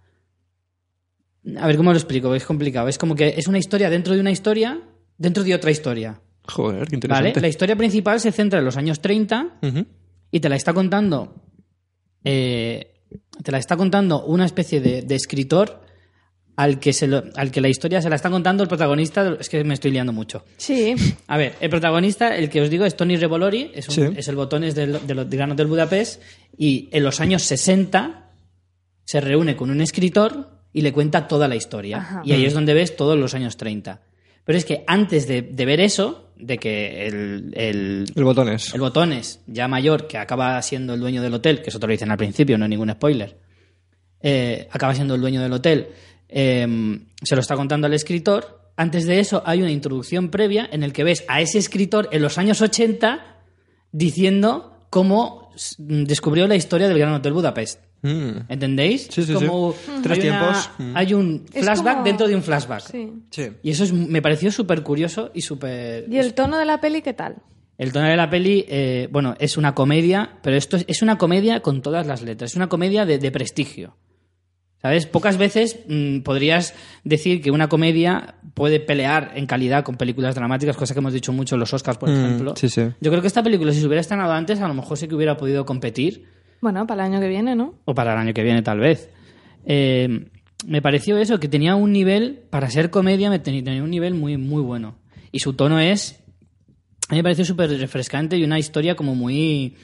A 1.58 1.68
ver 1.68 1.78
cómo 1.78 1.92
lo 1.92 1.98
explico, 1.98 2.34
es 2.36 2.46
complicado. 2.46 2.88
Es 2.88 2.98
como 2.98 3.16
que 3.16 3.36
es 3.38 3.48
una 3.48 3.58
historia 3.58 3.90
dentro 3.90 4.14
de 4.14 4.22
una 4.22 4.32
historia, 4.32 4.80
dentro 5.18 5.44
de 5.44 5.56
otra 5.56 5.72
historia. 5.72 6.22
Joder, 6.50 6.88
qué 6.88 6.98
¿Vale? 7.08 7.30
interesante. 7.30 7.42
La 7.42 7.48
historia 7.48 7.76
principal 7.76 8.20
se 8.20 8.32
centra 8.32 8.60
en 8.60 8.66
los 8.66 8.76
años 8.78 9.00
30 9.02 9.60
Ujú. 9.62 9.86
y 10.32 10.40
te 10.40 10.50
la 10.50 10.56
está 10.56 10.74
contando. 10.74 11.36
eh, 12.24 12.94
te 13.44 13.52
la 13.52 13.58
está 13.58 13.78
contando 13.78 14.26
una 14.26 14.46
especie 14.46 14.82
de, 14.82 15.02
de 15.02 15.16
escritor 15.16 15.82
al 16.58 16.80
que, 16.80 16.92
se 16.92 17.08
lo- 17.08 17.24
al 17.38 17.52
que 17.52 17.62
la 17.62 17.70
historia 17.70 18.02
se 18.02 18.10
la 18.10 18.18
está 18.18 18.30
contando 18.30 18.62
el 18.64 18.70
protagonista. 18.70 19.38
Es 19.40 19.48
que 19.48 19.64
me 19.64 19.74
estoy 19.74 19.92
liando 19.92 20.12
mucho. 20.12 20.44
Sí. 20.58 20.94
A 21.28 21.38
ver, 21.38 21.56
el 21.62 21.70
protagonista, 21.70 22.36
el 22.36 22.50
que 22.50 22.60
os 22.62 22.70
digo, 22.70 22.86
es 22.86 22.98
Tony 22.98 23.16
Revolori, 23.16 23.72
es, 23.74 23.88
un- 23.88 23.96
Sí. 23.96 24.02
es 24.18 24.28
el 24.28 24.36
botones 24.36 24.76
del, 24.76 25.08
de 25.08 25.16
los 25.16 25.30
Gran 25.30 25.52
Hotel 25.54 25.68
Budapest, 25.68 26.22
y 26.58 26.90
en 26.92 27.04
los 27.04 27.22
años 27.22 27.44
60 27.44 28.32
se 29.06 29.22
reúne 29.22 29.56
con 29.56 29.70
un 29.72 29.80
escritor 29.80 30.60
y 30.74 30.82
le 30.82 30.92
cuenta 30.92 31.28
toda 31.30 31.48
la 31.48 31.56
historia. 31.56 31.98
Ajá. 32.00 32.22
Y 32.26 32.34
ahí 32.34 32.46
es 32.46 32.54
donde 32.54 32.74
ves 32.74 32.96
todos 32.98 33.18
los 33.18 33.34
años 33.34 33.56
30. 33.56 34.02
Pero 34.44 34.58
es 34.58 34.66
que 34.66 34.84
antes 34.86 35.28
de, 35.28 35.42
de 35.42 35.66
ver 35.66 35.80
eso, 35.80 36.29
de 36.40 36.58
que 36.58 37.08
el, 37.08 37.52
el, 37.54 38.06
El 38.16 38.24
botones. 38.24 38.74
el 38.74 38.82
botones, 38.82 39.42
ya 39.48 39.68
mayor, 39.68 40.08
que 40.08 40.18
acaba 40.18 40.62
siendo 40.62 40.94
el 40.94 41.00
dueño 41.00 41.22
del 41.22 41.34
hotel, 41.34 41.62
que 41.62 41.70
eso 41.70 41.80
te 41.80 41.88
lo 41.88 41.92
dicen 41.92 42.12
al 42.12 42.18
principio, 42.18 42.58
no 42.58 42.66
hay 42.66 42.70
ningún 42.70 42.92
spoiler, 42.92 43.38
eh, 44.22 44.68
acaba 44.72 44.96
siendo 44.96 45.16
el 45.16 45.22
dueño 45.22 45.42
del 45.42 45.54
hotel, 45.54 45.90
eh, 46.30 46.68
se 47.22 47.36
lo 47.36 47.42
está 47.42 47.56
contando 47.56 47.88
al 47.88 47.94
escritor. 47.94 48.72
Antes 48.76 49.06
de 49.06 49.20
eso 49.20 49.44
hay 49.46 49.62
una 49.62 49.72
introducción 49.72 50.30
previa 50.30 50.70
en 50.72 50.84
el 50.84 50.94
que 50.94 51.04
ves 51.04 51.26
a 51.28 51.42
ese 51.42 51.58
escritor 51.58 52.08
en 52.12 52.22
los 52.22 52.38
años 52.38 52.62
80 52.62 53.38
diciendo 53.92 54.78
cómo 54.90 55.52
descubrió 55.78 56.48
la 56.48 56.56
historia 56.56 56.88
del 56.88 56.98
Gran 56.98 57.14
Hotel 57.14 57.34
Budapest. 57.34 57.82
Mm. 58.02 58.30
¿Entendéis? 58.50 59.08
Sí, 59.12 59.24
sí, 59.24 59.34
Como 59.34 59.74
sí. 59.74 59.92
Tres 60.02 60.20
hay 60.20 60.30
una- 60.30 60.40
tiempos. 60.40 60.70
Mm. 60.78 60.92
Hay 60.98 61.14
un 61.14 61.46
Es 61.54 61.64
flashback 61.66 61.94
como- 61.96 62.06
dentro 62.06 62.28
de 62.28 62.36
un 62.36 62.44
flashback. 62.44 62.82
Sí. 62.82 63.12
Sí. 63.30 63.48
Y 63.64 63.72
eso 63.72 63.84
es- 63.84 63.94
me 63.94 64.22
pareció 64.22 64.52
súper 64.52 64.84
curioso 64.84 65.32
y 65.34 65.42
súper... 65.42 66.06
¿Y 66.10 66.18
el 66.18 66.34
tono 66.34 66.58
de 66.58 66.66
la 66.66 66.80
peli 66.80 67.02
qué 67.02 67.14
tal? 67.14 67.38
El 67.78 67.92
tono 67.94 68.08
de 68.08 68.16
la 68.18 68.30
peli, 68.30 68.66
eh, 68.68 69.08
bueno, 69.12 69.36
es 69.40 69.58
una 69.58 69.74
comedia, 69.76 70.38
pero 70.44 70.56
esto 70.58 70.78
es, 70.78 70.86
es 70.88 71.02
una 71.02 71.18
comedia 71.18 71.62
con 71.62 71.82
todas 71.82 72.06
las 72.08 72.22
letras. 72.22 72.52
Es 72.52 72.56
una 72.58 72.68
comedia 72.70 73.06
de, 73.06 73.18
de 73.20 73.32
prestigio. 73.32 73.96
¿Sabes? 74.82 75.06
Pocas 75.08 75.38
veces 75.38 75.80
mm, 75.90 76.20
podrías 76.20 76.74
decir 77.04 77.42
que 77.42 77.52
una 77.52 77.68
comedia 77.68 78.36
puede 78.54 78.80
pelear 78.80 79.34
en 79.36 79.46
calidad 79.46 79.84
con 79.84 79.98
películas 79.98 80.36
dramáticas, 80.36 80.78
cosa 80.78 80.94
que 80.94 81.02
hemos 81.02 81.12
dicho 81.12 81.34
mucho 81.34 81.56
en 81.56 81.60
los 81.60 81.74
Oscars, 81.74 81.98
por 81.98 82.10
Mm, 82.10 82.14
ejemplo. 82.14 82.54
sí, 82.56 82.70
sí. 82.70 82.84
Yo 83.02 83.12
creo 83.12 83.20
que 83.20 83.28
esta 83.28 83.44
película, 83.44 83.74
si 83.74 83.82
se 83.82 83.88
hubiera 83.88 84.00
estrenado 84.00 84.32
antes, 84.32 84.62
a 84.62 84.68
lo 84.70 84.74
mejor 84.74 84.98
sí 84.98 85.10
que 85.10 85.16
hubiera 85.16 85.36
podido 85.36 85.66
competir, 85.66 86.28
Bueno, 86.62 86.86
para 86.86 87.06
el 87.06 87.14
año 87.14 87.22
que 87.22 87.30
viene, 87.30 87.56
¿no? 87.56 87.76
o 87.86 87.94
para 87.94 88.14
el 88.14 88.20
año 88.20 88.34
que 88.34 88.44
viene, 88.44 88.62
tal 88.62 88.80
vez. 88.80 89.10
Eh, 89.66 90.28
me 90.66 90.82
pareció 90.82 91.18
eso, 91.18 91.40
que 91.40 91.48
tenía 91.48 91.76
un 91.76 91.92
nivel, 91.92 92.44
para 92.50 92.70
ser 92.70 92.90
comedia, 92.90 93.30
me 93.30 93.40
tenía, 93.40 93.82
un 93.82 93.90
nivel 93.90 94.14
muy, 94.14 94.38
muy 94.38 94.62
bueno. 94.62 94.96
Y 95.32 95.40
su 95.40 95.54
tono 95.54 95.80
es, 95.80 96.20
a 97.08 97.14
mí 97.14 97.18
me 97.18 97.24
pareció 97.24 97.46
súper 97.46 97.70
refrescante 97.70 98.38
y 98.38 98.44
una 98.44 98.60
historia 98.60 98.96
como 98.96 99.16
muy, 99.16 99.78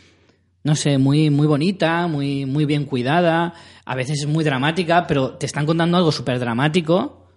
no 0.64 0.76
sé, 0.76 0.98
muy, 0.98 1.30
muy 1.30 1.48
bonita, 1.48 2.08
muy, 2.08 2.46
muy 2.46 2.66
bien 2.66 2.86
cuidada, 2.86 3.54
a 3.86 3.96
veces 3.96 4.22
es 4.22 4.28
muy 4.28 4.44
dramática, 4.44 5.08
pero 5.08 5.36
te 5.36 5.46
están 5.46 5.66
contando 5.66 5.98
algo 5.98 6.12
súper 6.12 6.40
dramático, 6.40 7.30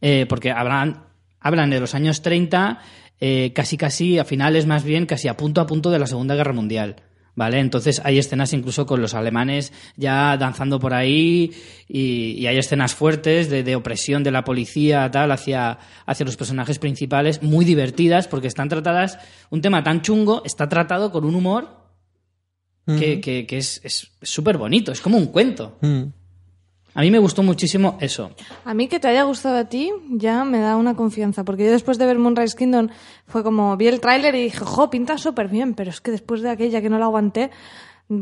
eh, 0.00 0.26
porque 0.28 0.50
hablan, 0.50 1.04
hablan 1.38 1.70
de 1.70 1.78
los 1.78 1.94
años 1.94 2.22
30, 2.22 2.80
eh, 3.20 3.52
casi 3.54 3.76
casi 3.76 4.18
a 4.18 4.24
finales 4.24 4.66
más 4.66 4.82
bien, 4.82 5.06
casi 5.06 5.28
a 5.28 5.36
punto 5.36 5.60
a 5.60 5.66
punto 5.66 5.90
de 5.90 5.98
la 5.98 6.06
Segunda 6.06 6.34
Guerra 6.34 6.54
Mundial. 6.54 6.96
¿Vale? 7.36 7.60
Entonces 7.60 8.02
hay 8.04 8.18
escenas 8.18 8.52
incluso 8.52 8.86
con 8.86 9.00
los 9.00 9.14
alemanes 9.14 9.72
ya 9.96 10.36
danzando 10.36 10.78
por 10.80 10.92
ahí 10.94 11.52
y, 11.88 12.32
y 12.38 12.46
hay 12.48 12.58
escenas 12.58 12.94
fuertes 12.94 13.48
de, 13.48 13.62
de 13.62 13.76
opresión 13.76 14.22
de 14.24 14.30
la 14.32 14.42
policía 14.44 15.10
tal 15.10 15.30
hacia, 15.32 15.78
hacia 16.06 16.26
los 16.26 16.36
personajes 16.36 16.78
principales, 16.78 17.42
muy 17.42 17.64
divertidas 17.64 18.26
porque 18.28 18.48
están 18.48 18.68
tratadas, 18.68 19.18
un 19.50 19.60
tema 19.62 19.82
tan 19.84 20.02
chungo 20.02 20.42
está 20.44 20.68
tratado 20.68 21.12
con 21.12 21.24
un 21.24 21.34
humor 21.36 21.78
que, 22.98 23.20
que- 23.20 23.46
que 23.46 23.58
es 23.58 23.80
es 23.84 24.10
súper 24.20 24.58
bonito, 24.58 24.90
es 24.90 25.00
como 25.00 25.16
un 25.16 25.26
cuento. 25.26 25.78
Mm. 25.80 26.02
A 26.94 27.02
mí 27.02 27.10
me 27.10 27.18
gustó 27.18 27.42
muchísimo 27.42 27.96
eso. 28.00 28.30
A 28.64 28.74
mí 28.74 28.88
que 28.88 28.98
te 28.98 29.08
haya 29.08 29.22
gustado 29.22 29.56
a 29.58 29.64
ti 29.66 29.92
ya 30.10 30.44
me 30.44 30.58
da 30.58 30.76
una 30.76 30.94
confianza, 30.96 31.44
porque 31.44 31.64
yo 31.64 31.70
después 31.70 31.98
de 31.98 32.06
ver 32.06 32.18
Moonrise 32.18 32.56
Kingdom 32.56 32.88
fue 33.26 33.42
como, 33.42 33.76
vi 33.76 33.86
el 33.88 34.00
tráiler 34.00 34.34
y 34.34 34.42
dije, 34.44 34.58
jo, 34.64 34.90
pinta 34.90 35.16
súper 35.18 35.48
bien, 35.48 35.74
pero 35.74 35.90
es 35.90 36.00
que 36.00 36.10
después 36.10 36.42
de 36.42 36.50
aquella 36.50 36.80
que 36.80 36.90
no 36.90 36.98
la 36.98 37.04
aguanté, 37.04 37.50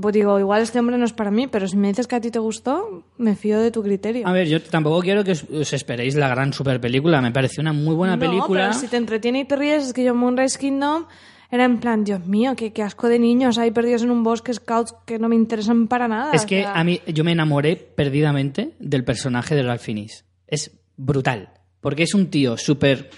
pues 0.03 0.13
digo, 0.13 0.39
igual 0.39 0.61
este 0.61 0.79
hombre 0.79 0.99
no 0.99 1.07
es 1.07 1.15
para 1.15 1.31
mí, 1.31 1.47
pero 1.47 1.67
si 1.67 1.79
me 1.79 1.89
dices 1.89 2.07
que 2.07 2.17
a 2.17 2.21
ti 2.21 2.31
te 2.31 2.39
gustó, 2.39 3.05
me 3.17 3.35
fío 3.37 3.59
de 3.59 3.71
tu 3.71 3.83
criterio. 3.83 4.29
A 4.29 4.33
ver, 4.33 4.47
yo 4.47 4.61
tampoco 4.63 5.01
quiero 5.01 5.25
que 5.25 5.33
os, 5.33 5.45
os 5.45 5.73
esperéis 5.73 6.15
la 6.15 6.29
gran 6.29 6.53
super 6.53 6.79
película, 6.79 7.23
me 7.23 7.33
pareció 7.33 7.63
una 7.63 7.73
muy 7.73 7.95
buena 7.95 8.17
No, 8.17 8.21
película. 8.21 8.65
pero 8.69 8.73
si 8.75 8.87
te 8.89 8.99
entretiene 8.99 9.41
y 9.41 9.45
te 9.47 9.57
ríes, 9.57 9.87
es 9.87 9.93
que 9.95 10.05
yo 10.05 10.15
Moonrise 10.15 10.59
Kingdom 10.59 11.07
era 11.51 11.65
en 11.65 11.79
plan, 11.79 12.05
Dios 12.05 12.27
mío, 12.27 12.55
qué, 12.57 12.73
qué 12.73 12.83
asco 12.83 13.09
de 13.09 13.19
niños 13.19 13.57
ahí 13.59 13.71
perdidos 13.71 14.03
en 14.03 14.11
un 14.11 14.23
bosque, 14.23 14.53
scouts 14.53 14.95
que 15.07 15.19
no 15.19 15.29
me 15.29 15.35
interesan 15.37 15.89
para 15.89 16.07
nada. 16.09 16.33
Es 16.33 16.45
o 16.45 16.47
que 16.47 16.63
sea, 16.63 16.75
a 16.75 16.85
mí 16.85 17.01
yo 17.07 17.25
me 17.25 17.33
enamoré 17.33 17.77
perdidamente 17.77 18.75
del 18.79 19.05
personaje 19.05 19.55
de 19.55 19.63
Ralph 19.63 19.81
Fiennes. 19.83 20.25
Es 20.47 20.71
brutal, 20.97 21.51
porque 21.81 22.03
es 22.03 22.15
un 22.15 22.29
tío 22.29 22.57
súper 22.57 23.11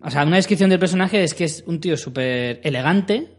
O 0.00 0.10
sea, 0.10 0.24
una 0.24 0.36
descripción 0.36 0.70
del 0.70 0.78
personaje 0.78 1.22
es 1.24 1.34
que 1.34 1.44
es 1.44 1.64
un 1.66 1.80
tío 1.80 1.96
súper 1.96 2.60
elegante, 2.62 3.36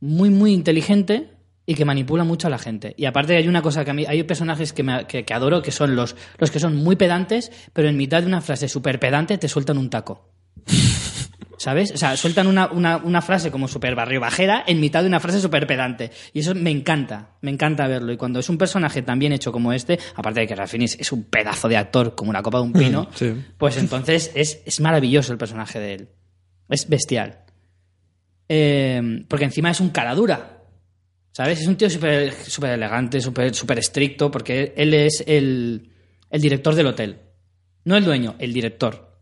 muy, 0.00 0.30
muy 0.30 0.52
inteligente 0.52 1.30
y 1.66 1.74
que 1.74 1.84
manipula 1.84 2.24
mucho 2.24 2.46
a 2.46 2.50
la 2.50 2.58
gente. 2.58 2.94
Y 2.96 3.04
aparte 3.04 3.36
hay 3.36 3.46
una 3.46 3.60
cosa 3.62 3.84
que 3.84 3.90
a 3.90 3.94
mí, 3.94 4.04
hay 4.08 4.22
personajes 4.24 4.72
que, 4.72 4.82
me- 4.82 5.06
que- 5.06 5.24
que 5.24 5.34
adoro, 5.34 5.62
que 5.62 5.70
son 5.70 5.94
los, 5.94 6.16
los 6.38 6.50
que 6.50 6.58
son 6.58 6.76
muy 6.76 6.96
pedantes, 6.96 7.52
pero 7.72 7.88
en 7.88 7.96
mitad 7.96 8.22
de 8.22 8.26
una 8.28 8.40
frase 8.40 8.68
súper 8.68 8.98
pedante 8.98 9.36
te 9.38 9.48
sueltan 9.48 9.78
un 9.78 9.90
taco. 9.90 10.30
¿Sabes? 11.60 11.92
O 11.92 11.98
sea, 11.98 12.16
sueltan 12.16 12.46
una, 12.46 12.72
una, 12.72 12.96
una 12.96 13.20
frase 13.20 13.50
como 13.50 13.68
súper 13.68 13.94
barrio 13.94 14.18
bajera 14.18 14.64
en 14.66 14.80
mitad 14.80 15.02
de 15.02 15.08
una 15.08 15.20
frase 15.20 15.40
súper 15.42 15.66
pedante. 15.66 16.10
Y 16.32 16.40
eso 16.40 16.54
me 16.54 16.70
encanta, 16.70 17.36
me 17.42 17.50
encanta 17.50 17.86
verlo. 17.86 18.12
Y 18.12 18.16
cuando 18.16 18.40
es 18.40 18.48
un 18.48 18.56
personaje 18.56 19.02
tan 19.02 19.18
bien 19.18 19.34
hecho 19.34 19.52
como 19.52 19.70
este, 19.74 19.98
aparte 20.14 20.40
de 20.40 20.46
que 20.46 20.54
Ralph 20.54 20.70
Fiennes 20.70 20.96
es 20.98 21.12
un 21.12 21.24
pedazo 21.24 21.68
de 21.68 21.76
actor 21.76 22.14
como 22.14 22.30
una 22.30 22.42
copa 22.42 22.56
de 22.60 22.64
un 22.64 22.72
pino, 22.72 23.08
Sí. 23.14 23.34
pues 23.58 23.76
entonces 23.76 24.30
es, 24.34 24.62
es 24.64 24.80
maravilloso 24.80 25.32
el 25.32 25.38
personaje 25.38 25.78
de 25.78 25.92
él. 25.96 26.08
Es 26.70 26.88
bestial. 26.88 27.40
Eh, 28.48 29.26
porque 29.28 29.44
encima 29.44 29.70
es 29.70 29.80
un 29.80 29.90
cara 29.90 30.14
dura. 30.14 30.62
¿Sabes? 31.32 31.60
Es 31.60 31.66
un 31.66 31.76
tío 31.76 31.90
súper 31.90 32.32
súper 32.32 32.70
elegante, 32.70 33.20
súper 33.20 33.54
súper 33.54 33.78
estricto, 33.80 34.30
porque 34.30 34.72
él 34.78 34.94
es 34.94 35.22
el, 35.26 35.90
el 36.30 36.40
director 36.40 36.74
del 36.74 36.86
hotel. 36.86 37.18
No 37.84 37.98
el 37.98 38.04
dueño, 38.06 38.34
el 38.38 38.54
director. 38.54 39.14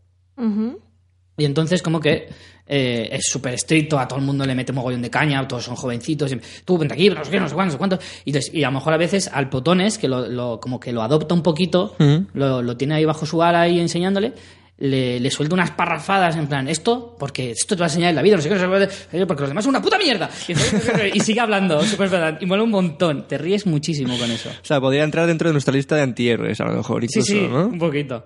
Y 1.39 1.45
entonces 1.45 1.81
como 1.81 1.99
que 1.99 2.29
eh, 2.67 3.09
es 3.11 3.25
súper 3.27 3.55
estricto, 3.55 3.97
a 3.97 4.07
todo 4.07 4.19
el 4.19 4.25
mundo 4.25 4.45
le 4.45 4.53
mete 4.53 4.71
mogollón 4.71 5.01
de 5.01 5.09
caña, 5.09 5.47
todos 5.47 5.63
son 5.63 5.75
jovencitos, 5.75 6.31
y, 6.31 6.39
tú 6.63 6.77
vente 6.77 6.93
aquí, 6.93 7.09
no 7.09 7.25
sé 7.25 7.31
qué, 7.31 7.39
no 7.39 7.49
sé 7.49 7.55
cuánto, 7.55 7.69
no 7.69 7.71
sé 7.71 7.77
cuánto. 7.79 7.99
Y, 8.25 8.29
entonces- 8.29 8.53
y 8.53 8.63
a 8.63 8.67
lo 8.67 8.73
mejor 8.73 8.93
a 8.93 8.97
veces 8.97 9.27
al 9.33 9.49
Potones, 9.49 9.97
que 9.97 10.07
lo, 10.07 10.27
lo- 10.27 10.59
como 10.59 10.79
que 10.79 10.91
lo 10.91 11.01
adopta 11.01 11.33
un 11.33 11.41
poquito, 11.41 11.95
lo, 12.33 12.61
lo 12.61 12.77
tiene 12.77 12.93
ahí 12.95 13.05
bajo 13.05 13.25
su 13.25 13.41
ala 13.41 13.61
ahí 13.61 13.79
enseñándole, 13.79 14.33
le, 14.81 15.19
le 15.19 15.29
suelta 15.31 15.55
unas 15.55 15.71
parrafadas 15.71 16.37
en 16.37 16.47
plan, 16.47 16.67
esto, 16.69 17.15
porque 17.19 17.51
esto 17.51 17.75
te 17.75 17.81
va 17.81 17.87
a 17.87 17.89
enseñar 17.89 18.11
en 18.11 18.15
la 18.15 18.21
vida, 18.21 18.35
no 18.37 18.41
sé 18.41 18.47
qué, 18.49 18.55
no 18.55 18.79
sé 18.79 18.89
qué, 19.11 19.25
porque 19.25 19.41
los 19.41 19.49
demás 19.49 19.63
son 19.65 19.71
una 19.71 19.81
puta 19.81 19.97
mierda. 19.97 20.29
Y, 20.47 20.51
entonces- 20.53 21.11
y 21.15 21.19
sigue 21.21 21.39
hablando, 21.39 21.81
súper 21.83 22.09
pedante, 22.09 22.45
y 22.45 22.47
mola 22.47 22.63
un 22.63 22.69
montón, 22.69 23.27
te 23.27 23.37
ríes 23.37 23.65
muchísimo 23.65 24.17
con 24.17 24.29
eso. 24.31 24.49
O 24.49 24.65
sea, 24.65 24.79
podría 24.79 25.03
entrar 25.03 25.27
dentro 25.27 25.49
de 25.49 25.53
nuestra 25.53 25.73
lista 25.73 25.95
de 25.95 26.03
antihéroes, 26.03 26.61
a 26.61 26.65
lo 26.65 26.73
mejor, 26.77 27.01
Sí, 27.01 27.07
incluso, 27.19 27.31
sí, 27.33 27.47
¿no? 27.51 27.65
un 27.67 27.79
poquito. 27.79 28.25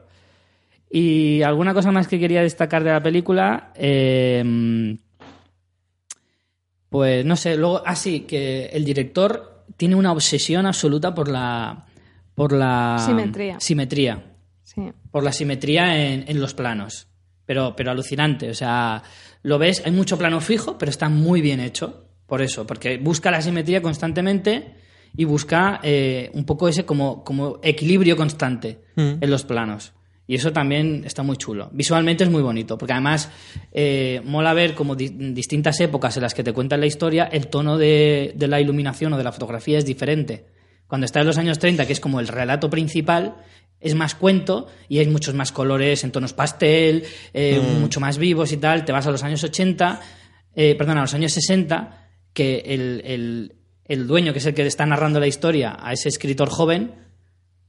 Y 0.95 1.41
alguna 1.41 1.73
cosa 1.73 1.91
más 1.91 2.07
que 2.07 2.19
quería 2.19 2.43
destacar 2.43 2.83
de 2.83 2.91
la 2.91 3.01
película, 3.01 3.71
eh, 3.75 4.95
pues 6.89 7.25
no 7.25 7.35
sé, 7.35 7.57
luego, 7.57 7.81
así 7.85 8.21
que 8.21 8.65
el 8.67 8.85
director 8.85 9.65
tiene 9.77 9.95
una 9.95 10.11
obsesión 10.11 10.65
absoluta 10.65 11.13
por 11.15 11.27
la 11.29 11.85
por 12.35 12.51
la 12.51 12.97
Simetría. 13.03 13.59
simetría, 13.59 14.23
Sí. 14.63 14.81
por 15.11 15.23
la 15.23 15.31
simetría 15.31 16.11
en, 16.11 16.25
en 16.27 16.39
los 16.39 16.53
planos, 16.53 17.07
pero 17.45 17.75
pero 17.75 17.91
alucinante, 17.91 18.49
o 18.49 18.53
sea, 18.53 19.01
lo 19.43 19.57
ves, 19.57 19.81
hay 19.85 19.91
mucho 19.91 20.17
plano 20.17 20.41
fijo, 20.41 20.77
pero 20.77 20.89
está 20.91 21.09
muy 21.09 21.41
bien 21.41 21.59
hecho, 21.59 22.05
por 22.27 22.41
eso, 22.41 22.65
porque 22.67 22.97
busca 22.97 23.31
la 23.31 23.41
simetría 23.41 23.81
constantemente 23.81 24.75
y 25.15 25.25
busca 25.25 25.79
eh, 25.83 26.29
un 26.33 26.45
poco 26.45 26.67
ese 26.67 26.85
como, 26.85 27.23
como 27.23 27.59
equilibrio 27.63 28.15
constante 28.15 28.81
Mm. 28.95 29.15
en 29.23 29.29
los 29.31 29.43
planos. 29.43 29.93
Y 30.25 30.35
eso 30.35 30.53
también 30.53 31.03
está 31.05 31.21
muy 31.23 31.35
chulo. 31.37 31.69
Visualmente 31.73 32.23
es 32.23 32.29
muy 32.29 32.41
bonito, 32.41 32.77
porque 32.77 32.93
además 32.93 33.29
eh, 33.73 34.21
mola 34.23 34.53
ver 34.53 34.73
como 34.73 34.95
di- 34.95 35.09
distintas 35.33 35.79
épocas 35.81 36.15
en 36.15 36.23
las 36.23 36.33
que 36.33 36.43
te 36.43 36.53
cuentan 36.53 36.79
la 36.79 36.85
historia, 36.85 37.25
el 37.25 37.47
tono 37.47 37.77
de, 37.77 38.33
de 38.35 38.47
la 38.47 38.61
iluminación 38.61 39.11
o 39.13 39.17
de 39.17 39.23
la 39.25 39.31
fotografía 39.33 39.77
es 39.77 39.85
diferente. 39.85 40.45
Cuando 40.87 41.05
está 41.05 41.19
en 41.21 41.27
los 41.27 41.37
años 41.37 41.59
30, 41.59 41.85
que 41.85 41.93
es 41.93 41.99
como 41.99 42.19
el 42.19 42.27
relato 42.29 42.69
principal, 42.69 43.35
es 43.81 43.95
más 43.95 44.15
cuento 44.15 44.67
y 44.87 44.99
hay 44.99 45.07
muchos 45.07 45.33
más 45.33 45.51
colores 45.51 46.05
en 46.05 46.11
tonos 46.11 46.31
pastel, 46.33 47.03
eh, 47.33 47.59
mucho 47.81 47.99
más 47.99 48.17
vivos 48.17 48.53
y 48.53 48.57
tal. 48.57 48.85
Te 48.85 48.93
vas 48.93 49.05
a 49.07 49.11
los 49.11 49.23
años 49.23 49.43
80, 49.43 49.99
eh, 50.55 50.75
perdón, 50.75 50.99
a 50.99 51.01
los 51.01 51.13
años 51.13 51.33
60, 51.33 52.07
que 52.33 52.59
el, 52.67 53.01
el- 53.05 53.55
el 53.85 54.07
dueño, 54.07 54.31
que 54.31 54.39
es 54.39 54.45
el 54.45 54.53
que 54.53 54.65
está 54.65 54.85
narrando 54.85 55.19
la 55.19 55.27
historia 55.27 55.75
a 55.77 55.91
ese 55.91 56.07
escritor 56.07 56.47
joven, 56.49 56.91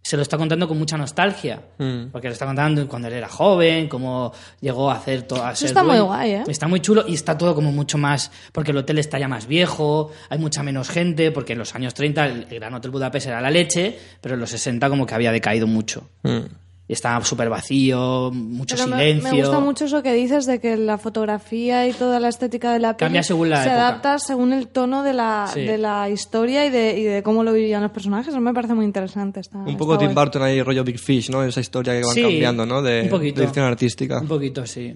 se 0.05 0.17
lo 0.19 0.23
está 0.23 0.37
contando 0.37 0.69
con 0.69 0.79
mucha 0.79 0.99
nostalgia. 0.99 1.63
Mm. 1.79 2.09
Porque 2.13 2.29
lo 2.29 2.35
está 2.35 2.45
contando 2.45 2.87
cuando 2.87 3.09
él 3.09 3.15
era 3.15 3.29
joven, 3.29 3.89
cómo 3.89 4.33
llegó 4.61 4.91
a 4.91 4.97
hacer 4.97 5.23
todo. 5.23 5.49
Está 5.51 5.83
muy 5.83 5.99
guay, 5.99 6.31
¿eh? 6.33 6.45
Está 6.47 6.69
muy 6.69 6.81
chulo 6.81 7.05
y 7.09 7.15
está 7.15 7.39
todo 7.39 7.55
como 7.55 7.73
mucho 7.73 7.97
más. 7.97 8.31
Porque 8.53 8.73
el 8.73 8.77
hotel 8.77 8.99
está 8.99 9.19
ya 9.19 9.29
más 9.29 9.47
viejo, 9.47 10.13
hay 10.29 10.39
mucha 10.39 10.63
menos 10.63 10.91
gente, 10.91 11.33
porque 11.33 11.55
en 11.55 11.59
los 11.59 11.75
años 11.75 11.95
30 11.95 12.27
el, 12.27 12.47
el 12.51 12.61
Gran 12.61 12.75
Hotel 12.75 12.91
Budapest 12.91 13.29
era 13.29 13.41
la 13.41 13.51
leche, 13.51 13.99
pero 14.21 14.35
en 14.35 14.41
los 14.43 14.51
60 14.51 14.91
como 14.91 15.07
que 15.07 15.15
había 15.15 15.33
decaído 15.33 15.67
mucho. 15.67 16.11
Mm. 16.23 16.64
Y 16.87 16.93
estaba 16.93 17.24
súper 17.24 17.49
vacío, 17.49 18.30
mucho 18.35 18.76
Pero 18.76 18.89
me- 18.89 18.97
silencio. 18.99 19.32
Me, 19.32 19.41
gusta 19.41 19.59
mucho 19.61 19.85
eso 19.87 20.03
que 20.03 20.12
dices 20.12 20.45
de 20.45 20.61
que 20.61 20.76
la 20.76 20.99
fotografía 20.99 21.89
y 21.89 21.93
toda 21.95 22.20
la 22.20 22.28
estética 22.28 22.74
de 22.74 22.78
la 22.78 22.95
peli 22.95 23.07
Cambia 23.07 23.22
según 23.22 23.49
la 23.49 23.62
se 23.62 23.70
época. 23.70 23.89
adapta 23.89 24.18
según 24.18 24.53
el 24.53 24.68
tono 24.68 25.03
de 25.03 25.14
la, 25.14 25.49
Sí. 25.53 25.61
de 25.62 25.78
la 25.78 26.11
historia 26.11 26.66
y 26.66 26.70
de, 26.70 26.99
y 26.99 27.05
de 27.05 27.22
cómo 27.22 27.43
lo 27.43 27.55
vivían 27.55 27.82
los 27.82 27.91
personajes. 27.91 28.28
Eso 28.28 28.41
me 28.43 28.53
parece 28.53 28.74
muy 28.74 28.85
interesante. 28.85 29.41
Está, 29.41 29.59
Un 29.59 29.68
está 29.68 29.78
poco 29.78 29.97
Tim. 29.97 30.14
Burton 30.14 30.43
ahí, 30.43 30.61
rollo 30.62 30.85
Big 30.85 30.99
Fish, 30.99 31.30
¿no? 31.30 31.43
Esa 31.43 31.61
historia 31.61 31.95
que 31.99 32.05
van 32.05 32.14
Sí, 32.14 32.20
cambiando, 32.20 32.66
¿no? 32.66 32.82
De, 32.82 33.03
un 33.05 33.09
poquito. 33.09 33.37
de 33.37 33.41
dirección 33.43 33.64
artística. 33.64 34.18
Un 34.20 34.28
poquito, 34.28 34.66
sí. 34.66 34.95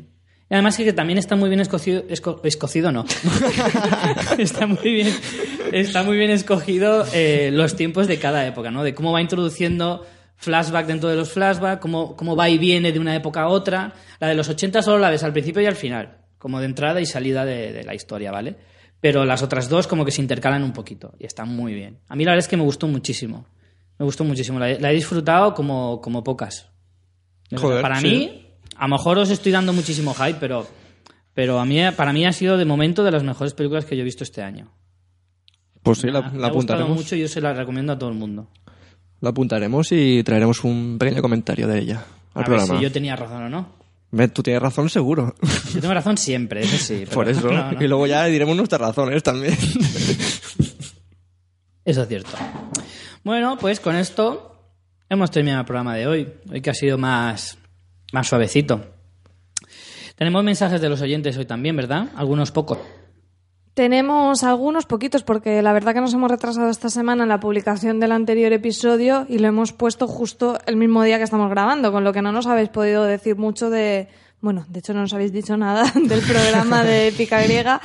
Y 0.50 0.54
además 0.54 0.76
que 0.76 0.92
también 0.92 1.18
está 1.18 1.36
muy 1.36 1.48
bien 1.48 1.60
escogido, 1.60 2.02
esco- 2.08 2.40
escogido 2.44 2.92
no. 2.92 3.04
está 4.38 4.66
muy 4.66 4.78
bien, 4.92 5.14
está 5.72 6.02
muy 6.02 6.16
bien 6.16 6.30
escogido 6.30 7.04
eh, 7.12 7.50
los 7.52 7.76
tiempos 7.76 8.06
de 8.06 8.18
cada 8.18 8.46
época, 8.46 8.70
¿no? 8.70 8.82
De 8.84 8.94
cómo 8.94 9.12
va 9.12 9.20
introduciendo 9.20 10.04
flashback 10.38 10.86
dentro 10.86 11.08
de 11.10 11.16
los 11.16 11.30
flashbacks, 11.30 11.80
cómo, 11.82 12.16
cómo 12.16 12.34
va 12.34 12.48
y 12.48 12.56
viene 12.58 12.90
de 12.92 12.98
una 12.98 13.14
época 13.14 13.42
a 13.42 13.48
otra. 13.48 13.92
La 14.18 14.28
de 14.28 14.34
los 14.34 14.48
80 14.48 14.80
solo 14.82 14.98
la 14.98 15.10
ves 15.10 15.22
al 15.24 15.32
principio 15.32 15.60
y 15.62 15.66
al 15.66 15.76
final, 15.76 16.18
como 16.38 16.58
de 16.60 16.66
entrada 16.66 17.00
y 17.00 17.06
salida 17.06 17.44
de, 17.44 17.72
de 17.72 17.84
la 17.84 17.94
historia, 17.94 18.30
¿vale? 18.32 18.56
Pero 19.00 19.24
las 19.24 19.42
otras 19.42 19.68
dos 19.68 19.86
como 19.86 20.04
que 20.04 20.10
se 20.10 20.22
intercalan 20.22 20.62
un 20.64 20.72
poquito 20.72 21.14
y 21.18 21.26
están 21.26 21.54
muy 21.54 21.74
bien. 21.74 21.98
A 22.08 22.16
mí 22.16 22.24
la 22.24 22.32
verdad 22.32 22.44
es 22.44 22.48
que 22.48 22.56
me 22.56 22.62
gustó 22.64 22.88
muchísimo. 22.88 23.46
Me 23.98 24.04
gustó 24.04 24.24
muchísimo. 24.24 24.58
La 24.58 24.70
he, 24.70 24.80
la 24.80 24.90
he 24.90 24.94
disfrutado 24.94 25.54
como, 25.54 26.00
como 26.00 26.24
pocas. 26.24 26.70
Joder, 27.56 27.82
para 27.82 28.00
sí. 28.00 28.06
mí, 28.08 28.46
a 28.76 28.86
lo 28.88 28.96
mejor 28.96 29.18
os 29.18 29.30
estoy 29.30 29.52
dando 29.52 29.72
muchísimo 29.72 30.14
hype, 30.14 30.38
pero, 30.40 30.66
pero 31.34 31.58
a 31.58 31.64
mí, 31.64 31.78
para 31.96 32.12
mí 32.12 32.26
ha 32.26 32.32
sido 32.32 32.56
de 32.56 32.64
momento 32.64 33.02
de 33.04 33.10
las 33.10 33.22
mejores 33.24 33.54
películas 33.54 33.84
que 33.84 33.96
yo 33.96 34.02
he 34.02 34.04
visto 34.04 34.22
este 34.24 34.42
año. 34.42 34.72
Pues 35.82 35.98
sí, 35.98 36.08
la, 36.10 36.20
Me 36.20 36.26
ha- 36.26 36.30
me 36.30 36.38
la 36.40 36.46
ha 36.48 36.50
gustado 36.50 36.86
mucho 36.88 37.16
y 37.16 37.20
yo 37.20 37.28
se 37.28 37.40
la 37.40 37.52
recomiendo 37.54 37.92
a 37.92 37.98
todo 37.98 38.10
el 38.10 38.16
mundo. 38.16 38.50
La 39.20 39.30
apuntaremos 39.30 39.88
y 39.92 40.22
traeremos 40.22 40.62
un 40.64 40.96
pequeño 40.98 41.22
comentario 41.22 41.66
de 41.66 41.78
ella 41.80 42.04
al 42.34 42.42
a 42.42 42.44
programa. 42.46 42.68
ver 42.72 42.78
si 42.78 42.84
yo 42.84 42.92
tenía 42.92 43.16
razón 43.16 43.42
o 43.44 43.48
no. 43.48 43.68
Ve, 44.10 44.28
Tú 44.28 44.42
tienes 44.42 44.62
razón, 44.62 44.88
seguro. 44.88 45.34
Yo 45.74 45.80
tengo 45.80 45.92
razón 45.92 46.16
siempre, 46.16 46.60
eso 46.62 46.78
sí. 46.78 47.00
pero- 47.04 47.10
Por 47.12 47.28
eso. 47.28 47.50
no, 47.50 47.72
no. 47.72 47.82
Y 47.82 47.88
luego 47.88 48.06
ya 48.06 48.24
diremos 48.26 48.56
nuestras 48.56 48.80
razones 48.80 49.22
también. 49.22 49.56
Eso 51.84 52.02
es 52.02 52.08
cierto. 52.08 52.30
Bueno, 53.24 53.56
pues 53.58 53.80
con 53.80 53.96
esto 53.96 54.72
hemos 55.08 55.30
terminado 55.30 55.60
el 55.60 55.66
programa 55.66 55.94
de 55.94 56.06
hoy. 56.06 56.28
Hoy 56.50 56.60
que 56.60 56.68
ha 56.70 56.74
sido 56.74 56.98
más, 56.98 57.56
más 58.12 58.28
suavecito. 58.28 58.84
Tenemos 60.16 60.44
mensajes 60.44 60.80
de 60.82 60.88
los 60.90 61.00
oyentes 61.00 61.36
hoy 61.38 61.46
también, 61.46 61.76
¿verdad? 61.76 62.10
Algunos 62.16 62.50
pocos. 62.50 62.78
Tenemos 63.78 64.42
algunos 64.42 64.86
poquitos 64.86 65.22
porque 65.22 65.62
la 65.62 65.72
verdad 65.72 65.94
que 65.94 66.00
nos 66.00 66.12
hemos 66.12 66.28
retrasado 66.28 66.68
esta 66.68 66.90
semana 66.90 67.22
en 67.22 67.28
la 67.28 67.38
publicación 67.38 68.00
del 68.00 68.10
anterior 68.10 68.52
episodio 68.52 69.24
y 69.28 69.38
lo 69.38 69.46
hemos 69.46 69.72
puesto 69.72 70.08
justo 70.08 70.58
el 70.66 70.74
mismo 70.74 71.04
día 71.04 71.16
que 71.18 71.22
estamos 71.22 71.48
grabando, 71.48 71.92
con 71.92 72.02
lo 72.02 72.12
que 72.12 72.20
no 72.20 72.32
nos 72.32 72.48
habéis 72.48 72.70
podido 72.70 73.04
decir 73.04 73.36
mucho 73.36 73.70
de... 73.70 74.08
Bueno, 74.40 74.66
de 74.68 74.80
hecho 74.80 74.94
no 74.94 75.02
nos 75.02 75.14
habéis 75.14 75.30
dicho 75.30 75.56
nada 75.56 75.84
del 75.94 76.22
programa 76.22 76.82
de 76.82 77.06
Épica 77.06 77.40
Griega. 77.40 77.80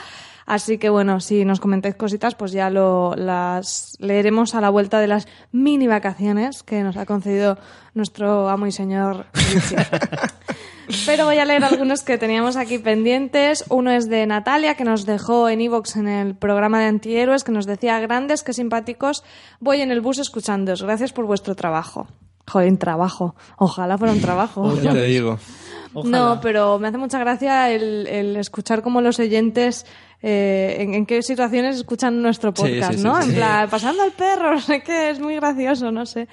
Así 0.48 0.80
que 0.80 0.89
bueno, 0.89 1.20
si 1.20 1.46
nos 1.46 1.60
comentáis 1.60 1.94
cositas, 1.94 2.34
pues 2.34 2.54
ya 2.54 2.72
lo, 2.72 3.14
las 3.16 3.96
leeremos 4.00 4.56
a 4.56 4.62
la 4.62 4.72
vuelta 4.72 5.00
de 5.00 5.06
las 5.06 5.28
mini 5.52 5.86
vacaciones 5.86 6.64
que 6.64 6.82
nos 6.82 6.98
ha 6.98 7.06
concedido 7.06 7.60
nuestro 7.94 8.50
amo 8.50 8.66
y 8.66 8.72
señor. 8.72 9.28
Pero 11.06 11.26
voy 11.26 11.38
a 11.38 11.46
leer 11.46 11.64
algunos 11.64 12.04
que 12.04 12.18
teníamos 12.18 12.58
aquí 12.58 12.78
pendientes. 12.78 13.64
Uno 13.70 13.92
es 13.92 14.10
de 14.10 14.26
Natalia, 14.26 14.76
que 14.76 14.84
nos 14.84 15.06
dejó 15.06 15.50
en 15.50 15.62
Evox 15.62 15.96
en 15.96 16.08
el 16.08 16.36
programa 16.36 16.80
de 16.80 16.86
antihéroes, 16.86 17.44
que 17.44 17.52
nos 17.52 17.66
decía, 17.66 18.00
grandes, 18.00 18.44
que 18.44 18.54
simpáticos, 18.54 19.24
voy 19.60 19.82
en 19.82 19.92
el 19.92 20.02
bus 20.02 20.20
escuchándoos. 20.20 20.84
Gracias 20.84 21.14
por 21.14 21.26
vuestro 21.26 21.56
trabajo. 21.56 22.08
Joder, 22.48 22.78
trabajo. 22.78 23.36
Ojalá 23.58 23.98
fuera 23.98 24.14
un 24.14 24.22
trabajo. 24.22 24.76
ya 24.82 24.92
te 24.94 25.04
digo. 25.06 25.40
Ojalá. 25.94 26.18
No, 26.18 26.42
pero 26.42 26.80
me 26.80 26.88
hace 26.88 26.98
mucha 26.98 27.20
gracia 27.20 27.72
el, 27.72 28.08
el 28.08 28.36
escuchar 28.36 28.82
cómo 28.82 29.00
los 29.00 29.20
oyentes, 29.20 29.86
eh, 30.22 30.78
en, 30.80 30.94
en 30.94 31.06
qué 31.06 31.22
situaciones 31.22 31.78
escuchan 31.78 32.22
nuestro 32.22 32.54
podcast, 32.54 32.94
sí, 32.94 32.98
sí, 32.98 33.04
¿no? 33.04 33.22
sí. 33.22 33.30
En 33.30 33.36
plan, 33.36 33.70
pasando 33.70 34.04
al 34.04 34.12
perro, 34.12 34.60
sé 34.60 34.82
qué, 34.82 35.12
es 35.12 35.20
muy 35.20 35.36
gracioso, 35.36 35.92
no 35.92 36.06
sé. 36.06 36.28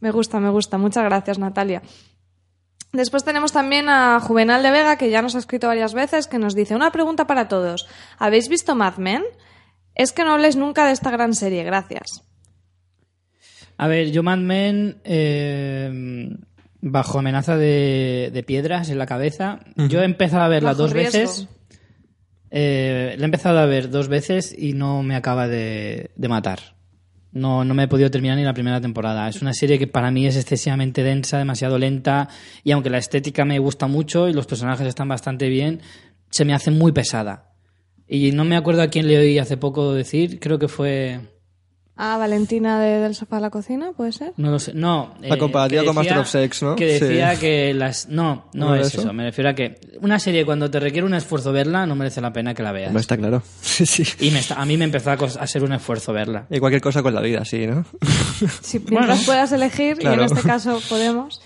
Me 0.00 0.10
gusta, 0.10 0.40
me 0.40 0.50
gusta. 0.50 0.78
Muchas 0.78 1.04
gracias, 1.04 1.38
Natalia. 1.38 1.80
Después 2.92 3.24
tenemos 3.24 3.52
también 3.52 3.88
a 3.88 4.20
Juvenal 4.20 4.62
de 4.62 4.70
Vega, 4.70 4.96
que 4.98 5.10
ya 5.10 5.22
nos 5.22 5.34
ha 5.34 5.38
escrito 5.38 5.66
varias 5.66 5.94
veces, 5.94 6.26
que 6.26 6.38
nos 6.38 6.54
dice, 6.54 6.74
una 6.74 6.92
pregunta 6.92 7.26
para 7.26 7.48
todos. 7.48 7.88
¿Habéis 8.18 8.48
visto 8.48 8.74
Mad 8.74 8.96
Men? 8.98 9.22
Es 9.94 10.12
que 10.12 10.24
no 10.24 10.32
habléis 10.32 10.56
nunca 10.56 10.86
de 10.86 10.92
esta 10.92 11.10
gran 11.10 11.34
serie, 11.34 11.64
gracias. 11.64 12.22
A 13.78 13.88
ver, 13.88 14.10
yo 14.10 14.22
Mad 14.22 14.38
Men... 14.38 15.00
eh, 15.04 16.28
bajo 16.84 17.20
amenaza 17.20 17.56
de, 17.56 18.30
de 18.32 18.42
piedras 18.42 18.90
en 18.90 18.98
la 18.98 19.06
cabeza. 19.06 19.60
Yo 19.76 20.02
he 20.02 20.04
empezado 20.04 20.42
a 20.42 20.48
verla 20.48 20.70
Bajo 20.70 20.82
dos 20.82 20.92
riesgo. 20.92 21.18
veces. 21.20 21.48
Eh, 22.50 23.14
la 23.16 23.22
he 23.22 23.24
empezado 23.24 23.58
a 23.60 23.66
ver 23.66 23.88
dos 23.88 24.08
veces 24.08 24.52
y 24.56 24.72
no 24.72 25.02
me 25.04 25.14
acaba 25.14 25.46
de, 25.46 26.10
de 26.16 26.28
matar. 26.28 26.74
No, 27.32 27.64
no 27.64 27.72
me 27.72 27.84
he 27.84 27.88
podido 27.88 28.10
terminar 28.10 28.36
ni 28.36 28.44
la 28.44 28.52
primera 28.52 28.80
temporada. 28.80 29.28
Es 29.28 29.40
una 29.40 29.54
serie 29.54 29.78
que 29.78 29.86
para 29.86 30.10
mí 30.10 30.26
es 30.26 30.36
excesivamente 30.36 31.02
densa, 31.02 31.38
demasiado 31.38 31.78
lenta, 31.78 32.28
y 32.62 32.72
aunque 32.72 32.90
la 32.90 32.98
estética 32.98 33.44
me 33.44 33.58
gusta 33.58 33.86
mucho 33.86 34.28
y 34.28 34.34
los 34.34 34.46
personajes 34.46 34.86
están 34.86 35.08
bastante 35.08 35.48
bien, 35.48 35.80
se 36.30 36.44
me 36.44 36.54
hace 36.54 36.70
muy 36.70 36.92
pesada. 36.92 37.54
Y 38.06 38.32
no 38.32 38.44
me 38.44 38.56
acuerdo 38.56 38.82
a 38.82 38.88
quién 38.88 39.08
le 39.08 39.18
oí 39.18 39.38
hace 39.38 39.56
poco 39.56 39.94
decir, 39.94 40.38
creo 40.40 40.58
que 40.58 40.68
fue... 40.68 41.20
Ah, 41.94 42.16
Valentina 42.16 42.80
de- 42.80 42.98
del 43.00 43.14
sofá 43.14 43.36
a 43.36 43.40
la 43.40 43.50
cocina, 43.50 43.92
¿puede 43.94 44.12
ser? 44.12 44.32
No 44.38 44.50
lo 44.50 44.58
sé. 44.58 44.72
No. 44.74 45.14
La 45.20 45.34
eh, 45.34 45.38
comparativa 45.38 45.84
con 45.84 45.94
Master 45.94 46.18
of 46.18 46.26
Sex, 46.28 46.62
¿no? 46.62 46.74
Que 46.74 46.98
decía 46.98 47.34
Sí. 47.34 47.40
que 47.40 47.74
las. 47.74 48.08
No, 48.08 48.46
no, 48.54 48.68
¿No 48.70 48.74
es 48.76 48.86
eso? 48.88 49.02
eso? 49.02 49.12
Me 49.12 49.24
refiero 49.24 49.50
a 49.50 49.54
que 49.54 49.78
una 50.00 50.18
serie 50.18 50.46
cuando 50.46 50.70
te 50.70 50.80
requiere 50.80 51.06
un 51.06 51.12
esfuerzo 51.14 51.52
verla 51.52 51.86
no 51.86 51.94
merece 51.94 52.20
la 52.22 52.32
pena 52.32 52.54
que 52.54 52.62
la 52.62 52.72
veas. 52.72 52.88
Hombre, 52.88 53.02
está 53.02 53.16
claro. 53.18 53.42
Sí, 53.60 53.84
sí. 53.84 54.04
Y 54.26 54.30
me 54.30 54.38
está- 54.38 54.54
a 54.60 54.64
mí 54.64 54.76
me 54.78 54.86
empezó 54.86 55.10
a, 55.10 55.14
a 55.14 55.46
ser 55.46 55.62
un 55.64 55.72
esfuerzo 55.74 56.12
verla. 56.14 56.46
Y 56.50 56.58
cualquier 56.60 56.80
cosa 56.80 57.02
con 57.02 57.14
la 57.14 57.20
vida, 57.20 57.44
sí, 57.44 57.66
¿no? 57.66 57.84
Si 58.62 58.78
mientras 58.88 59.24
puedas 59.24 59.52
elegir, 59.52 59.98
y 60.00 60.06
en 60.06 60.20
este 60.20 60.40
caso 60.42 60.80
podemos. 60.88 61.42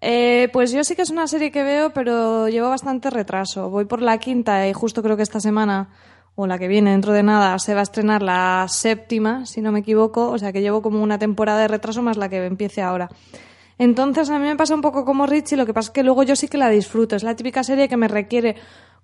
Eh, 0.00 0.48
pues 0.52 0.70
yo 0.72 0.84
sí 0.84 0.96
que 0.96 1.02
es 1.02 1.10
una 1.10 1.26
serie 1.28 1.50
que 1.50 1.62
veo, 1.62 1.90
pero 1.94 2.48
llevo 2.48 2.68
bastante 2.68 3.08
retraso. 3.10 3.70
Voy 3.70 3.84
por 3.86 4.02
la 4.02 4.18
quinta 4.18 4.68
y 4.68 4.72
justo 4.74 5.02
creo 5.02 5.16
que 5.16 5.22
esta 5.22 5.40
semana, 5.40 5.88
o 6.36 6.46
la 6.46 6.58
que 6.58 6.68
viene 6.68 6.90
dentro 6.90 7.12
de 7.12 7.22
nada, 7.22 7.58
se 7.58 7.74
va 7.74 7.80
a 7.80 7.82
estrenar 7.84 8.22
la 8.22 8.66
séptima, 8.68 9.46
si 9.46 9.60
no 9.60 9.70
me 9.70 9.80
equivoco. 9.80 10.30
O 10.30 10.38
sea 10.38 10.52
que 10.52 10.60
llevo 10.60 10.82
como 10.82 11.02
una 11.02 11.18
temporada 11.18 11.60
de 11.60 11.68
retraso 11.68 12.02
más 12.02 12.16
la 12.16 12.28
que 12.28 12.44
empiece 12.44 12.82
ahora. 12.82 13.08
Entonces 13.78 14.30
a 14.30 14.38
mí 14.38 14.46
me 14.46 14.56
pasa 14.56 14.74
un 14.74 14.80
poco 14.80 15.04
como 15.04 15.26
Richie, 15.26 15.56
lo 15.56 15.66
que 15.66 15.74
pasa 15.74 15.88
es 15.88 15.92
que 15.92 16.02
luego 16.02 16.22
yo 16.22 16.36
sí 16.36 16.48
que 16.48 16.58
la 16.58 16.68
disfruto. 16.70 17.16
Es 17.16 17.22
la 17.22 17.36
típica 17.36 17.62
serie 17.62 17.88
que 17.88 17.96
me 17.96 18.08
requiere 18.08 18.56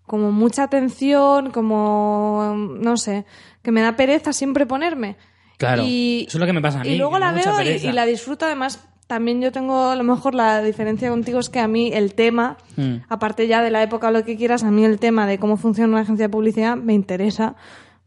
como 0.06 0.32
mucha 0.32 0.64
atención, 0.64 1.50
como, 1.50 2.54
no 2.56 2.96
sé, 2.96 3.24
que 3.62 3.70
me 3.70 3.80
da 3.80 3.96
pereza 3.96 4.32
siempre 4.32 4.66
ponerme. 4.66 5.16
Claro, 5.56 5.82
Y, 5.84 6.24
eso 6.26 6.38
es 6.38 6.40
lo 6.40 6.46
que 6.46 6.52
me 6.52 6.62
pasa 6.62 6.80
a 6.80 6.84
mí, 6.84 6.90
Y 6.90 6.96
luego 6.96 7.18
la 7.18 7.32
veo 7.32 7.62
y, 7.62 7.86
y 7.86 7.92
la 7.92 8.06
disfruto. 8.06 8.46
Además, 8.46 8.88
también 9.10 9.42
yo 9.42 9.50
tengo, 9.52 9.88
a 9.90 9.96
lo 9.96 10.04
mejor 10.04 10.34
la 10.34 10.62
diferencia 10.62 11.10
contigo 11.10 11.38
es 11.40 11.50
que 11.50 11.58
a 11.60 11.66
mí 11.68 11.90
el 11.92 12.14
tema, 12.14 12.56
Mm. 12.76 13.02
aparte 13.08 13.46
ya 13.48 13.60
de 13.62 13.70
la 13.70 13.82
época 13.82 14.06
o 14.08 14.10
lo 14.12 14.24
que 14.24 14.36
quieras, 14.36 14.62
a 14.62 14.70
mí 14.70 14.84
el 14.84 14.98
tema 15.00 15.26
de 15.26 15.38
cómo 15.38 15.56
funciona 15.58 15.90
una 15.92 16.00
agencia 16.02 16.26
de 16.26 16.30
publicidad 16.30 16.76
me 16.76 16.94
interesa. 16.94 17.56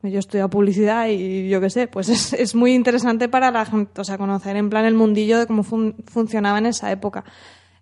Yo 0.02 0.20
estudio 0.20 0.50
publicidad 0.50 1.08
y 1.10 1.48
yo 1.50 1.62
qué 1.62 1.70
sé, 1.70 1.88
pues 1.88 2.10
es, 2.10 2.34
es 2.34 2.56
muy 2.56 2.74
interesante 2.74 3.30
para 3.30 3.52
la 3.52 3.66
gente, 3.66 4.02
o 4.02 4.04
sea, 4.04 4.18
conocer 4.18 4.56
en 4.58 4.70
plan 4.70 4.86
el 4.86 4.96
mundillo 4.96 5.38
de 5.40 5.46
cómo 5.48 5.64
fun- 5.64 5.96
funcionaba 6.08 6.58
en 6.58 6.66
esa 6.68 6.92
época. 6.92 7.24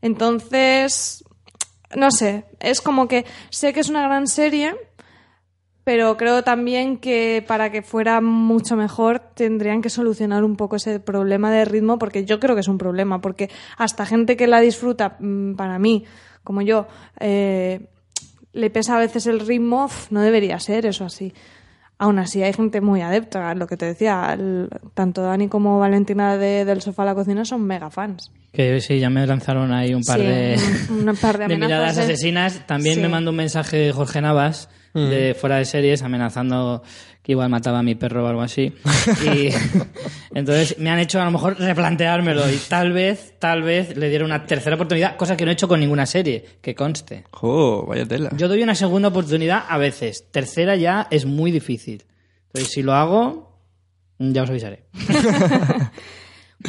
Entonces, 0.03 1.23
no 1.95 2.11
sé, 2.11 2.45
es 2.59 2.81
como 2.81 3.07
que 3.07 3.25
sé 3.49 3.73
que 3.73 3.79
es 3.79 3.89
una 3.89 4.03
gran 4.03 4.27
serie, 4.27 4.75
pero 5.83 6.15
creo 6.17 6.43
también 6.43 6.97
que 6.97 7.43
para 7.47 7.71
que 7.71 7.81
fuera 7.81 8.21
mucho 8.21 8.75
mejor 8.75 9.19
tendrían 9.19 9.81
que 9.81 9.89
solucionar 9.89 10.43
un 10.43 10.55
poco 10.55 10.75
ese 10.75 10.99
problema 10.99 11.51
de 11.51 11.65
ritmo, 11.65 11.97
porque 11.97 12.23
yo 12.25 12.39
creo 12.39 12.55
que 12.55 12.61
es 12.61 12.67
un 12.67 12.77
problema, 12.77 13.19
porque 13.21 13.49
hasta 13.77 14.05
gente 14.05 14.37
que 14.37 14.47
la 14.47 14.59
disfruta, 14.61 15.17
mm, 15.19 15.55
para 15.55 15.79
mí, 15.79 16.05
como 16.43 16.61
yo, 16.61 16.87
eh, 17.19 17.87
le 18.53 18.69
pesa 18.69 18.95
a 18.97 18.99
veces 18.99 19.27
el 19.27 19.39
ritmo, 19.39 19.89
no 20.09 20.21
debería 20.21 20.59
ser 20.59 20.85
eso 20.85 21.05
así. 21.05 21.33
Aún 21.97 22.17
así, 22.19 22.41
hay 22.41 22.51
gente 22.53 22.81
muy 22.81 23.01
adepta, 23.01 23.53
lo 23.53 23.67
que 23.67 23.77
te 23.77 23.85
decía, 23.85 24.33
el- 24.33 24.69
tanto 24.95 25.21
Dani 25.21 25.47
como 25.49 25.77
Valentina 25.79 26.35
de- 26.35 26.65
del 26.65 26.81
sofá 26.81 27.03
a 27.03 27.05
la 27.05 27.15
cocina 27.15 27.45
son 27.45 27.61
mega 27.63 27.91
fans. 27.91 28.31
Que 28.51 28.81
sí, 28.81 28.99
ya 28.99 29.09
me 29.11 29.25
lanzaron 29.27 29.71
ahí 29.71 29.93
un 29.93 30.03
par 30.03 30.19
Sí, 30.19 30.25
de, 30.25 30.57
un- 30.89 31.07
un 31.09 31.15
par 31.15 31.37
de 31.37 31.47
miradas 31.57 31.95
de- 31.97 32.01
asesinas. 32.03 32.65
También 32.67 32.95
Sí. 32.95 33.01
me 33.01 33.07
mandó 33.07 33.29
un 33.31 33.37
mensaje 33.37 33.91
Jorge 33.93 34.19
Navas 34.19 34.67
de 34.93 35.35
fuera 35.39 35.57
de 35.57 35.65
series 35.65 36.01
amenazando 36.01 36.83
que 37.21 37.33
igual 37.33 37.49
mataba 37.49 37.79
a 37.79 37.83
mi 37.83 37.95
perro 37.95 38.23
o 38.23 38.27
algo 38.27 38.41
así. 38.41 38.73
Y 39.25 39.49
entonces 40.35 40.77
me 40.79 40.89
han 40.89 40.99
hecho 40.99 41.21
a 41.21 41.25
lo 41.25 41.31
mejor 41.31 41.57
replanteármelo 41.59 42.49
y 42.51 42.57
tal 42.67 42.91
vez, 42.91 43.35
tal 43.39 43.63
vez 43.63 43.95
le 43.95 44.09
diera 44.09 44.25
una 44.25 44.45
tercera 44.45 44.75
oportunidad, 44.75 45.15
cosa 45.17 45.37
que 45.37 45.45
no 45.45 45.51
he 45.51 45.53
hecho 45.53 45.67
con 45.67 45.79
ninguna 45.79 46.05
serie, 46.05 46.45
que 46.61 46.75
conste. 46.75 47.23
¡Jo! 47.31 47.85
Vaya 47.87 48.05
tela. 48.05 48.31
Yo 48.35 48.47
doy 48.47 48.63
una 48.63 48.75
segunda 48.75 49.09
oportunidad 49.09 49.63
a 49.67 49.77
veces, 49.77 50.25
tercera 50.31 50.75
ya 50.75 51.07
es 51.11 51.25
muy 51.25 51.51
difícil. 51.51 52.03
Entonces 52.47 52.71
si 52.73 52.81
lo 52.83 52.93
hago, 52.93 53.57
ya 54.19 54.43
os 54.43 54.49
avisaré. 54.49 54.85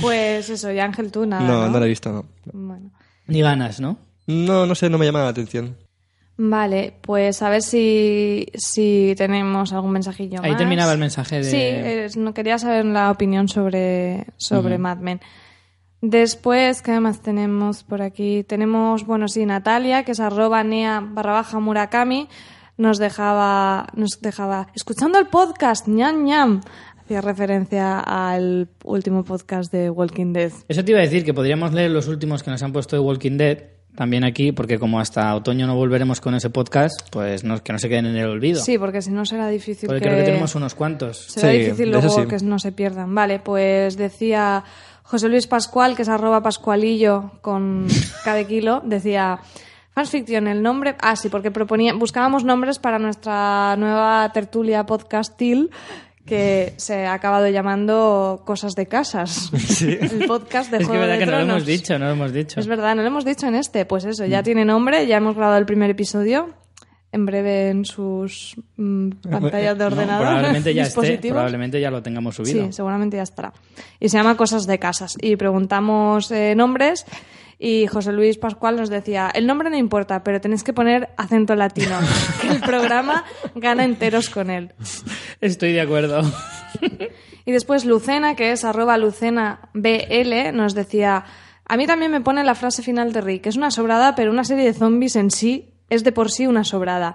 Pues 0.01 0.49
eso, 0.49 0.73
y 0.73 0.79
Ángel, 0.79 1.12
tú 1.12 1.27
nada. 1.27 1.43
no, 1.47 1.62
no, 1.62 1.68
no 1.68 1.79
la 1.81 1.85
he 1.85 1.89
visto, 1.89 2.11
no. 2.12 2.25
Bueno. 2.53 2.91
Ni 3.27 3.43
ganas, 3.43 3.81
¿no? 3.81 3.99
No, 4.27 4.66
no 4.66 4.75
sé, 4.75 4.89
no 4.89 4.99
me 4.99 5.05
llama 5.05 5.23
la 5.23 5.29
atención. 5.29 5.77
Vale, 6.37 6.95
pues 7.03 7.43
a 7.43 7.51
ver 7.51 7.62
si, 7.62 8.47
si 8.55 9.14
tenemos 9.16 9.72
algún 9.72 9.93
mensajillo 9.93 10.41
Ahí 10.43 10.51
más. 10.53 10.59
terminaba 10.59 10.93
el 10.93 10.99
mensaje 10.99 11.37
de... 11.37 11.45
Sí, 11.45 11.57
es- 11.59 12.16
no 12.16 12.33
quería 12.35 12.59
saber 12.59 12.85
la 12.87 13.11
opinión 13.11 13.49
sobre, 13.49 14.26
sobre 14.39 14.78
Mad 14.78 14.99
Men. 14.99 15.20
Después, 16.01 16.83
¿qué 16.83 16.99
más 16.99 17.20
tenemos 17.20 17.85
por 17.85 18.03
aquí? 18.03 18.43
Tenemos, 18.45 19.07
bueno, 19.07 19.28
sí, 19.28 19.47
Natalia, 19.47 20.03
que 20.05 20.12
es 20.12 20.20
arroba 20.20 20.64
nea 20.64 21.01
barra 21.01 21.33
baja 21.33 21.61
murakami, 21.61 22.28
nos 22.76 22.99
dejaba, 22.99 23.87
nos 23.95 24.20
dejaba, 24.20 24.66
escuchando 24.74 25.18
el 25.20 25.26
podcast, 25.28 25.87
ñam 25.87 26.24
ñam, 26.24 26.61
hacía 26.99 27.20
referencia 27.20 28.01
al 28.01 28.68
último 28.83 29.22
podcast 29.22 29.70
de 29.72 29.91
Walking 29.91 30.33
Dead. 30.33 30.51
Eso 30.66 30.85
te 30.85 30.91
iba 30.91 30.99
a 30.99 31.05
decir 31.05 31.24
que 31.24 31.35
podríamos 31.35 31.72
leer 31.72 31.93
los 31.93 32.09
últimos 32.09 32.43
que 32.43 32.51
nos 32.51 32.62
han 32.64 32.72
puesto 32.72 32.97
de 32.97 33.01
Walking 33.01 33.37
Dead 33.37 33.59
también 33.95 34.24
aquí, 34.24 34.53
porque 34.53 34.78
como 34.78 35.01
hasta 35.01 35.34
otoño 35.34 35.66
no 35.66 35.74
volveremos 35.74 36.20
con 36.20 36.34
ese 36.34 36.51
podcast, 36.51 37.09
pues 37.11 37.45
no, 37.45 37.62
que 37.62 37.72
no 37.72 37.78
se 37.78 37.88
queden 37.88 38.07
en 38.07 38.16
el 38.16 38.26
olvido. 38.26 38.61
Sí, 38.62 38.78
porque 38.78 39.03
si 39.03 39.11
no 39.11 39.24
será 39.26 39.49
difícil 39.49 39.86
porque 39.86 40.01
que... 40.01 40.09
creo 40.09 40.18
que 40.18 40.24
tenemos 40.24 40.55
unos 40.55 40.74
cuantos. 40.74 41.26
Será 41.28 41.53
Sí, 41.53 41.59
difícil 41.59 41.90
luego 41.90 42.09
sí. 42.09 42.26
que 42.26 42.36
no 42.38 42.59
se 42.59 42.72
pierdan. 42.72 43.14
Vale, 43.14 43.38
pues 43.38 43.97
decía 43.97 44.64
José 45.03 45.28
Luis 45.28 45.47
Pascual, 45.47 45.95
que 45.95 46.03
es 46.03 46.09
arroba 46.09 46.43
pascualillo 46.43 47.32
con 47.40 47.86
cada 48.24 48.45
kilo, 48.45 48.82
decía... 48.84 49.40
Fansfiction, 49.95 50.49
el 50.49 50.62
nombre... 50.62 50.97
Ah, 51.03 51.16
sí, 51.16 51.28
porque 51.28 51.51
proponía... 51.51 51.93
Buscábamos 51.93 52.45
nombres 52.45 52.78
para 52.78 52.99
nuestra 52.99 53.76
nueva 53.76 54.30
tertulia 54.32 54.86
podcastil 54.86 55.70
que 56.27 56.75
se 56.77 57.07
ha 57.07 57.14
acabado 57.14 57.49
llamando 57.49 58.43
Cosas 58.47 58.75
de 58.75 58.87
Casas. 58.87 59.51
El 59.83 60.27
podcast 60.27 60.70
de 60.70 60.77
es 60.79 60.83
que 60.83 60.87
Juego 60.87 61.03
es 61.05 61.09
verdad 61.09 61.14
de 61.14 61.18
que 61.18 61.27
no 61.27 61.33
lo 61.33 61.43
hemos 61.43 61.66
dicho, 61.66 61.99
no 61.99 62.07
lo 62.07 62.12
hemos 62.12 62.33
dicho. 62.33 62.61
Es 62.61 62.66
verdad, 62.66 62.95
no 62.95 63.03
lo 63.03 63.09
hemos 63.09 63.25
dicho 63.25 63.47
en 63.47 63.55
este. 63.57 63.85
Pues 63.85 64.05
eso, 64.05 64.25
Mm. 64.25 64.29
ya 64.29 64.43
tiene 64.43 64.64
nombre, 64.64 65.07
ya 65.07 65.16
hemos 65.16 65.35
grabado 65.37 65.59
el 65.59 65.66
primer 65.66 65.91
episodio. 65.91 66.51
En 67.14 67.27
breve 67.27 67.68
en 67.68 67.85
sus 67.85 68.57
mm, 68.77 69.11
pantallas 69.31 69.77
de 69.77 69.85
No, 69.85 69.91
ordenador. 69.91 70.27
probablemente 70.27 70.73
ya 70.73 70.85
esté, 70.85 71.01
dispositivos. 71.03 71.35
probablemente 71.35 71.79
ya 71.79 71.91
lo 71.91 72.03
tengamos 72.03 72.37
subido. 72.37 72.64
Sí, 72.66 72.73
seguramente 72.73 73.18
ya 73.18 73.23
estará. 73.25 73.53
Y 74.01 74.09
se 74.09 74.16
llama 74.16 74.35
Cosas 74.39 74.66
de 74.66 74.79
Casas. 74.79 75.16
Y 75.20 75.37
preguntamos 75.37 76.31
eh, 76.31 76.55
nombres 76.57 77.05
y 77.64 77.86
José 77.86 78.10
Luis 78.10 78.39
Pascual 78.39 78.74
nos 78.74 78.90
decía, 78.90 79.30
el 79.32 79.47
nombre 79.47 79.70
no 79.70 79.76
importa, 79.76 80.24
pero 80.24 80.40
tenéis 80.40 80.64
que 80.64 80.72
poner 80.72 81.10
acento 81.16 81.55
latino, 81.55 81.97
que 82.40 82.48
el 82.48 82.60
programa 82.60 83.24
gana 83.55 83.84
enteros 83.84 84.30
con 84.30 84.51
él. 84.51 84.72
Estoy 85.40 85.72
de 85.72 85.80
acuerdo. 85.80 86.22
Y 87.44 87.52
después 87.52 87.84
Lucena, 87.84 88.34
que 88.34 88.51
es 88.51 88.64
arroba 88.64 88.98
Lucena 88.98 89.68
BL, 89.74 90.52
nos 90.52 90.74
decía, 90.74 91.24
a 91.64 91.76
mí 91.76 91.86
también 91.86 92.10
me 92.10 92.20
pone 92.20 92.43
la 92.43 92.56
frase 92.56 92.82
final 92.82 93.12
de 93.12 93.20
Rick, 93.20 93.47
es 93.47 93.56
una 93.56 93.70
sobrada, 93.70 94.16
pero 94.16 94.32
una 94.32 94.43
serie 94.43 94.64
de 94.64 94.74
zombies 94.74 95.14
en 95.14 95.30
sí 95.30 95.74
es 95.89 96.02
de 96.02 96.10
por 96.10 96.32
sí 96.32 96.48
una 96.48 96.64
sobrada. 96.64 97.14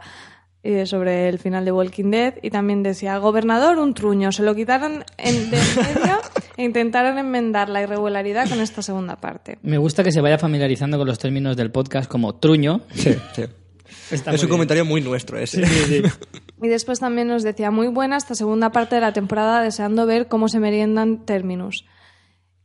Y 0.63 0.85
sobre 0.85 1.29
el 1.29 1.39
final 1.39 1.65
de 1.65 1.71
Walking 1.71 2.11
Dead. 2.11 2.33
Y 2.41 2.49
también 2.49 2.83
decía, 2.83 3.17
gobernador, 3.19 3.79
un 3.79 3.93
truño. 3.93 4.33
Se 4.33 4.43
lo 4.43 4.53
quitaron 4.53 5.05
en, 5.17 5.49
de 5.49 5.57
en 5.57 5.75
medio 5.75 6.19
intentaron 6.63 7.17
enmendar 7.17 7.69
la 7.69 7.81
irregularidad 7.81 8.49
con 8.49 8.59
esta 8.59 8.81
segunda 8.81 9.15
parte. 9.17 9.57
Me 9.61 9.77
gusta 9.77 10.03
que 10.03 10.11
se 10.11 10.21
vaya 10.21 10.37
familiarizando 10.37 10.97
con 10.97 11.07
los 11.07 11.19
términos 11.19 11.55
del 11.55 11.71
podcast 11.71 12.09
como 12.09 12.35
truño. 12.35 12.81
Sí, 12.93 13.15
sí. 13.35 13.43
Está 14.11 14.31
es 14.31 14.41
un 14.41 14.47
bien. 14.47 14.49
comentario 14.49 14.85
muy 14.85 15.01
nuestro 15.01 15.37
ese. 15.37 15.63
Y 16.59 16.69
después 16.69 16.99
también 16.99 17.27
nos 17.27 17.43
decía, 17.43 17.69
muy 17.69 17.87
buena 17.87 18.17
esta 18.17 18.33
segunda 18.33 18.71
parte 18.71 18.95
de 18.95 19.01
la 19.01 19.13
temporada, 19.13 19.61
deseando 19.61 20.07
ver 20.07 20.27
cómo 20.27 20.49
se 20.49 20.59
meriendan 20.59 21.23
Terminus. 21.23 21.85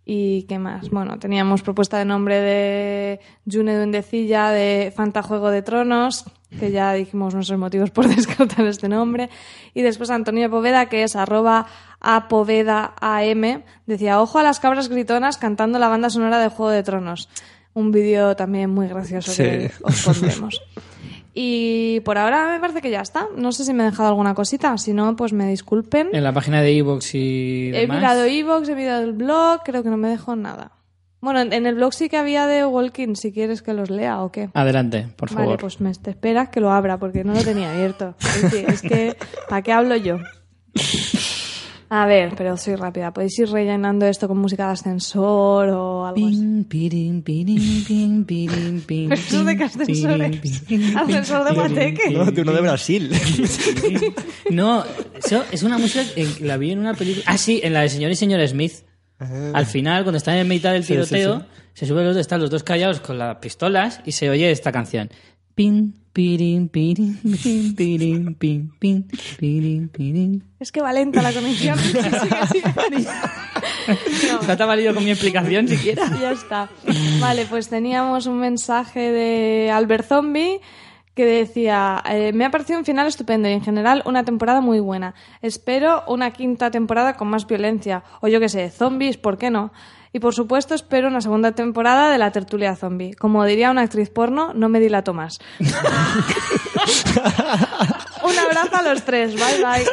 ¿Y 0.04 0.42
qué 0.44 0.58
más? 0.58 0.90
Bueno, 0.90 1.18
teníamos 1.18 1.62
propuesta 1.62 1.96
de 1.98 2.04
nombre 2.04 2.40
de 2.40 3.20
June 3.50 3.76
Duendecilla, 3.76 4.50
de 4.50 4.92
Fanta 4.94 5.22
Juego 5.22 5.50
de 5.50 5.62
Tronos, 5.62 6.24
que 6.58 6.72
ya 6.72 6.92
dijimos 6.92 7.34
nuestros 7.34 7.58
motivos 7.58 7.90
por 7.90 8.08
descartar 8.14 8.66
este 8.66 8.88
nombre. 8.88 9.30
Y 9.74 9.82
después 9.82 10.10
Antonio 10.10 10.50
Poveda, 10.50 10.88
que 10.88 11.04
es 11.04 11.14
arroba 11.14 11.66
apovedam, 12.00 13.62
decía, 13.86 14.20
ojo 14.20 14.40
a 14.40 14.42
las 14.42 14.58
cabras 14.58 14.88
gritonas 14.88 15.38
cantando 15.38 15.78
la 15.78 15.88
banda 15.88 16.10
sonora 16.10 16.40
de 16.40 16.48
Juego 16.48 16.72
de 16.72 16.82
Tronos. 16.82 17.28
Un 17.74 17.92
vídeo 17.92 18.34
también 18.34 18.70
muy 18.70 18.88
gracioso 18.88 19.32
que 19.36 19.70
os 19.82 20.02
pondremos. 20.02 20.60
Y 21.34 22.00
por 22.00 22.18
ahora 22.18 22.52
me 22.52 22.60
parece 22.60 22.80
que 22.82 22.90
ya 22.90 23.00
está. 23.00 23.26
No 23.36 23.52
sé 23.52 23.64
si 23.64 23.72
me 23.72 23.82
he 23.84 23.86
dejado 23.90 24.08
alguna 24.10 24.34
cosita. 24.34 24.76
Si 24.78 24.92
no, 24.92 25.16
pues 25.16 25.32
me 25.32 25.48
disculpen. 25.48 26.08
En 26.12 26.24
la 26.24 26.32
página 26.32 26.60
de 26.60 26.76
Evox 26.76 27.14
y 27.14 27.68
He 27.74 27.80
demás. 27.80 27.96
mirado 27.98 28.24
Evox, 28.24 28.68
he 28.68 28.74
mirado 28.74 29.02
el 29.02 29.12
blog, 29.14 29.62
creo 29.64 29.82
que 29.82 29.88
no 29.90 29.96
me 29.96 30.08
dejo 30.08 30.36
nada. 30.36 30.72
Bueno, 31.20 31.40
en- 31.40 31.66
el 31.66 31.74
blog 31.76 31.94
sí 31.94 32.08
que 32.08 32.16
había 32.16 32.46
de 32.48 32.66
Walking, 32.66 33.14
si 33.14 33.32
quieres 33.32 33.62
que 33.62 33.72
los 33.74 33.90
lea 33.90 34.22
o 34.22 34.32
qué. 34.32 34.50
Adelante, 34.54 35.06
por 35.16 35.30
Vale, 35.30 35.44
favor. 35.44 35.60
pues 35.60 35.80
me 35.80 35.94
te 35.94 36.10
esperas 36.10 36.48
que 36.48 36.60
lo 36.60 36.70
abra 36.72 36.98
porque 36.98 37.22
no 37.24 37.32
lo 37.32 37.42
tenía 37.44 37.70
abierto. 37.72 38.14
Es 38.20 38.50
que, 38.52 38.60
es 38.66 38.82
que 38.82 39.16
¿para 39.48 39.62
qué 39.62 39.72
hablo 39.72 39.94
yo? 39.96 40.18
A 41.94 42.06
ver, 42.06 42.32
pero 42.38 42.56
soy 42.56 42.74
rápida. 42.76 43.12
Podéis 43.12 43.38
ir 43.38 43.50
rellenando 43.50 44.06
esto 44.06 44.26
con 44.26 44.38
música 44.38 44.64
de 44.68 44.72
ascensor 44.72 45.68
o 45.68 46.06
algo 46.06 46.26
así. 46.26 46.36
Pin, 46.38 46.64
pirin, 46.64 47.22
pirin, 47.22 47.84
pin, 47.86 48.24
pirin, 48.24 48.80
pin, 48.80 49.08
Pero 49.10 49.20
eso 49.20 49.44
de 49.44 49.56
qué 49.58 49.68
pirin, 49.84 50.40
pin. 50.66 50.96
Ascensor 50.96 51.44
de 51.44 51.52
Guateque. 51.54 52.10
No, 52.10 52.24
de 52.30 52.40
uno 52.40 52.52
de 52.54 52.60
Brasil. 52.62 53.10
No, 54.50 54.84
eso 55.22 55.44
es 55.52 55.62
una 55.62 55.76
música 55.76 56.02
que 56.14 56.26
la 56.40 56.56
vi 56.56 56.70
en 56.70 56.78
una 56.78 56.94
película. 56.94 57.24
Ah, 57.28 57.36
sí, 57.36 57.60
en 57.62 57.74
la 57.74 57.82
de 57.82 57.90
Señor 57.90 58.10
y 58.10 58.16
Señor 58.16 58.46
Smith. 58.48 58.72
Al 59.52 59.66
final, 59.66 60.02
cuando 60.02 60.16
están 60.16 60.36
en 60.36 60.48
mitad 60.48 60.72
del 60.72 60.84
Sí, 60.84 60.94
sí, 60.94 60.94
tiroteo, 60.94 61.40
sí. 61.40 61.46
se 61.74 61.86
suben 61.86 62.04
los 62.06 62.14
dos, 62.14 62.20
están 62.22 62.40
los 62.40 62.48
dos 62.50 62.64
callados 62.64 63.00
con 63.00 63.18
las 63.18 63.36
pistolas 63.36 64.00
y 64.06 64.12
se 64.12 64.30
oye 64.30 64.50
esta 64.50 64.72
canción. 64.72 65.10
Pin, 65.54 65.94
pirin, 66.12 66.68
pirin, 66.68 67.18
pin, 67.42 67.74
pirin, 67.74 68.34
pin, 68.34 68.72
pin, 68.78 69.08
pirin, 69.38 69.88
pirin. 69.88 70.44
Es 70.60 70.70
que 70.70 70.82
va 70.82 70.92
lenta 70.92 71.22
la 71.22 71.32
conexión. 71.32 71.78
¿No 74.46 74.56
te 74.56 74.62
ha 74.62 74.66
valido 74.66 74.94
con 74.94 75.04
mi 75.04 75.10
explicación 75.10 75.66
siquiera? 75.68 76.08
ya 76.20 76.32
está. 76.32 76.68
Vale, 77.20 77.46
pues 77.46 77.68
teníamos 77.68 78.26
un 78.26 78.38
mensaje 78.38 79.10
de 79.10 79.70
Albert 79.70 80.06
Zombie 80.06 80.60
que 81.14 81.26
decía, 81.26 82.02
eh, 82.08 82.32
me 82.32 82.44
ha 82.44 82.50
parecido 82.50 82.78
un 82.78 82.84
final 82.84 83.06
estupendo 83.06 83.48
y 83.48 83.52
en 83.52 83.62
general 83.62 84.02
una 84.06 84.24
temporada 84.24 84.60
muy 84.60 84.80
buena. 84.80 85.14
Espero 85.42 86.04
una 86.06 86.30
quinta 86.30 86.70
temporada 86.70 87.16
con 87.16 87.28
más 87.28 87.46
violencia. 87.46 88.02
O 88.20 88.28
yo 88.28 88.40
qué 88.40 88.48
sé, 88.48 88.70
zombies, 88.70 89.18
¿por 89.18 89.36
qué 89.36 89.50
no? 89.50 89.72
Y 90.14 90.20
por 90.20 90.34
supuesto 90.34 90.74
espero 90.74 91.08
una 91.08 91.22
segunda 91.22 91.52
temporada 91.52 92.10
de 92.10 92.18
la 92.18 92.30
tertulia 92.30 92.76
zombie. 92.76 93.14
Como 93.14 93.46
diría 93.46 93.70
una 93.70 93.80
actriz 93.80 94.10
porno, 94.10 94.52
no 94.52 94.68
me 94.68 94.78
dilato 94.78 95.14
más. 95.14 95.38
un 98.22 98.38
abrazo 98.38 98.76
a 98.76 98.82
los 98.82 99.02
tres, 99.04 99.34
bye 99.34 99.64
bye. 99.64 99.86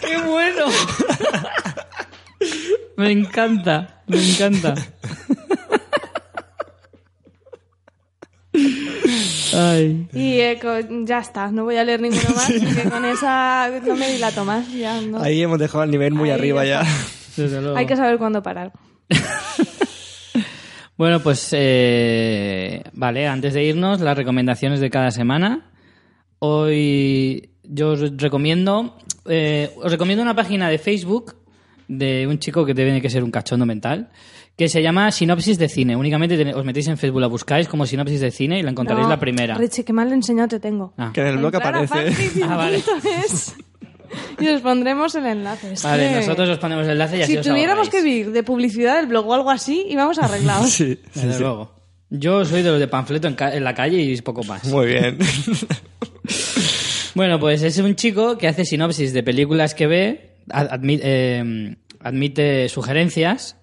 ¡Qué 0.00 0.16
bueno! 0.16 0.64
Me 2.96 3.12
encanta, 3.12 4.02
me 4.06 4.16
encanta. 4.30 4.74
Ay. 9.54 10.08
Y 10.12 10.40
eh, 10.40 10.58
ya 11.04 11.18
está, 11.18 11.50
no 11.50 11.64
voy 11.64 11.76
a 11.76 11.84
leer 11.84 12.00
ninguno 12.00 12.34
más, 12.34 12.50
porque 12.50 12.88
con 12.88 13.04
esa 13.04 13.68
no 13.84 13.94
me 13.96 14.10
dilato 14.10 14.44
más. 14.44 14.72
Ya, 14.72 15.00
no. 15.02 15.20
Ahí 15.20 15.42
hemos 15.42 15.58
dejado 15.58 15.84
el 15.84 15.90
nivel 15.90 16.14
muy 16.14 16.30
Ahí 16.30 16.38
arriba 16.38 16.64
ya. 16.64 16.82
Hay 17.76 17.86
que 17.86 17.96
saber 17.96 18.16
cuándo 18.18 18.42
parar. 18.42 18.72
Bueno, 21.00 21.20
pues 21.20 21.48
eh, 21.52 22.82
vale, 22.92 23.26
antes 23.26 23.54
de 23.54 23.64
irnos, 23.64 24.02
las 24.02 24.18
recomendaciones 24.18 24.80
de 24.80 24.90
cada 24.90 25.10
semana. 25.10 25.70
Hoy 26.40 27.52
yo 27.62 27.92
os 27.92 28.18
recomiendo, 28.18 28.98
eh, 29.24 29.70
os 29.82 29.90
recomiendo 29.90 30.22
una 30.22 30.36
página 30.36 30.68
de 30.68 30.76
Facebook 30.76 31.36
de 31.88 32.26
un 32.26 32.38
chico 32.38 32.66
que 32.66 32.74
tiene 32.74 33.00
que 33.00 33.08
ser 33.08 33.24
un 33.24 33.30
cachondo 33.30 33.64
mental, 33.64 34.10
que 34.58 34.68
se 34.68 34.82
llama 34.82 35.10
Sinopsis 35.10 35.58
de 35.58 35.70
Cine. 35.70 35.96
Únicamente 35.96 36.52
os 36.52 36.64
metéis 36.66 36.88
en 36.88 36.98
Facebook, 36.98 37.22
la 37.22 37.28
buscáis 37.28 37.66
como 37.66 37.86
Sinopsis 37.86 38.20
de 38.20 38.30
Cine 38.30 38.58
y 38.58 38.62
la 38.62 38.68
encontraréis 38.68 39.06
No, 39.06 39.10
la 39.10 39.18
primera. 39.18 39.54
Richie, 39.54 39.86
qué 39.86 39.94
mal 39.94 40.12
enseñado 40.12 40.48
te 40.48 40.60
tengo. 40.60 40.92
Ah. 40.98 41.12
Que 41.14 41.22
en 41.22 41.28
el 41.28 41.38
blog 41.38 41.56
aparece. 41.56 42.12
Ah, 42.44 42.56
vale. 42.56 42.82
Y 44.40 44.48
os 44.48 44.60
pondremos 44.60 45.14
el 45.14 45.26
enlace. 45.26 45.72
Es 45.74 45.82
Vale, 45.82 46.08
que 46.08 46.16
nosotros 46.16 46.48
os 46.48 46.58
ponemos 46.58 46.84
el 46.86 46.92
enlace 46.92 47.18
y 47.18 47.22
así 47.22 47.32
Si 47.32 47.38
os 47.38 47.46
tuviéramos 47.46 47.88
que 47.88 48.02
vivir 48.02 48.32
de 48.32 48.42
publicidad 48.42 48.96
del 48.96 49.06
blog 49.06 49.26
o 49.28 49.34
algo 49.34 49.50
así, 49.50 49.86
íbamos 49.88 50.18
arreglados. 50.18 50.70
Sí, 50.70 50.98
sí, 51.12 51.20
Desde 51.20 51.34
sí. 51.34 51.40
luego. 51.40 51.74
Yo 52.10 52.44
soy 52.44 52.62
de 52.62 52.70
los 52.70 52.80
de 52.80 52.88
panfleto 52.88 53.28
en, 53.28 53.34
ca- 53.34 53.54
en 53.54 53.62
la 53.62 53.72
calle 53.74 53.98
y 54.00 54.20
poco 54.22 54.42
más. 54.44 54.64
Muy 54.64 54.86
bien. 54.86 55.18
Bueno, 57.14 57.40
pues 57.40 57.62
es 57.62 57.76
un 57.78 57.96
chico 57.96 58.38
que 58.38 58.46
hace 58.46 58.64
sinopsis 58.64 59.12
de 59.12 59.22
películas 59.22 59.74
que 59.74 59.86
ve, 59.88 60.36
ad- 60.48 60.70
admi- 60.70 61.00
eh, 61.02 61.76
admite 62.00 62.68
sugerencias 62.68 63.56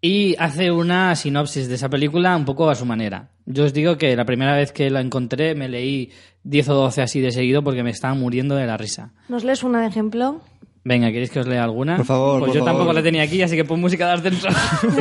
y 0.00 0.36
hace 0.38 0.70
una 0.70 1.14
sinopsis 1.16 1.68
de 1.68 1.74
esa 1.74 1.88
película 1.88 2.36
un 2.36 2.44
poco 2.44 2.70
a 2.70 2.74
su 2.74 2.84
manera. 2.86 3.30
Yo 3.46 3.64
os 3.64 3.72
digo 3.72 3.96
que 3.98 4.14
la 4.14 4.24
primera 4.24 4.54
vez 4.54 4.72
que 4.72 4.90
la 4.90 5.00
encontré 5.00 5.54
me 5.54 5.68
leí 5.68 6.10
10 6.44 6.68
o 6.68 6.74
12 6.74 7.02
así 7.02 7.20
de 7.20 7.32
seguido 7.32 7.62
porque 7.64 7.82
me 7.82 7.90
estaba 7.90 8.14
muriendo 8.14 8.54
de 8.54 8.66
la 8.66 8.76
risa. 8.76 9.12
¿Nos 9.28 9.44
lees 9.44 9.62
una 9.62 9.80
de 9.82 9.88
ejemplo? 9.88 10.40
Venga, 10.84 11.08
¿queréis 11.08 11.30
que 11.30 11.40
os 11.40 11.46
lea 11.46 11.64
alguna? 11.64 11.96
Por 11.96 12.06
favor, 12.06 12.38
Pues 12.40 12.50
por 12.52 12.58
yo 12.58 12.64
tampoco 12.64 12.92
la 12.92 13.02
tenía 13.02 13.22
aquí, 13.22 13.42
así 13.42 13.56
que 13.56 13.64
pon 13.64 13.80
música 13.80 14.06
de 14.06 14.12
ascensor. 14.14 14.52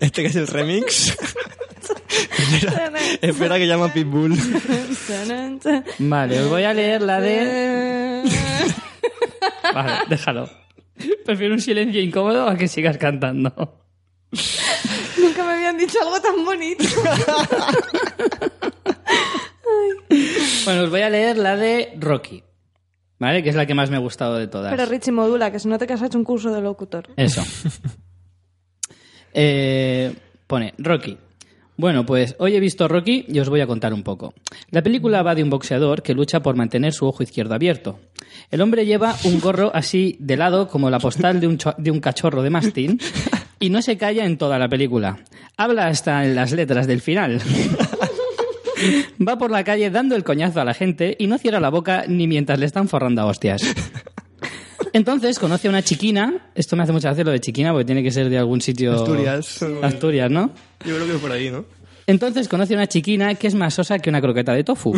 Este 0.00 0.22
que 0.22 0.28
es 0.28 0.36
el 0.36 0.46
remix. 0.48 1.16
espera, 2.52 2.92
espera 3.20 3.58
que 3.58 3.66
llama 3.66 3.92
Pitbull. 3.92 4.36
vale, 6.00 6.40
os 6.40 6.50
voy 6.50 6.64
a 6.64 6.74
leer 6.74 7.02
la 7.02 7.20
de... 7.20 8.22
Vale, 9.74 9.92
déjalo. 10.08 10.50
Prefiero 11.24 11.54
un 11.54 11.60
silencio 11.60 12.00
incómodo 12.00 12.48
a 12.48 12.56
que 12.56 12.68
sigas 12.68 12.98
cantando. 12.98 13.50
Nunca 15.18 15.44
me 15.44 15.52
habían 15.52 15.76
dicho 15.78 15.98
algo 16.02 16.20
tan 16.20 16.44
bonito. 16.44 16.84
Bueno, 20.64 20.82
os 20.82 20.90
voy 20.90 21.00
a 21.00 21.10
leer 21.10 21.38
la 21.38 21.56
de 21.56 21.94
Rocky. 21.98 22.42
¿Vale? 23.18 23.42
Que 23.42 23.48
es 23.50 23.54
la 23.56 23.66
que 23.66 23.74
más 23.74 23.90
me 23.90 23.96
ha 23.96 24.00
gustado 24.00 24.36
de 24.36 24.46
todas. 24.46 24.70
Pero 24.70 24.86
Richie 24.86 25.12
modula, 25.12 25.50
que 25.50 25.58
se 25.58 25.68
note 25.68 25.86
que 25.86 25.92
has 25.92 26.02
hecho 26.02 26.18
un 26.18 26.24
curso 26.24 26.52
de 26.52 26.60
locutor. 26.60 27.08
Eso. 27.16 27.42
Eh, 29.34 30.14
pone 30.46 30.74
Rocky. 30.76 31.16
Bueno, 31.76 32.04
pues 32.04 32.36
hoy 32.38 32.54
he 32.54 32.60
visto 32.60 32.86
Rocky 32.86 33.24
y 33.28 33.38
os 33.40 33.48
voy 33.48 33.60
a 33.60 33.66
contar 33.66 33.94
un 33.94 34.02
poco. 34.02 34.34
La 34.70 34.82
película 34.82 35.22
va 35.22 35.34
de 35.34 35.42
un 35.42 35.50
boxeador 35.50 36.02
que 36.02 36.14
lucha 36.14 36.40
por 36.40 36.54
mantener 36.54 36.92
su 36.92 37.06
ojo 37.06 37.22
izquierdo 37.22 37.54
abierto. 37.54 37.98
El 38.50 38.60
hombre 38.60 38.84
lleva 38.84 39.16
un 39.24 39.40
gorro 39.40 39.70
así 39.74 40.16
de 40.20 40.36
lado 40.36 40.68
como 40.68 40.90
la 40.90 40.98
postal 40.98 41.40
de 41.40 41.46
un, 41.46 41.58
de 41.78 41.90
un 41.90 42.00
cachorro 42.00 42.42
de 42.42 42.50
mastín 42.50 43.00
y 43.58 43.70
no 43.70 43.80
se 43.80 43.96
calla 43.96 44.26
en 44.26 44.36
toda 44.36 44.58
la 44.58 44.68
película. 44.68 45.18
Habla 45.56 45.86
hasta 45.86 46.24
en 46.24 46.34
las 46.34 46.52
letras 46.52 46.86
del 46.86 47.00
final. 47.00 47.40
Va 49.26 49.38
por 49.38 49.50
la 49.50 49.64
calle 49.64 49.90
dando 49.90 50.16
el 50.16 50.24
coñazo 50.24 50.60
a 50.60 50.64
la 50.64 50.74
gente 50.74 51.16
y 51.18 51.26
no 51.26 51.38
cierra 51.38 51.60
la 51.60 51.70
boca 51.70 52.04
ni 52.08 52.26
mientras 52.26 52.58
le 52.58 52.66
están 52.66 52.88
forrando 52.88 53.22
a 53.22 53.26
hostias. 53.26 53.62
Entonces 54.92 55.38
conoce 55.38 55.68
a 55.68 55.70
una 55.70 55.82
chiquina. 55.82 56.50
Esto 56.54 56.76
me 56.76 56.82
hace 56.82 56.92
mucha 56.92 57.08
gracia 57.08 57.24
lo 57.24 57.30
de 57.30 57.40
chiquina 57.40 57.72
porque 57.72 57.86
tiene 57.86 58.02
que 58.02 58.10
ser 58.10 58.28
de 58.28 58.38
algún 58.38 58.60
sitio. 58.60 58.94
Asturias. 58.94 59.64
Asturias, 59.82 60.30
¿no? 60.30 60.50
Yo 60.84 60.96
creo 60.96 61.06
que 61.06 61.14
por 61.14 61.32
ahí, 61.32 61.50
¿no? 61.50 61.64
Entonces 62.06 62.48
conoce 62.48 62.74
a 62.74 62.76
una 62.76 62.86
chiquina 62.86 63.34
que 63.34 63.46
es 63.46 63.54
más 63.54 63.74
sosa 63.74 63.98
que 63.98 64.10
una 64.10 64.20
croqueta 64.20 64.52
de 64.52 64.64
tofu. 64.64 64.92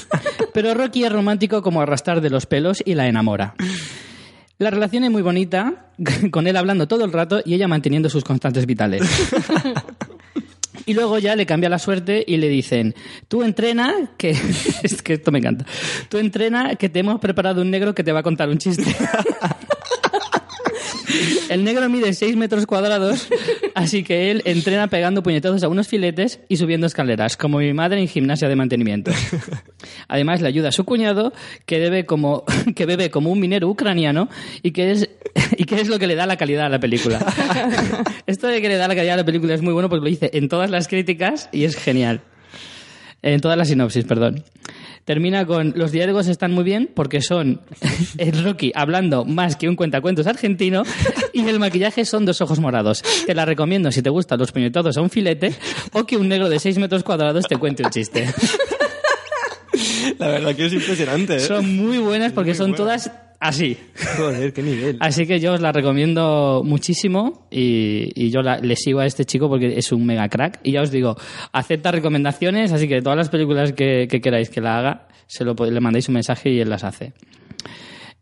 Pero 0.54 0.72
Rocky 0.74 1.04
es 1.04 1.12
romántico 1.12 1.62
como 1.62 1.80
arrastrar 1.80 2.20
de 2.20 2.30
los 2.30 2.46
pelos 2.46 2.82
y 2.84 2.94
la 2.94 3.08
enamora. 3.08 3.54
La 4.58 4.70
relación 4.70 5.02
es 5.02 5.10
muy 5.10 5.22
bonita, 5.22 5.90
con 6.30 6.46
él 6.46 6.56
hablando 6.56 6.86
todo 6.86 7.04
el 7.04 7.12
rato 7.12 7.40
y 7.44 7.54
ella 7.54 7.66
manteniendo 7.66 8.08
sus 8.08 8.22
constantes 8.22 8.66
vitales. 8.66 9.02
Y 10.86 10.94
luego 10.94 11.18
ya 11.18 11.34
le 11.36 11.46
cambia 11.46 11.68
la 11.68 11.78
suerte 11.78 12.24
y 12.26 12.36
le 12.36 12.48
dicen, 12.48 12.94
tú 13.28 13.42
entrena, 13.42 14.10
que 14.16 14.30
es 14.82 15.02
que 15.02 15.14
esto 15.14 15.32
me 15.32 15.38
encanta, 15.38 15.64
tú 16.08 16.18
entrena 16.18 16.76
que 16.76 16.88
te 16.88 17.00
hemos 17.00 17.20
preparado 17.20 17.62
un 17.62 17.70
negro 17.70 17.94
que 17.94 18.04
te 18.04 18.12
va 18.12 18.20
a 18.20 18.22
contar 18.22 18.48
un 18.48 18.58
chiste. 18.58 18.84
El 21.48 21.64
negro 21.64 21.88
mide 21.88 22.12
6 22.12 22.36
metros 22.36 22.66
cuadrados, 22.66 23.28
así 23.74 24.02
que 24.02 24.30
él 24.30 24.42
entrena 24.44 24.88
pegando 24.88 25.22
puñetazos 25.22 25.62
a 25.62 25.68
unos 25.68 25.88
filetes 25.88 26.40
y 26.48 26.56
subiendo 26.56 26.86
escaleras, 26.86 27.36
como 27.36 27.58
mi 27.58 27.72
madre 27.72 28.00
en 28.00 28.08
gimnasia 28.08 28.48
de 28.48 28.56
mantenimiento. 28.56 29.10
Además, 30.08 30.40
le 30.40 30.48
ayuda 30.48 30.68
a 30.68 30.72
su 30.72 30.84
cuñado, 30.84 31.32
que, 31.66 31.78
debe 31.78 32.06
como, 32.06 32.44
que 32.74 32.86
bebe 32.86 33.10
como 33.10 33.30
un 33.30 33.40
minero 33.40 33.68
ucraniano 33.68 34.28
y 34.62 34.72
que, 34.72 34.90
es, 34.90 35.10
y 35.56 35.64
que 35.64 35.80
es 35.80 35.88
lo 35.88 35.98
que 35.98 36.06
le 36.06 36.14
da 36.14 36.26
la 36.26 36.36
calidad 36.36 36.66
a 36.66 36.68
la 36.68 36.80
película. 36.80 37.24
Esto 38.26 38.46
de 38.46 38.60
que 38.60 38.68
le 38.68 38.76
da 38.76 38.88
la 38.88 38.94
calidad 38.94 39.14
a 39.14 39.18
la 39.18 39.24
película 39.24 39.54
es 39.54 39.62
muy 39.62 39.72
bueno 39.72 39.88
porque 39.88 40.04
lo 40.04 40.10
dice 40.10 40.30
en 40.34 40.48
todas 40.48 40.70
las 40.70 40.88
críticas 40.88 41.48
y 41.52 41.64
es 41.64 41.76
genial. 41.76 42.20
En 43.22 43.40
todas 43.40 43.56
las 43.56 43.68
sinopsis, 43.68 44.04
perdón. 44.04 44.44
Termina 45.04 45.44
con 45.44 45.74
los 45.76 45.92
diálogos 45.92 46.28
están 46.28 46.52
muy 46.52 46.64
bien 46.64 46.90
porque 46.94 47.20
son 47.20 47.60
el 48.18 48.42
Rocky 48.42 48.72
hablando 48.74 49.24
más 49.24 49.56
que 49.56 49.68
un 49.68 49.76
cuentacuentos 49.76 50.26
argentino 50.26 50.82
y 51.32 51.46
el 51.46 51.58
maquillaje 51.58 52.04
son 52.04 52.24
dos 52.24 52.40
ojos 52.40 52.58
morados. 52.58 53.02
Te 53.26 53.34
la 53.34 53.44
recomiendo 53.44 53.92
si 53.92 54.00
te 54.00 54.08
gustan 54.08 54.38
los 54.38 54.52
puñetazos 54.52 54.96
a 54.96 55.02
un 55.02 55.10
filete 55.10 55.54
o 55.92 56.04
que 56.04 56.16
un 56.16 56.28
negro 56.28 56.48
de 56.48 56.58
6 56.58 56.78
metros 56.78 57.02
cuadrados 57.02 57.46
te 57.46 57.58
cuente 57.58 57.82
un 57.84 57.90
chiste. 57.90 58.26
La 60.18 60.28
verdad 60.28 60.54
que 60.54 60.66
es 60.66 60.72
impresionante, 60.72 61.36
¿eh? 61.36 61.40
Son 61.40 61.76
muy 61.76 61.98
buenas 61.98 62.32
porque 62.32 62.50
Muy 62.50 62.58
son 62.58 62.74
todas 62.74 63.10
así. 63.48 63.76
Joder, 64.16 64.52
qué 64.52 64.62
nivel. 64.62 64.96
Así 65.00 65.26
que 65.26 65.38
yo 65.40 65.52
os 65.54 65.60
la 65.60 65.72
recomiendo 65.72 66.62
muchísimo 66.64 67.46
y, 67.50 68.10
y 68.14 68.30
yo 68.30 68.42
la- 68.42 68.58
le 68.58 68.76
sigo 68.76 69.00
a 69.00 69.06
este 69.06 69.24
chico 69.24 69.48
porque 69.48 69.78
es 69.78 69.92
un 69.92 70.04
mega 70.06 70.28
crack. 70.28 70.60
Y 70.62 70.72
ya 70.72 70.82
os 70.82 70.90
digo, 70.90 71.16
acepta 71.52 71.92
recomendaciones, 71.92 72.72
así 72.72 72.88
que 72.88 73.00
todas 73.02 73.16
las 73.18 73.28
películas 73.28 73.72
que, 73.72 74.08
que 74.10 74.20
queráis 74.20 74.50
que 74.50 74.60
la 74.60 74.78
haga, 74.78 75.08
se 75.26 75.44
lo, 75.44 75.54
le 75.54 75.80
mandáis 75.80 76.08
un 76.08 76.14
mensaje 76.14 76.50
y 76.50 76.60
él 76.60 76.68
las 76.70 76.84
hace. 76.84 77.12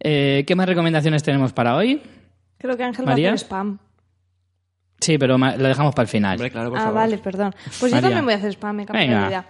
Eh, 0.00 0.44
¿Qué 0.46 0.54
más 0.54 0.66
recomendaciones 0.68 1.22
tenemos 1.22 1.52
para 1.52 1.76
hoy? 1.76 2.00
Creo 2.58 2.76
que 2.76 2.82
Ángel 2.84 3.06
María. 3.06 3.28
va 3.28 3.32
a 3.32 3.34
hacer 3.34 3.46
spam. 3.46 3.78
Sí, 5.00 5.18
pero 5.18 5.36
lo 5.36 5.68
dejamos 5.68 5.94
para 5.94 6.04
el 6.04 6.08
final. 6.08 6.34
Hombre, 6.36 6.50
claro, 6.50 6.70
por 6.70 6.78
Ah, 6.78 6.82
favor. 6.82 6.94
vale, 6.94 7.18
perdón. 7.18 7.52
Pues 7.80 7.92
yo 7.92 8.00
también 8.00 8.24
voy 8.24 8.34
a 8.34 8.36
hacer 8.36 8.50
spam, 8.52 8.76
me 8.76 8.86
cambio 8.86 9.02
de 9.20 9.26
idea. 9.26 9.44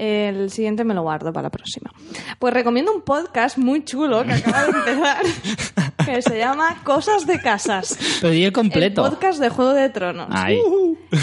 El 0.00 0.48
siguiente 0.52 0.84
me 0.84 0.94
lo 0.94 1.02
guardo 1.02 1.32
para 1.32 1.44
la 1.44 1.50
próxima. 1.50 1.90
Pues 2.38 2.54
recomiendo 2.54 2.92
un 2.94 3.02
podcast 3.02 3.58
muy 3.58 3.84
chulo 3.84 4.22
que 4.24 4.32
acaba 4.34 4.62
de 4.62 4.70
empezar, 4.70 5.24
que 6.06 6.22
se 6.22 6.38
llama 6.38 6.80
Cosas 6.84 7.26
de 7.26 7.40
Casas. 7.40 7.98
Pero 8.20 8.32
el 8.32 8.44
El 8.44 8.52
completo. 8.52 9.02
podcast 9.02 9.40
de 9.40 9.48
Juego 9.48 9.72
de 9.74 9.88
Tronos. 9.90 10.28
Ahí. 10.30 10.60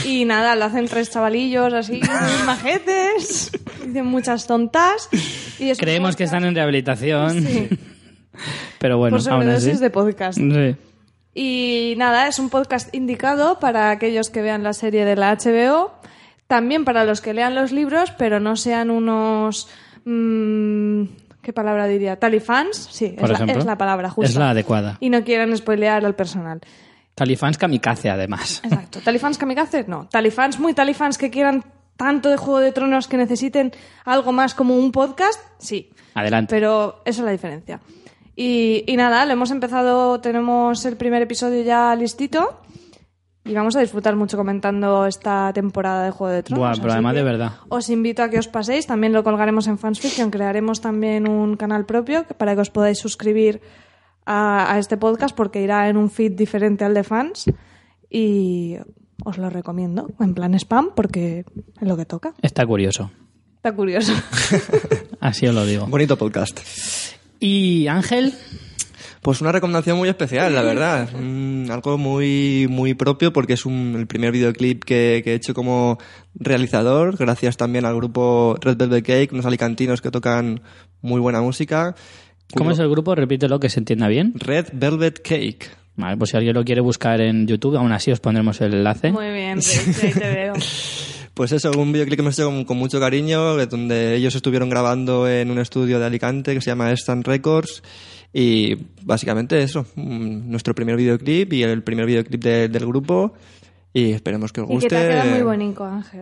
Y 0.03 0.25
nada, 0.25 0.55
lo 0.57 0.65
hacen 0.65 0.87
tres 0.89 1.09
chavalillos 1.09 1.71
así, 1.73 1.93
muy 2.01 2.45
majetes, 2.45 3.51
dicen 3.85 4.07
muchas 4.07 4.45
tontas. 4.45 5.07
Y 5.57 5.71
Creemos 5.75 6.17
que 6.17 6.25
están 6.25 6.43
en 6.43 6.53
rehabilitación. 6.53 7.43
Sí, 7.43 7.69
Pero 8.79 8.97
bueno, 8.97 9.17
por 9.17 9.31
aún 9.31 9.49
así. 9.49 9.71
de 9.71 9.89
podcast. 9.89 10.37
Sí. 10.37 10.75
Y 11.33 11.93
nada, 11.97 12.27
es 12.27 12.39
un 12.39 12.49
podcast 12.49 12.93
indicado 12.93 13.59
para 13.59 13.89
aquellos 13.91 14.29
que 14.29 14.41
vean 14.41 14.63
la 14.63 14.73
serie 14.73 15.05
de 15.05 15.15
la 15.15 15.35
HBO, 15.35 15.93
también 16.47 16.85
para 16.85 17.05
los 17.05 17.21
que 17.21 17.33
lean 17.33 17.55
los 17.55 17.71
libros, 17.71 18.11
pero 18.17 18.39
no 18.39 18.55
sean 18.55 18.89
unos... 18.91 19.67
mm, 20.05 21.03
¿Qué 21.41 21.53
palabra 21.53 21.85
diría? 21.85 22.17
¿Talifans? 22.19 22.89
Sí, 22.91 23.13
es, 23.15 23.21
la, 23.21 23.35
ejemplo. 23.35 23.59
es 23.59 23.65
la 23.65 23.77
palabra 23.77 24.09
justa. 24.09 24.29
Es 24.31 24.35
la 24.35 24.49
adecuada. 24.49 24.97
Y 24.99 25.11
no 25.11 25.23
quieran 25.23 25.55
spoilear 25.55 26.03
al 26.03 26.15
personal. 26.15 26.59
Talifans 27.13 27.57
kamikaze, 27.59 28.09
además. 28.09 28.61
Exacto. 28.63 28.99
¿Talifans 29.03 29.37
kamikaze? 29.37 29.85
No. 29.87 30.07
¿Talifans 30.09 30.59
muy 30.59 30.73
talifans 30.73 31.19
que 31.19 31.29
quieran 31.29 31.63
tanto 31.97 32.29
de 32.29 32.37
Juego 32.37 32.59
de 32.61 32.71
Tronos 32.71 33.07
que 33.07 33.17
necesiten 33.17 33.71
algo 34.05 34.31
más 34.31 34.55
como 34.55 34.75
un 34.75 34.91
podcast? 34.91 35.39
Sí. 35.59 35.91
Adelante. 36.15 36.49
Pero 36.49 37.01
esa 37.05 37.21
es 37.21 37.25
la 37.25 37.31
diferencia. 37.31 37.79
Y, 38.35 38.83
y 38.87 38.97
nada, 38.97 39.25
lo 39.25 39.33
hemos 39.33 39.51
empezado, 39.51 40.19
tenemos 40.21 40.83
el 40.85 40.97
primer 40.97 41.21
episodio 41.21 41.61
ya 41.61 41.95
listito 41.95 42.59
y 43.45 43.53
vamos 43.53 43.75
a 43.75 43.79
disfrutar 43.79 44.15
mucho 44.15 44.37
comentando 44.37 45.05
esta 45.05 45.53
temporada 45.53 46.03
de 46.03 46.11
Juego 46.11 46.33
de 46.33 46.43
Tronos. 46.43 46.59
Buah, 46.59 46.81
pero 46.81 46.93
además 46.93 47.15
de 47.15 47.23
verdad. 47.23 47.51
Os 47.69 47.89
invito 47.89 48.23
a 48.23 48.29
que 48.29 48.39
os 48.39 48.47
paséis, 48.47 48.87
también 48.87 49.13
lo 49.13 49.23
colgaremos 49.23 49.67
en 49.67 49.77
Fansfiction, 49.77 50.31
crearemos 50.31 50.81
también 50.81 51.29
un 51.29 51.55
canal 51.55 51.85
propio 51.85 52.25
para 52.37 52.55
que 52.55 52.61
os 52.61 52.71
podáis 52.71 52.97
suscribir 52.97 53.61
a, 54.25 54.73
a 54.73 54.79
este 54.79 54.97
podcast 54.97 55.35
porque 55.35 55.61
irá 55.61 55.87
en 55.89 55.97
un 55.97 56.09
feed 56.09 56.31
diferente 56.31 56.83
al 56.83 56.95
de 56.95 57.03
fans 57.03 57.45
y 58.09 58.77
os 59.23 59.37
lo 59.37 59.49
recomiendo 59.49 60.09
en 60.19 60.33
plan 60.33 60.55
spam 60.55 60.91
porque 60.95 61.45
es 61.79 61.87
lo 61.87 61.95
que 61.95 62.05
toca. 62.05 62.33
Está 62.41 62.65
curioso. 62.65 63.11
Está 63.57 63.75
curioso. 63.75 64.13
Así 65.19 65.47
os 65.47 65.53
lo 65.53 65.65
digo. 65.65 65.85
Bonito 65.87 66.17
podcast. 66.17 66.59
Y 67.39 67.87
Ángel, 67.87 68.33
Pues 69.25 69.41
una 69.41 69.51
recomendación 69.51 69.97
muy 69.97 70.07
especial, 70.07 70.53
la 70.53 70.61
verdad. 70.61 71.09
Mm, 71.19 71.71
algo 71.71 71.97
muy, 71.97 72.67
muy 72.69 72.93
propio 72.93 73.33
porque 73.33 73.53
es 73.53 73.65
un- 73.65 73.95
el 73.97 74.05
primer 74.05 74.31
videoclip 74.31 74.83
que, 74.83 75.21
que 75.23 75.31
he 75.31 75.33
hecho 75.33 75.55
como 75.55 75.97
realizador, 76.35 77.17
gracias 77.17 77.57
también 77.57 77.85
al 77.85 77.95
grupo 77.95 78.55
Red 78.61 78.77
Velvet 78.77 79.03
Cake, 79.03 79.33
unos 79.33 79.47
alicantinos 79.47 79.99
que 80.01 80.11
tocan 80.11 80.61
muy 81.01 81.19
buena 81.19 81.41
música. 81.41 81.95
¿cómo 82.55 82.69
es 82.69 82.77
el 82.77 82.87
grupo? 82.87 83.15
Repítelo 83.15 83.59
que 83.59 83.69
se 83.69 83.79
entienda 83.79 84.07
bien. 84.07 84.33
Red 84.35 84.67
Velvet 84.73 85.19
Cake. 85.23 85.71
Vale, 85.95 86.17
pues 86.17 86.29
si 86.29 86.37
alguien 86.37 86.53
lo 86.53 86.63
quiere 86.63 86.81
buscar 86.81 87.19
en 87.19 87.47
YouTube, 87.47 87.77
aún 87.77 87.91
así 87.93 88.11
os 88.11 88.19
pondremos 88.19 88.61
el 88.61 88.75
enlace. 88.75 89.11
Muy 89.11 89.31
bien, 89.31 89.55
Rich, 89.57 90.03
ahí 90.03 90.11
te 90.13 90.29
veo. 90.29 90.53
Pues 91.33 91.51
eso, 91.51 91.71
un 91.71 91.91
videoclip 91.91 92.17
que 92.17 92.21
hemos 92.21 92.35
hecho 92.37 92.45
con, 92.45 92.63
con 92.63 92.77
mucho 92.77 92.99
cariño, 92.99 93.55
de 93.55 93.65
donde 93.65 94.15
ellos 94.15 94.35
estuvieron 94.35 94.69
grabando 94.69 95.27
en 95.27 95.49
un 95.49 95.57
estudio 95.57 95.97
de 95.99 96.05
Alicante 96.05 96.53
que 96.53 96.61
se 96.61 96.69
llama 96.69 96.91
Instant 96.91 97.25
Records. 97.25 97.81
Y 98.37 98.75
básicamente 99.03 99.63
eso, 99.63 99.85
mm, 99.95 100.49
nuestro 100.51 100.75
primer 100.75 100.97
videoclip 100.97 101.53
y 101.53 101.63
el 101.63 101.83
primer 101.83 102.05
videoclip 102.05 102.43
de- 102.43 102.67
del 102.67 102.85
grupo. 102.85 103.33
Y 103.93 104.11
esperemos 104.11 104.51
que 104.51 104.59
os 104.59 104.69
Y 104.69 104.73
guste. 104.73 104.89
que 104.89 104.95
te 104.95 104.97
ha 104.97 105.09
quedado 105.09 105.29
muy 105.31 105.41
bonito, 105.43 105.85
Ángel. 105.85 106.19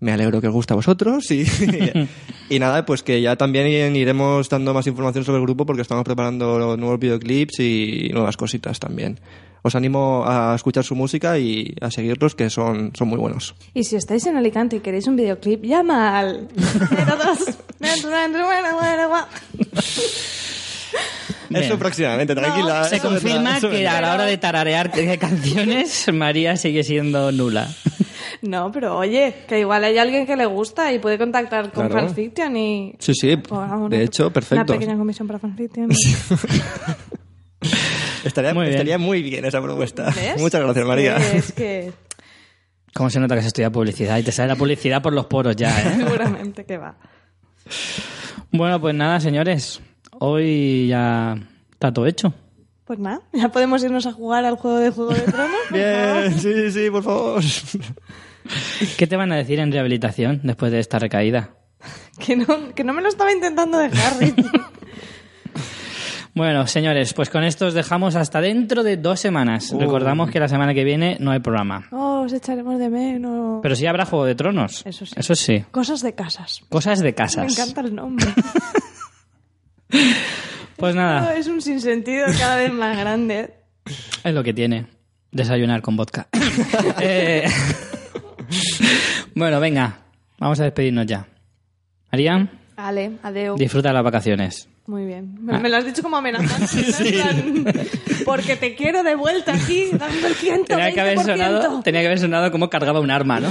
Me 0.00 0.12
alegro 0.12 0.42
que 0.42 0.48
os 0.48 0.52
guste 0.52 0.74
a 0.74 0.76
vosotros. 0.76 1.30
Y, 1.30 1.46
y 2.50 2.58
nada, 2.58 2.84
pues 2.84 3.02
que 3.02 3.22
ya 3.22 3.36
también 3.36 3.96
iremos 3.96 4.50
dando 4.50 4.74
más 4.74 4.86
información 4.86 5.24
sobre 5.24 5.38
el 5.38 5.44
grupo 5.44 5.64
porque 5.64 5.80
estamos 5.80 6.04
preparando 6.04 6.76
nuevos 6.76 6.98
videoclips 7.00 7.58
y 7.60 8.10
nuevas 8.12 8.36
cositas 8.36 8.78
también. 8.78 9.18
Os 9.62 9.74
animo 9.74 10.22
a 10.26 10.54
escuchar 10.54 10.84
su 10.84 10.94
música 10.94 11.38
y 11.38 11.74
a 11.80 11.90
seguirlos, 11.90 12.34
que 12.34 12.50
son, 12.50 12.92
son 12.94 13.08
muy 13.08 13.16
buenos. 13.18 13.54
Y 13.72 13.84
si 13.84 13.96
estáis 13.96 14.26
en 14.26 14.36
Alicante 14.36 14.76
y 14.76 14.80
queréis 14.80 15.06
un 15.06 15.16
videoclip, 15.16 15.64
llama 15.64 16.18
al... 16.18 16.46
02. 21.44 21.50
Bien. 21.50 21.62
Eso 21.64 21.78
próximamente, 21.78 22.34
tranquila. 22.34 22.84
Se 22.84 22.90
vendrá, 22.96 23.08
confirma 23.10 23.58
eso 23.58 23.70
que 23.70 23.86
a 23.88 24.00
la 24.00 24.14
hora 24.14 24.24
de 24.26 24.36
tararear 24.38 24.90
canciones, 25.18 26.06
María 26.12 26.56
sigue 26.56 26.82
siendo 26.84 27.30
nula. 27.32 27.68
No, 28.42 28.70
pero 28.72 28.96
oye, 28.98 29.34
que 29.48 29.60
igual 29.60 29.84
hay 29.84 29.96
alguien 29.98 30.26
que 30.26 30.36
le 30.36 30.44
gusta 30.46 30.92
y 30.92 30.98
puede 30.98 31.16
contactar 31.18 31.70
con 31.72 31.88
Claro. 31.88 32.06
Fanfiction 32.06 32.56
y... 32.56 32.94
Sí, 32.98 33.12
sí, 33.14 33.38
una- 33.50 33.88
de 33.88 34.02
hecho, 34.02 34.30
perfecto. 34.30 34.72
Una 34.72 34.78
pequeña 34.80 34.96
comisión 34.98 35.26
para 35.26 35.38
Fanfiction. 35.38 35.88
Estaría 38.24 38.54
Muy 38.54 38.68
estaría 38.68 38.98
muy 38.98 39.22
bien 39.22 39.44
esa 39.44 39.60
propuesta. 39.62 40.10
¿Ves? 40.14 40.40
Muchas 40.40 40.60
gracias, 40.62 40.86
María. 40.86 41.16
Es 41.16 41.52
que 41.52 41.92
¿Cómo 42.94 43.10
se 43.10 43.18
nota 43.20 43.34
que 43.34 43.42
se 43.42 43.48
estudia 43.48 43.70
publicidad? 43.70 44.18
Y 44.18 44.22
te 44.22 44.32
sale 44.32 44.48
la 44.48 44.56
publicidad 44.56 45.02
por 45.02 45.12
los 45.12 45.26
poros 45.26 45.56
ya, 45.56 45.68
¿eh? 45.82 45.94
seguramente 45.98 46.64
que 46.64 46.78
va. 46.78 46.96
Bueno, 48.52 48.80
pues 48.80 48.94
nada, 48.94 49.20
señores. 49.20 49.80
Hoy 50.20 50.88
ya 50.88 51.36
está 51.72 51.92
todo 51.92 52.06
hecho. 52.06 52.32
Pues 52.84 52.98
nada, 52.98 53.22
ya 53.32 53.48
podemos 53.50 53.82
irnos 53.82 54.04
a 54.06 54.12
jugar 54.12 54.44
al 54.44 54.56
juego 54.56 54.78
de 54.78 54.90
Juego 54.90 55.12
de 55.14 55.20
Tronos. 55.22 55.56
Bien, 55.70 56.38
sí, 56.38 56.70
sí, 56.70 56.90
por 56.90 57.02
favor. 57.02 57.42
¿Qué 58.98 59.06
te 59.06 59.16
van 59.16 59.32
a 59.32 59.36
decir 59.36 59.58
en 59.58 59.72
rehabilitación 59.72 60.40
después 60.42 60.70
de 60.70 60.80
esta 60.80 60.98
recaída? 60.98 61.54
Que 62.18 62.36
no, 62.36 62.46
que 62.74 62.84
no 62.84 62.92
me 62.92 63.00
lo 63.02 63.08
estaba 63.08 63.32
intentando 63.32 63.78
dejar, 63.78 64.18
Ricky. 64.18 64.44
Bueno, 66.34 66.66
señores, 66.66 67.14
pues 67.14 67.30
con 67.30 67.44
esto 67.44 67.66
os 67.66 67.74
dejamos 67.74 68.16
hasta 68.16 68.40
dentro 68.40 68.82
de 68.82 68.96
dos 68.96 69.20
semanas. 69.20 69.72
Recordamos 69.78 70.30
que 70.30 70.40
la 70.40 70.48
semana 70.48 70.74
que 70.74 70.82
viene 70.82 71.16
no 71.20 71.30
hay 71.30 71.38
programa. 71.38 71.86
Oh, 71.92 72.22
os 72.24 72.32
echaremos 72.32 72.76
de 72.80 72.90
menos. 72.90 73.60
Pero 73.62 73.76
sí 73.76 73.86
habrá 73.86 74.04
Juego 74.04 74.24
de 74.24 74.34
Tronos. 74.34 74.82
Eso 74.84 75.06
sí. 75.06 75.14
Eso 75.16 75.34
sí. 75.36 75.64
Cosas 75.70 76.02
de 76.02 76.14
casas. 76.14 76.60
Cosas 76.68 76.98
de 76.98 77.04
Me 77.06 77.14
casas. 77.14 77.52
encanta 77.56 77.82
el 77.82 77.94
nombre. 77.94 78.26
Pues 80.76 80.94
nada, 80.94 81.36
es 81.36 81.46
un 81.46 81.60
sinsentido 81.62 82.26
cada 82.38 82.56
vez 82.56 82.72
más 82.72 82.96
grande. 82.98 83.54
es 84.24 84.34
lo 84.34 84.42
que 84.42 84.52
tiene. 84.52 84.86
Desayunar 85.30 85.82
con 85.82 85.96
vodka. 85.96 86.28
Eh, 87.00 87.44
Bueno, 89.34 89.58
venga. 89.60 89.98
Vamos 90.38 90.60
a 90.60 90.64
despedirnos 90.64 91.06
ya. 91.06 91.26
María, 92.12 92.48
Ale, 92.76 93.12
adeu. 93.22 93.56
disfruta 93.56 93.88
de 93.88 93.94
las 93.94 94.04
vacaciones. 94.04 94.68
Muy 94.86 95.06
bien. 95.06 95.36
Me, 95.40 95.58
me 95.58 95.68
lo 95.70 95.78
has 95.78 95.84
dicho 95.86 96.02
como 96.02 96.18
amenazante. 96.18 97.14
Porque 98.24 98.56
te 98.56 98.74
quiero 98.74 99.02
de 99.02 99.14
vuelta 99.14 99.54
aquí, 99.54 99.88
dando 99.92 100.26
el 100.26 100.34
120%. 100.36 100.66
Tenía 100.66 100.92
que 100.92 101.00
haber 101.00 101.18
sonado, 101.20 101.82
tenía 101.82 102.00
que 102.02 102.06
haber 102.08 102.18
sonado 102.18 102.50
como 102.52 102.68
cargaba 102.68 103.00
un 103.00 103.10
arma, 103.10 103.40
¿no? 103.40 103.48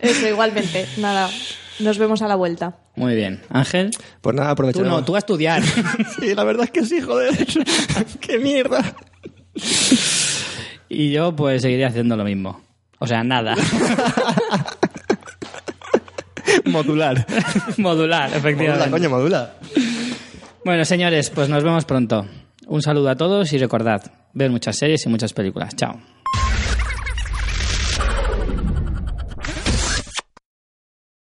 Eso, 0.00 0.28
igualmente. 0.28 0.86
Nada, 0.98 1.28
nos 1.80 1.98
vemos 1.98 2.22
a 2.22 2.28
la 2.28 2.34
vuelta. 2.36 2.76
Muy 2.96 3.14
bien. 3.14 3.40
Ángel, 3.50 3.90
Pues 4.20 4.34
nada, 4.36 4.48
tú 4.48 4.52
aprovecharemos. 4.52 4.98
no, 5.00 5.04
tú 5.04 5.14
a 5.16 5.18
estudiar. 5.18 5.62
Sí, 6.20 6.34
la 6.34 6.44
verdad 6.44 6.64
es 6.64 6.70
que 6.70 6.84
sí, 6.84 7.00
joder. 7.00 7.34
¡Qué 8.20 8.38
mierda! 8.38 8.94
Y 10.88 11.10
yo 11.12 11.34
pues 11.36 11.62
seguiré 11.62 11.84
haciendo 11.84 12.16
lo 12.16 12.24
mismo. 12.24 12.60
O 12.98 13.06
sea, 13.06 13.22
nada. 13.22 13.54
Modular. 16.64 17.26
Modular, 17.76 17.76
Modula, 17.78 18.26
efectivamente. 18.36 18.90
coño, 18.90 19.10
modula. 19.10 19.54
Bueno, 20.64 20.84
señores, 20.84 21.30
pues 21.30 21.48
nos 21.48 21.62
vemos 21.64 21.84
pronto. 21.84 22.26
Un 22.66 22.82
saludo 22.82 23.08
a 23.10 23.16
todos 23.16 23.52
y 23.52 23.58
recordad, 23.58 24.02
ver 24.34 24.50
muchas 24.50 24.76
series 24.76 25.04
y 25.06 25.08
muchas 25.08 25.32
películas. 25.32 25.74
Chao. 25.76 25.98